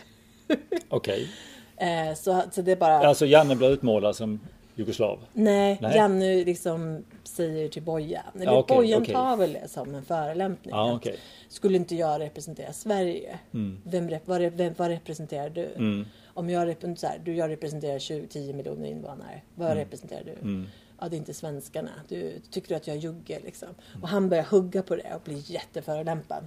Okej. 0.88 1.28
Eh, 1.76 2.14
så, 2.14 2.42
så 2.52 2.62
det 2.62 2.72
är 2.72 2.76
bara... 2.76 3.08
Alltså 3.08 3.26
Janne 3.26 3.56
blir 3.56 3.70
utmålad 3.70 4.16
som 4.16 4.40
jugoslav. 4.76 5.18
Nej, 5.32 5.78
Nej. 5.80 5.96
Janne 5.96 6.44
liksom 6.44 7.04
säger 7.24 7.68
till 7.68 7.82
Bojan. 7.82 8.22
Eller 8.34 8.44
Ja, 8.44 8.58
okej, 8.58 8.76
Bojan 8.76 9.02
okej. 9.02 9.14
tar 9.14 9.36
väl 9.36 9.52
det 9.52 9.68
som 9.68 9.94
en 9.94 10.04
förolämpning. 10.04 10.74
Ja, 10.74 10.94
okej. 10.94 11.16
Skulle 11.48 11.76
inte 11.76 11.94
jag 11.94 12.20
representera 12.20 12.72
Sverige? 12.72 13.38
Mm. 13.54 13.80
Vem, 13.84 14.18
vad, 14.24 14.40
vem, 14.40 14.74
vad 14.76 14.88
representerar 14.88 15.50
du? 15.50 15.64
Mm. 15.64 16.06
Om 16.34 16.50
jag, 16.50 16.76
så 16.96 17.06
här, 17.06 17.20
du, 17.24 17.34
jag 17.36 17.50
representerar 17.50 17.98
20, 17.98 18.26
10 18.26 18.52
miljoner 18.52 18.88
invånare. 18.88 19.42
Vad 19.54 19.74
representerar 19.76 20.24
du? 20.24 20.32
Mm. 20.32 20.66
Ja, 21.00 21.08
det 21.08 21.16
är 21.16 21.18
inte 21.18 21.34
svenskarna. 21.34 21.90
Du, 22.08 22.40
tycker 22.50 22.68
du 22.68 22.74
att 22.74 22.86
jag 22.86 22.96
jugge 22.96 23.40
liksom? 23.44 23.68
Och 24.02 24.08
han 24.08 24.28
börjar 24.28 24.44
hugga 24.44 24.82
på 24.82 24.96
det 24.96 25.14
och 25.14 25.20
blir 25.24 25.50
jätteförolämpad. 25.50 26.44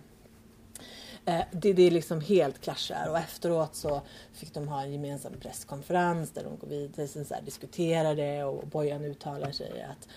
Eh, 1.30 1.46
Det, 1.52 1.74
det 1.74 1.84
är 1.84 1.92
liksom 1.92 2.22
helt 2.22 2.62
clashar 2.62 3.08
och 3.10 3.18
efteråt 3.18 3.76
så 3.76 4.02
fick 4.34 4.54
de 4.54 4.68
ha 4.68 4.82
en 4.82 4.92
gemensam 4.92 5.34
presskonferens 5.40 6.32
där 6.32 6.44
de 6.44 6.58
går 6.58 6.68
vidare 6.68 7.08
sen 7.08 7.26
så 7.26 7.34
här, 7.34 7.42
diskuterar 7.42 8.16
det 8.16 8.44
och 8.44 8.68
Bojan 8.68 9.06
uttalar 9.06 9.52
sig 9.52 9.82
att 9.82 10.08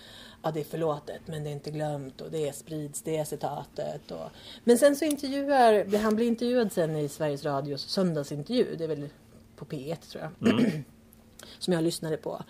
ja, 0.43 0.51
det 0.51 0.59
är 0.59 0.63
förlåtet 0.63 1.21
men 1.25 1.43
det 1.43 1.49
är 1.49 1.53
inte 1.53 1.71
glömt 1.71 2.21
och 2.21 2.31
det 2.31 2.55
sprids 2.55 3.01
det 3.01 3.25
citatet. 3.25 4.11
Och... 4.11 4.29
Men 4.63 4.77
sen 4.77 4.95
så 4.95 5.05
intervjuar, 5.05 5.97
han 5.97 6.15
blir 6.15 6.27
intervjuad 6.27 6.71
sen 6.71 6.95
i 6.95 7.09
Sveriges 7.09 7.45
Radios 7.45 7.81
söndagsintervju, 7.81 8.75
det 8.77 8.83
är 8.83 8.87
väl 8.87 9.09
på 9.55 9.65
P1 9.65 9.95
tror 10.11 10.23
jag, 10.23 10.59
som 11.59 11.73
jag 11.73 11.83
lyssnade 11.83 12.17
på. 12.17 12.43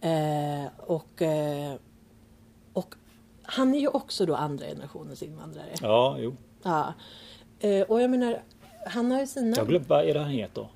Eh, 0.00 0.66
och, 0.76 1.22
eh, 1.22 1.74
och 2.72 2.94
han 3.42 3.74
är 3.74 3.80
ju 3.80 3.88
också 3.88 4.26
då 4.26 4.34
andra 4.34 4.66
generationens 4.66 5.22
invandrare. 5.22 5.74
Ja, 5.80 6.16
jo. 6.18 6.36
Ja. 6.62 6.94
Eh, 7.60 7.82
och 7.82 8.02
jag 8.02 8.10
menar, 8.10 8.42
han 8.86 9.10
har 9.10 9.20
ju 9.20 9.26
sina... 9.26 9.56
Jag 9.56 9.68
glömde, 9.68 9.88
vad 9.88 10.08
är 10.08 10.14
det 10.14 10.20
han 10.20 10.30
heter? 10.30 10.68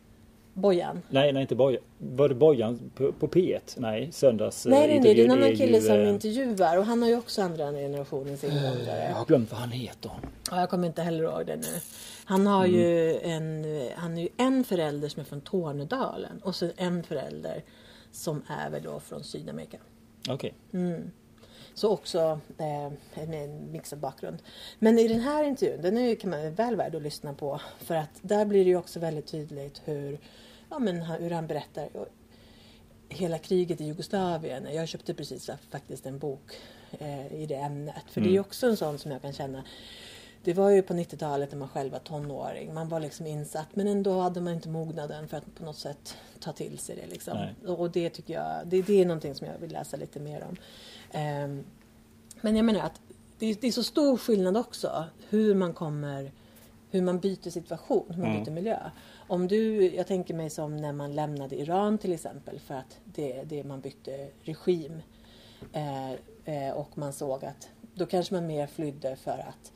Bojan? 0.54 1.02
Nej, 1.08 1.32
nej 1.32 1.42
inte 1.42 1.54
Bojan. 1.54 1.82
Var 1.98 2.28
det 2.28 2.34
Bojan 2.34 2.90
på, 2.94 3.12
på 3.12 3.28
P1? 3.28 3.60
Nej, 3.76 4.12
söndags 4.12 4.66
Nej, 4.66 4.78
nej, 4.78 5.00
nej, 5.00 5.14
det 5.14 5.20
är 5.20 5.24
en 5.24 5.30
annan 5.30 5.56
kille 5.56 5.80
som 5.80 6.00
äh... 6.00 6.08
intervjuar 6.08 6.78
och 6.78 6.84
han 6.84 7.02
har 7.02 7.08
ju 7.08 7.16
också 7.16 7.42
andra 7.42 7.70
generationens 7.70 8.44
invandrare. 8.44 9.08
Jag 9.08 9.14
har 9.14 9.24
glömt 9.24 9.50
vad 9.50 9.60
han 9.60 9.70
heter. 9.70 10.10
Ja, 10.50 10.60
jag 10.60 10.70
kommer 10.70 10.86
inte 10.86 11.02
heller 11.02 11.24
ihåg 11.24 11.46
det 11.46 11.56
nu. 11.56 11.80
Han 12.24 12.46
har 12.46 12.64
mm. 12.64 12.80
ju 12.80 13.18
en, 13.20 13.64
han 13.96 14.18
är 14.18 14.22
ju 14.22 14.28
en 14.36 14.64
förälder 14.64 15.08
som 15.08 15.20
är 15.20 15.24
från 15.24 15.40
Tornedalen 15.40 16.40
och 16.42 16.54
så 16.54 16.70
en 16.76 17.02
förälder 17.02 17.62
som 18.12 18.42
är 18.46 18.70
väl 18.70 18.82
då 18.82 19.00
från 19.00 19.24
Sydamerika. 19.24 19.78
Okej. 20.28 20.34
Okay. 20.34 20.80
Mm. 20.80 21.10
Så 21.74 21.90
också 21.90 22.40
eh, 22.58 22.92
med 23.26 23.44
en 23.44 23.72
mixad 23.72 23.98
bakgrund. 23.98 24.42
Men 24.78 24.98
i 24.98 25.08
den 25.08 25.20
här 25.20 25.44
intervjun, 25.44 25.82
den 25.82 25.98
är, 25.98 26.14
kan 26.14 26.30
man 26.30 26.54
väl 26.54 26.76
värd 26.76 26.94
att 26.94 27.02
lyssna 27.02 27.34
på. 27.34 27.60
För 27.78 27.94
att 27.94 28.10
där 28.22 28.44
blir 28.44 28.64
det 28.64 28.70
ju 28.70 28.76
också 28.76 29.00
väldigt 29.00 29.26
tydligt 29.26 29.82
hur, 29.84 30.18
ja, 30.70 30.78
men, 30.78 31.02
hur 31.02 31.30
han 31.30 31.46
berättar 31.46 31.88
hela 33.08 33.38
kriget 33.38 33.80
i 33.80 33.84
Jugoslavien. 33.84 34.74
Jag 34.74 34.88
köpte 34.88 35.14
precis 35.14 35.50
faktiskt 35.70 36.06
en 36.06 36.18
bok 36.18 36.52
eh, 36.90 37.34
i 37.34 37.46
det 37.46 37.54
ämnet. 37.54 38.04
För 38.10 38.20
mm. 38.20 38.28
det 38.28 38.34
är 38.34 38.38
mm. 38.38 38.46
också 38.48 38.66
en 38.66 38.76
sån 38.76 38.98
som 38.98 39.10
jag 39.10 39.22
kan 39.22 39.32
känna 39.32 39.64
det 40.44 40.54
var 40.54 40.70
ju 40.70 40.82
på 40.82 40.94
90-talet 40.94 41.52
när 41.52 41.58
man 41.58 41.68
själv 41.68 41.92
var 41.92 41.98
tonåring. 41.98 42.74
Man 42.74 42.88
var 42.88 43.00
liksom 43.00 43.26
insatt 43.26 43.68
men 43.74 43.88
ändå 43.88 44.20
hade 44.20 44.40
man 44.40 44.52
inte 44.52 44.68
mognaden 44.68 45.28
för 45.28 45.36
att 45.36 45.54
på 45.54 45.64
något 45.64 45.76
sätt 45.76 46.16
ta 46.40 46.52
till 46.52 46.78
sig 46.78 46.96
det. 46.96 47.06
Liksom. 47.06 47.38
Och 47.66 47.90
det 47.90 48.10
tycker 48.10 48.34
jag, 48.34 48.66
det, 48.66 48.82
det, 48.82 49.00
är 49.00 49.06
någonting 49.06 49.34
som 49.34 49.46
jag 49.46 49.58
vill 49.58 49.72
läsa 49.72 49.96
lite 49.96 50.20
mer 50.20 50.44
om. 50.48 50.56
Um, 51.14 51.64
men 52.40 52.56
jag 52.56 52.64
menar 52.64 52.80
att 52.80 53.00
det, 53.38 53.60
det, 53.60 53.66
är 53.66 53.72
så 53.72 53.82
stor 53.82 54.16
skillnad 54.16 54.56
också 54.56 55.04
hur 55.28 55.54
man 55.54 55.74
kommer 55.74 56.32
hur 56.92 57.02
man 57.02 57.20
byter 57.20 57.50
situation, 57.50 58.06
hur 58.08 58.22
man 58.22 58.30
mm. 58.30 58.44
byter 58.44 58.52
miljö. 58.52 58.78
Om 59.28 59.48
du, 59.48 59.94
jag 59.94 60.06
tänker 60.06 60.34
mig 60.34 60.50
som 60.50 60.76
när 60.76 60.92
man 60.92 61.14
lämnade 61.14 61.56
Iran 61.56 61.98
till 61.98 62.12
exempel 62.12 62.60
för 62.60 62.74
att 62.74 63.00
det, 63.04 63.42
det 63.42 63.64
man 63.64 63.80
bytte 63.80 64.28
regim. 64.42 65.02
Eh, 65.72 66.12
eh, 66.44 66.72
och 66.74 66.98
man 66.98 67.12
såg 67.12 67.44
att 67.44 67.68
då 67.94 68.06
kanske 68.06 68.34
man 68.34 68.46
mer 68.46 68.66
flydde 68.66 69.16
för 69.16 69.38
att 69.48 69.72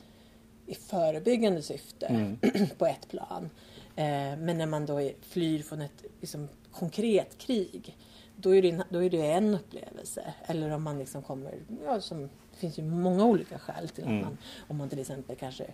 i 0.66 0.74
förebyggande 0.74 1.62
syfte 1.62 2.06
mm. 2.06 2.38
på 2.78 2.86
ett 2.86 3.08
plan. 3.08 3.50
Eh, 3.96 4.36
men 4.38 4.58
när 4.58 4.66
man 4.66 4.86
då 4.86 5.10
flyr 5.20 5.62
från 5.62 5.80
ett 5.80 6.04
liksom, 6.20 6.48
konkret 6.72 7.38
krig 7.38 7.96
då 8.36 8.54
är, 8.54 8.62
det, 8.62 8.84
då 8.90 9.04
är 9.04 9.10
det 9.10 9.30
en 9.32 9.54
upplevelse. 9.54 10.34
Eller 10.46 10.70
om 10.70 10.82
man 10.82 10.98
liksom 10.98 11.22
kommer, 11.22 11.54
ja, 11.84 12.00
som, 12.00 12.22
det 12.22 12.56
finns 12.58 12.78
ju 12.78 12.82
många 12.82 13.24
olika 13.24 13.58
skäl 13.58 13.88
till 13.88 14.04
att 14.04 14.10
mm. 14.10 14.22
man, 14.22 14.38
om 14.68 14.76
man 14.76 14.88
till 14.88 14.98
exempel 14.98 15.36
kanske 15.36 15.66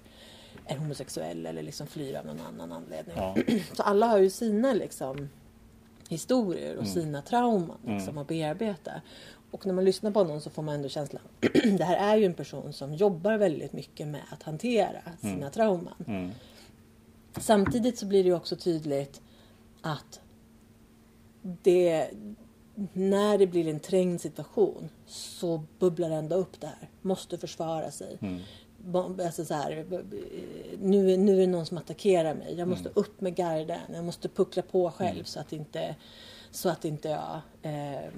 är 0.66 0.76
homosexuell 0.76 1.46
eller 1.46 1.62
liksom 1.62 1.86
flyr 1.86 2.14
av 2.14 2.26
någon 2.26 2.40
annan 2.40 2.72
anledning. 2.72 3.16
Ja. 3.16 3.36
Så 3.76 3.82
alla 3.82 4.06
har 4.06 4.18
ju 4.18 4.30
sina 4.30 4.72
liksom 4.72 5.28
historier 6.08 6.76
och 6.76 6.82
mm. 6.82 6.94
sina 6.94 7.22
trauman 7.22 7.78
liksom, 7.86 8.08
mm. 8.08 8.18
att 8.18 8.28
bearbeta. 8.28 8.92
Och 9.50 9.66
när 9.66 9.74
man 9.74 9.84
lyssnar 9.84 10.10
på 10.10 10.18
honom 10.18 10.40
så 10.40 10.50
får 10.50 10.62
man 10.62 10.74
ändå 10.74 10.88
känslan 10.88 11.22
det 11.78 11.84
här 11.84 12.14
är 12.14 12.16
ju 12.16 12.24
en 12.24 12.34
person 12.34 12.72
som 12.72 12.94
jobbar 12.94 13.36
väldigt 13.36 13.72
mycket 13.72 14.06
med 14.06 14.22
att 14.30 14.42
hantera 14.42 15.02
sina 15.20 15.32
mm. 15.32 15.50
trauman. 15.50 16.04
Mm. 16.06 16.30
Samtidigt 17.36 17.98
så 17.98 18.06
blir 18.06 18.22
det 18.22 18.28
ju 18.28 18.34
också 18.34 18.56
tydligt 18.56 19.20
att 19.80 20.20
det, 21.42 22.10
när 22.92 23.38
det 23.38 23.46
blir 23.46 23.68
en 23.68 23.80
trängd 23.80 24.20
situation 24.20 24.88
så 25.06 25.62
bubblar 25.78 26.10
det 26.10 26.16
ändå 26.16 26.36
upp 26.36 26.60
där. 26.60 26.90
Måste 27.02 27.38
försvara 27.38 27.90
sig. 27.90 28.18
Mm. 28.20 28.40
Alltså 29.24 29.44
så 29.44 29.54
här, 29.54 29.84
nu, 30.80 31.16
nu 31.16 31.32
är 31.32 31.40
det 31.40 31.46
någon 31.46 31.66
som 31.66 31.78
attackerar 31.78 32.34
mig. 32.34 32.54
Jag 32.58 32.68
måste 32.68 32.88
mm. 32.88 32.92
upp 32.94 33.20
med 33.20 33.34
garden. 33.34 33.80
Jag 33.94 34.04
måste 34.04 34.28
puckla 34.28 34.62
på 34.62 34.90
själv 34.90 35.12
mm. 35.12 35.24
så 35.24 35.40
att 35.40 35.52
inte, 35.52 35.96
så 36.50 36.68
att 36.68 36.84
inte 36.84 37.08
jag 37.08 37.40
eh, 37.62 38.10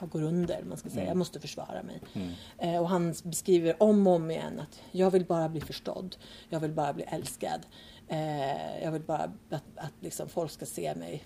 jag 0.00 0.10
går 0.10 0.22
under. 0.22 0.62
Man 0.62 0.78
ska 0.78 0.88
säga. 0.88 1.00
Mm. 1.00 1.08
Jag 1.08 1.16
måste 1.16 1.40
försvara 1.40 1.82
mig. 1.82 2.00
Mm. 2.12 2.30
Eh, 2.58 2.80
och 2.80 2.88
han 2.88 3.14
beskriver 3.24 3.82
om 3.82 4.06
och 4.06 4.12
om 4.12 4.30
igen 4.30 4.60
att 4.60 4.80
jag 4.90 5.10
vill 5.10 5.24
bara 5.24 5.48
bli 5.48 5.60
förstådd. 5.60 6.16
Jag 6.48 6.60
vill 6.60 6.72
bara 6.72 6.92
bli 6.92 7.04
älskad. 7.04 7.60
Eh, 8.08 8.84
jag 8.84 8.92
vill 8.92 9.02
bara 9.02 9.32
att, 9.50 9.64
att 9.76 9.92
liksom 10.00 10.28
folk 10.28 10.50
ska 10.50 10.66
se 10.66 10.94
mig 10.94 11.24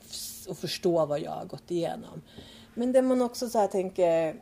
och 0.48 0.59
förstå 0.59 1.06
vad 1.06 1.20
jag 1.20 1.30
har 1.30 1.44
gått 1.44 1.70
igenom. 1.70 2.22
Men 2.74 2.92
det 2.92 3.02
man 3.02 3.22
också 3.22 3.48
så 3.48 3.66
tänker 3.66 4.36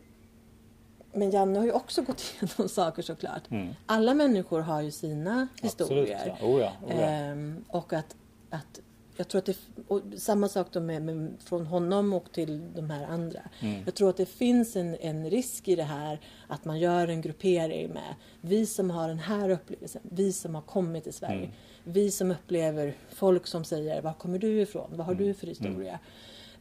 men 1.13 1.31
Janne 1.31 1.59
har 1.59 1.67
ju 1.67 1.73
också 1.73 2.03
gått 2.03 2.21
igenom 2.41 2.69
saker 2.69 3.03
såklart. 3.03 3.51
Mm. 3.51 3.75
Alla 3.87 4.15
människor 4.15 4.61
har 4.61 4.81
ju 4.81 4.91
sina 4.91 5.49
historier. 5.63 6.15
Absolut, 6.15 6.39
ja. 6.41 6.47
Oh 6.47 6.61
ja, 6.61 6.73
oh 6.87 7.01
ja. 7.01 7.07
Ehm, 7.07 7.65
och 7.69 7.93
att, 7.93 8.17
att 8.51 8.81
jag 9.17 9.29
tror 9.29 9.39
att 9.39 9.47
det, 9.47 10.19
samma 10.19 10.49
sak 10.49 10.67
då 10.73 10.81
med, 10.81 11.03
med, 11.03 11.35
från 11.45 11.67
honom 11.67 12.13
och 12.13 12.33
till 12.33 12.75
de 12.75 12.91
här 12.91 13.05
andra. 13.05 13.41
Mm. 13.61 13.83
Jag 13.85 13.95
tror 13.95 14.11
att 14.11 14.17
det 14.17 14.27
finns 14.27 14.77
en, 14.77 14.95
en 14.95 15.31
risk 15.31 15.69
i 15.69 15.77
det 15.77 15.83
här 15.83 16.21
att 16.49 16.65
man 16.65 16.79
gör 16.79 17.09
en 17.09 17.21
gruppering 17.21 17.89
med 17.89 18.15
vi 18.41 18.67
som 18.67 18.91
har 18.91 19.09
den 19.09 19.19
här 19.19 19.51
upplevelsen, 19.51 20.03
vi 20.05 20.33
som 20.33 20.55
har 20.55 20.63
kommit 20.63 21.05
till 21.05 21.15
Sverige. 21.15 21.45
Mm. 21.45 21.51
Vi 21.89 22.11
som 22.11 22.31
upplever 22.31 22.95
folk 23.09 23.47
som 23.47 23.65
säger 23.65 24.03
var 24.03 24.13
kommer 24.13 24.39
du 24.39 24.61
ifrån? 24.61 24.91
Vad 24.91 25.07
har 25.07 25.15
mm. 25.15 25.27
du 25.27 25.35
för 25.35 25.47
historia? 25.47 25.99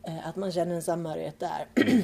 Mm. 0.04 0.20
Att 0.26 0.36
man 0.36 0.52
känner 0.52 0.76
en 0.76 0.82
samhörighet 0.82 1.40
där. 1.40 1.68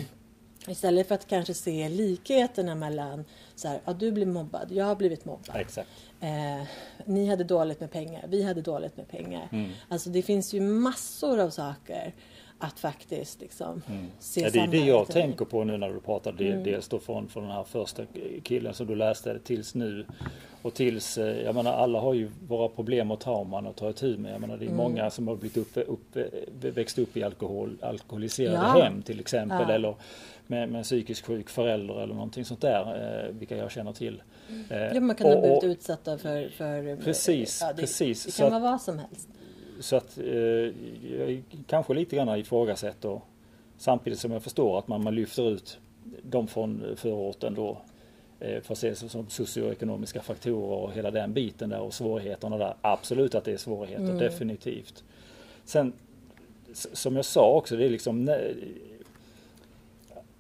Istället 0.67 1.07
för 1.07 1.15
att 1.15 1.27
kanske 1.27 1.53
se 1.53 1.89
likheterna 1.89 2.75
mellan 2.75 3.25
så 3.55 3.67
här, 3.67 3.81
ja, 3.85 3.93
du 3.93 4.11
blir 4.11 4.25
mobbad, 4.25 4.71
jag 4.71 4.85
har 4.85 4.95
blivit 4.95 5.25
mobbad. 5.25 5.55
Exakt. 5.55 5.89
Eh, 6.19 6.67
ni 7.05 7.29
hade 7.29 7.43
dåligt 7.43 7.79
med 7.79 7.91
pengar, 7.91 8.25
vi 8.27 8.43
hade 8.43 8.61
dåligt 8.61 8.97
med 8.97 9.07
pengar. 9.07 9.49
Mm. 9.51 9.71
Alltså 9.89 10.09
det 10.09 10.21
finns 10.21 10.53
ju 10.53 10.61
massor 10.61 11.39
av 11.39 11.49
saker 11.49 12.13
att 12.61 12.79
faktiskt 12.79 13.41
liksom 13.41 13.81
mm. 13.89 14.05
se 14.19 14.41
ja, 14.41 14.49
Det 14.53 14.59
är 14.59 14.67
det 14.67 14.77
jag 14.77 15.07
tänker 15.07 15.45
på 15.45 15.63
nu 15.63 15.77
när 15.77 15.89
du 15.89 15.99
pratar. 15.99 16.31
Det, 16.31 16.51
mm. 16.51 16.63
Dels 16.63 16.87
då 16.87 16.99
från, 16.99 17.27
från 17.27 17.43
den 17.43 17.51
här 17.51 17.63
första 17.63 18.03
killen 18.43 18.73
som 18.73 18.87
du 18.87 18.95
läste 18.95 19.39
tills 19.39 19.75
nu. 19.75 20.05
Och 20.61 20.73
tills, 20.73 21.17
eh, 21.17 21.41
jag 21.41 21.55
menar 21.55 21.73
alla 21.73 21.99
har 21.99 22.13
ju 22.13 22.29
våra 22.47 22.69
problem 22.69 23.11
och 23.11 23.19
trauman 23.19 23.67
att 23.67 23.75
ta 23.75 23.89
itu 23.89 24.17
med. 24.17 24.33
Jag 24.33 24.41
menar 24.41 24.57
det 24.57 24.65
är 24.65 24.67
mm. 24.67 24.77
många 24.77 25.09
som 25.09 25.27
har 25.27 25.35
blivit 25.35 25.57
upp, 25.57 25.77
upp, 25.87 26.17
växt 26.61 26.99
upp 26.99 27.17
i 27.17 27.23
alkohol, 27.23 27.77
alkoholiserade 27.81 28.57
ja. 28.57 28.83
hem 28.83 29.01
till 29.01 29.19
exempel. 29.19 29.65
Ja. 29.67 29.73
Eller 29.73 29.95
med, 30.47 30.69
med 30.69 30.83
psykiskt 30.83 31.25
sjuk 31.25 31.49
förälder 31.49 32.03
eller 32.03 32.13
någonting 32.13 32.45
sånt 32.45 32.61
där. 32.61 33.25
Eh, 33.25 33.31
vilka 33.31 33.57
jag 33.57 33.71
känner 33.71 33.93
till. 33.93 34.23
Eh, 34.69 34.77
ja, 34.77 35.01
man 35.01 35.15
kan 35.15 35.27
och, 35.27 35.33
ha 35.33 35.41
blivit 35.41 35.63
utsatta 35.63 36.17
för, 36.17 36.49
för 36.49 36.95
Precis, 37.03 37.61
ja, 37.61 37.73
det, 37.73 37.81
precis. 37.81 38.25
Det 38.25 38.37
kan 38.37 38.51
vara 38.51 38.71
vad 38.71 38.81
som 38.81 38.99
helst. 38.99 39.29
Så 39.81 39.95
att 39.95 40.17
eh, 40.17 40.25
jag 41.19 41.43
kanske 41.67 41.93
lite 41.93 42.15
grann 42.15 42.39
ifrågasätter 42.39 43.21
samtidigt 43.77 44.19
som 44.19 44.31
jag 44.31 44.43
förstår 44.43 44.79
att 44.79 44.87
man, 44.87 45.03
man 45.03 45.15
lyfter 45.15 45.49
ut 45.49 45.79
de 46.21 46.47
från 46.47 46.83
förorten 46.95 47.53
då 47.55 47.77
eh, 48.39 48.61
för 48.61 48.73
att 48.73 48.77
se 48.77 48.95
som 48.95 49.29
socioekonomiska 49.29 50.21
faktorer 50.21 50.77
och 50.77 50.93
hela 50.93 51.11
den 51.11 51.33
biten 51.33 51.69
där 51.69 51.79
och 51.79 51.93
svårigheterna 51.93 52.57
där. 52.57 52.73
Absolut 52.81 53.35
att 53.35 53.43
det 53.43 53.51
är 53.51 53.57
svårigheter, 53.57 54.03
mm. 54.03 54.17
definitivt. 54.17 55.03
Sen 55.65 55.93
som 56.73 57.15
jag 57.15 57.25
sa 57.25 57.51
också, 57.51 57.75
det 57.75 57.85
är 57.85 57.89
liksom 57.89 58.29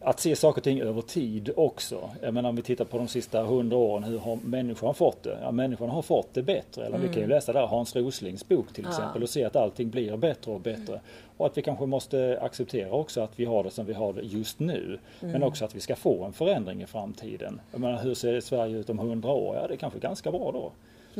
att 0.03 0.19
se 0.19 0.35
saker 0.35 0.59
och 0.59 0.63
ting 0.63 0.81
över 0.81 1.01
tid 1.01 1.49
också. 1.55 2.09
Jag 2.21 2.33
menar 2.33 2.49
om 2.49 2.55
vi 2.55 2.61
tittar 2.61 2.85
på 2.85 2.97
de 2.97 3.07
sista 3.07 3.43
hundra 3.43 3.77
åren, 3.77 4.03
hur 4.03 4.19
har 4.19 4.35
människan 4.35 4.95
fått 4.95 5.23
det? 5.23 5.37
Ja, 5.41 5.51
människan 5.51 5.89
har 5.89 6.01
fått 6.01 6.33
det 6.33 6.41
bättre. 6.41 6.85
Eller 6.85 6.95
mm. 6.95 7.01
vi 7.01 7.07
kan 7.07 7.17
ju 7.17 7.23
mm. 7.23 7.29
läsa 7.29 7.53
där 7.53 7.67
Hans 7.67 7.95
Roslings 7.95 8.47
bok 8.47 8.73
till 8.73 8.87
exempel 8.87 9.21
ja. 9.21 9.23
och 9.23 9.29
se 9.29 9.43
att 9.43 9.55
allting 9.55 9.89
blir 9.89 10.17
bättre 10.17 10.51
och 10.51 10.59
bättre. 10.59 10.93
Mm. 10.93 11.01
Och 11.37 11.45
att 11.45 11.57
vi 11.57 11.61
kanske 11.61 11.85
måste 11.85 12.39
acceptera 12.41 12.91
också 12.91 13.21
att 13.21 13.31
vi 13.35 13.45
har 13.45 13.63
det 13.63 13.71
som 13.71 13.85
vi 13.85 13.93
har 13.93 14.13
det 14.13 14.21
just 14.21 14.59
nu. 14.59 14.99
Mm. 15.19 15.31
Men 15.31 15.43
också 15.43 15.65
att 15.65 15.75
vi 15.75 15.79
ska 15.79 15.95
få 15.95 16.23
en 16.23 16.33
förändring 16.33 16.81
i 16.81 16.85
framtiden. 16.85 17.61
Jag 17.71 17.81
menar 17.81 18.03
hur 18.03 18.13
ser 18.13 18.41
Sverige 18.41 18.77
ut 18.77 18.89
om 18.89 18.99
hundra 18.99 19.29
år? 19.29 19.55
Ja 19.55 19.67
det 19.67 19.73
är 19.73 19.77
kanske 19.77 19.99
ganska 19.99 20.31
bra 20.31 20.51
då. 20.51 20.71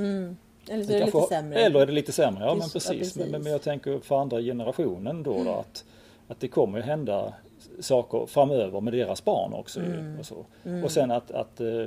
Mm. 0.02 0.38
Eller 0.70 0.84
så 0.84 0.94
är 0.94 1.00
det 1.00 1.06
lite 1.06 1.28
sämre. 1.30 1.60
Eller 1.60 1.82
är 1.82 1.86
det 1.86 1.92
lite 1.92 2.12
sämre, 2.12 2.46
ja 2.46 2.56
men 2.56 2.70
precis. 2.70 2.86
Ja, 2.86 2.98
precis. 2.98 3.16
Men, 3.16 3.44
men, 3.44 3.52
jag 3.52 3.62
tänker 3.62 4.00
för 4.00 4.22
andra 4.22 4.42
generationen 4.42 5.24
då, 5.24 5.44
då 5.44 5.52
att, 5.52 5.86
att 6.28 6.40
det 6.40 6.48
kommer 6.48 6.78
ju 6.78 6.84
hända 6.84 7.34
saker 7.80 8.26
framöver 8.26 8.82
med 8.82 8.94
deras 8.94 9.26
barn 9.26 9.54
också. 9.54 9.80
Mm. 9.80 10.20
Och, 10.20 10.26
så. 10.26 10.46
Mm. 10.64 10.84
och 10.84 10.92
sen 10.92 11.12
att, 11.12 11.32
att 11.32 11.62
eh, 11.62 11.86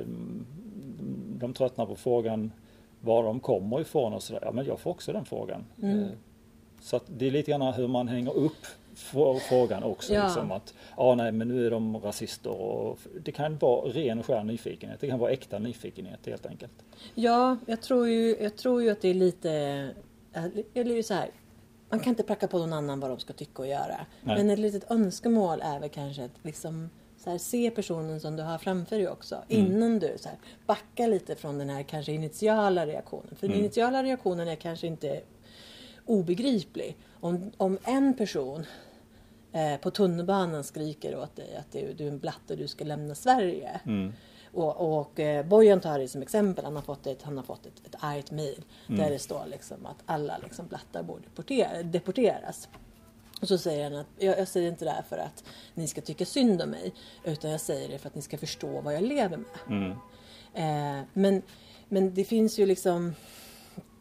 de 1.39 1.53
tröttnar 1.53 1.85
på 1.85 1.95
frågan 1.95 2.51
var 3.01 3.23
de 3.23 3.39
kommer 3.39 3.81
ifrån 3.81 4.13
och 4.13 4.23
sådär. 4.23 4.41
Ja 4.45 4.51
men 4.51 4.65
jag 4.65 4.79
får 4.79 4.91
också 4.91 5.13
den 5.13 5.25
frågan. 5.25 5.65
Mm. 5.81 6.03
Eh, 6.03 6.09
så 6.81 6.99
det 7.07 7.27
är 7.27 7.31
lite 7.31 7.51
grann 7.51 7.73
hur 7.73 7.87
man 7.87 8.07
hänger 8.07 8.37
upp 8.37 8.65
frågan 9.49 9.83
också. 9.83 10.13
Ja. 10.13 10.23
Liksom 10.23 10.51
att, 10.51 10.73
ja 10.97 11.15
nej 11.15 11.31
men 11.31 11.47
nu 11.47 11.65
är 11.65 11.71
de 11.71 11.97
rasister 11.97 12.61
och 12.61 12.99
det 13.23 13.31
kan 13.31 13.57
vara 13.57 13.89
ren 13.89 14.19
och 14.19 14.25
skär 14.25 14.43
nyfikenhet. 14.43 14.99
Det 15.01 15.07
kan 15.07 15.19
vara 15.19 15.31
äkta 15.31 15.59
nyfikenhet 15.59 16.25
helt 16.25 16.45
enkelt. 16.45 16.71
Ja, 17.15 17.57
jag 17.65 17.81
tror 17.81 18.07
ju, 18.07 18.37
jag 18.41 18.57
tror 18.57 18.83
ju 18.83 18.89
att 18.89 19.01
det 19.01 19.09
är 19.09 19.13
lite, 19.13 19.51
eller 20.73 21.01
så 21.01 21.13
här, 21.13 21.29
man 21.95 22.03
kan 22.03 22.11
inte 22.11 22.23
pracka 22.23 22.47
på 22.47 22.57
någon 22.57 22.73
annan 22.73 22.99
vad 22.99 23.09
de 23.09 23.19
ska 23.19 23.33
tycka 23.33 23.61
och 23.61 23.67
göra. 23.67 24.05
Nej. 24.23 24.37
Men 24.37 24.49
ett 24.49 24.59
litet 24.59 24.91
önskemål 24.91 25.61
är 25.61 25.79
väl 25.79 25.89
kanske 25.89 26.23
att 26.25 26.31
liksom 26.43 26.89
så 27.17 27.29
här, 27.29 27.37
se 27.37 27.71
personen 27.71 28.19
som 28.19 28.35
du 28.35 28.43
har 28.43 28.57
framför 28.57 28.95
dig 28.95 29.07
också. 29.09 29.35
Mm. 29.49 29.65
Innan 29.65 29.99
du 29.99 30.13
så 30.17 30.29
här, 30.29 30.37
backar 30.65 31.07
lite 31.07 31.35
från 31.35 31.57
den 31.57 31.69
här 31.69 31.83
kanske 31.83 32.11
initiala 32.11 32.87
reaktionen. 32.87 33.35
För 33.35 33.45
mm. 33.45 33.57
den 33.57 33.65
initiala 33.65 34.03
reaktionen 34.03 34.47
är 34.47 34.55
kanske 34.55 34.87
inte 34.87 35.21
obegriplig. 36.05 36.97
Om, 37.19 37.51
om 37.57 37.77
en 37.83 38.13
person 38.13 38.65
eh, 39.51 39.77
på 39.77 39.91
tunnelbanan 39.91 40.63
skriker 40.63 41.17
åt 41.17 41.35
dig 41.35 41.55
att 41.55 41.71
du, 41.71 41.93
du 41.93 42.03
är 42.03 42.11
en 42.11 42.19
blatte, 42.19 42.55
du 42.55 42.67
ska 42.67 42.85
lämna 42.85 43.15
Sverige. 43.15 43.79
Mm. 43.85 44.13
Och, 44.55 44.99
och 44.99 45.19
eh, 45.19 45.45
Bojan 45.45 45.79
tar 45.81 45.99
det 45.99 46.07
som 46.07 46.21
exempel. 46.21 46.65
Han 46.65 46.75
har 46.75 46.83
fått 46.83 47.07
ett, 47.07 47.21
han 47.23 47.37
har 47.37 47.43
fått 47.43 47.65
ett, 47.65 47.85
ett 47.87 47.95
argt 47.99 48.31
mejl 48.31 48.63
Mm. 48.89 49.01
där 49.01 49.09
det 49.09 49.19
står 49.19 49.45
liksom 49.45 49.85
att 49.85 49.97
alla 50.05 50.37
liksom 50.37 50.67
blattar 50.67 51.03
borde 51.03 51.21
deporter, 51.23 51.83
deporteras. 51.83 52.69
Och 53.41 53.47
så 53.47 53.57
säger 53.57 53.83
han 53.83 53.95
att 53.99 54.07
jag, 54.17 54.39
jag 54.39 54.47
säger 54.47 54.69
inte 54.69 54.85
det 54.85 54.91
här 54.91 55.01
för 55.09 55.17
att 55.17 55.43
ni 55.73 55.87
ska 55.87 56.01
tycka 56.01 56.25
synd 56.25 56.61
om 56.61 56.69
mig. 56.69 56.93
Utan 57.23 57.51
jag 57.51 57.61
säger 57.61 57.89
det 57.89 57.97
för 57.97 58.07
att 58.07 58.15
ni 58.15 58.21
ska 58.21 58.37
förstå 58.37 58.81
vad 58.81 58.93
jag 58.95 59.03
lever 59.03 59.37
med. 59.37 59.47
Mm. 59.67 59.91
Eh, 60.53 61.05
men, 61.13 61.41
men 61.87 62.13
det 62.13 62.23
finns 62.23 62.59
ju 62.59 62.65
liksom 62.65 63.15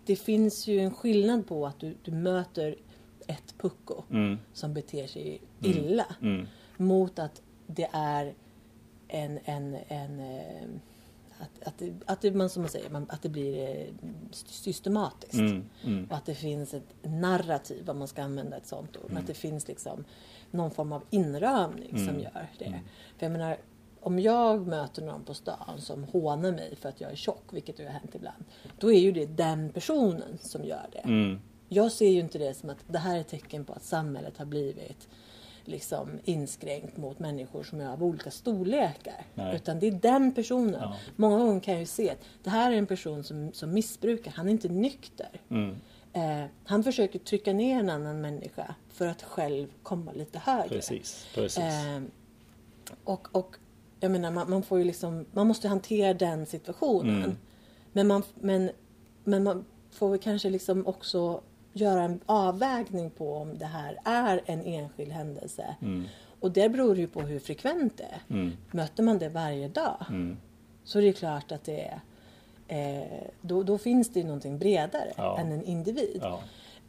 Det 0.06 0.16
finns 0.16 0.66
ju 0.66 0.80
en 0.80 0.94
skillnad 0.94 1.46
på 1.48 1.66
att 1.66 1.80
du, 1.80 1.96
du 2.04 2.10
möter 2.10 2.76
ett 3.26 3.54
pucko 3.58 4.02
Mm. 4.10 4.38
som 4.52 4.74
beter 4.74 5.06
sig 5.06 5.40
illa 5.62 6.06
Mm. 6.22 6.46
mot 6.76 7.18
att 7.18 7.42
det 7.66 7.88
är 7.92 8.34
en, 9.14 9.38
en, 9.44 9.76
en 9.88 10.20
eh, 10.20 10.68
att, 11.38 11.68
att, 11.68 11.78
det, 11.78 11.92
att 12.06 12.20
det, 12.20 12.32
man, 12.32 12.48
som 12.48 12.62
man 12.62 12.70
säger, 12.70 13.04
att 13.08 13.22
det 13.22 13.28
blir 13.28 13.68
eh, 13.68 13.94
systematiskt. 14.32 15.34
Mm. 15.34 15.64
Mm. 15.84 16.06
Och 16.10 16.16
att 16.16 16.26
det 16.26 16.34
finns 16.34 16.74
ett 16.74 16.94
narrativ, 17.02 17.90
om 17.90 17.98
man 17.98 18.08
ska 18.08 18.22
använda 18.22 18.56
ett 18.56 18.66
sånt 18.66 18.96
ord. 18.96 19.04
Men 19.08 19.16
att 19.16 19.26
det 19.26 19.34
finns 19.34 19.68
liksom 19.68 20.04
någon 20.50 20.70
form 20.70 20.92
av 20.92 21.02
inramning 21.10 21.98
som 21.98 22.08
Mm. 22.08 22.20
gör 22.20 22.48
det. 22.58 22.80
För 23.18 23.26
jag 23.26 23.32
menar, 23.32 23.56
om 24.00 24.18
jag 24.18 24.66
möter 24.66 25.02
någon 25.02 25.24
på 25.24 25.34
stan 25.34 25.78
som 25.78 26.04
hånar 26.04 26.52
mig 26.52 26.76
för 26.76 26.88
att 26.88 27.00
jag 27.00 27.12
är 27.12 27.16
tjock, 27.16 27.44
vilket 27.50 27.80
ju 27.80 27.84
har 27.84 27.92
hänt 27.92 28.14
ibland. 28.14 28.44
Då 28.78 28.92
är 28.92 29.00
ju 29.00 29.12
det 29.12 29.26
den 29.26 29.70
personen 29.72 30.38
som 30.40 30.64
gör 30.64 30.86
det. 30.92 30.98
Mm. 30.98 31.40
Jag 31.68 31.92
ser 31.92 32.08
ju 32.08 32.20
inte 32.20 32.38
det 32.38 32.54
som 32.54 32.70
att 32.70 32.78
det 32.88 32.98
här 32.98 33.18
är 33.18 33.22
tecken 33.22 33.64
på 33.64 33.72
att 33.72 33.82
samhället 33.82 34.38
har 34.38 34.44
blivit 34.44 35.08
liksom 35.68 36.18
inskränkt 36.24 36.96
mot 36.96 37.18
människor 37.18 37.62
som 37.62 37.80
är 37.80 37.88
av 37.88 38.04
olika 38.04 38.30
storlekar. 38.30 39.26
Nej. 39.34 39.56
Utan 39.56 39.78
det 39.78 39.86
är 39.86 39.92
den 39.92 40.34
personen. 40.34 40.80
Ja. 40.80 40.96
Många 41.16 41.38
gånger 41.38 41.60
kan 41.60 41.74
jag 41.74 41.80
ju 41.80 41.86
se 41.86 42.10
att 42.10 42.18
det 42.42 42.50
här 42.50 42.72
är 42.72 42.76
en 42.76 42.86
person 42.86 43.24
som, 43.24 43.52
som 43.52 43.74
missbrukar. 43.74 44.30
Han 44.30 44.46
är 44.46 44.50
inte 44.50 44.68
nykter. 44.68 45.28
Mm. 45.48 45.76
Eh, 46.12 46.50
han 46.64 46.84
försöker 46.84 47.18
trycka 47.18 47.52
ner 47.52 47.78
en 47.78 47.90
annan 47.90 48.20
människa 48.20 48.74
för 48.88 49.06
att 49.06 49.22
själv 49.22 49.66
komma 49.82 50.12
lite 50.12 50.38
högre. 50.38 50.68
Precis. 50.68 51.26
Precis. 51.34 51.58
Eh, 51.58 52.02
och, 53.04 53.28
och 53.36 53.56
jag 54.00 54.10
menar, 54.10 54.30
man, 54.30 54.50
man 54.50 54.62
får 54.62 54.78
ju 54.78 54.84
liksom, 54.84 55.26
man 55.32 55.46
måste 55.46 55.68
hantera 55.68 56.14
den 56.14 56.46
situationen. 56.46 57.24
Mm. 57.24 57.36
Men, 57.92 58.06
man, 58.06 58.22
men, 58.34 58.70
men 59.24 59.42
man 59.42 59.64
får 59.90 60.18
kanske 60.18 60.50
liksom 60.50 60.86
också 60.86 61.40
göra 61.74 62.02
en 62.02 62.20
avvägning 62.26 63.10
på 63.10 63.34
om 63.36 63.58
det 63.58 63.64
här 63.66 63.98
är 64.04 64.40
en 64.46 64.60
enskild 64.64 65.12
händelse. 65.12 65.76
Mm. 65.82 66.04
Och 66.40 66.50
det 66.52 66.68
beror 66.68 66.96
ju 66.96 67.06
på 67.06 67.20
hur 67.20 67.38
frekvent 67.38 67.96
det 67.98 68.04
är. 68.04 68.34
Mm. 68.34 68.52
Möter 68.70 69.02
man 69.02 69.18
det 69.18 69.28
varje 69.28 69.68
dag 69.68 70.04
Mm. 70.08 70.36
så 70.84 70.98
är 70.98 71.02
det 71.02 71.12
klart 71.12 71.52
att 71.52 71.64
det 71.64 71.80
är 71.80 72.00
eh, 73.02 73.28
då, 73.40 73.62
då 73.62 73.78
finns 73.78 74.08
det 74.12 74.20
ju 74.20 74.26
någonting 74.26 74.58
bredare 74.58 75.12
Ja. 75.16 75.38
än 75.38 75.52
en 75.52 75.64
individ. 75.64 76.18
Ja. 76.22 76.40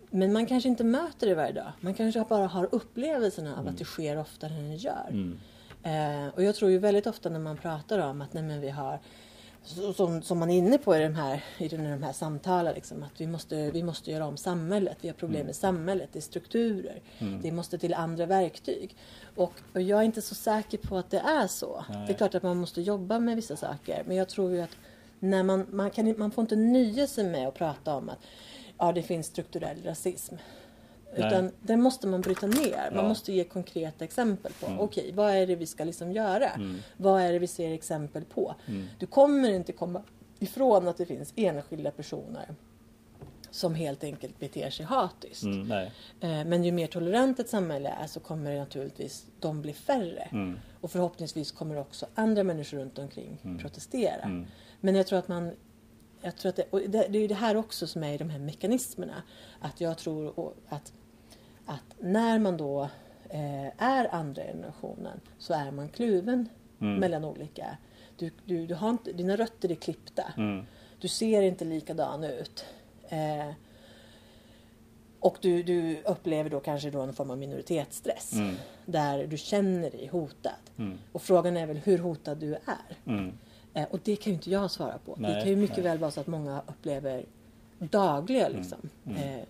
Men 0.10 0.34
man 0.34 0.46
kanske 0.46 0.70
inte 0.70 0.84
möter 0.84 1.28
det 1.28 1.36
varje 1.36 1.52
dag. 1.54 1.72
Man 1.80 1.94
kanske 1.94 2.26
bara 2.30 2.48
har 2.48 2.70
upplevelsen 2.72 3.48
av 3.48 3.68
att 3.68 3.78
det 3.78 3.86
sker 3.86 4.18
oftare 4.18 4.54
än 4.54 4.70
det 4.70 4.76
gör. 4.76 5.08
Mm. 5.10 5.40
Eh, 5.84 6.34
och 6.34 6.44
jag 6.44 6.56
tror 6.56 6.72
ju 6.72 6.78
väldigt 6.78 7.08
ofta 7.08 7.30
när 7.30 7.40
man 7.40 7.58
pratar 7.58 8.00
om 8.00 8.22
att 8.22 8.34
nej, 8.34 8.60
vi 8.60 8.70
har 8.70 9.00
som, 9.96 10.22
som 10.22 10.40
man 10.40 10.50
är 10.50 10.58
inne 10.58 10.78
på 10.78 10.96
i 10.96 11.04
de 11.04 11.16
här, 11.16 11.44
i 11.58 11.68
de, 11.68 11.78
här 11.78 12.14
samtalen, 12.14 12.74
liksom, 12.76 13.04
att 13.04 13.22
vi 13.22 13.28
måste, 13.28 13.72
vi 13.72 13.84
måste 13.84 14.12
göra 14.12 14.26
om 14.28 14.38
samhället. 14.38 14.98
Vi 15.02 15.08
har 15.08 15.16
problem 15.16 15.36
Mm. 15.36 15.46
med 15.46 15.56
samhället, 15.56 16.10
det 16.14 16.20
är 16.20 16.22
strukturer. 16.22 17.02
Det 17.42 17.52
måste 17.52 17.78
till 17.78 17.94
andra 17.94 18.26
verktyg. 18.26 18.96
Och, 19.36 19.54
och 19.74 19.82
jag 19.82 20.00
är 20.00 20.04
inte 20.04 20.22
så 20.22 20.36
säker 20.36 20.78
på 20.78 20.98
att 20.98 21.10
det 21.12 21.20
är 21.20 21.48
så. 21.48 21.86
Nej. 21.90 22.08
Det 22.08 22.14
är 22.14 22.18
klart 22.18 22.36
att 22.36 22.44
man 22.44 22.58
måste 22.58 22.82
jobba 22.82 23.20
med 23.20 23.36
vissa 23.36 23.56
saker. 23.56 24.04
Men 24.08 24.18
jag 24.18 24.30
tror 24.30 24.52
ju 24.52 24.62
att 24.62 24.78
när 25.20 25.44
man, 25.44 25.66
man, 25.70 25.92
kan, 25.92 26.16
man 26.18 26.32
får 26.32 26.42
inte 26.42 26.56
nöja 26.56 27.08
sig 27.08 27.24
med 27.24 27.48
att 27.48 27.54
prata 27.54 27.96
om 27.96 28.10
att 28.10 28.20
ja, 28.78 28.92
det 28.92 29.02
finns 29.02 29.28
strukturell 29.28 29.84
rasism. 29.84 30.36
Nej. 31.18 31.28
Utan 31.28 31.52
den 31.62 31.82
måste 31.82 32.08
man 32.08 32.22
bryta 32.22 32.48
ner. 32.48 32.90
Man 32.92 33.04
Ja. 33.04 33.08
måste 33.10 33.34
ge 33.34 33.44
konkreta 33.44 34.04
exempel 34.04 34.52
på. 34.60 34.66
Mm. 34.66 34.80
Okej, 34.80 35.12
vad 35.14 35.32
är 35.32 35.48
det 35.48 35.56
vi 35.56 35.66
ska 35.66 35.84
liksom 35.84 36.12
göra? 36.12 36.50
Vad 36.98 37.22
är 37.22 37.34
det 37.34 37.40
vi 37.40 37.48
ser 37.48 37.72
exempel 37.72 38.26
på? 38.26 38.56
Mm. 38.68 38.88
Du 39.00 39.06
kommer 39.06 39.50
inte 39.50 39.72
komma 39.74 40.02
ifrån 40.40 40.88
att 40.88 40.98
det 40.98 41.06
finns 41.06 41.34
enskilda 41.36 41.92
personer 41.92 42.56
som 43.52 43.76
helt 43.76 44.04
enkelt 44.04 44.40
beter 44.40 44.70
sig 44.70 44.86
hatiskt. 44.86 45.44
Mm. 45.44 45.72
Eh, 45.72 45.88
Men 46.46 46.64
ju 46.64 46.72
mer 46.72 46.88
tolerant 46.88 47.40
ett 47.40 47.50
samhälle 47.50 47.90
är 47.90 48.08
så 48.08 48.20
kommer 48.20 48.52
det 48.52 48.60
naturligtvis 48.60 49.26
de 49.40 49.62
bli 49.62 49.74
färre. 49.74 50.28
Mm. 50.32 50.60
Och 50.82 50.92
förhoppningsvis 50.92 51.52
kommer 51.52 51.78
också 51.80 52.06
andra 52.16 52.44
människor 52.44 52.78
runt 52.78 53.00
omkring 53.00 53.58
protestera. 53.62 54.22
Mm. 54.22 54.46
Men 54.82 54.96
jag 54.96 55.08
tror 55.08 55.20
att 55.20 55.28
man 55.28 55.52
jag 56.22 56.36
tror 56.38 56.50
att 56.50 56.56
det, 56.56 56.88
det, 56.88 57.08
det 57.10 57.18
är 57.20 57.28
det 57.28 57.34
här 57.36 57.56
också 57.58 57.88
som 57.88 58.04
är 58.04 58.14
i 58.14 58.18
de 58.18 58.30
här 58.30 58.40
mekanismerna. 58.40 59.24
Att 59.60 59.82
jag 59.82 59.98
tror 59.98 60.54
att, 60.70 60.94
att 61.66 61.96
när 62.00 62.40
man 62.40 62.58
då 62.58 62.90
eh, 63.30 63.84
är 63.84 64.16
andra 64.16 64.44
generationen 64.44 65.20
så 65.38 65.54
är 65.54 65.72
man 65.72 65.90
kluven 65.90 66.50
Mm. 66.80 67.00
mellan 67.00 67.26
olika. 67.26 67.78
Du, 68.18 68.32
du, 68.46 68.68
du 68.68 68.76
har 68.76 68.90
inte, 68.90 69.12
dina 69.14 69.36
rötter 69.36 69.72
är 69.72 69.76
klippta. 69.76 70.24
Mm. 70.38 70.66
Du 71.00 71.08
ser 71.08 71.42
inte 71.42 71.66
likadan 71.66 72.24
ut. 72.24 72.66
Eh, 73.10 73.50
och 75.20 75.38
du, 75.42 75.64
du 75.64 76.02
upplever 76.06 76.50
då 76.50 76.60
kanske 76.60 76.90
då 76.90 77.02
en 77.02 77.14
form 77.14 77.32
av 77.32 77.38
minoritetsstress. 77.38 78.34
Mm. 78.34 78.56
Där 78.86 79.28
du 79.28 79.38
känner 79.38 79.92
dig 79.92 80.08
hotad. 80.08 80.52
Mm. 80.78 80.98
Och 81.12 81.22
frågan 81.22 81.58
är 81.58 81.66
väl 81.66 81.78
hur 81.78 81.98
hotad 81.98 82.38
du 82.38 82.54
är. 82.54 82.98
Mm. 83.06 83.38
Eh, 83.74 83.88
och 83.92 84.00
det 84.04 84.16
kan 84.16 84.32
ju 84.32 84.36
inte 84.36 84.50
jag 84.52 84.72
svara 84.72 84.98
på. 85.06 85.16
det 85.16 85.22
Nej, 85.22 85.42
kan 85.42 85.50
ju 85.50 85.56
mycket 85.56 85.78
nej. 85.78 85.86
väl 85.86 85.98
vara 85.98 86.12
så 86.12 86.20
att 86.20 86.28
många 86.28 86.62
upplever 86.68 87.26
dagliga 87.80 88.48
liksom, 88.50 88.90
Eh, 89.06 89.44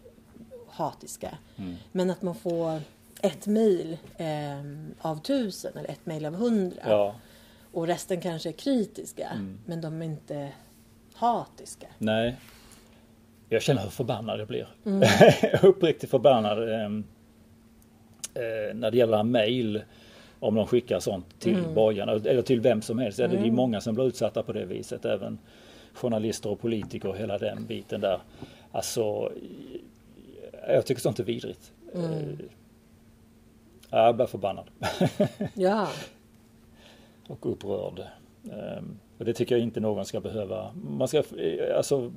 hatiska. 0.75 1.37
Mm. 1.57 1.75
Men 1.91 2.09
att 2.09 2.21
man 2.21 2.35
får 2.35 2.79
ett 3.21 3.47
mejl 3.47 3.97
eh, 4.17 4.27
av 5.01 5.21
tusen 5.21 5.71
eller 5.77 5.89
ett 5.89 6.05
mejl 6.05 6.25
av 6.25 6.35
hundra. 6.35 6.81
Ja. 6.87 7.15
Och 7.71 7.87
resten 7.87 8.21
kanske 8.21 8.49
är 8.49 8.53
kritiska. 8.53 9.29
Mm. 9.29 9.59
Men 9.65 9.81
de 9.81 10.01
är 10.01 10.05
inte 10.05 10.51
hatiska. 11.13 11.87
Nej. 11.97 12.35
Jag 13.49 13.61
känner 13.61 13.81
hur 13.81 13.89
förbannad 13.89 14.39
jag 14.39 14.47
blir. 14.47 14.67
Mm. 14.85 15.03
Uppriktigt 15.61 16.11
förbannad. 16.11 16.69
ehm, 16.73 17.03
eh, 18.33 18.75
när 18.75 18.91
det 18.91 18.97
gäller 18.97 19.23
mejl. 19.23 19.81
Om 20.39 20.55
de 20.55 20.67
skickar 20.67 20.99
sånt 20.99 21.39
till 21.39 21.57
Mm. 21.59 21.73
borgarna 21.73 22.11
eller 22.11 22.41
till 22.41 22.61
vem 22.61 22.81
som 22.81 22.99
helst. 22.99 23.19
Ja, 23.19 23.27
Det 23.27 23.37
är 23.37 23.51
många 23.51 23.81
som 23.81 23.95
blir 23.95 24.05
utsatta 24.07 24.43
på 24.43 24.53
det 24.53 24.65
viset. 24.65 25.05
Även 25.05 25.37
journalister 25.93 26.49
och 26.49 26.59
politiker 26.61 27.09
och 27.09 27.17
hela 27.17 27.37
den 27.37 27.65
biten 27.65 28.01
där. 28.01 28.19
Alltså. 28.71 29.31
Jag 30.67 30.85
tycker 30.85 31.01
sånt 31.01 31.19
är 31.19 31.23
vidrigt. 31.23 31.71
Mm. 31.95 32.11
Eh, 32.13 32.19
ja, 33.89 34.05
Jag 34.05 34.15
blir 34.15 34.25
förbannad. 34.25 34.65
Ja, 35.53 35.87
och 37.27 37.51
upprörd. 37.51 38.01
Ehm, 38.51 38.99
Och 39.17 39.25
det 39.25 39.33
tycker 39.33 39.55
jag 39.55 39.61
inte 39.63 39.79
någon 39.79 40.05
ska 40.05 40.19
behöva. 40.19 40.71
Man 40.89 41.07
ska, 41.07 41.17
eh, 41.17 41.77
alltså, 41.77 42.11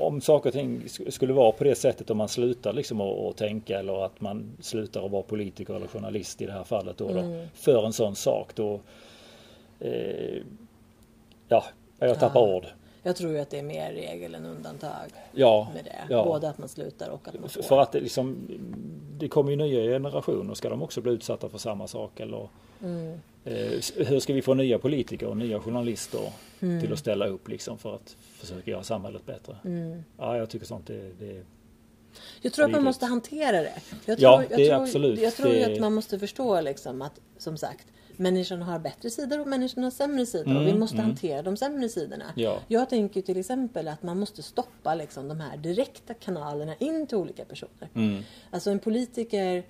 om 0.00 0.20
saker 0.20 0.48
och 0.50 0.54
ting 0.54 0.80
sk- 0.80 1.10
skulle 1.10 1.32
vara 1.32 1.52
på 1.52 1.64
det 1.64 1.74
sättet 1.74 2.10
om 2.10 2.16
man 2.16 2.28
slutar 2.28 2.72
liksom 2.72 3.00
att, 3.00 3.18
att 3.18 3.36
tänka 3.36 3.78
eller 3.78 4.04
att 4.06 4.20
man 4.20 4.56
slutar 4.60 5.04
att 5.04 5.10
vara 5.10 5.22
politiker 5.22 5.74
eller 5.74 5.86
journalist 5.86 6.42
i 6.42 6.46
det 6.46 6.52
här 6.52 6.64
fallet 6.64 6.98
då, 6.98 7.08
Mm. 7.08 7.30
då 7.32 7.44
för 7.54 7.86
en 7.86 7.92
sån 7.92 8.16
sak 8.16 8.54
då 8.54 8.80
eh, 9.80 10.42
ja, 11.48 11.64
jag 11.98 12.20
tappar 12.20 12.40
Ja. 12.48 12.54
ord. 12.56 12.66
Jag 13.06 13.16
tror 13.16 13.32
ju 13.32 13.38
att 13.38 13.50
det 13.50 13.58
är 13.58 13.62
mer 13.62 13.92
regel 13.92 14.34
än 14.34 14.46
undantag 14.46 15.10
Ja, 15.32 15.70
med 15.74 15.84
det. 15.84 15.96
ja. 16.14 16.24
Både 16.24 16.48
att 16.48 16.58
man 16.58 16.68
slutar 16.68 17.08
och 17.10 17.28
att 17.28 17.40
man 17.40 17.48
får. 17.50 17.62
För 17.62 17.78
att 17.78 17.92
det 17.92 18.00
liksom 18.00 18.36
Det 19.18 19.28
kommer 19.28 19.50
ju 19.50 19.56
nya 19.56 19.82
generationer. 19.92 20.54
Ska 20.54 20.68
de 20.68 20.82
också 20.82 21.00
bli 21.00 21.12
utsatta 21.12 21.48
för 21.48 21.58
samma 21.58 21.86
sak 21.86 22.20
eller 22.20 22.48
Mm. 22.82 23.12
eh, 23.44 23.54
hur 24.06 24.20
ska 24.20 24.32
vi 24.32 24.42
få 24.42 24.54
nya 24.54 24.78
politiker 24.78 25.26
och 25.26 25.36
nya 25.36 25.60
journalister 25.60 26.32
Mm. 26.60 26.80
till 26.80 26.92
att 26.92 26.98
ställa 26.98 27.26
upp 27.26 27.48
liksom 27.48 27.78
för 27.78 27.94
att 27.94 28.16
försöka 28.20 28.70
göra 28.70 28.82
samhället 28.82 29.26
bättre? 29.26 29.56
Mm. 29.64 30.02
Ja, 30.18 30.36
jag 30.36 30.50
tycker 30.50 30.66
sånt 30.66 30.86
det, 30.86 31.12
det 31.18 31.42
Jag 32.42 32.52
tror 32.52 32.64
att 32.64 32.70
man 32.70 32.84
måste 32.84 33.06
hantera 33.06 33.52
det. 33.62 33.72
Jag 34.06 34.20
Ja, 34.20 34.36
tror, 34.38 34.46
jag 34.50 34.58
det 34.58 34.64
är 34.68 34.70
tror, 34.74 34.82
absolut. 34.82 35.20
Jag 35.20 35.34
tror 35.34 35.52
Det- 35.52 35.74
att 35.74 35.80
man 35.80 35.94
måste 35.94 36.18
förstå 36.18 36.60
liksom 36.60 37.02
att, 37.02 37.20
som 37.38 37.56
sagt, 37.56 37.86
människan 38.18 38.62
har 38.62 38.78
bättre 38.78 39.10
sidor 39.10 39.40
och 39.40 39.46
människan 39.46 39.84
har 39.84 39.90
sämre 39.90 40.26
sidor. 40.26 40.44
och 40.44 40.50
Mm, 40.50 40.64
vi 40.64 40.74
måste 40.74 40.96
mm. 40.96 41.06
hantera 41.06 41.42
de 41.42 41.56
sämre 41.56 41.88
sidorna. 41.88 42.24
Ja. 42.34 42.58
Jag 42.68 42.88
tänker 42.88 43.22
till 43.22 43.38
exempel 43.38 43.88
att 43.88 44.02
man 44.02 44.18
måste 44.20 44.42
stoppa 44.42 44.94
liksom, 44.94 45.28
de 45.28 45.40
här 45.40 45.56
direkta 45.56 46.14
kanalerna 46.14 46.74
in 46.74 47.06
till 47.06 47.16
olika 47.16 47.44
personer. 47.44 47.88
Mm. 47.94 48.22
Alltså 48.50 48.70
en 48.70 48.78
politiker 48.78 49.64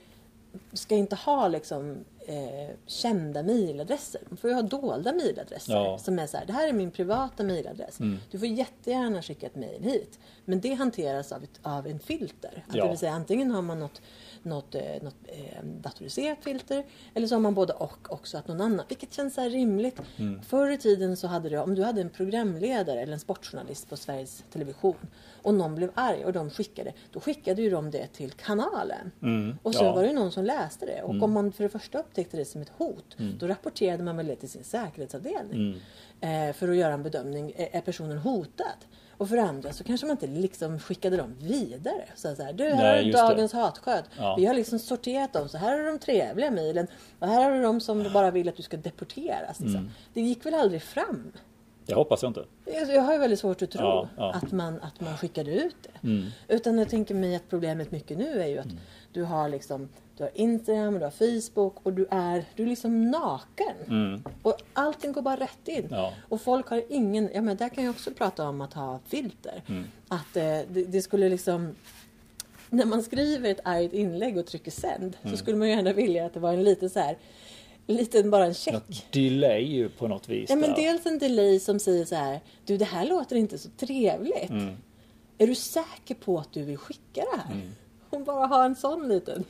ska 0.72 0.94
inte 0.94 1.16
ha 1.16 1.48
liksom 1.48 2.04
eh, 2.26 2.76
kända 2.86 3.42
mejladresser. 3.42 4.20
Man 4.28 4.36
får 4.36 4.50
ju 4.50 4.56
ha 4.56 4.62
dolda 4.62 5.12
mejladresser. 5.12 5.72
Ja. 5.72 5.98
Som 5.98 6.18
är 6.18 6.26
så 6.26 6.36
här, 6.36 6.46
det 6.46 6.52
här 6.52 6.68
är 6.68 6.72
min 6.72 6.90
privata 6.90 7.42
mejladress. 7.42 8.00
Mm. 8.00 8.18
Du 8.30 8.38
får 8.38 8.48
jättegärna 8.48 9.22
skicka 9.22 9.46
ett 9.46 9.54
mejl 9.54 9.82
hit. 9.82 10.18
Men 10.44 10.60
det 10.60 10.74
hanteras 10.74 11.32
av, 11.32 11.42
ett, 11.42 11.60
av 11.62 11.86
en 11.86 11.98
filter. 11.98 12.64
Att 12.68 12.76
Ja. 12.76 12.84
Det 12.84 12.90
vill 12.90 12.98
säga 12.98 13.12
antingen 13.12 13.50
har 13.50 13.62
man 13.62 13.80
något, 13.80 14.02
något, 14.46 14.74
eh, 14.74 14.82
något 15.02 15.16
eh, 15.24 15.64
datoriserat 15.64 16.38
filter. 16.44 16.84
Eller 17.14 17.26
så 17.26 17.34
har 17.34 17.40
man 17.40 17.54
både 17.54 17.72
och 17.72 18.12
också 18.12 18.38
att 18.38 18.48
någon 18.48 18.60
annan. 18.60 18.86
Vilket 18.88 19.12
känns 19.12 19.34
så 19.34 19.42
rimligt. 19.42 20.00
Mm. 20.16 20.42
Förr 20.42 20.70
i 20.70 20.78
tiden 20.78 21.16
så 21.16 21.26
hade 21.26 21.48
du, 21.48 21.58
om 21.58 21.74
du 21.74 21.84
hade 21.84 22.00
en 22.00 22.10
programledare 22.10 23.00
eller 23.00 23.12
en 23.12 23.20
sportjournalist 23.20 23.88
på 23.88 23.96
Sveriges 23.96 24.44
Television. 24.52 24.96
Och 25.42 25.54
någon 25.54 25.74
blev 25.74 25.90
arg 25.94 26.24
och 26.24 26.32
de 26.32 26.50
skickade. 26.50 26.92
Då 27.12 27.20
skickade 27.20 27.62
ju 27.62 27.70
de 27.70 27.90
det 27.90 28.06
till 28.06 28.30
kanalen. 28.30 29.10
Mm, 29.22 29.58
Och 29.62 29.74
så 29.74 29.84
ja. 29.84 29.94
var 29.94 30.02
det 30.02 30.12
någon 30.12 30.32
som 30.32 30.44
läste 30.44 30.86
det. 30.86 31.02
Och 31.02 31.22
om 31.22 31.32
man 31.32 31.52
för 31.52 31.64
det 31.64 31.70
första 31.70 31.98
upptäckte 31.98 32.36
det 32.36 32.44
som 32.44 32.62
ett 32.62 32.72
hot. 32.76 33.16
Då 33.38 33.46
rapporterade 33.46 34.02
man 34.02 34.16
väl 34.16 34.26
det 34.26 34.36
till 34.36 34.48
sin 34.50 34.64
säkerhetsavdelning. 34.64 35.80
Eh, 36.20 36.52
för 36.52 36.68
att 36.68 36.76
göra 36.76 36.94
en 36.94 37.02
bedömning. 37.02 37.52
Är 37.56 37.80
personen 37.80 38.18
hotad? 38.18 38.76
Och 39.18 39.28
för 39.28 39.36
det 39.36 39.42
andra 39.42 39.72
så 39.72 39.84
kanske 39.84 40.06
man 40.06 40.14
inte 40.14 40.26
liksom 40.26 40.78
skickade 40.78 41.16
dem 41.16 41.34
vidare. 41.40 42.04
Så 42.14 42.28
här, 42.28 42.52
du 42.52 42.64
här 42.64 42.76
Nej, 42.76 43.06
just 43.06 43.18
det. 43.18 43.28
dagens 43.28 43.52
hatsköt. 43.52 44.04
Ja. 44.18 44.36
Vi 44.38 44.46
har 44.46 44.54
liksom 44.54 44.78
sorterat 44.78 45.32
dem. 45.32 45.48
Så 45.48 45.58
här 45.58 45.78
är 45.78 45.86
de 45.86 45.98
trevliga 45.98 46.50
mejlen. 46.50 46.86
Och 47.18 47.28
här 47.28 47.44
har 47.44 47.56
du 47.56 47.62
de 47.62 47.80
som 47.80 48.12
bara 48.12 48.30
vill 48.30 48.48
att 48.48 48.56
du 48.56 48.62
ska 48.62 48.76
deporteras. 48.76 49.60
Liksom. 49.60 49.90
Det 50.14 50.20
gick 50.20 50.46
väl 50.46 50.54
aldrig 50.54 50.82
fram. 50.82 51.32
Det 51.86 51.94
hoppas 51.94 52.22
jag 52.22 52.30
inte. 52.30 52.44
Jag 52.64 52.94
jag 52.94 53.02
har 53.02 53.12
ju 53.12 53.18
väldigt 53.18 53.38
svårt 53.38 53.62
att 53.62 53.70
tro 53.70 53.82
Ja, 53.82 54.08
ja. 54.16 54.32
Att, 54.32 54.52
man, 54.52 54.80
att 54.80 55.00
man 55.00 55.16
skickade 55.16 55.50
ut 55.54 55.76
det. 55.82 56.08
Mm. 56.08 56.26
Utan 56.48 56.78
jag 56.78 56.88
tänker 56.88 57.14
mig 57.14 57.36
att 57.36 57.50
problemet 57.50 57.90
mycket 57.90 58.18
nu 58.18 58.42
är 58.42 58.46
ju 58.46 58.58
att 58.58 58.68
du 59.12 59.22
har 59.22 59.48
liksom 59.48 59.88
du 60.16 60.22
har 60.22 60.30
Instagram, 60.34 60.94
du 60.98 61.04
har 61.04 61.10
Facebook 61.10 61.76
och 61.82 61.92
du 61.92 62.06
är, 62.10 62.44
du 62.56 62.62
är 62.62 62.66
liksom 62.66 63.10
naken. 63.10 63.76
Mm. 63.88 64.24
Och 64.42 64.54
allting 64.72 65.12
går 65.12 65.22
bara 65.22 65.36
rätt 65.36 65.68
in. 65.68 65.88
Ja. 65.90 66.12
Och 66.28 66.40
folk 66.40 66.68
har 66.68 66.82
ingen, 66.88 67.30
ja 67.34 67.40
men 67.42 67.56
där 67.56 67.68
kan 67.68 67.84
jag 67.84 67.90
också 67.90 68.10
prata 68.10 68.48
om 68.48 68.60
att 68.60 68.72
ha 68.74 69.00
filter. 69.08 69.62
Mm. 69.68 69.84
Att 70.08 70.36
eh, 70.36 70.42
det, 70.42 70.84
det 70.84 71.02
skulle 71.02 71.28
liksom 71.28 71.74
när 72.70 72.84
man 72.84 73.02
skriver 73.02 73.50
ett 73.50 73.60
argt 73.64 73.92
inlägg 73.92 74.38
och 74.38 74.46
trycker 74.46 74.70
sänd 74.70 75.16
Mm. 75.22 75.36
så 75.36 75.42
skulle 75.42 75.56
man 75.56 75.68
ju 75.68 75.74
gärna 75.74 75.92
vilja 75.92 76.26
att 76.26 76.34
det 76.34 76.40
var 76.40 76.52
en 76.52 76.64
liten 76.64 76.90
så 76.90 77.00
här 77.00 77.16
liten 77.86 78.30
bara 78.30 78.44
en 78.44 78.54
check. 78.54 78.74
Något 78.74 79.12
delay 79.12 79.62
ju 79.62 79.88
på 79.88 80.08
något 80.08 80.28
vis. 80.28 80.50
Ja 80.50 80.56
men 80.56 80.70
där. 80.70 80.76
dels 80.76 81.06
en 81.06 81.18
delay 81.18 81.60
som 81.60 81.78
säger 81.78 82.04
så 82.04 82.14
här. 82.14 82.40
Du 82.64 82.76
det 82.76 82.84
här 82.84 83.06
låter 83.06 83.36
inte 83.36 83.58
så 83.58 83.68
trevligt. 83.76 84.50
Mm. 84.50 84.76
Är 85.38 85.46
du 85.46 85.54
säker 85.54 86.14
på 86.14 86.38
att 86.38 86.52
du 86.52 86.62
vill 86.62 86.78
skicka 86.78 87.20
det 87.20 87.40
här? 87.46 87.60
Hon 88.10 88.24
bara 88.24 88.46
har 88.46 88.64
en 88.64 88.76
sån 88.76 89.08
liten 89.08 89.44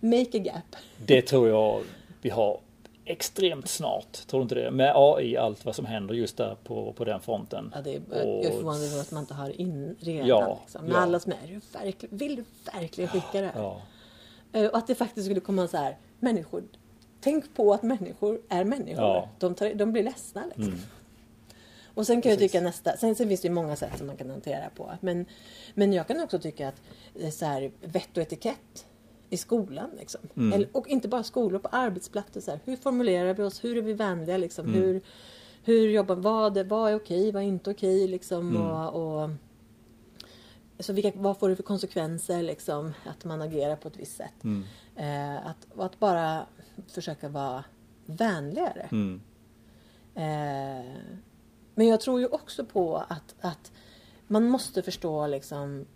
make 0.00 0.38
a 0.38 0.40
gap. 0.44 0.76
Det 1.06 1.22
tror 1.22 1.48
jag 1.48 1.82
vi 2.22 2.30
har 2.30 2.60
extremt 3.04 3.68
snart. 3.68 4.12
Tror 4.26 4.40
du 4.40 4.42
inte 4.42 4.54
det? 4.54 4.70
Med 4.70 4.92
AI, 4.96 5.36
allt 5.36 5.64
vad 5.64 5.74
som 5.76 5.86
händer 5.86 6.14
just 6.14 6.36
där 6.36 6.56
på, 6.64 6.92
på 6.92 7.04
den 7.04 7.20
fronten. 7.20 7.72
Ja, 7.74 7.80
det 7.82 7.94
är, 7.94 7.98
Och- 7.98 8.44
jag 8.44 8.52
är 8.52 8.56
förvånad 8.56 8.82
över 8.82 9.00
att 9.00 9.10
man 9.10 9.22
inte 9.22 9.34
har 9.34 9.60
in 9.60 9.96
redan. 10.00 10.26
Ja, 10.28 10.58
liksom. 10.62 10.82
Men 10.84 10.92
ja. 10.92 10.98
alla 11.00 11.20
som 11.20 11.32
är, 11.32 11.36
är 11.36 11.48
du 11.48 11.60
verkligen, 11.78 12.16
vill 12.18 12.36
du 12.36 12.44
verkligen 12.72 13.10
skicka 13.10 13.40
det 13.40 13.46
här? 13.46 13.60
Ja. 13.62 13.80
Eh, 14.52 14.66
Och 14.66 14.78
att 14.78 14.86
det 14.86 14.94
faktiskt 14.94 15.26
skulle 15.26 15.40
komma 15.40 15.68
så 15.68 15.76
här, 15.76 15.96
människor, 16.20 16.62
tänk 17.20 17.54
på 17.54 17.72
att 17.72 17.82
människor 17.82 18.40
är 18.48 18.64
människor. 18.64 19.04
Ja. 19.04 19.16
Mm. 19.18 19.28
De, 19.38 19.54
tar, 19.54 19.74
de 19.74 19.92
blir 19.92 20.02
ledsna 20.02 20.44
liksom. 20.46 20.80
Och 21.94 22.06
sen 22.06 22.22
kan 22.22 22.30
jag 22.30 22.38
tycka 22.38 22.60
nästa, 22.60 22.96
sen, 22.96 23.14
sen 23.14 23.28
finns 23.28 23.40
det 23.40 23.48
ju 23.48 23.54
många 23.54 23.76
sätt 23.76 23.98
som 23.98 24.06
man 24.06 24.16
kan 24.16 24.30
hantera 24.30 24.70
på. 24.76 24.92
Men, 25.00 25.26
men 25.74 25.92
jag 25.92 26.06
kan 26.06 26.20
också 26.20 26.38
tycka 26.38 26.68
att 26.68 26.82
är 27.20 27.30
så 27.30 27.44
här, 27.44 27.70
vett 27.80 28.16
och 28.16 28.22
etikett 28.22 28.86
i 29.30 29.36
skolan. 29.36 29.90
Liksom. 29.98 30.20
Mm. 30.36 30.52
Eller, 30.52 30.68
och 30.72 30.88
inte 30.88 31.08
bara 31.08 31.22
skolor, 31.22 31.58
på 31.58 31.68
arbetsplatser. 31.68 32.40
Så 32.40 32.50
här, 32.50 32.60
hur 32.64 32.76
formulerar 32.76 33.34
vi 33.34 33.42
oss? 33.42 33.64
Hur 33.64 33.76
är 33.76 33.82
vi 33.82 33.92
vänliga? 33.92 34.36
Liksom? 34.36 34.66
Mm. 34.66 34.80
Hur, 34.80 35.00
hur 35.62 35.88
jobbar 35.88 36.14
vad, 36.14 36.56
är- 36.56 36.64
vad 36.64 36.90
är 36.90 36.96
okej, 36.96 37.32
vad 37.32 37.42
är 37.42 37.46
inte 37.46 37.70
okej? 37.70 38.08
Liksom? 38.08 38.48
Mm. 38.56 38.62
Och, 38.62 39.22
och, 39.22 39.30
så 40.78 40.92
vilka, 40.92 41.12
vad 41.14 41.38
får 41.38 41.48
det 41.48 41.56
för 41.56 41.62
konsekvenser 41.62 42.42
liksom, 42.42 42.92
att 43.06 43.24
man 43.24 43.42
agerar 43.42 43.76
på 43.76 43.88
ett 43.88 43.96
visst 43.96 44.16
sätt? 44.16 44.44
Mm. 44.44 44.64
Eh, 44.96 45.46
att, 45.46 45.78
att 45.78 45.98
bara 45.98 46.46
försöka 46.86 47.28
vara 47.28 47.64
vänligare. 48.06 48.88
Mm. 48.92 49.20
Eh, 50.14 50.92
men 51.74 51.86
jag 51.86 52.00
tror 52.00 52.20
ju 52.20 52.26
också 52.26 52.64
på 52.64 52.96
att, 52.96 53.34
att 53.40 53.72
man 54.26 54.44
måste 54.44 54.82
förstå 54.82 55.26
liksom 55.26 55.86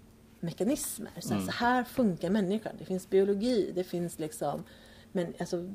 mekanismer. 0.43 1.13
Så, 1.21 1.35
här, 1.35 1.41
så 1.41 1.51
här 1.51 1.85
funkar 1.85 2.31
människan. 2.31 2.73
Det 2.79 2.85
finns 2.85 3.11
biologi, 3.11 3.73
det 3.75 3.85
finns 3.85 4.19
liksom... 4.19 4.63
Men 5.13 5.35
alltså... 5.39 5.71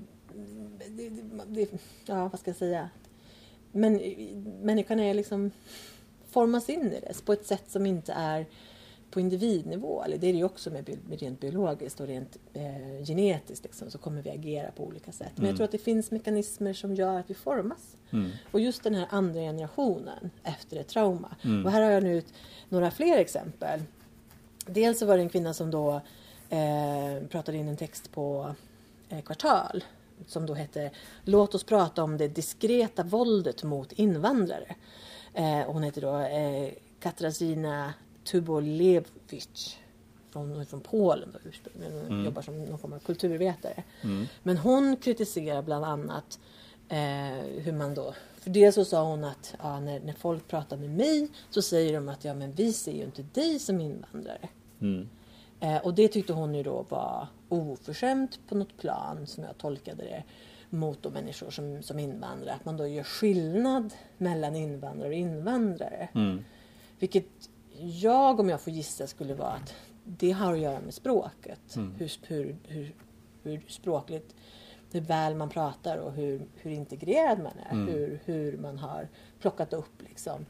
Det, 0.89 1.10
det, 1.48 1.69
ja, 2.06 2.27
vad 2.27 2.39
ska 2.39 2.49
jag 2.49 2.57
säga? 2.57 2.89
Men 3.72 4.02
människan 4.61 4.99
är 4.99 5.14
liksom 5.14 5.52
formas 6.30 6.69
in 6.69 6.91
i 6.91 6.99
det 6.99 7.26
på 7.26 7.34
ett 7.34 7.45
sätt 7.45 7.64
som 7.68 7.85
inte 7.85 8.14
är 8.14 8.45
på 9.11 9.19
individnivå. 9.19 10.03
Eller 10.03 10.18
det 10.18 10.27
är 10.27 10.34
det 10.34 10.38
ju 10.38 10.44
också 10.44 10.69
med, 10.69 10.98
med 11.10 11.19
rent 11.19 11.39
biologiskt 11.39 11.99
och 11.99 12.07
rent 12.07 12.38
eh, 12.53 13.06
genetiskt. 13.06 13.64
Liksom, 13.65 13.91
så 13.91 13.98
kommer 13.98 14.22
vi 14.22 14.30
agera 14.30 14.72
på 14.72 14.84
olika 14.84 15.11
sätt. 15.11 15.31
Men 15.35 15.45
jag 15.45 15.56
tror 15.56 15.65
att 15.65 15.72
det 15.72 15.77
finns 15.77 16.11
mekanismer 16.11 16.73
som 16.73 16.95
gör 16.95 17.19
att 17.19 17.30
vi 17.30 17.34
formas. 17.34 17.98
Mm. 18.11 18.30
Och 18.52 18.60
just 18.60 18.84
den 18.84 18.95
här 18.95 19.07
andra 19.10 19.39
generationen 19.39 20.30
efter 20.44 20.77
ett 20.77 20.88
trauma. 20.88 21.35
Och 21.65 21.72
här 21.72 21.81
har 21.81 21.91
jag 21.91 22.03
nu 22.03 22.22
några 22.69 22.91
fler 22.91 23.18
exempel. 23.18 23.81
Dels 24.68 24.99
så 24.99 25.06
var 25.06 25.18
det 25.18 25.23
en 25.23 25.30
kvinna 25.30 25.53
som 25.53 25.72
då 25.72 26.02
eh, 26.49 27.27
pratade 27.30 27.57
in 27.57 27.68
en 27.68 27.77
text 27.77 28.11
på 28.11 28.56
eh, 29.10 29.22
Kvartal. 29.22 29.84
Som 30.27 30.45
då 30.45 30.53
hette 30.53 30.91
Låt 31.23 31.56
oss 31.56 31.64
prata 31.64 32.03
om 32.03 32.18
det 32.18 32.27
diskreta 32.27 33.03
våldet 33.03 33.64
mot 33.64 33.91
invandrare. 33.91 34.76
Eh, 35.34 35.61
hon 35.65 35.84
heter 35.84 36.02
då 36.02 36.19
eh. 36.19 36.73
Från, 40.31 40.49
hon 40.49 40.61
är 40.61 40.65
från 40.65 40.81
Polen 40.81 41.30
då, 41.34 41.39
ursprungligen. 41.49 41.94
Hon 42.07 42.26
jobbar 42.26 42.41
som 42.41 42.65
någon 42.65 42.80
form 42.80 42.94
av 42.94 42.99
kulturvetare. 42.99 43.84
Men 44.44 44.57
hon 44.57 44.95
kritiserar 44.95 45.61
bland 45.61 45.85
annat 45.85 46.39
eh, 46.89 47.61
hur 47.64 47.72
man 47.72 47.93
då... 47.93 48.14
För 48.39 48.49
dels 48.49 48.76
så 48.76 48.85
sa 48.85 49.03
hon 49.03 49.23
att 49.23 49.55
ja, 49.59 49.80
när, 49.80 49.99
när 49.99 50.14
folk 50.14 50.47
pratar 50.47 50.77
med 50.77 50.89
mig 50.89 51.30
så 51.49 51.61
säger 51.61 51.93
de 51.93 52.09
att 52.09 52.26
ja, 52.26 52.34
men 52.34 52.51
vi 52.51 52.73
ser 52.73 52.91
ju 52.91 53.03
inte 53.03 53.22
dig 53.34 53.59
som 53.59 53.81
invandrare. 53.81 54.49
Mm. 54.81 55.09
Eh, 55.59 55.77
och 55.77 55.93
det 55.93 56.07
tyckte 56.07 56.34
hon 56.34 56.55
ju 56.55 56.64
då 56.64 56.85
var 56.89 57.27
oförskämt 57.49 58.39
på 58.47 58.55
något 58.55 58.77
plan 58.77 59.27
som 59.27 59.43
jag 59.43 59.57
tolkade 59.57 60.03
det 60.03 60.23
mot 60.69 61.03
då 61.03 61.09
människor 61.09 61.49
som, 61.49 61.84
som 61.84 61.99
invandrare. 61.99 62.53
Att 62.53 62.65
man 62.65 62.77
då 62.77 62.88
gör 62.88 63.03
skillnad 63.03 63.93
mellan 64.18 64.55
invandrare 64.55 65.07
och 65.07 65.14
invandrare. 65.14 66.09
Mm. 66.15 66.43
Vilket 66.99 67.49
jag, 67.80 68.39
om 68.39 68.49
jag 68.49 68.61
får 68.61 68.73
gissa, 68.73 69.07
skulle 69.07 69.34
vara 69.34 69.51
att 69.51 69.73
det 70.03 70.31
har 70.31 70.53
att 70.53 70.59
göra 70.59 70.80
med 70.80 70.93
språket. 70.93 71.76
Mm. 71.76 71.95
Hur, 71.97 72.11
hur, 72.27 72.55
hur, 72.68 72.95
hur 73.43 73.65
språkligt, 73.68 74.35
hur 74.91 75.01
väl 75.01 75.35
man 75.35 75.49
pratar 75.49 75.97
och 75.97 76.14
hur, 76.14 76.47
hur 76.55 76.72
integrerad 76.72 77.39
man 77.39 77.53
är. 77.69 77.72
Mm. 77.72 77.88
Hur, 77.88 78.19
hur 78.26 78.57
man 78.57 78.77
har 78.77 79.07
plockat 79.39 79.73
upp 79.73 80.01
liksom, 80.01 80.45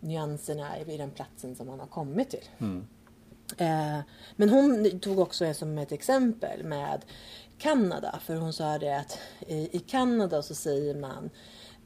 nyanserna 0.00 0.68
vid 0.86 1.00
den 1.00 1.10
platsen 1.10 1.54
som 1.54 1.66
man 1.66 1.80
har 1.80 1.86
kommit 1.86 2.30
till. 2.30 2.48
Mm. 2.58 2.86
Eh, 3.58 3.98
men 4.36 4.50
hon 4.50 5.00
tog 5.00 5.18
också 5.18 5.54
som 5.54 5.78
ett 5.78 5.92
exempel 5.92 6.64
med 6.64 7.04
Kanada. 7.58 8.18
För 8.22 8.36
hon 8.36 8.52
sa 8.52 8.78
det 8.78 8.98
att 8.98 9.18
i, 9.46 9.76
i 9.76 9.78
Kanada 9.78 10.42
så 10.42 10.54
säger 10.54 10.94
man 10.94 11.30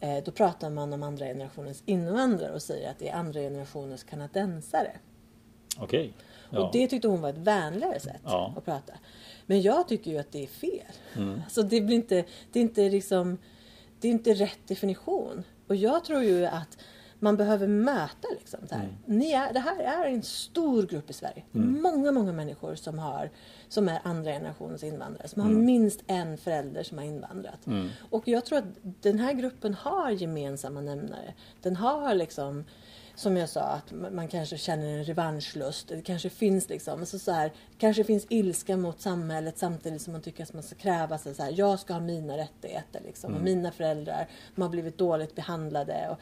eh, 0.01 0.24
då 0.24 0.31
pratar 0.31 0.70
man 0.70 0.93
om 0.93 1.02
andra 1.02 1.27
generationens 1.27 1.82
invandrare 1.86 2.52
och 2.52 2.62
säger 2.62 2.90
att 2.90 2.98
det 2.98 3.09
är 3.09 3.14
andra 3.14 3.40
generationens 3.40 4.05
kanadensare. 4.05 4.97
Okej. 5.78 6.12
Ja. 6.51 6.60
Och 6.60 6.72
det 6.72 6.86
tyckte 6.86 7.09
hon 7.09 7.20
var 7.20 7.28
ett 7.31 7.39
vänligare 7.39 8.01
sätt 8.01 8.20
Ja. 8.24 8.55
att 8.56 8.64
prata. 8.64 8.93
Men 9.51 9.62
jag 9.62 9.89
tycker 9.89 10.10
ju 10.10 10.18
att 10.18 10.32
det 10.32 10.43
är 10.43 10.47
fel. 10.47 10.93
Mm. 11.16 11.40
Alltså 11.44 11.62
det, 11.62 11.81
blir 11.81 11.97
inte, 11.97 12.24
det, 12.52 12.59
är 12.59 12.62
inte 12.62 12.90
liksom, 12.90 13.39
det 14.01 14.09
är 14.09 14.12
inte 14.12 14.35
rätt 14.35 14.68
definition. 14.68 15.43
Och 15.66 15.77
jag 15.77 16.05
tror 16.05 16.22
ju 16.22 16.47
att 16.47 16.78
man 17.18 17.36
behöver 17.36 17.66
möta 17.66 18.28
liksom 18.39 18.60
det 18.68 18.74
här. 18.74 18.85
Mm. 18.85 19.18
Ni 19.18 19.32
är, 19.32 19.52
det 19.52 19.60
här 19.60 19.78
är 19.78 20.06
en 20.06 20.22
stor 20.22 20.82
grupp 20.82 21.10
i 21.10 21.12
Sverige. 21.12 21.44
Många, 21.52 22.12
många 22.12 22.32
människor 22.32 22.74
som, 22.74 22.98
har, 22.98 23.31
som 23.68 23.89
är 23.89 24.01
andra 24.05 24.32
generationens 24.32 24.85
invandrare. 24.85 25.28
Som 25.28 25.43
har 25.43 25.51
minst 25.51 26.02
en 26.06 26.39
förälder 26.39 26.82
som 26.82 26.98
har 26.98 27.05
invandrat. 27.05 27.66
Mm. 27.66 27.89
Och 28.10 28.28
jag 28.28 28.44
tror 28.44 28.59
att 28.59 28.64
den 28.82 29.18
här 29.18 29.32
gruppen 29.32 29.74
har 29.74 30.10
gemensamma 30.10 30.81
nämnare. 30.81 31.35
Den 31.62 31.77
har 31.77 32.14
liksom 32.14 32.64
som 33.15 33.37
jag 33.37 33.49
sa, 33.49 33.61
att 33.61 33.93
man 34.12 34.28
kanske 34.28 34.59
känner 34.59 34.99
en 34.99 35.05
revanschlust. 35.05 35.89
Det 35.89 36.03
kanske 36.03 36.31
finns 36.31 36.69
liksom, 36.69 37.01
alltså 37.01 37.19
så 37.19 37.32
här, 37.32 37.53
kanske 37.78 38.05
finns 38.05 38.27
ilska 38.28 38.77
mot 38.77 39.01
samhället 39.01 39.59
samtidigt 39.59 40.03
som 40.03 40.12
man 40.12 40.23
tycker 40.23 40.43
att 40.43 40.53
man 40.53 40.62
ska 40.62 40.74
kräva 40.74 41.19
sig 41.19 41.35
så 41.35 41.43
här, 41.43 41.55
jag 41.57 41.81
ska 41.81 41.93
ha 41.93 42.01
mina 42.01 42.37
rättigheter 42.37 43.01
liksom. 43.05 43.35
Och 43.35 43.43
mina 43.43 43.73
föräldrar, 43.73 44.28
de 44.55 44.62
har 44.62 44.69
blivit 44.69 44.99
dåligt 44.99 45.35
behandlade 45.35 46.09
och 46.11 46.19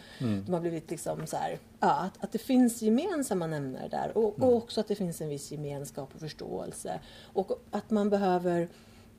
de 0.46 0.52
har 0.54 0.60
blivit 0.60 0.90
liksom 0.90 1.26
så 1.26 1.36
här, 1.36 1.58
ja, 1.80 1.90
att, 1.90 2.24
att 2.24 2.32
det 2.32 2.38
finns 2.38 2.82
gemensamma 2.82 3.46
nämnare 3.46 3.88
där 3.88 4.18
och, 4.18 4.42
och 4.42 4.56
också 4.56 4.80
att 4.80 4.88
det 4.88 4.94
finns 4.94 5.20
en 5.20 5.28
viss 5.28 5.52
gemenskap 5.52 6.14
och 6.14 6.20
förståelse. 6.20 7.00
Och 7.32 7.52
att 7.70 7.90
man 7.90 8.10
behöver 8.10 8.68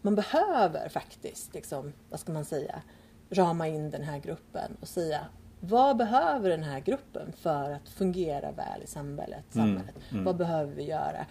man 0.02 0.16
behöver 0.16 0.90
faktiskt, 0.90 1.54
liksom, 1.54 1.94
vad 2.10 2.20
ska 2.20 2.32
man 2.32 2.46
säga, 2.46 2.82
rama 3.30 3.68
in 3.68 3.90
den 3.90 4.04
här 4.04 4.20
gruppen 4.20 4.78
och 4.82 4.88
säga 4.88 5.26
vad 5.60 5.98
behöver 5.98 6.50
den 6.50 6.64
här 6.64 6.80
gruppen 6.80 7.34
för 7.38 7.72
att 7.72 7.90
fungera 7.90 8.52
väl 8.52 8.84
i 8.84 8.88
samhället? 8.88 9.44
samhället? 9.50 9.96
mm. 10.12 10.24
Vad 10.24 10.38
behöver 10.38 10.74
vi 10.74 10.84
göra? 10.84 11.26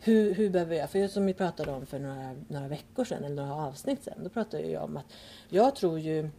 Hur, 0.00 0.34
hur 0.34 0.50
behöver 0.50 0.76
jag? 0.76 0.90
För 0.90 1.08
som 1.08 1.26
vi 1.26 1.34
pratade 1.34 1.72
om 1.72 1.86
för 1.86 1.98
några, 1.98 2.34
några 2.48 2.68
veckor 2.68 3.04
sedan, 3.04 3.24
eller 3.24 3.42
några 3.42 3.54
avsnitt 3.54 4.04
sedan, 4.04 4.18
då 4.22 4.28
pratade 4.28 4.66
jag 4.66 4.84
om 4.84 4.96
att 4.96 5.12
jag 5.48 5.76
tror 5.76 5.98
ju 5.98 6.30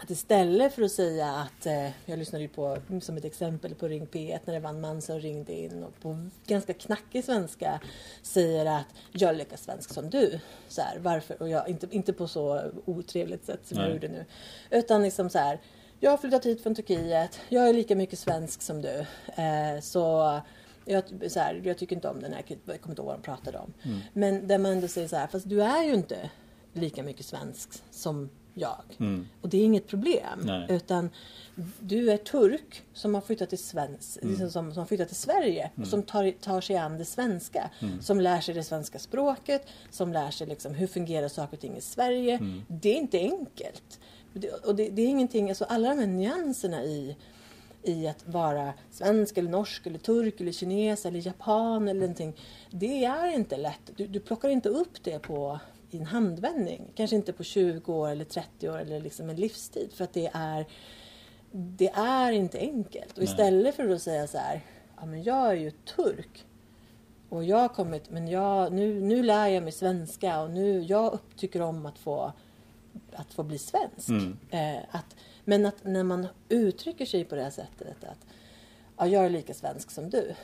att 0.00 0.10
istället 0.10 0.74
för 0.74 0.82
att 0.82 0.92
säga 0.92 1.26
att, 1.26 1.66
eh, 1.66 1.90
jag 2.04 2.18
lyssnade 2.18 2.42
ju 2.42 2.48
på, 2.48 2.78
som 3.00 3.16
ett 3.16 3.24
exempel 3.24 3.74
på 3.74 3.88
Ring 3.88 4.06
P1 4.06 4.38
när 4.44 4.54
det 4.54 4.60
var 4.60 4.70
en 4.70 4.80
man 4.80 5.02
som 5.02 5.20
ringde 5.20 5.52
in 5.52 5.82
och 5.82 6.00
på 6.00 6.28
ganska 6.46 6.74
knackig 6.74 7.24
svenska 7.24 7.80
säger 8.22 8.66
att 8.66 8.86
jag 9.12 9.30
är 9.30 9.34
lika 9.34 9.56
svensk 9.56 9.94
som 9.94 10.10
du. 10.10 10.40
Så 10.68 10.82
här, 10.82 10.98
varför? 10.98 11.42
Och 11.42 11.48
jag, 11.48 11.68
inte, 11.68 11.86
inte 11.90 12.12
på 12.12 12.28
så 12.28 12.62
otrevligt 12.84 13.44
sätt 13.44 13.60
som 13.64 13.78
Nej. 13.78 13.86
jag 13.86 13.94
gjorde 13.94 14.08
nu. 14.08 14.24
Utan 14.70 15.02
liksom 15.02 15.30
så 15.30 15.38
här, 15.38 15.60
jag 16.00 16.10
har 16.10 16.18
flyttat 16.18 16.46
hit 16.46 16.62
från 16.62 16.74
Turkiet, 16.74 17.40
jag 17.48 17.68
är 17.68 17.72
lika 17.72 17.96
mycket 17.96 18.18
svensk 18.18 18.62
som 18.62 18.82
du. 18.82 19.06
Eh, 19.42 19.80
så 19.82 20.40
jag, 20.84 21.02
så 21.28 21.40
här, 21.40 21.60
jag 21.64 21.78
tycker 21.78 21.96
inte 21.96 22.08
om 22.08 22.20
den 22.22 22.32
här, 22.32 22.44
jag 22.48 22.80
kommer 22.80 22.92
inte 22.92 23.02
ihåg 23.02 23.06
vad 23.06 23.16
de 23.16 23.22
pratade 23.22 23.58
om. 23.58 23.72
Mm. 23.82 23.98
Men 24.12 24.48
där 24.48 24.58
man 24.58 24.72
ändå 24.72 24.88
säger 24.88 25.08
så 25.08 25.16
här, 25.16 25.26
fast 25.26 25.48
du 25.48 25.62
är 25.62 25.84
ju 25.84 25.94
inte 25.94 26.30
lika 26.72 27.02
mycket 27.02 27.26
svensk 27.26 27.68
som 27.90 28.30
jag. 28.54 28.82
Mm. 29.00 29.28
Och 29.42 29.48
det 29.48 29.58
är 29.58 29.64
inget 29.64 29.86
problem. 29.86 30.40
Nej. 30.42 30.66
Utan 30.68 31.10
du 31.80 32.10
är 32.10 32.16
turk 32.16 32.82
som 32.92 33.14
har 33.14 33.20
flyttat 33.20 33.48
till, 33.48 33.58
Svens, 33.58 34.18
Mm. 34.22 34.30
liksom 34.30 34.50
som, 34.50 34.72
som 34.72 34.80
har 34.80 34.86
flyttat 34.86 35.08
till 35.08 35.16
Sverige. 35.16 35.70
Och 35.76 35.86
som 35.86 36.02
tar, 36.02 36.30
tar 36.30 36.60
sig 36.60 36.76
an 36.76 36.98
det 36.98 37.04
svenska. 37.04 37.70
Mm. 37.80 38.02
Som 38.02 38.20
lär 38.20 38.40
sig 38.40 38.54
det 38.54 38.64
svenska 38.64 38.98
språket. 38.98 39.66
Som 39.90 40.12
lär 40.12 40.30
sig 40.30 40.46
liksom 40.46 40.74
hur 40.74 40.86
fungerar 40.86 41.28
saker 41.28 41.56
och 41.56 41.60
ting 41.60 41.76
i 41.76 41.80
Sverige. 41.80 42.34
Mm. 42.34 42.62
Det 42.68 42.88
är 42.88 42.96
inte 42.96 43.18
enkelt. 43.18 44.00
Det, 44.40 44.50
och 44.50 44.74
det, 44.74 44.88
det 44.88 45.02
är 45.02 45.06
ingenting, 45.06 45.48
alltså 45.48 45.64
alla 45.64 45.88
de 45.88 45.98
här 45.98 46.06
nyanserna 46.06 46.84
i 46.84 47.16
i 47.82 48.08
att 48.08 48.28
vara 48.28 48.74
svensk 48.90 49.38
eller 49.38 49.50
norsk 49.50 49.86
eller 49.86 49.98
turk 49.98 50.40
eller 50.40 50.52
kines 50.52 51.06
eller 51.06 51.26
japan 51.26 51.88
eller 51.88 52.00
någonting. 52.00 52.36
Det 52.70 53.04
är 53.04 53.34
inte 53.34 53.56
lätt. 53.56 53.90
Du, 53.96 54.06
du 54.06 54.20
plockar 54.20 54.48
inte 54.48 54.68
upp 54.68 55.02
det 55.02 55.18
på 55.18 55.60
i 55.90 55.98
en 55.98 56.06
handvändning. 56.06 56.92
Kanske 56.94 57.16
inte 57.16 57.32
på 57.32 57.42
20 57.44 57.92
år 57.92 58.08
eller 58.08 58.24
30 58.24 58.68
år 58.68 58.78
eller 58.78 59.00
liksom 59.00 59.30
en 59.30 59.36
livstid. 59.36 59.92
För 59.92 60.04
att 60.04 60.12
det 60.12 60.30
är, 60.34 60.66
det 61.52 61.88
är 61.94 62.32
inte 62.32 62.58
enkelt. 62.58 63.12
Och 63.12 63.18
Nej. 63.18 63.24
istället 63.24 63.74
för 63.74 63.88
att 63.88 64.02
säga 64.02 64.26
så 64.26 64.38
här, 64.38 64.60
ja 64.96 65.06
men 65.06 65.22
jag 65.22 65.48
är 65.48 65.54
ju 65.54 65.70
turk. 65.70 66.44
Och 67.28 67.44
jag 67.44 67.56
har 67.56 67.68
kommit, 67.68 68.10
men 68.10 68.28
jag, 68.28 68.72
nu, 68.72 69.00
nu 69.00 69.22
lär 69.22 69.48
jag 69.48 69.62
mig 69.62 69.72
svenska 69.72 70.40
och 70.40 70.50
nu, 70.50 70.80
jag 70.80 71.18
tycker 71.36 71.62
om 71.62 71.86
att 71.86 71.98
få, 71.98 72.32
att 73.20 73.34
få 73.34 73.42
bli 73.42 73.58
svensk. 73.58 74.08
Mm. 74.08 74.38
Eh, 74.50 74.82
att, 74.90 75.16
men 75.44 75.66
att 75.66 75.84
när 75.84 76.02
man 76.04 76.26
uttrycker 76.48 77.06
sig 77.06 77.24
på 77.24 77.34
det 77.34 77.42
här 77.42 77.50
sättet 77.50 78.04
att 78.04 78.26
ja, 78.96 79.06
jag 79.06 79.24
är 79.24 79.30
lika 79.30 79.54
svensk 79.54 79.90
som 79.90 80.10
du. 80.10 80.34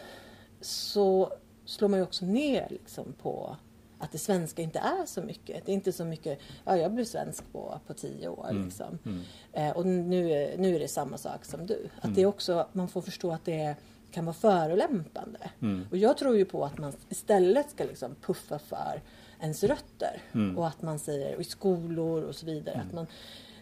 Så 0.61 1.33
slår 1.65 1.89
man 1.89 1.99
ju 1.99 2.03
också 2.05 2.25
ner 2.25 2.67
liksom 2.71 3.13
på 3.23 3.57
att 3.99 4.13
det 4.13 4.19
svenska 4.19 4.63
inte 4.63 4.79
är 4.79 5.07
så 5.07 5.23
mycket. 5.23 5.67
Det 5.67 5.73
är 5.73 5.75
inte 5.75 5.93
så 5.93 6.05
mycket, 6.05 6.39
ja 6.65 6.77
jag 6.77 6.93
blev 6.93 7.05
svensk 7.05 7.53
på, 7.53 7.81
på 7.87 7.95
tio 7.95 8.29
år 8.29 8.47
Mm. 8.51 8.65
liksom. 8.65 8.99
Mm. 9.07 9.21
Eh, 9.53 9.77
och 9.77 9.87
nu, 9.87 10.31
är- 10.31 10.59
nu 10.59 10.75
är 10.77 10.81
det 10.81 10.89
samma 10.89 11.19
sak 11.19 11.45
som 11.45 11.67
du. 11.67 11.89
Att 12.01 12.15
det 12.15 12.23
är 12.23 12.27
också, 12.27 12.67
man 12.73 12.89
får 12.89 13.01
förstå 13.03 13.33
att 13.33 13.45
det 13.45 13.77
kan 14.11 14.25
vara 14.25 14.35
förolämpande. 14.35 15.51
Mm. 15.63 15.87
Och 15.91 15.97
jag 15.97 16.19
tror 16.19 16.37
ju 16.37 16.45
på 16.45 16.65
att 16.65 16.79
man 16.79 16.93
istället 17.09 17.71
ska 17.71 17.85
liksom 17.85 18.15
puffa 18.15 18.59
för 18.59 19.03
ens 19.41 19.65
rötter. 19.65 20.23
Mm. 20.33 20.59
Och 20.59 20.67
att 20.67 20.83
man 20.83 20.99
säger, 20.99 21.35
och 21.35 21.41
i 21.41 21.45
skolor 21.45 22.23
och 22.23 22.35
så 22.35 22.47
vidare, 22.47 22.83
att 22.89 22.95
man 22.95 23.07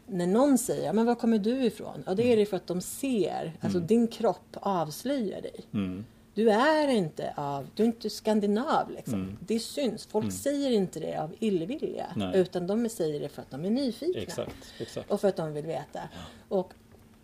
när 0.06 0.26
någon 0.26 0.58
säger, 0.58 0.84
"Ja, 0.86 0.92
men 0.92 1.06
var 1.06 1.14
kommer 1.14 1.38
du 1.38 1.64
ifrån? 1.64 2.02
Ja, 2.06 2.14
det 2.14 2.32
är 2.32 2.36
det 2.36 2.46
för 2.46 2.56
att 2.56 2.66
de 2.66 2.80
ser, 2.80 3.52
alltså 3.60 3.80
din 3.80 4.08
kropp 4.08 4.56
avslöjar 4.60 5.42
dig. 5.42 5.60
Mm. 5.74 6.04
Du 6.34 6.50
är 6.50 6.88
inte 6.88 7.32
av, 7.36 7.68
du 7.74 7.82
är 7.82 7.86
inte 7.86 8.10
skandinav 8.10 8.90
liksom. 8.90 9.14
Mm. 9.14 9.38
Det 9.46 9.58
syns. 9.58 10.06
Folk 10.06 10.32
säger 10.32 10.70
inte 10.70 11.00
det 11.00 11.16
av 11.16 11.34
illvilja. 11.38 12.06
Nej. 12.16 12.38
Utan 12.38 12.66
de 12.66 12.88
säger 12.88 13.20
det 13.20 13.28
för 13.28 13.42
att 13.42 13.50
de 13.50 13.64
är 13.64 13.70
nyfikna. 13.70 14.22
Exakt, 14.22 14.74
exakt. 14.78 15.10
Och 15.10 15.20
för 15.20 15.28
att 15.28 15.36
de 15.36 15.52
vill 15.52 15.66
veta. 15.66 16.00
Och 16.48 16.72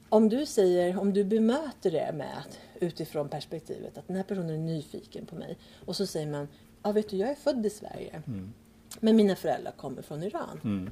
om 0.09 0.29
du 0.29 0.47
säger, 0.47 0.99
om 0.99 1.13
du 1.13 1.25
bemöter 1.25 1.91
det 1.91 2.13
med 2.15 2.39
att 2.39 2.59
utifrån 2.81 3.29
perspektivet 3.29 3.99
att 3.99 4.07
den 4.07 4.17
här 4.17 4.23
personen 4.23 4.51
är 4.51 4.59
nyfiken 4.59 5.27
på 5.27 5.37
mig. 5.37 5.57
Och 5.87 5.97
så 5.97 6.07
säger 6.07 6.27
man, 6.27 6.49
ja 6.83 6.93
vet 6.93 7.09
du 7.11 7.17
jag 7.17 7.31
är 7.31 7.35
född 7.35 7.67
i 7.67 7.71
Sverige. 7.71 8.23
Mm. 8.27 8.53
Men 9.01 9.17
mina 9.17 9.37
föräldrar 9.37 9.73
kommer 9.73 10.03
från 10.03 10.23
Iran. 10.23 10.61
Mm. 10.65 10.91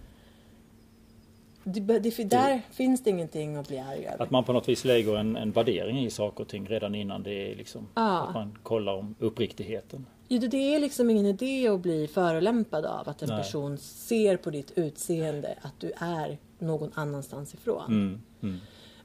Det, 1.65 1.81
det, 1.99 2.25
där 2.31 2.61
finns 2.71 3.03
det 3.05 3.11
ingenting 3.11 3.57
att 3.57 3.69
bli 3.69 3.79
arg 3.79 4.07
över. 4.07 4.23
Att 4.25 4.31
man 4.31 4.45
på 4.45 4.53
något 4.53 4.69
vis 4.69 4.85
lägger 4.85 5.17
en, 5.17 5.37
en 5.37 5.53
värdering 5.53 6.05
i 6.05 6.11
saker 6.11 6.41
och 6.43 6.49
ting 6.49 6.67
redan 6.67 6.95
innan 6.95 7.23
det 7.23 7.53
är 7.53 7.57
liksom 7.57 7.89
Ja. 7.95 8.27
att 8.29 8.35
man 8.35 8.59
kollar 8.63 8.95
om 8.95 9.15
uppriktigheten. 9.19 10.07
Jo, 10.29 10.39
det- 10.41 10.75
är 10.75 10.81
liksom 10.81 11.11
ingen 11.11 11.27
idé 11.27 11.69
att 11.69 11.81
bli 11.81 12.07
förolämpad 12.07 12.85
av 12.87 13.09
att 13.09 13.23
en 13.23 13.29
Nej. 13.29 13.39
person 13.39 13.79
ser 13.79 14.37
på 14.37 14.51
ditt 14.51 14.73
utseende 14.79 15.59
att 15.63 15.81
du 15.81 15.93
är 15.99 16.39
någon 16.59 16.91
annanstans 16.95 17.55
ifrån. 17.55 17.85
Mm. 17.89 18.21
Mm. 18.43 18.57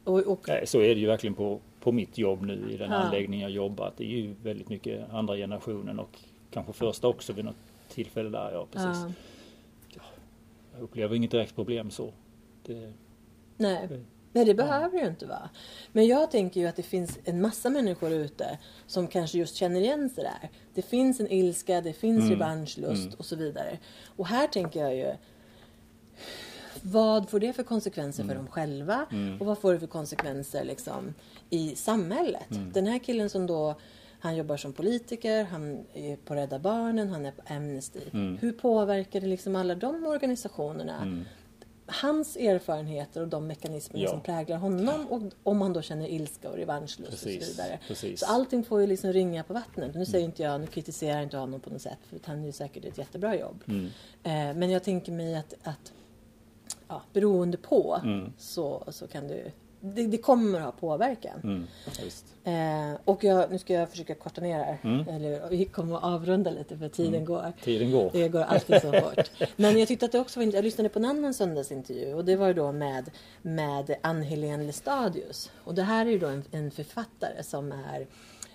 Och, 0.04 0.20
och, 0.20 0.46
Nej, 0.48 0.68
så 0.68 0.80
är 0.82 0.96
det 0.96 1.02
ju 1.02 1.08
verkligen 1.08 1.34
på, 1.34 1.60
på 1.80 1.92
mitt 1.92 2.18
jobb 2.18 2.42
nu 2.42 2.68
i 2.72 2.78
den 2.78 2.92
Ja. 2.92 2.98
anläggning 2.98 3.42
jag 3.42 3.52
jobbar. 3.52 3.88
Att 3.88 3.98
det 3.98 4.04
är 4.04 4.18
ju 4.18 4.36
väldigt 4.44 4.70
mycket 4.70 5.10
andra 5.14 5.36
generationen 5.36 6.00
och 6.00 6.20
kanske 6.52 6.74
första 6.74 7.08
också 7.08 7.34
vid 7.34 7.46
något 7.46 7.56
tillfälle 7.90 8.30
där. 8.30 8.52
Ja, 8.54 8.68
precis. 8.72 9.16
ja, 9.96 10.02
Jag 10.74 10.82
upplever 10.82 11.16
inget 11.16 11.32
direkt 11.32 11.56
problem 11.56 11.92
så. 11.92 12.12
Det, 12.66 12.94
nej. 13.58 13.88
det, 13.90 14.04
Nej, 14.34 14.46
det 14.46 14.54
behöver 14.54 14.90
det 14.98 15.04
ju 15.04 15.08
inte 15.10 15.26
vara. 15.26 15.50
Men 15.92 16.08
jag 16.08 16.32
tänker 16.32 16.62
ju 16.62 16.68
att 16.68 16.76
det 16.76 16.84
finns 16.84 17.20
en 17.24 17.42
massa 17.42 17.70
människor 17.70 18.12
ute 18.12 18.58
som 18.88 19.08
kanske 19.08 19.38
just 19.38 19.56
känner 19.56 19.80
igen 19.82 20.10
sig 20.10 20.24
där. 20.24 20.50
Det 20.74 20.82
finns 20.82 21.20
en 21.20 21.32
ilska, 21.32 21.82
det 21.82 21.94
finns 21.94 22.20
Mm. 22.20 22.30
revanschlust 22.32 23.04
Mm. 23.06 23.16
och 23.18 23.26
så 23.26 23.36
vidare. 23.36 23.78
Och 24.16 24.28
här 24.28 24.48
tänker 24.48 24.80
jag 24.80 24.96
ju 24.96 25.14
vad 26.82 27.30
får 27.30 27.40
det 27.40 27.54
för 27.54 27.64
konsekvenser 27.64 28.24
för 28.24 28.36
dem 28.36 28.48
själva? 28.48 29.06
Mm. 29.12 29.40
Och 29.42 29.46
vad 29.46 29.58
får 29.58 29.74
det 29.74 29.80
för 29.80 29.88
konsekvenser 29.88 30.64
liksom, 30.66 31.14
i 31.50 31.76
samhället? 31.76 32.52
Mm. 32.52 32.72
Den 32.72 32.88
här 32.88 33.00
killen 33.00 33.30
som 33.30 33.48
då 33.48 33.76
han 34.22 34.36
jobbar 34.36 34.58
som 34.58 34.74
politiker, 34.74 35.44
han 35.44 35.86
är 35.94 36.16
på 36.16 36.36
Rädda 36.36 36.60
Barnen, 36.60 37.10
han 37.10 37.26
är 37.26 37.32
på 37.32 37.54
Amnesty. 37.54 38.00
Mm. 38.14 38.38
Hur 38.42 38.52
påverkar 38.52 39.22
det 39.22 39.28
liksom 39.28 39.56
alla 39.56 39.76
de 39.76 40.06
organisationerna? 40.06 41.02
mm. 41.02 41.26
hans 41.86 42.36
erfarenheter 42.38 43.22
och 43.22 43.28
de 43.28 43.48
mekanismer 43.48 44.00
Ja. 44.00 44.10
som 44.10 44.22
präglar 44.22 44.58
honom 44.58 45.08
och 45.10 45.22
om 45.44 45.62
han 45.62 45.74
då 45.74 45.82
känner 45.82 46.08
ilska 46.08 46.50
och 46.50 46.56
revanschlust 46.58 47.14
och 47.14 47.20
så 47.20 47.30
vidare. 47.30 47.80
precis. 47.88 48.20
Så 48.20 48.26
allting 48.26 48.64
får 48.64 48.82
ju 48.82 48.88
liksom 48.88 49.14
ringa 49.14 49.44
på 49.44 49.54
vattnet. 49.54 49.96
Nu 49.96 50.06
säger 50.06 50.26
inte 50.26 50.44
jag, 50.44 50.62
nu 50.62 50.68
kritiserar 50.68 51.14
jag 51.14 51.24
inte 51.24 51.38
honom 51.38 51.60
på 51.60 51.70
något 51.70 51.82
sätt 51.82 52.00
för 52.10 52.20
han 52.26 52.44
gör 52.44 52.52
säkert 52.52 52.86
ett 52.86 52.98
jättebra 52.98 53.36
jobb. 53.38 53.64
Mm. 53.68 53.86
Eh, 54.24 54.58
men 54.60 54.70
jag 54.70 54.84
tänker 54.84 55.12
mig 55.12 55.36
att, 55.36 55.54
att 55.64 55.94
ja, 56.88 57.02
beroende 57.14 57.58
på 57.58 58.02
Mm. 58.04 58.34
så, 58.38 58.84
så 58.88 59.08
kan 59.08 59.28
det, 59.28 59.52
det, 59.82 60.08
det 60.08 60.18
kommer 60.18 60.60
att 60.60 60.66
ha 60.66 60.72
påverkan. 60.72 61.40
Mm. 61.44 61.68
Eh, 62.44 63.00
och 63.06 63.24
jag, 63.24 63.52
nu 63.52 63.58
ska 63.60 63.74
jag 63.74 63.90
försöka 63.90 64.16
korta 64.16 64.42
ner 64.42 64.64
här. 64.64 64.78
Mm. 64.84 65.08
Eller, 65.08 65.50
vi 65.50 65.66
kommer 65.66 65.98
att 65.98 66.04
avrunda 66.04 66.52
lite 66.52 66.78
för 66.78 66.90
tiden 66.90 67.26
går. 67.26 67.54
Tiden 67.64 67.92
går. 67.92 68.10
Det 68.14 68.30
går 68.30 68.42
alltid 68.42 68.82
så 68.82 68.92
fort. 68.92 69.32
Men 69.56 69.80
jag 69.80 69.88
tyckte 69.88 70.06
att 70.06 70.12
det 70.12 70.20
också 70.20 70.40
var 70.40 70.54
Jag 70.56 70.64
lyssnade 70.64 70.90
på 70.90 71.00
en 71.00 71.06
annan 71.06 71.34
söndagsintervju 71.34 72.14
och 72.14 72.26
det 72.26 72.36
var 72.36 72.54
då 72.54 72.72
med, 72.72 73.12
med 73.42 73.96
Ann-Helén 74.02 74.68
Lestadius. 74.68 75.52
Och 75.64 75.76
det 75.76 75.84
här 75.84 76.06
är 76.06 76.10
ju 76.10 76.20
då 76.20 76.28
en, 76.28 76.44
en 76.52 76.72
författare 76.72 77.44
som 77.44 77.72
är 77.72 78.08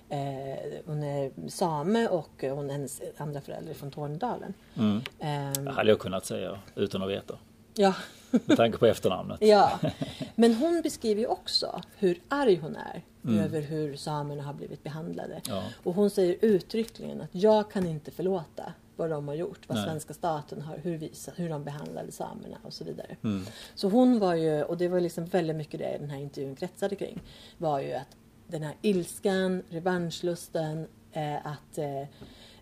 eh, 0.09 0.81
hon 0.87 1.03
är 1.03 1.49
same 1.51 2.09
och 2.09 2.31
hon 2.41 2.71
är 2.71 2.73
hennes 2.73 3.03
andra 3.17 3.41
förälder 3.41 3.71
är 3.71 3.75
från 3.75 3.91
Tornedalen. 3.91 4.55
Mm. 4.77 4.97
Eh, 5.19 5.63
Det 5.65 5.71
hade 5.71 5.91
jag 5.91 5.99
kunnat 5.99 6.27
säga 6.27 6.59
utan 6.75 7.03
att 7.03 7.11
veta. 7.11 7.39
ja, 7.75 7.95
Med 8.31 8.57
tanke 8.57 8.79
på 8.79 8.87
efternamnet. 8.87 9.39
ja, 9.41 9.79
men 10.35 10.55
hon 10.55 10.81
beskriver 10.83 11.21
ju 11.21 11.27
också 11.27 11.81
hur 11.97 12.21
arg 12.29 12.57
hon 12.57 12.77
är 12.77 13.03
Mm. 13.25 13.45
över 13.45 13.61
hur 13.61 13.97
samerna 13.97 14.43
har 14.43 14.55
blivit 14.55 14.83
behandlade. 14.85 15.41
Ja. 15.49 15.63
Och 15.85 15.95
hon 15.95 16.11
säger 16.11 16.37
uttryckligen 16.41 17.21
att 17.21 17.29
jag 17.33 17.71
kan 17.71 17.87
inte 17.87 18.11
förlåta 18.11 18.73
vad 18.97 19.11
de 19.11 19.29
har 19.29 19.35
gjort, 19.35 19.59
vad 19.67 19.79
Nej. 19.79 19.87
svenska 19.87 20.15
staten 20.15 20.63
har, 20.63 20.79
hur, 20.79 20.99
vi, 20.99 21.13
hur 21.37 21.49
de 21.49 21.65
behandlade 21.65 22.13
samerna 22.13 22.57
och 22.63 22.73
så 22.73 22.85
vidare. 22.85 23.17
Mm. 23.25 23.47
Så 23.75 23.89
hon 23.89 24.19
var 24.19 24.35
ju, 24.35 24.63
och 24.63 24.77
det 24.77 24.89
var 24.89 25.01
liksom 25.01 25.25
väldigt 25.25 25.57
mycket 25.57 25.81
det 25.81 25.97
den 26.01 26.11
här 26.11 26.19
intervjun 26.19 26.57
kretsade 26.57 26.97
kring, 26.97 27.21
var 27.59 27.81
ju 27.81 27.93
att 27.93 28.17
den 28.47 28.63
här 28.63 28.75
ilskan, 28.83 29.63
revanschlusten, 29.69 30.87
eh, 31.13 31.47
att 31.47 31.79
eh, 31.79 32.01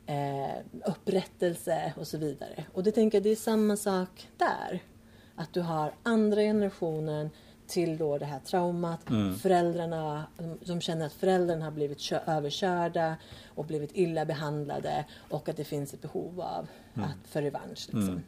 eh, 0.07 0.57
upprättelse 0.87 1.93
och 1.97 2.07
så 2.07 2.19
vidare. 2.19 2.65
Och 2.73 2.83
det 2.83 2.93
tänker 2.93 3.19
jag, 3.19 3.23
det 3.23 3.31
är 3.31 3.37
samma 3.37 3.77
sak 3.77 4.29
där. 4.37 4.83
Att 5.37 5.53
du 5.53 5.61
har 5.61 5.95
andra 6.03 6.41
generationen 6.41 7.31
till 7.67 7.99
då 7.99 8.19
det 8.19 8.25
här 8.25 8.39
traumat. 8.41 9.11
Mm. 9.11 9.35
Föräldrarna 9.35 10.27
som 10.63 10.81
känner 10.81 11.07
att 11.07 11.13
föräldrarna 11.13 11.65
har 11.65 11.73
blivit 11.73 12.01
kö- 12.01 12.21
överkörda 12.27 13.17
och 13.47 13.65
blivit 13.65 13.91
illa 13.95 14.25
behandlade 14.25 15.05
och 15.31 15.49
att 15.49 15.57
det 15.57 15.65
finns 15.65 15.95
ett 15.95 16.03
behov 16.03 16.41
av 16.41 16.67
att, 16.95 17.29
för 17.29 17.43
revansch. 17.43 17.69
Liksom. 17.69 18.01
Mm. 18.01 18.23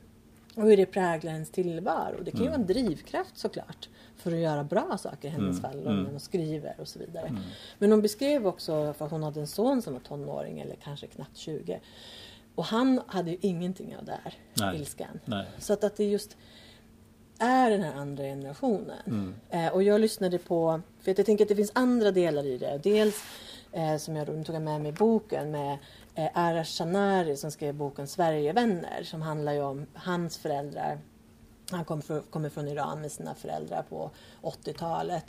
Och 0.54 0.62
hur 0.62 0.76
det 0.76 0.86
präglar 0.86 1.32
ens 1.32 1.50
tillvaro. 1.50 2.22
Det 2.22 2.30
kan 2.30 2.40
ju 2.40 2.46
vara 2.46 2.54
en 2.54 2.66
drivkraft 2.66 3.38
såklart 3.38 3.88
för 4.16 4.32
att 4.32 4.38
göra 4.38 4.64
bra 4.64 4.98
saker 4.98 5.28
i 5.28 5.30
hennes 5.30 5.60
fall. 5.60 5.86
Om 5.86 6.06
hon 6.10 6.20
skriver 6.20 6.74
och 6.78 6.88
så 6.88 6.98
vidare. 6.98 7.36
Men 7.78 7.90
hon 7.90 8.02
beskrev 8.02 8.46
också 8.46 8.92
för 8.98 9.04
att 9.04 9.10
hon 9.10 9.22
hade 9.22 9.40
en 9.40 9.46
son 9.46 9.82
som 9.82 9.92
var 9.92 10.00
tonåring 10.00 10.60
eller 10.60 10.74
kanske 10.74 11.06
knappt 11.06 11.36
20. 11.36 11.80
Och 12.54 12.64
han 12.64 13.00
hade 13.06 13.30
ju 13.30 13.38
ingenting 13.40 13.96
av 13.96 14.04
det 14.04 14.18
här 14.24 14.34
Nej. 14.54 14.76
ilskan. 14.76 15.20
Nej. 15.24 15.46
Så 15.58 15.72
att, 15.72 15.84
att 15.84 15.96
det 15.96 16.04
just 16.04 16.36
är 17.38 17.70
den 17.70 17.82
här 17.82 17.94
andra 17.94 18.24
generationen. 18.24 19.34
Eh, 19.50 19.68
och 19.68 19.82
jag 19.82 20.00
lyssnade 20.00 20.38
på, 20.38 20.80
för 21.00 21.10
att 21.10 21.18
jag 21.18 21.26
tänker 21.26 21.44
att 21.44 21.48
det 21.48 21.56
finns 21.56 21.72
andra 21.74 22.10
delar 22.10 22.46
i 22.46 22.58
det. 22.58 22.80
Dels 22.82 23.22
eh, 23.72 23.96
som 23.96 24.16
jag 24.16 24.26
då 24.26 24.44
tog 24.44 24.62
med 24.62 24.80
mig 24.80 24.88
i 24.88 24.92
boken 24.92 25.50
med 25.50 25.78
eh, 26.14 26.28
Arash 26.34 26.78
Shanari 26.78 27.36
som 27.36 27.50
skrev 27.50 27.74
boken 27.74 28.06
Sverigevänner 28.06 29.02
som 29.02 29.22
handlar 29.22 29.52
ju 29.52 29.62
om 29.62 29.86
hans 29.94 30.38
föräldrar. 30.38 30.98
Han 31.70 31.84
kom 31.84 32.02
från, 32.02 32.22
kommer 32.22 32.48
från 32.48 32.68
Iran 32.68 33.00
med 33.00 33.12
sina 33.12 33.34
föräldrar 33.34 33.82
på 33.88 34.10
80-talet. 34.42 35.24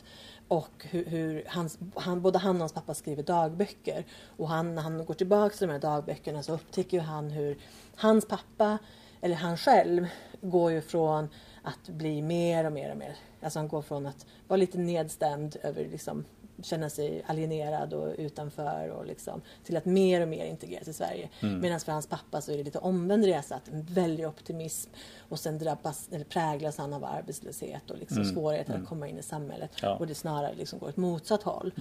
Och 0.47 0.85
hur, 0.89 1.05
hur 1.05 1.43
hans, 1.47 1.79
han, 1.95 2.21
både 2.21 2.39
han 2.39 2.55
och 2.55 2.59
hans 2.59 2.73
pappa 2.73 2.93
skriver 2.93 3.23
dagböcker. 3.23 4.05
Och 4.37 4.49
han, 4.49 4.75
när 4.75 4.81
han 4.81 5.05
går 5.05 5.13
tillbaka 5.13 5.55
till 5.55 5.67
de 5.67 5.73
här 5.73 5.79
dagböckerna 5.79 6.43
så 6.43 6.53
upptäcker 6.53 6.97
ju 6.97 7.03
han 7.03 7.29
hur 7.29 7.57
hans 7.95 8.27
pappa, 8.27 8.77
eller 9.21 9.35
han 9.35 9.57
själv, 9.57 10.07
går 10.41 10.71
ju 10.71 10.81
från 10.81 11.29
att 11.67 11.89
bli 11.89 12.21
mer 12.21 12.65
och 12.65 12.71
mer 12.71 12.91
och 12.91 12.97
mer. 12.97 13.15
Alltså 13.41 13.59
han 13.59 13.67
går 13.67 13.81
från 13.81 14.05
att 14.05 14.25
vara 14.47 14.57
lite 14.57 14.77
nedstämd 14.77 15.55
över 15.63 15.85
liksom 15.85 16.25
känna 16.61 16.89
sig 16.89 17.23
alienerad 17.27 17.93
och 17.93 18.15
utanför 18.17 18.89
och 18.89 19.05
liksom, 19.05 19.41
till 19.63 19.77
att 19.77 19.85
mer 19.85 20.21
och 20.21 20.27
mer 20.27 20.45
integreras 20.45 20.87
i 20.87 20.93
Sverige. 20.93 21.29
Medan 21.41 21.79
för 21.79 21.91
hans 21.91 22.07
pappa 22.07 22.41
så 22.41 22.51
är 22.51 22.57
det 22.57 22.63
lite 22.63 22.79
omvänd 22.79 23.25
resa, 23.25 23.55
att 23.55 23.67
en 23.67 23.83
väldig 23.83 24.27
optimism 24.27 24.91
och 25.29 25.39
sen 25.39 25.57
drabbas, 25.57 26.09
eller 26.11 26.25
präglas 26.25 26.77
han 26.77 26.93
av 26.93 27.05
arbetslöshet 27.05 27.91
och 27.91 27.97
liksom 27.97 28.25
svårigheter 28.25 28.73
att 28.73 28.87
komma 28.87 29.07
in 29.07 29.17
i 29.17 29.23
samhället. 29.23 29.71
Ja. 29.81 29.95
Och 29.95 30.07
det 30.07 30.15
snarare 30.15 30.55
liksom 30.55 30.79
går 30.79 30.87
åt 30.87 30.97
motsatt 30.97 31.43
håll. 31.43 31.73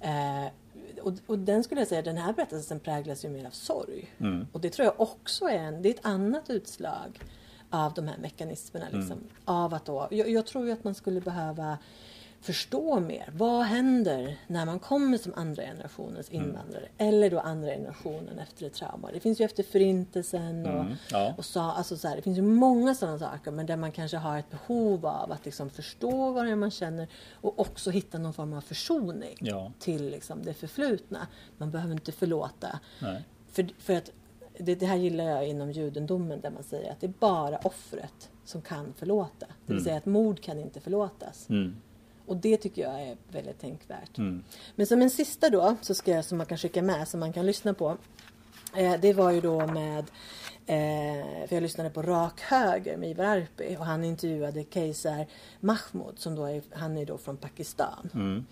Eh, 0.00 0.46
och, 1.02 1.12
och 1.26 1.38
den 1.38 1.64
skulle 1.64 1.80
jag 1.80 1.88
säga, 1.88 2.02
den 2.02 2.16
här 2.16 2.32
berättelsen 2.32 2.80
präglas 2.80 3.24
ju 3.24 3.28
mer 3.28 3.46
av 3.46 3.50
sorg. 3.50 4.14
Och 4.52 4.60
det 4.60 4.70
tror 4.70 4.86
jag 4.86 5.00
också 5.00 5.44
är, 5.44 5.58
en, 5.58 5.82
det 5.82 5.88
är 5.88 5.94
ett 5.94 6.06
annat 6.06 6.50
utslag 6.50 7.20
av 7.74 7.94
de 7.94 8.08
här 8.08 8.18
mekanismerna. 8.18 8.86
Liksom, 8.92 9.18
Av 9.44 9.74
att 9.74 9.84
då, 9.84 10.08
jag, 10.10 10.28
jag 10.30 10.46
tror 10.46 10.70
att 10.70 10.84
man 10.84 10.94
skulle 10.94 11.20
behöva 11.20 11.78
förstå 12.40 13.00
mer. 13.00 13.30
Vad 13.32 13.64
händer 13.64 14.38
när 14.46 14.66
man 14.66 14.78
kommer 14.78 15.18
som 15.18 15.32
andra 15.36 15.62
generationens 15.62 16.30
invandrare? 16.30 16.88
Eller 16.98 17.30
då 17.30 17.40
andra 17.40 17.68
generationen 17.70 18.38
efter 18.38 18.66
ett 18.66 18.74
trauma. 18.74 19.10
Det 19.12 19.20
finns 19.20 19.40
ju 19.40 19.44
efter 19.44 19.62
förintelsen 19.62 20.66
och, 20.66 20.84
ja. 21.10 21.34
och 21.38 21.44
sa, 21.44 21.72
alltså 21.72 21.96
så 21.96 22.08
här, 22.08 22.16
det 22.16 22.22
finns 22.22 22.38
ju 22.38 22.42
många 22.42 22.94
sådana 22.94 23.18
saker 23.18 23.50
men 23.50 23.66
där 23.66 23.76
man 23.76 23.92
kanske 23.92 24.16
har 24.16 24.38
ett 24.38 24.50
behov 24.50 25.06
av 25.06 25.32
att 25.32 25.44
liksom 25.44 25.70
förstå 25.70 26.30
vad 26.32 26.44
det 26.44 26.50
är 26.50 26.56
man 26.56 26.70
känner 26.70 27.08
och 27.40 27.58
också 27.60 27.90
hitta 27.90 28.18
någon 28.18 28.32
form 28.34 28.52
av 28.52 28.60
försoning 28.60 29.36
Ja. 29.40 29.72
till 29.78 30.10
liksom 30.10 30.42
det 30.44 30.54
förflutna. 30.54 31.26
Man 31.58 31.70
behöver 31.70 31.92
inte 31.92 32.12
förlåta. 32.12 32.78
Nej. 33.02 33.22
För, 33.52 33.68
för 33.78 33.94
att 33.96 34.10
det, 34.58 34.74
det 34.74 34.86
här 34.86 34.96
gillar 34.96 35.24
jag 35.24 35.48
inom 35.48 35.72
judendomen 35.72 36.40
där 36.40 36.50
man 36.50 36.62
säger 36.62 36.92
att 36.92 37.00
det 37.00 37.06
är 37.06 37.12
bara 37.18 37.58
offret 37.58 38.30
som 38.44 38.62
kan 38.62 38.94
förlåta. 38.96 39.46
Det 39.66 39.72
vill 39.74 39.84
säga 39.84 39.96
att 39.96 40.06
mord 40.06 40.40
kan 40.40 40.60
inte 40.60 40.80
förlåtas. 40.80 41.48
Mm. 41.50 41.76
Och 42.26 42.36
det 42.36 42.56
tycker 42.56 42.82
jag 42.82 43.02
är 43.02 43.16
väldigt 43.32 43.60
tänkvärt. 43.60 44.18
Mm. 44.18 44.44
Men 44.74 44.86
som 44.86 45.02
en 45.02 45.10
sista 45.10 45.50
då, 45.50 45.76
så 45.80 45.94
ska 45.94 46.10
jag, 46.10 46.24
som 46.24 46.38
man 46.38 46.46
kan 46.46 46.58
skicka 46.58 46.82
med, 46.82 47.08
som 47.08 47.20
man 47.20 47.32
kan 47.32 47.46
lyssna 47.46 47.74
på. 47.74 47.96
Eh, 48.76 49.00
det 49.00 49.12
var 49.12 49.30
ju 49.30 49.40
då 49.40 49.66
med, 49.66 50.04
eh, 50.66 51.46
för 51.48 51.56
jag 51.56 51.62
lyssnade 51.62 51.90
på 51.90 52.02
Rak 52.02 52.40
Höger 52.40 52.96
med 52.96 53.10
Ivar 53.10 53.24
Arpi 53.24 53.76
och 53.78 53.86
han 53.86 54.04
intervjuade 54.04 54.64
Kejsar 54.70 55.26
Mahmoud 55.60 56.18
som 56.18 56.34
då 56.34 56.44
är, 56.44 56.62
han 56.70 56.98
är 56.98 57.06
då 57.06 57.18
från 57.18 57.36
Pakistan 57.36 58.10
Mm. 58.14 58.46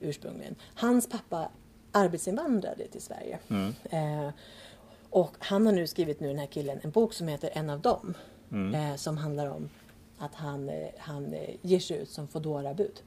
ursprungligen. 0.00 0.54
Hans 0.74 1.08
pappa 1.08 1.50
arbetsinvandrade 1.92 2.88
till 2.88 3.02
Sverige. 3.02 3.38
Mm. 3.48 3.74
Eh, 3.84 4.32
och 5.16 5.36
han 5.38 5.66
har 5.66 5.72
nu 5.72 5.86
skrivit 5.86 6.20
nu 6.20 6.28
den 6.28 6.38
här 6.38 6.46
killen 6.46 6.78
en 6.82 6.90
bok 6.90 7.12
som 7.12 7.28
heter 7.28 7.50
En 7.52 7.70
av 7.70 7.80
dem. 7.80 8.14
Mm. 8.52 8.74
Eh, 8.90 8.96
som 8.96 9.16
handlar 9.16 9.46
om 9.46 9.68
att 10.18 10.34
han, 10.34 10.68
eh, 10.68 10.88
han 10.98 11.34
eh, 11.34 11.54
ger 11.62 11.78
sig 11.80 11.96
ut 11.96 12.10
som 12.10 12.28
Foodora-bud. 12.28 13.00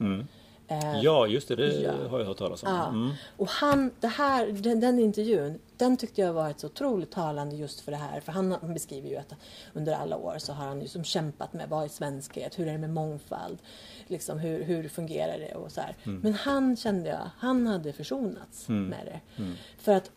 Mm. 0.00 0.26
Eh, 0.68 1.00
Ja, 1.02 1.26
just 1.26 1.48
det. 1.48 1.56
Det 1.56 1.72
Ja. 1.82 1.92
har 2.08 2.18
jag 2.18 2.26
hört 2.26 2.36
talas 2.38 2.62
om. 2.62 2.68
Ja. 2.68 2.88
Mm. 2.88 3.10
Och 3.36 3.48
han, 3.48 3.90
det 4.00 4.06
här, 4.08 4.46
den, 4.46 4.80
den 4.80 4.98
intervjun, 4.98 5.58
den 5.76 5.96
tyckte 5.96 6.20
jag 6.20 6.32
var 6.32 6.50
ett 6.50 6.60
så 6.60 6.66
otroligt 6.66 7.10
talande 7.10 7.56
just 7.56 7.80
för 7.80 7.90
det 7.92 7.98
här. 7.98 8.20
För 8.20 8.32
han, 8.32 8.52
han 8.52 8.74
beskriver 8.74 9.08
ju 9.08 9.16
att 9.16 9.32
under 9.72 9.92
alla 9.94 10.16
år 10.16 10.34
så 10.38 10.52
har 10.52 10.64
han 10.66 10.80
ju 10.80 10.88
som 10.88 11.04
kämpat 11.04 11.52
med 11.52 11.68
vad 11.68 11.84
är 11.84 11.88
svenskhet, 11.88 12.58
hur 12.58 12.68
är 12.68 12.72
det 12.72 12.78
med 12.78 12.90
mångfald, 12.90 13.58
liksom 14.06 14.38
hur, 14.38 14.62
hur 14.64 14.88
fungerar 14.88 15.38
det 15.38 15.54
och 15.54 15.72
så 15.72 15.80
här. 15.80 15.96
Men 16.04 16.34
han 16.34 16.76
kände 16.76 17.08
jag, 17.08 17.30
han 17.38 17.66
hade 17.66 17.92
försonats 17.92 18.68
med 18.68 19.06
det. 19.06 19.44
För 19.78 19.92
att 19.92 20.10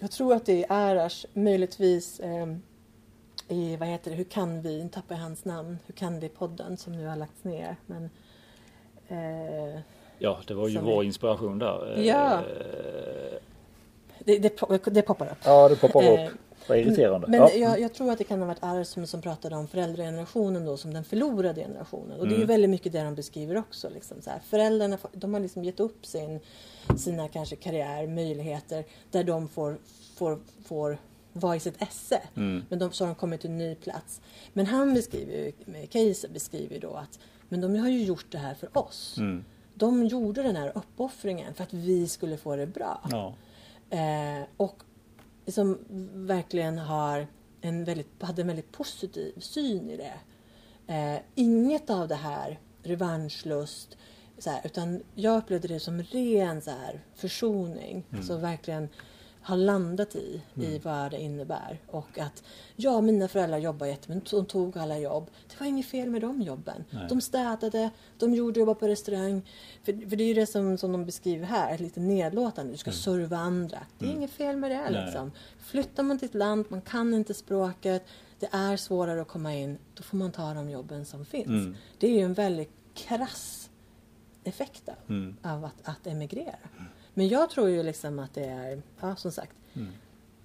jag 0.00 0.10
tror 0.10 0.34
att 0.34 0.46
det 0.46 0.64
är 0.64 0.72
Arash, 0.72 1.26
möjligtvis 1.32 2.20
ehm, 2.20 2.62
i, 3.48 3.76
vad 3.76 3.88
heter 3.88 4.10
det, 4.10 4.16
Hur 4.16 4.24
kan 4.24 4.62
vi, 4.62 4.82
nu 4.82 4.88
tappar 4.88 5.14
jag 5.14 5.22
hans 5.22 5.44
namn, 5.44 5.78
Hur 5.86 5.94
kan 5.94 6.20
vi 6.20 6.28
podden 6.28 6.76
som 6.76 6.92
nu 6.92 7.06
har 7.06 7.16
lagts 7.16 7.44
ner. 7.44 7.76
Men, 7.86 8.10
eh, 9.08 9.80
Ja, 10.18 10.40
det 10.46 10.54
var 10.54 10.68
ju 10.68 10.80
vår 10.80 11.00
vi- 11.00 11.06
inspiration 11.06 11.58
där. 11.58 11.98
Eh, 11.98 12.06
Ja. 12.06 12.40
det, 14.18 14.38
det, 14.38 14.60
po- 14.60 14.90
det 14.90 15.02
poppar 15.02 15.26
upp. 15.26 15.38
Ja, 15.44 15.68
det 15.68 15.76
poppar 15.76 16.02
Eh, 16.02 16.26
upp. 16.26 16.32
Vad 16.68 16.78
irriterande. 16.78 17.26
Men 17.28 17.40
ja. 17.40 17.52
jag, 17.52 17.80
jag 17.80 17.94
tror 17.94 18.10
att 18.10 18.18
det 18.18 18.24
kan 18.24 18.38
ha 18.38 18.46
varit 18.46 18.62
Arr 18.62 18.84
som, 18.84 19.06
som 19.06 19.22
pratade 19.22 19.56
om 19.56 19.68
föräldragenerationen 19.68 20.64
då 20.64 20.76
som 20.76 20.94
den 20.94 21.04
förlorade 21.04 21.60
generationen. 21.60 22.20
Och 22.20 22.26
det 22.26 22.34
är 22.34 22.36
ju 22.36 22.44
Mm. 22.44 22.48
väldigt 22.48 22.70
mycket 22.70 22.92
det 22.92 23.02
de 23.04 23.14
beskriver 23.14 23.56
också. 23.56 23.90
Liksom, 23.90 24.22
så 24.22 24.30
här. 24.30 24.40
Föräldrarna 24.44 24.98
de 25.12 25.34
har 25.34 25.40
liksom 25.40 25.64
gett 25.64 25.80
upp 25.80 26.06
sin, 26.06 26.40
sina 26.98 27.28
kanske 27.28 27.56
karriär, 27.56 28.06
möjligheter 28.06 28.84
där 29.10 29.24
de 29.24 29.48
får, 29.48 29.78
får, 30.16 30.38
får 30.64 30.98
vara 31.32 31.56
i 31.56 31.60
sitt 31.60 31.82
esse. 31.82 32.22
Mm. 32.36 32.64
Men 32.68 32.78
de, 32.78 32.92
så 32.92 33.04
har 33.04 33.08
de 33.08 33.14
kommit 33.14 33.40
till 33.40 33.50
en 33.50 33.58
ny 33.58 33.74
plats. 33.74 34.20
Men 34.52 34.66
han 34.66 34.94
beskriver 34.94 35.32
ju, 35.32 35.52
med 35.64 35.92
Keiser 35.92 36.28
beskriver 36.28 36.74
ju 36.74 36.80
då 36.80 36.94
att 36.94 37.18
men 37.48 37.60
de 37.60 37.76
har 37.76 37.88
ju 37.88 38.04
gjort 38.04 38.26
det 38.30 38.38
här 38.38 38.54
för 38.54 38.78
oss. 38.78 39.16
Mm. 39.18 39.44
De 39.74 40.04
gjorde 40.06 40.42
den 40.42 40.56
här 40.56 40.72
uppoffringen 40.74 41.54
för 41.54 41.62
att 41.62 41.72
vi 41.72 42.08
skulle 42.08 42.36
få 42.36 42.56
det 42.56 42.66
bra. 42.66 43.00
Ja. 43.10 43.34
Eh, 43.90 44.46
och 44.56 44.82
som 45.46 45.78
verkligen 46.26 46.78
har 46.78 47.26
en 47.60 47.84
väldigt, 47.84 48.22
hade 48.22 48.42
en 48.42 48.48
väldigt 48.48 48.72
positiv 48.72 49.40
syn 49.40 49.90
i 49.90 49.96
det. 49.96 50.20
Eh, 50.94 51.20
inget 51.34 51.90
av 51.90 52.08
det 52.08 52.14
här 52.14 52.60
revanschlust, 52.82 53.96
så 54.38 54.50
här, 54.50 54.60
utan 54.64 55.02
jag 55.14 55.38
upplevde 55.38 55.68
det 55.68 55.80
som 55.80 56.02
ren 56.02 56.62
så 56.62 56.70
här, 56.70 57.04
försoning. 57.14 58.04
Alltså 58.16 58.36
verkligen 58.36 58.88
har 59.44 59.56
landat 59.56 60.16
i, 60.16 60.42
i 60.54 60.78
vad 60.78 61.10
det 61.10 61.20
innebär. 61.20 61.80
Och 61.86 62.18
att 62.18 62.42
ja, 62.76 63.00
mina 63.00 63.28
föräldrar 63.28 63.58
jobbar 63.58 63.86
jättemycket, 63.86 64.30
de 64.30 64.46
tog 64.46 64.78
alla 64.78 64.98
jobb. 64.98 65.30
Det 65.48 65.60
var 65.60 65.66
inget 65.66 65.86
fel 65.86 66.10
med 66.10 66.20
de 66.20 66.42
jobben. 66.42 66.84
Nej. 66.90 67.06
De 67.08 67.20
städade, 67.20 67.90
de 68.18 68.34
gjorde 68.34 68.60
jobba 68.60 68.74
på 68.74 68.88
restaurang. 68.88 69.42
För, 69.84 70.08
för 70.08 70.16
det 70.16 70.24
är 70.24 70.28
ju 70.28 70.34
det 70.34 70.46
som, 70.46 70.78
som 70.78 70.92
de 70.92 71.04
beskriver 71.04 71.46
här, 71.46 71.78
lite 71.78 72.00
nedlåtande. 72.00 72.72
Du 72.72 72.78
ska 72.78 72.92
serva 72.92 73.36
andra. 73.36 73.78
Det 73.98 74.06
är 74.06 74.10
inget 74.10 74.30
fel 74.30 74.56
med 74.56 74.70
det 74.70 74.74
Mm. 74.74 74.92
Nej. 74.92 75.04
liksom. 75.04 75.32
Flyttar 75.58 76.02
man 76.02 76.18
till 76.18 76.28
ett 76.28 76.34
land, 76.34 76.64
man 76.68 76.80
kan 76.80 77.14
inte 77.14 77.34
språket, 77.34 78.04
det 78.38 78.48
är 78.52 78.76
svårare 78.76 79.20
att 79.22 79.28
komma 79.28 79.54
in, 79.54 79.78
då 79.94 80.02
får 80.02 80.16
man 80.16 80.32
ta 80.32 80.54
de 80.54 80.70
jobben 80.70 81.04
som 81.04 81.24
finns. 81.26 81.46
Mm. 81.46 81.76
Det 81.98 82.06
är 82.06 82.10
ju 82.10 82.20
en 82.20 82.34
väldigt 82.34 82.70
krass 82.94 83.70
effekt 84.44 84.88
av, 84.88 84.94
Mm. 85.08 85.36
av 85.42 85.64
att, 85.64 85.74
att 85.88 86.06
emigrera. 86.06 86.56
Men 87.14 87.28
jag 87.28 87.50
tror 87.50 87.68
ju 87.68 87.82
liksom 87.82 88.18
att 88.18 88.34
det 88.34 88.44
är, 88.44 88.82
ja 89.00 89.16
som 89.16 89.32
sagt, 89.32 89.56
Mm. 89.74 89.92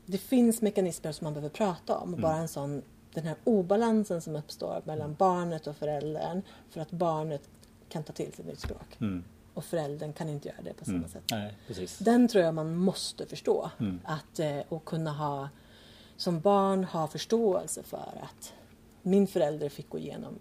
det 0.05 0.17
finns 0.17 0.61
mekanismer 0.61 1.11
som 1.11 1.25
man 1.25 1.33
behöver 1.33 1.49
prata 1.49 1.97
om. 1.97 2.13
Och 2.13 2.19
bara 2.19 2.35
en 2.35 2.47
sån, 2.47 2.81
den 3.13 3.23
här 3.23 3.35
obalansen 3.43 4.21
som 4.21 4.35
uppstår 4.35 4.81
mellan 4.85 5.13
barnet 5.15 5.67
och 5.67 5.75
föräldern 5.75 6.41
för 6.69 6.81
att 6.81 6.91
barnet 6.91 7.41
kan 7.89 8.03
ta 8.03 8.13
till 8.13 8.33
sig 8.33 8.45
nytt 8.45 8.59
språk. 8.59 8.97
Mm. 9.01 9.23
Och 9.53 9.65
föräldern 9.65 10.13
kan 10.13 10.29
inte 10.29 10.47
göra 10.47 10.61
det 10.63 10.73
på 10.73 10.85
samma 10.85 10.97
Mm. 10.97 11.09
sätt. 11.09 11.23
Nej. 11.31 11.57
Den 11.99 12.27
tror 12.27 12.43
jag 12.43 12.53
man 12.53 12.75
måste 12.75 13.25
förstå. 13.25 13.71
Mm. 13.79 13.99
Att, 14.03 14.39
eh, 14.39 14.59
och 14.69 14.85
kunna 14.85 15.11
ha, 15.11 15.49
som 16.17 16.39
barn 16.39 16.83
ha 16.83 17.07
förståelse 17.07 17.83
för 17.83 18.19
att 18.23 18.53
min 19.01 19.27
förälder 19.27 19.69
fick 19.69 19.89
gå 19.89 19.97
igenom 19.97 20.39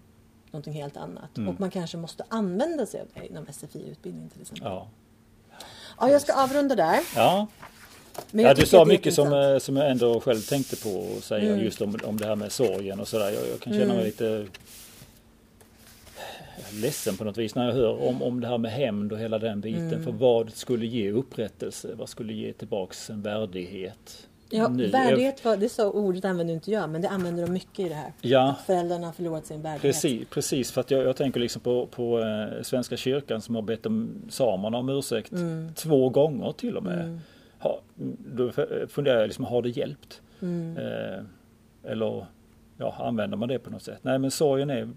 någonting 0.51 0.73
helt 0.73 0.97
annat. 0.97 1.37
Mm. 1.37 1.49
Och 1.49 1.59
man 1.59 1.71
kanske 1.71 1.97
måste 1.97 2.23
använda 2.27 2.85
sig 2.85 3.01
av 3.01 3.07
det 3.13 3.27
inom 3.27 3.45
SFI-utbildning 3.47 4.29
till 4.29 4.41
exempel. 4.41 4.65
Ja. 4.67 4.87
Ja. 5.99 6.09
jag 6.11 6.21
ska 6.21 6.33
avrunda 6.33 6.75
där. 6.75 6.99
Ja, 7.15 7.47
Men 8.31 8.45
ja 8.45 8.53
du 8.53 8.65
sa 8.65 8.85
mycket 8.85 9.13
som, 9.13 9.33
eh, 9.33 9.57
som 9.57 9.75
jag 9.77 9.91
ändå 9.91 10.19
själv 10.19 10.41
tänkte 10.41 10.75
på 10.75 11.07
att 11.17 11.23
säga 11.23 11.49
Mm. 11.53 11.63
just 11.65 11.81
om, 11.81 11.99
om 12.03 12.17
det 12.17 12.25
här 12.25 12.35
med 12.35 12.51
sorgen 12.51 12.99
och 12.99 13.07
sådär. 13.07 13.25
Jag, 13.31 13.43
jag 13.53 13.59
kan 13.59 13.73
känna 13.73 13.83
Mm. 13.85 13.95
mig 13.95 14.05
lite 14.05 14.45
ledsen 16.73 17.17
på 17.17 17.23
något 17.23 17.37
vis 17.37 17.55
när 17.55 17.65
jag 17.65 17.73
hör 17.73 18.01
om, 18.07 18.21
om 18.23 18.39
det 18.41 18.47
här 18.47 18.57
med 18.57 18.71
hämnd 18.71 19.11
och 19.13 19.19
hela 19.19 19.39
den 19.39 19.61
biten. 19.61 19.87
Mm. 19.87 20.03
För 20.03 20.11
vad 20.11 20.53
skulle 20.53 20.85
ge 20.85 21.11
upprättelse? 21.11 21.89
Vad 21.95 22.09
skulle 22.09 22.33
ge 22.33 22.53
tillbaks 22.53 23.09
en 23.09 23.21
värdighet 23.21 24.27
Ja, 24.49 24.67
nu. 24.67 24.87
värdighet, 24.87 25.45
var, 25.45 25.57
det 25.57 25.69
så 25.69 25.91
ordet 25.91 26.25
använder 26.25 26.53
inte 26.53 26.71
jag, 26.71 26.89
men 26.89 27.01
det 27.01 27.09
använder 27.09 27.45
de 27.45 27.51
mycket 27.53 27.79
i 27.85 27.89
det 27.89 27.95
här. 27.95 28.13
Ja, 28.21 28.49
Att 28.59 28.65
föräldrarna 28.65 29.05
har 29.05 29.13
förlorat 29.13 29.45
sin 29.45 29.61
värdighet. 29.61 29.81
Precis, 29.81 30.27
precis 30.29 30.71
för 30.71 30.81
att 30.81 30.91
jag, 30.91 31.03
jag 31.03 31.15
tänker 31.15 31.39
liksom 31.39 31.61
på, 31.61 31.85
på 31.87 32.19
eh, 32.19 32.61
Svenska 32.63 32.97
kyrkan 32.97 33.41
som 33.41 33.55
har 33.55 33.61
bett 33.61 33.85
om 33.85 34.09
samerna 34.29 34.77
om 34.77 34.89
ursäkt 34.89 35.31
Mm. 35.31 35.73
två 35.75 36.09
gånger 36.09 36.51
till 36.51 36.77
och 36.77 36.83
med. 36.83 37.19
Ha, 37.59 37.81
då 38.35 38.51
funderar 38.87 39.19
jag 39.19 39.27
liksom, 39.27 39.45
har 39.45 39.61
det 39.61 39.69
hjälpt? 39.69 40.21
Mm. 40.41 40.77
Eh, 40.77 41.23
eller 41.91 42.25
ja, 42.81 42.95
använder 42.99 43.37
man 43.37 43.49
det 43.49 43.59
på 43.59 43.69
något 43.69 43.83
sätt? 43.83 43.99
Nej 44.01 44.19
men 44.19 44.31
sorgen 44.31 44.69
är, 44.69 44.89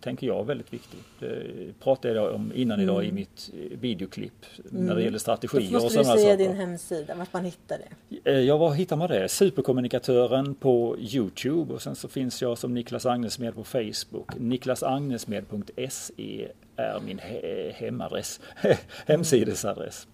tänker 0.00 0.26
jag, 0.26 0.44
väldigt 0.44 0.72
viktig. 0.72 0.98
Det 1.20 1.42
pratade 1.82 2.14
jag 2.14 2.34
om 2.34 2.52
innan 2.54 2.80
idag 2.80 3.04
i 3.04 3.12
mitt 3.12 3.50
eh, 3.54 3.78
videoklipp 3.78 4.44
när 4.70 4.94
det 4.94 5.00
gäller 5.02 5.12
Då 5.12 5.18
strategier 5.18 5.60
och 5.60 5.66
Mm. 5.70 5.82
måste 5.82 5.98
du 5.98 6.04
sådana 6.04 6.20
säga 6.20 6.32
saker. 6.36 6.48
din 6.48 6.56
hemsida, 6.56 7.14
vart 7.14 7.32
man 7.32 7.44
hittar 7.44 7.78
det. 7.78 7.88
Eh, 8.30 8.38
Ja, 8.40 8.56
var 8.56 8.72
hittar 8.74 8.96
man 8.96 9.08
det? 9.08 9.28
Superkommunikatören 9.28 10.54
på 10.54 10.96
Youtube 10.98 11.74
och 11.74 11.82
sen 11.82 11.94
så 11.96 12.08
finns 12.08 12.42
jag 12.42 12.58
som 12.58 12.74
Niklas 12.74 13.06
Agnesmed 13.06 13.54
på 13.54 13.64
Facebook. 13.64 14.38
niklasagnesmed.se 14.38 16.48
är 16.76 17.00
min 17.00 17.18
he- 17.20 17.72
hemadress, 17.72 18.40
hemsidesadress. 19.06 20.06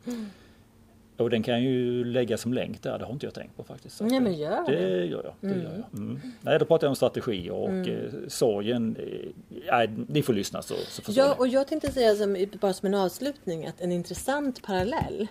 Och 1.17 1.31
den 1.31 1.43
kan 1.43 1.63
ju 1.63 2.05
lägga 2.05 2.37
som 2.37 2.53
länk 2.55 2.83
där, 2.83 2.99
det 2.99 3.05
har 3.05 3.13
inte 3.13 3.27
jag 3.27 3.35
tänkt 3.35 3.57
på 3.57 3.65
faktiskt. 3.65 4.01
Nej, 4.01 4.21
men 4.21 4.35
gör 4.35 4.65
det. 4.67 4.77
det. 4.77 5.05
gör 5.05 5.25
jag. 5.25 5.35
Det 5.51 5.63
gör 5.63 5.73
jag. 5.91 5.99
Mm. 6.01 6.21
Nej, 6.41 6.59
då 6.59 6.65
pratar 6.65 6.87
jag 6.87 6.91
om 6.91 6.97
strategier 6.97 7.53
och 7.53 7.89
eh, 7.89 8.11
sorgen. 8.29 8.97
Eh, 8.99 9.29
nej, 9.71 9.91
ni 10.09 10.23
får 10.23 10.33
lyssna 10.33 10.63
så, 10.63 10.75
så 10.75 11.03
förstår 11.03 11.25
Ja, 11.25 11.31
ni. 11.31 11.41
och 11.41 11.49
jag 11.49 11.67
tänkte 11.67 11.93
säga 11.93 12.15
som, 12.15 12.47
bara 12.61 12.73
som 12.73 12.87
en 12.87 12.95
avslutning 12.95 13.67
att 13.67 13.81
en 13.81 13.93
intressant 13.93 14.63
parallell 14.63 15.27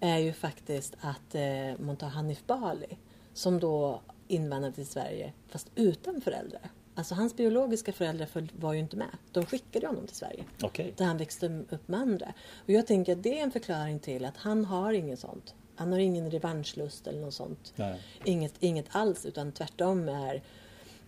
är 0.00 0.18
ju 0.18 0.32
faktiskt 0.32 0.96
att 1.00 1.34
eh, 1.34 1.40
man 1.78 1.96
tar 1.96 2.08
Hanif 2.08 2.46
Bali 2.46 2.98
som 3.34 3.60
då 3.60 4.00
invandrade 4.28 4.74
till 4.74 4.86
Sverige 4.86 5.32
fast 5.48 5.70
utan 5.74 6.20
föräldrar. 6.20 6.60
Alltså 6.98 7.14
hans 7.14 7.36
biologiska 7.36 7.92
föräldrar 7.92 8.28
var 8.58 8.72
ju 8.72 8.78
inte 8.78 8.96
med. 8.96 9.08
De 9.32 9.46
skickade 9.46 9.86
honom 9.86 10.06
till 10.06 10.16
Sverige. 10.16 10.44
Okej. 10.62 10.94
Där 10.96 11.04
han 11.04 11.16
växte 11.16 11.64
upp 11.70 11.88
med 11.88 12.00
andra. 12.00 12.32
Och 12.64 12.70
jag 12.70 12.86
tänker 12.86 13.12
att 13.12 13.22
det 13.22 13.38
är 13.38 13.42
en 13.42 13.50
förklaring 13.50 13.98
till 13.98 14.24
att 14.24 14.36
han 14.36 14.64
har 14.64 14.92
inget 14.92 15.18
sånt. 15.18 15.54
Han 15.76 15.92
har 15.92 15.98
ingen 15.98 16.30
revanschlust 16.30 17.06
eller 17.06 17.20
något 17.20 17.34
sånt. 17.34 17.72
Nej. 17.76 18.00
Inget, 18.24 18.54
inget 18.60 18.86
alls 18.90 19.26
utan 19.26 19.52
tvärtom 19.52 20.08
är, 20.08 20.42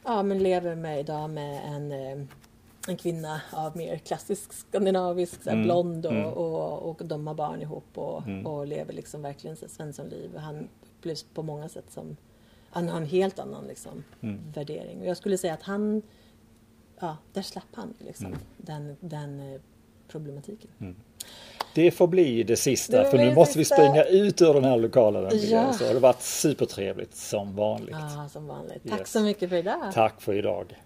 ja 0.05 0.23
men 0.23 0.39
lever 0.39 0.75
med 0.75 1.01
idag 1.01 1.31
med 1.31 1.61
en, 1.65 1.93
eh, 1.93 2.27
en 2.89 2.97
kvinna 2.97 3.41
av 3.53 3.77
mer 3.77 3.99
klassisk 3.99 4.53
skandinavisk, 4.53 5.43
så 5.43 5.51
här, 5.51 5.57
Mm, 5.57 5.65
blond 5.65 6.07
och, 6.07 6.13
mm. 6.13 6.27
och, 6.27 6.91
och 6.91 7.05
de 7.05 7.27
har 7.27 7.35
barn 7.35 7.63
ihop 7.63 7.99
och, 7.99 8.23
och 8.45 8.67
lever 8.67 8.93
liksom 8.93 9.23
verkligen 9.23 9.57
Svenssonliv. 9.57 10.37
Han 10.37 10.69
upplevs 10.99 11.23
på 11.23 11.43
många 11.43 11.69
sätt 11.69 11.93
som, 11.93 12.17
han 12.71 12.89
har 12.89 12.97
en 12.97 13.07
helt 13.07 13.39
annan 13.39 13.67
liksom, 13.67 14.05
Mm. 14.21 14.41
värdering. 14.55 15.01
Och 15.01 15.07
jag 15.07 15.17
skulle 15.17 15.39
säga 15.39 15.55
att 15.55 15.63
han, 15.63 16.03
ja 17.01 17.17
där 17.33 17.43
slapp 17.43 17.65
han 17.73 17.95
liksom 17.99 18.27
Mm. 18.27 18.39
den, 18.57 18.97
den 19.01 19.53
eh, 19.55 19.61
problematiken. 20.09 20.71
Det 21.75 21.91
får 21.91 22.07
bli 22.07 22.43
det 22.43 22.57
sista 22.57 23.03
Det 23.03 23.11
för 23.11 23.19
nu 23.19 23.35
måste 23.35 23.59
vi 23.59 23.65
sista. 23.65 23.75
springa 23.77 24.05
ut 24.05 24.43
ur 24.43 24.55
den 24.55 24.65
här 24.65 24.77
lokalen. 24.79 25.31
Ja. 25.43 25.73
Så 25.73 25.85
det 25.85 25.93
har 25.93 26.01
varit 26.01 26.23
supertrevligt 26.23 27.15
som 27.17 27.57
vanligt. 27.57 27.97
Ja, 28.17 28.29
som 28.33 28.47
vanligt. 28.47 28.83
Tack 28.89 29.01
Yes. 29.01 29.13
så 29.13 29.21
mycket 29.21 29.49
för 29.51 29.57
idag. 29.57 29.91
Tack 29.95 30.21
för 30.21 30.35
idag. 30.35 30.81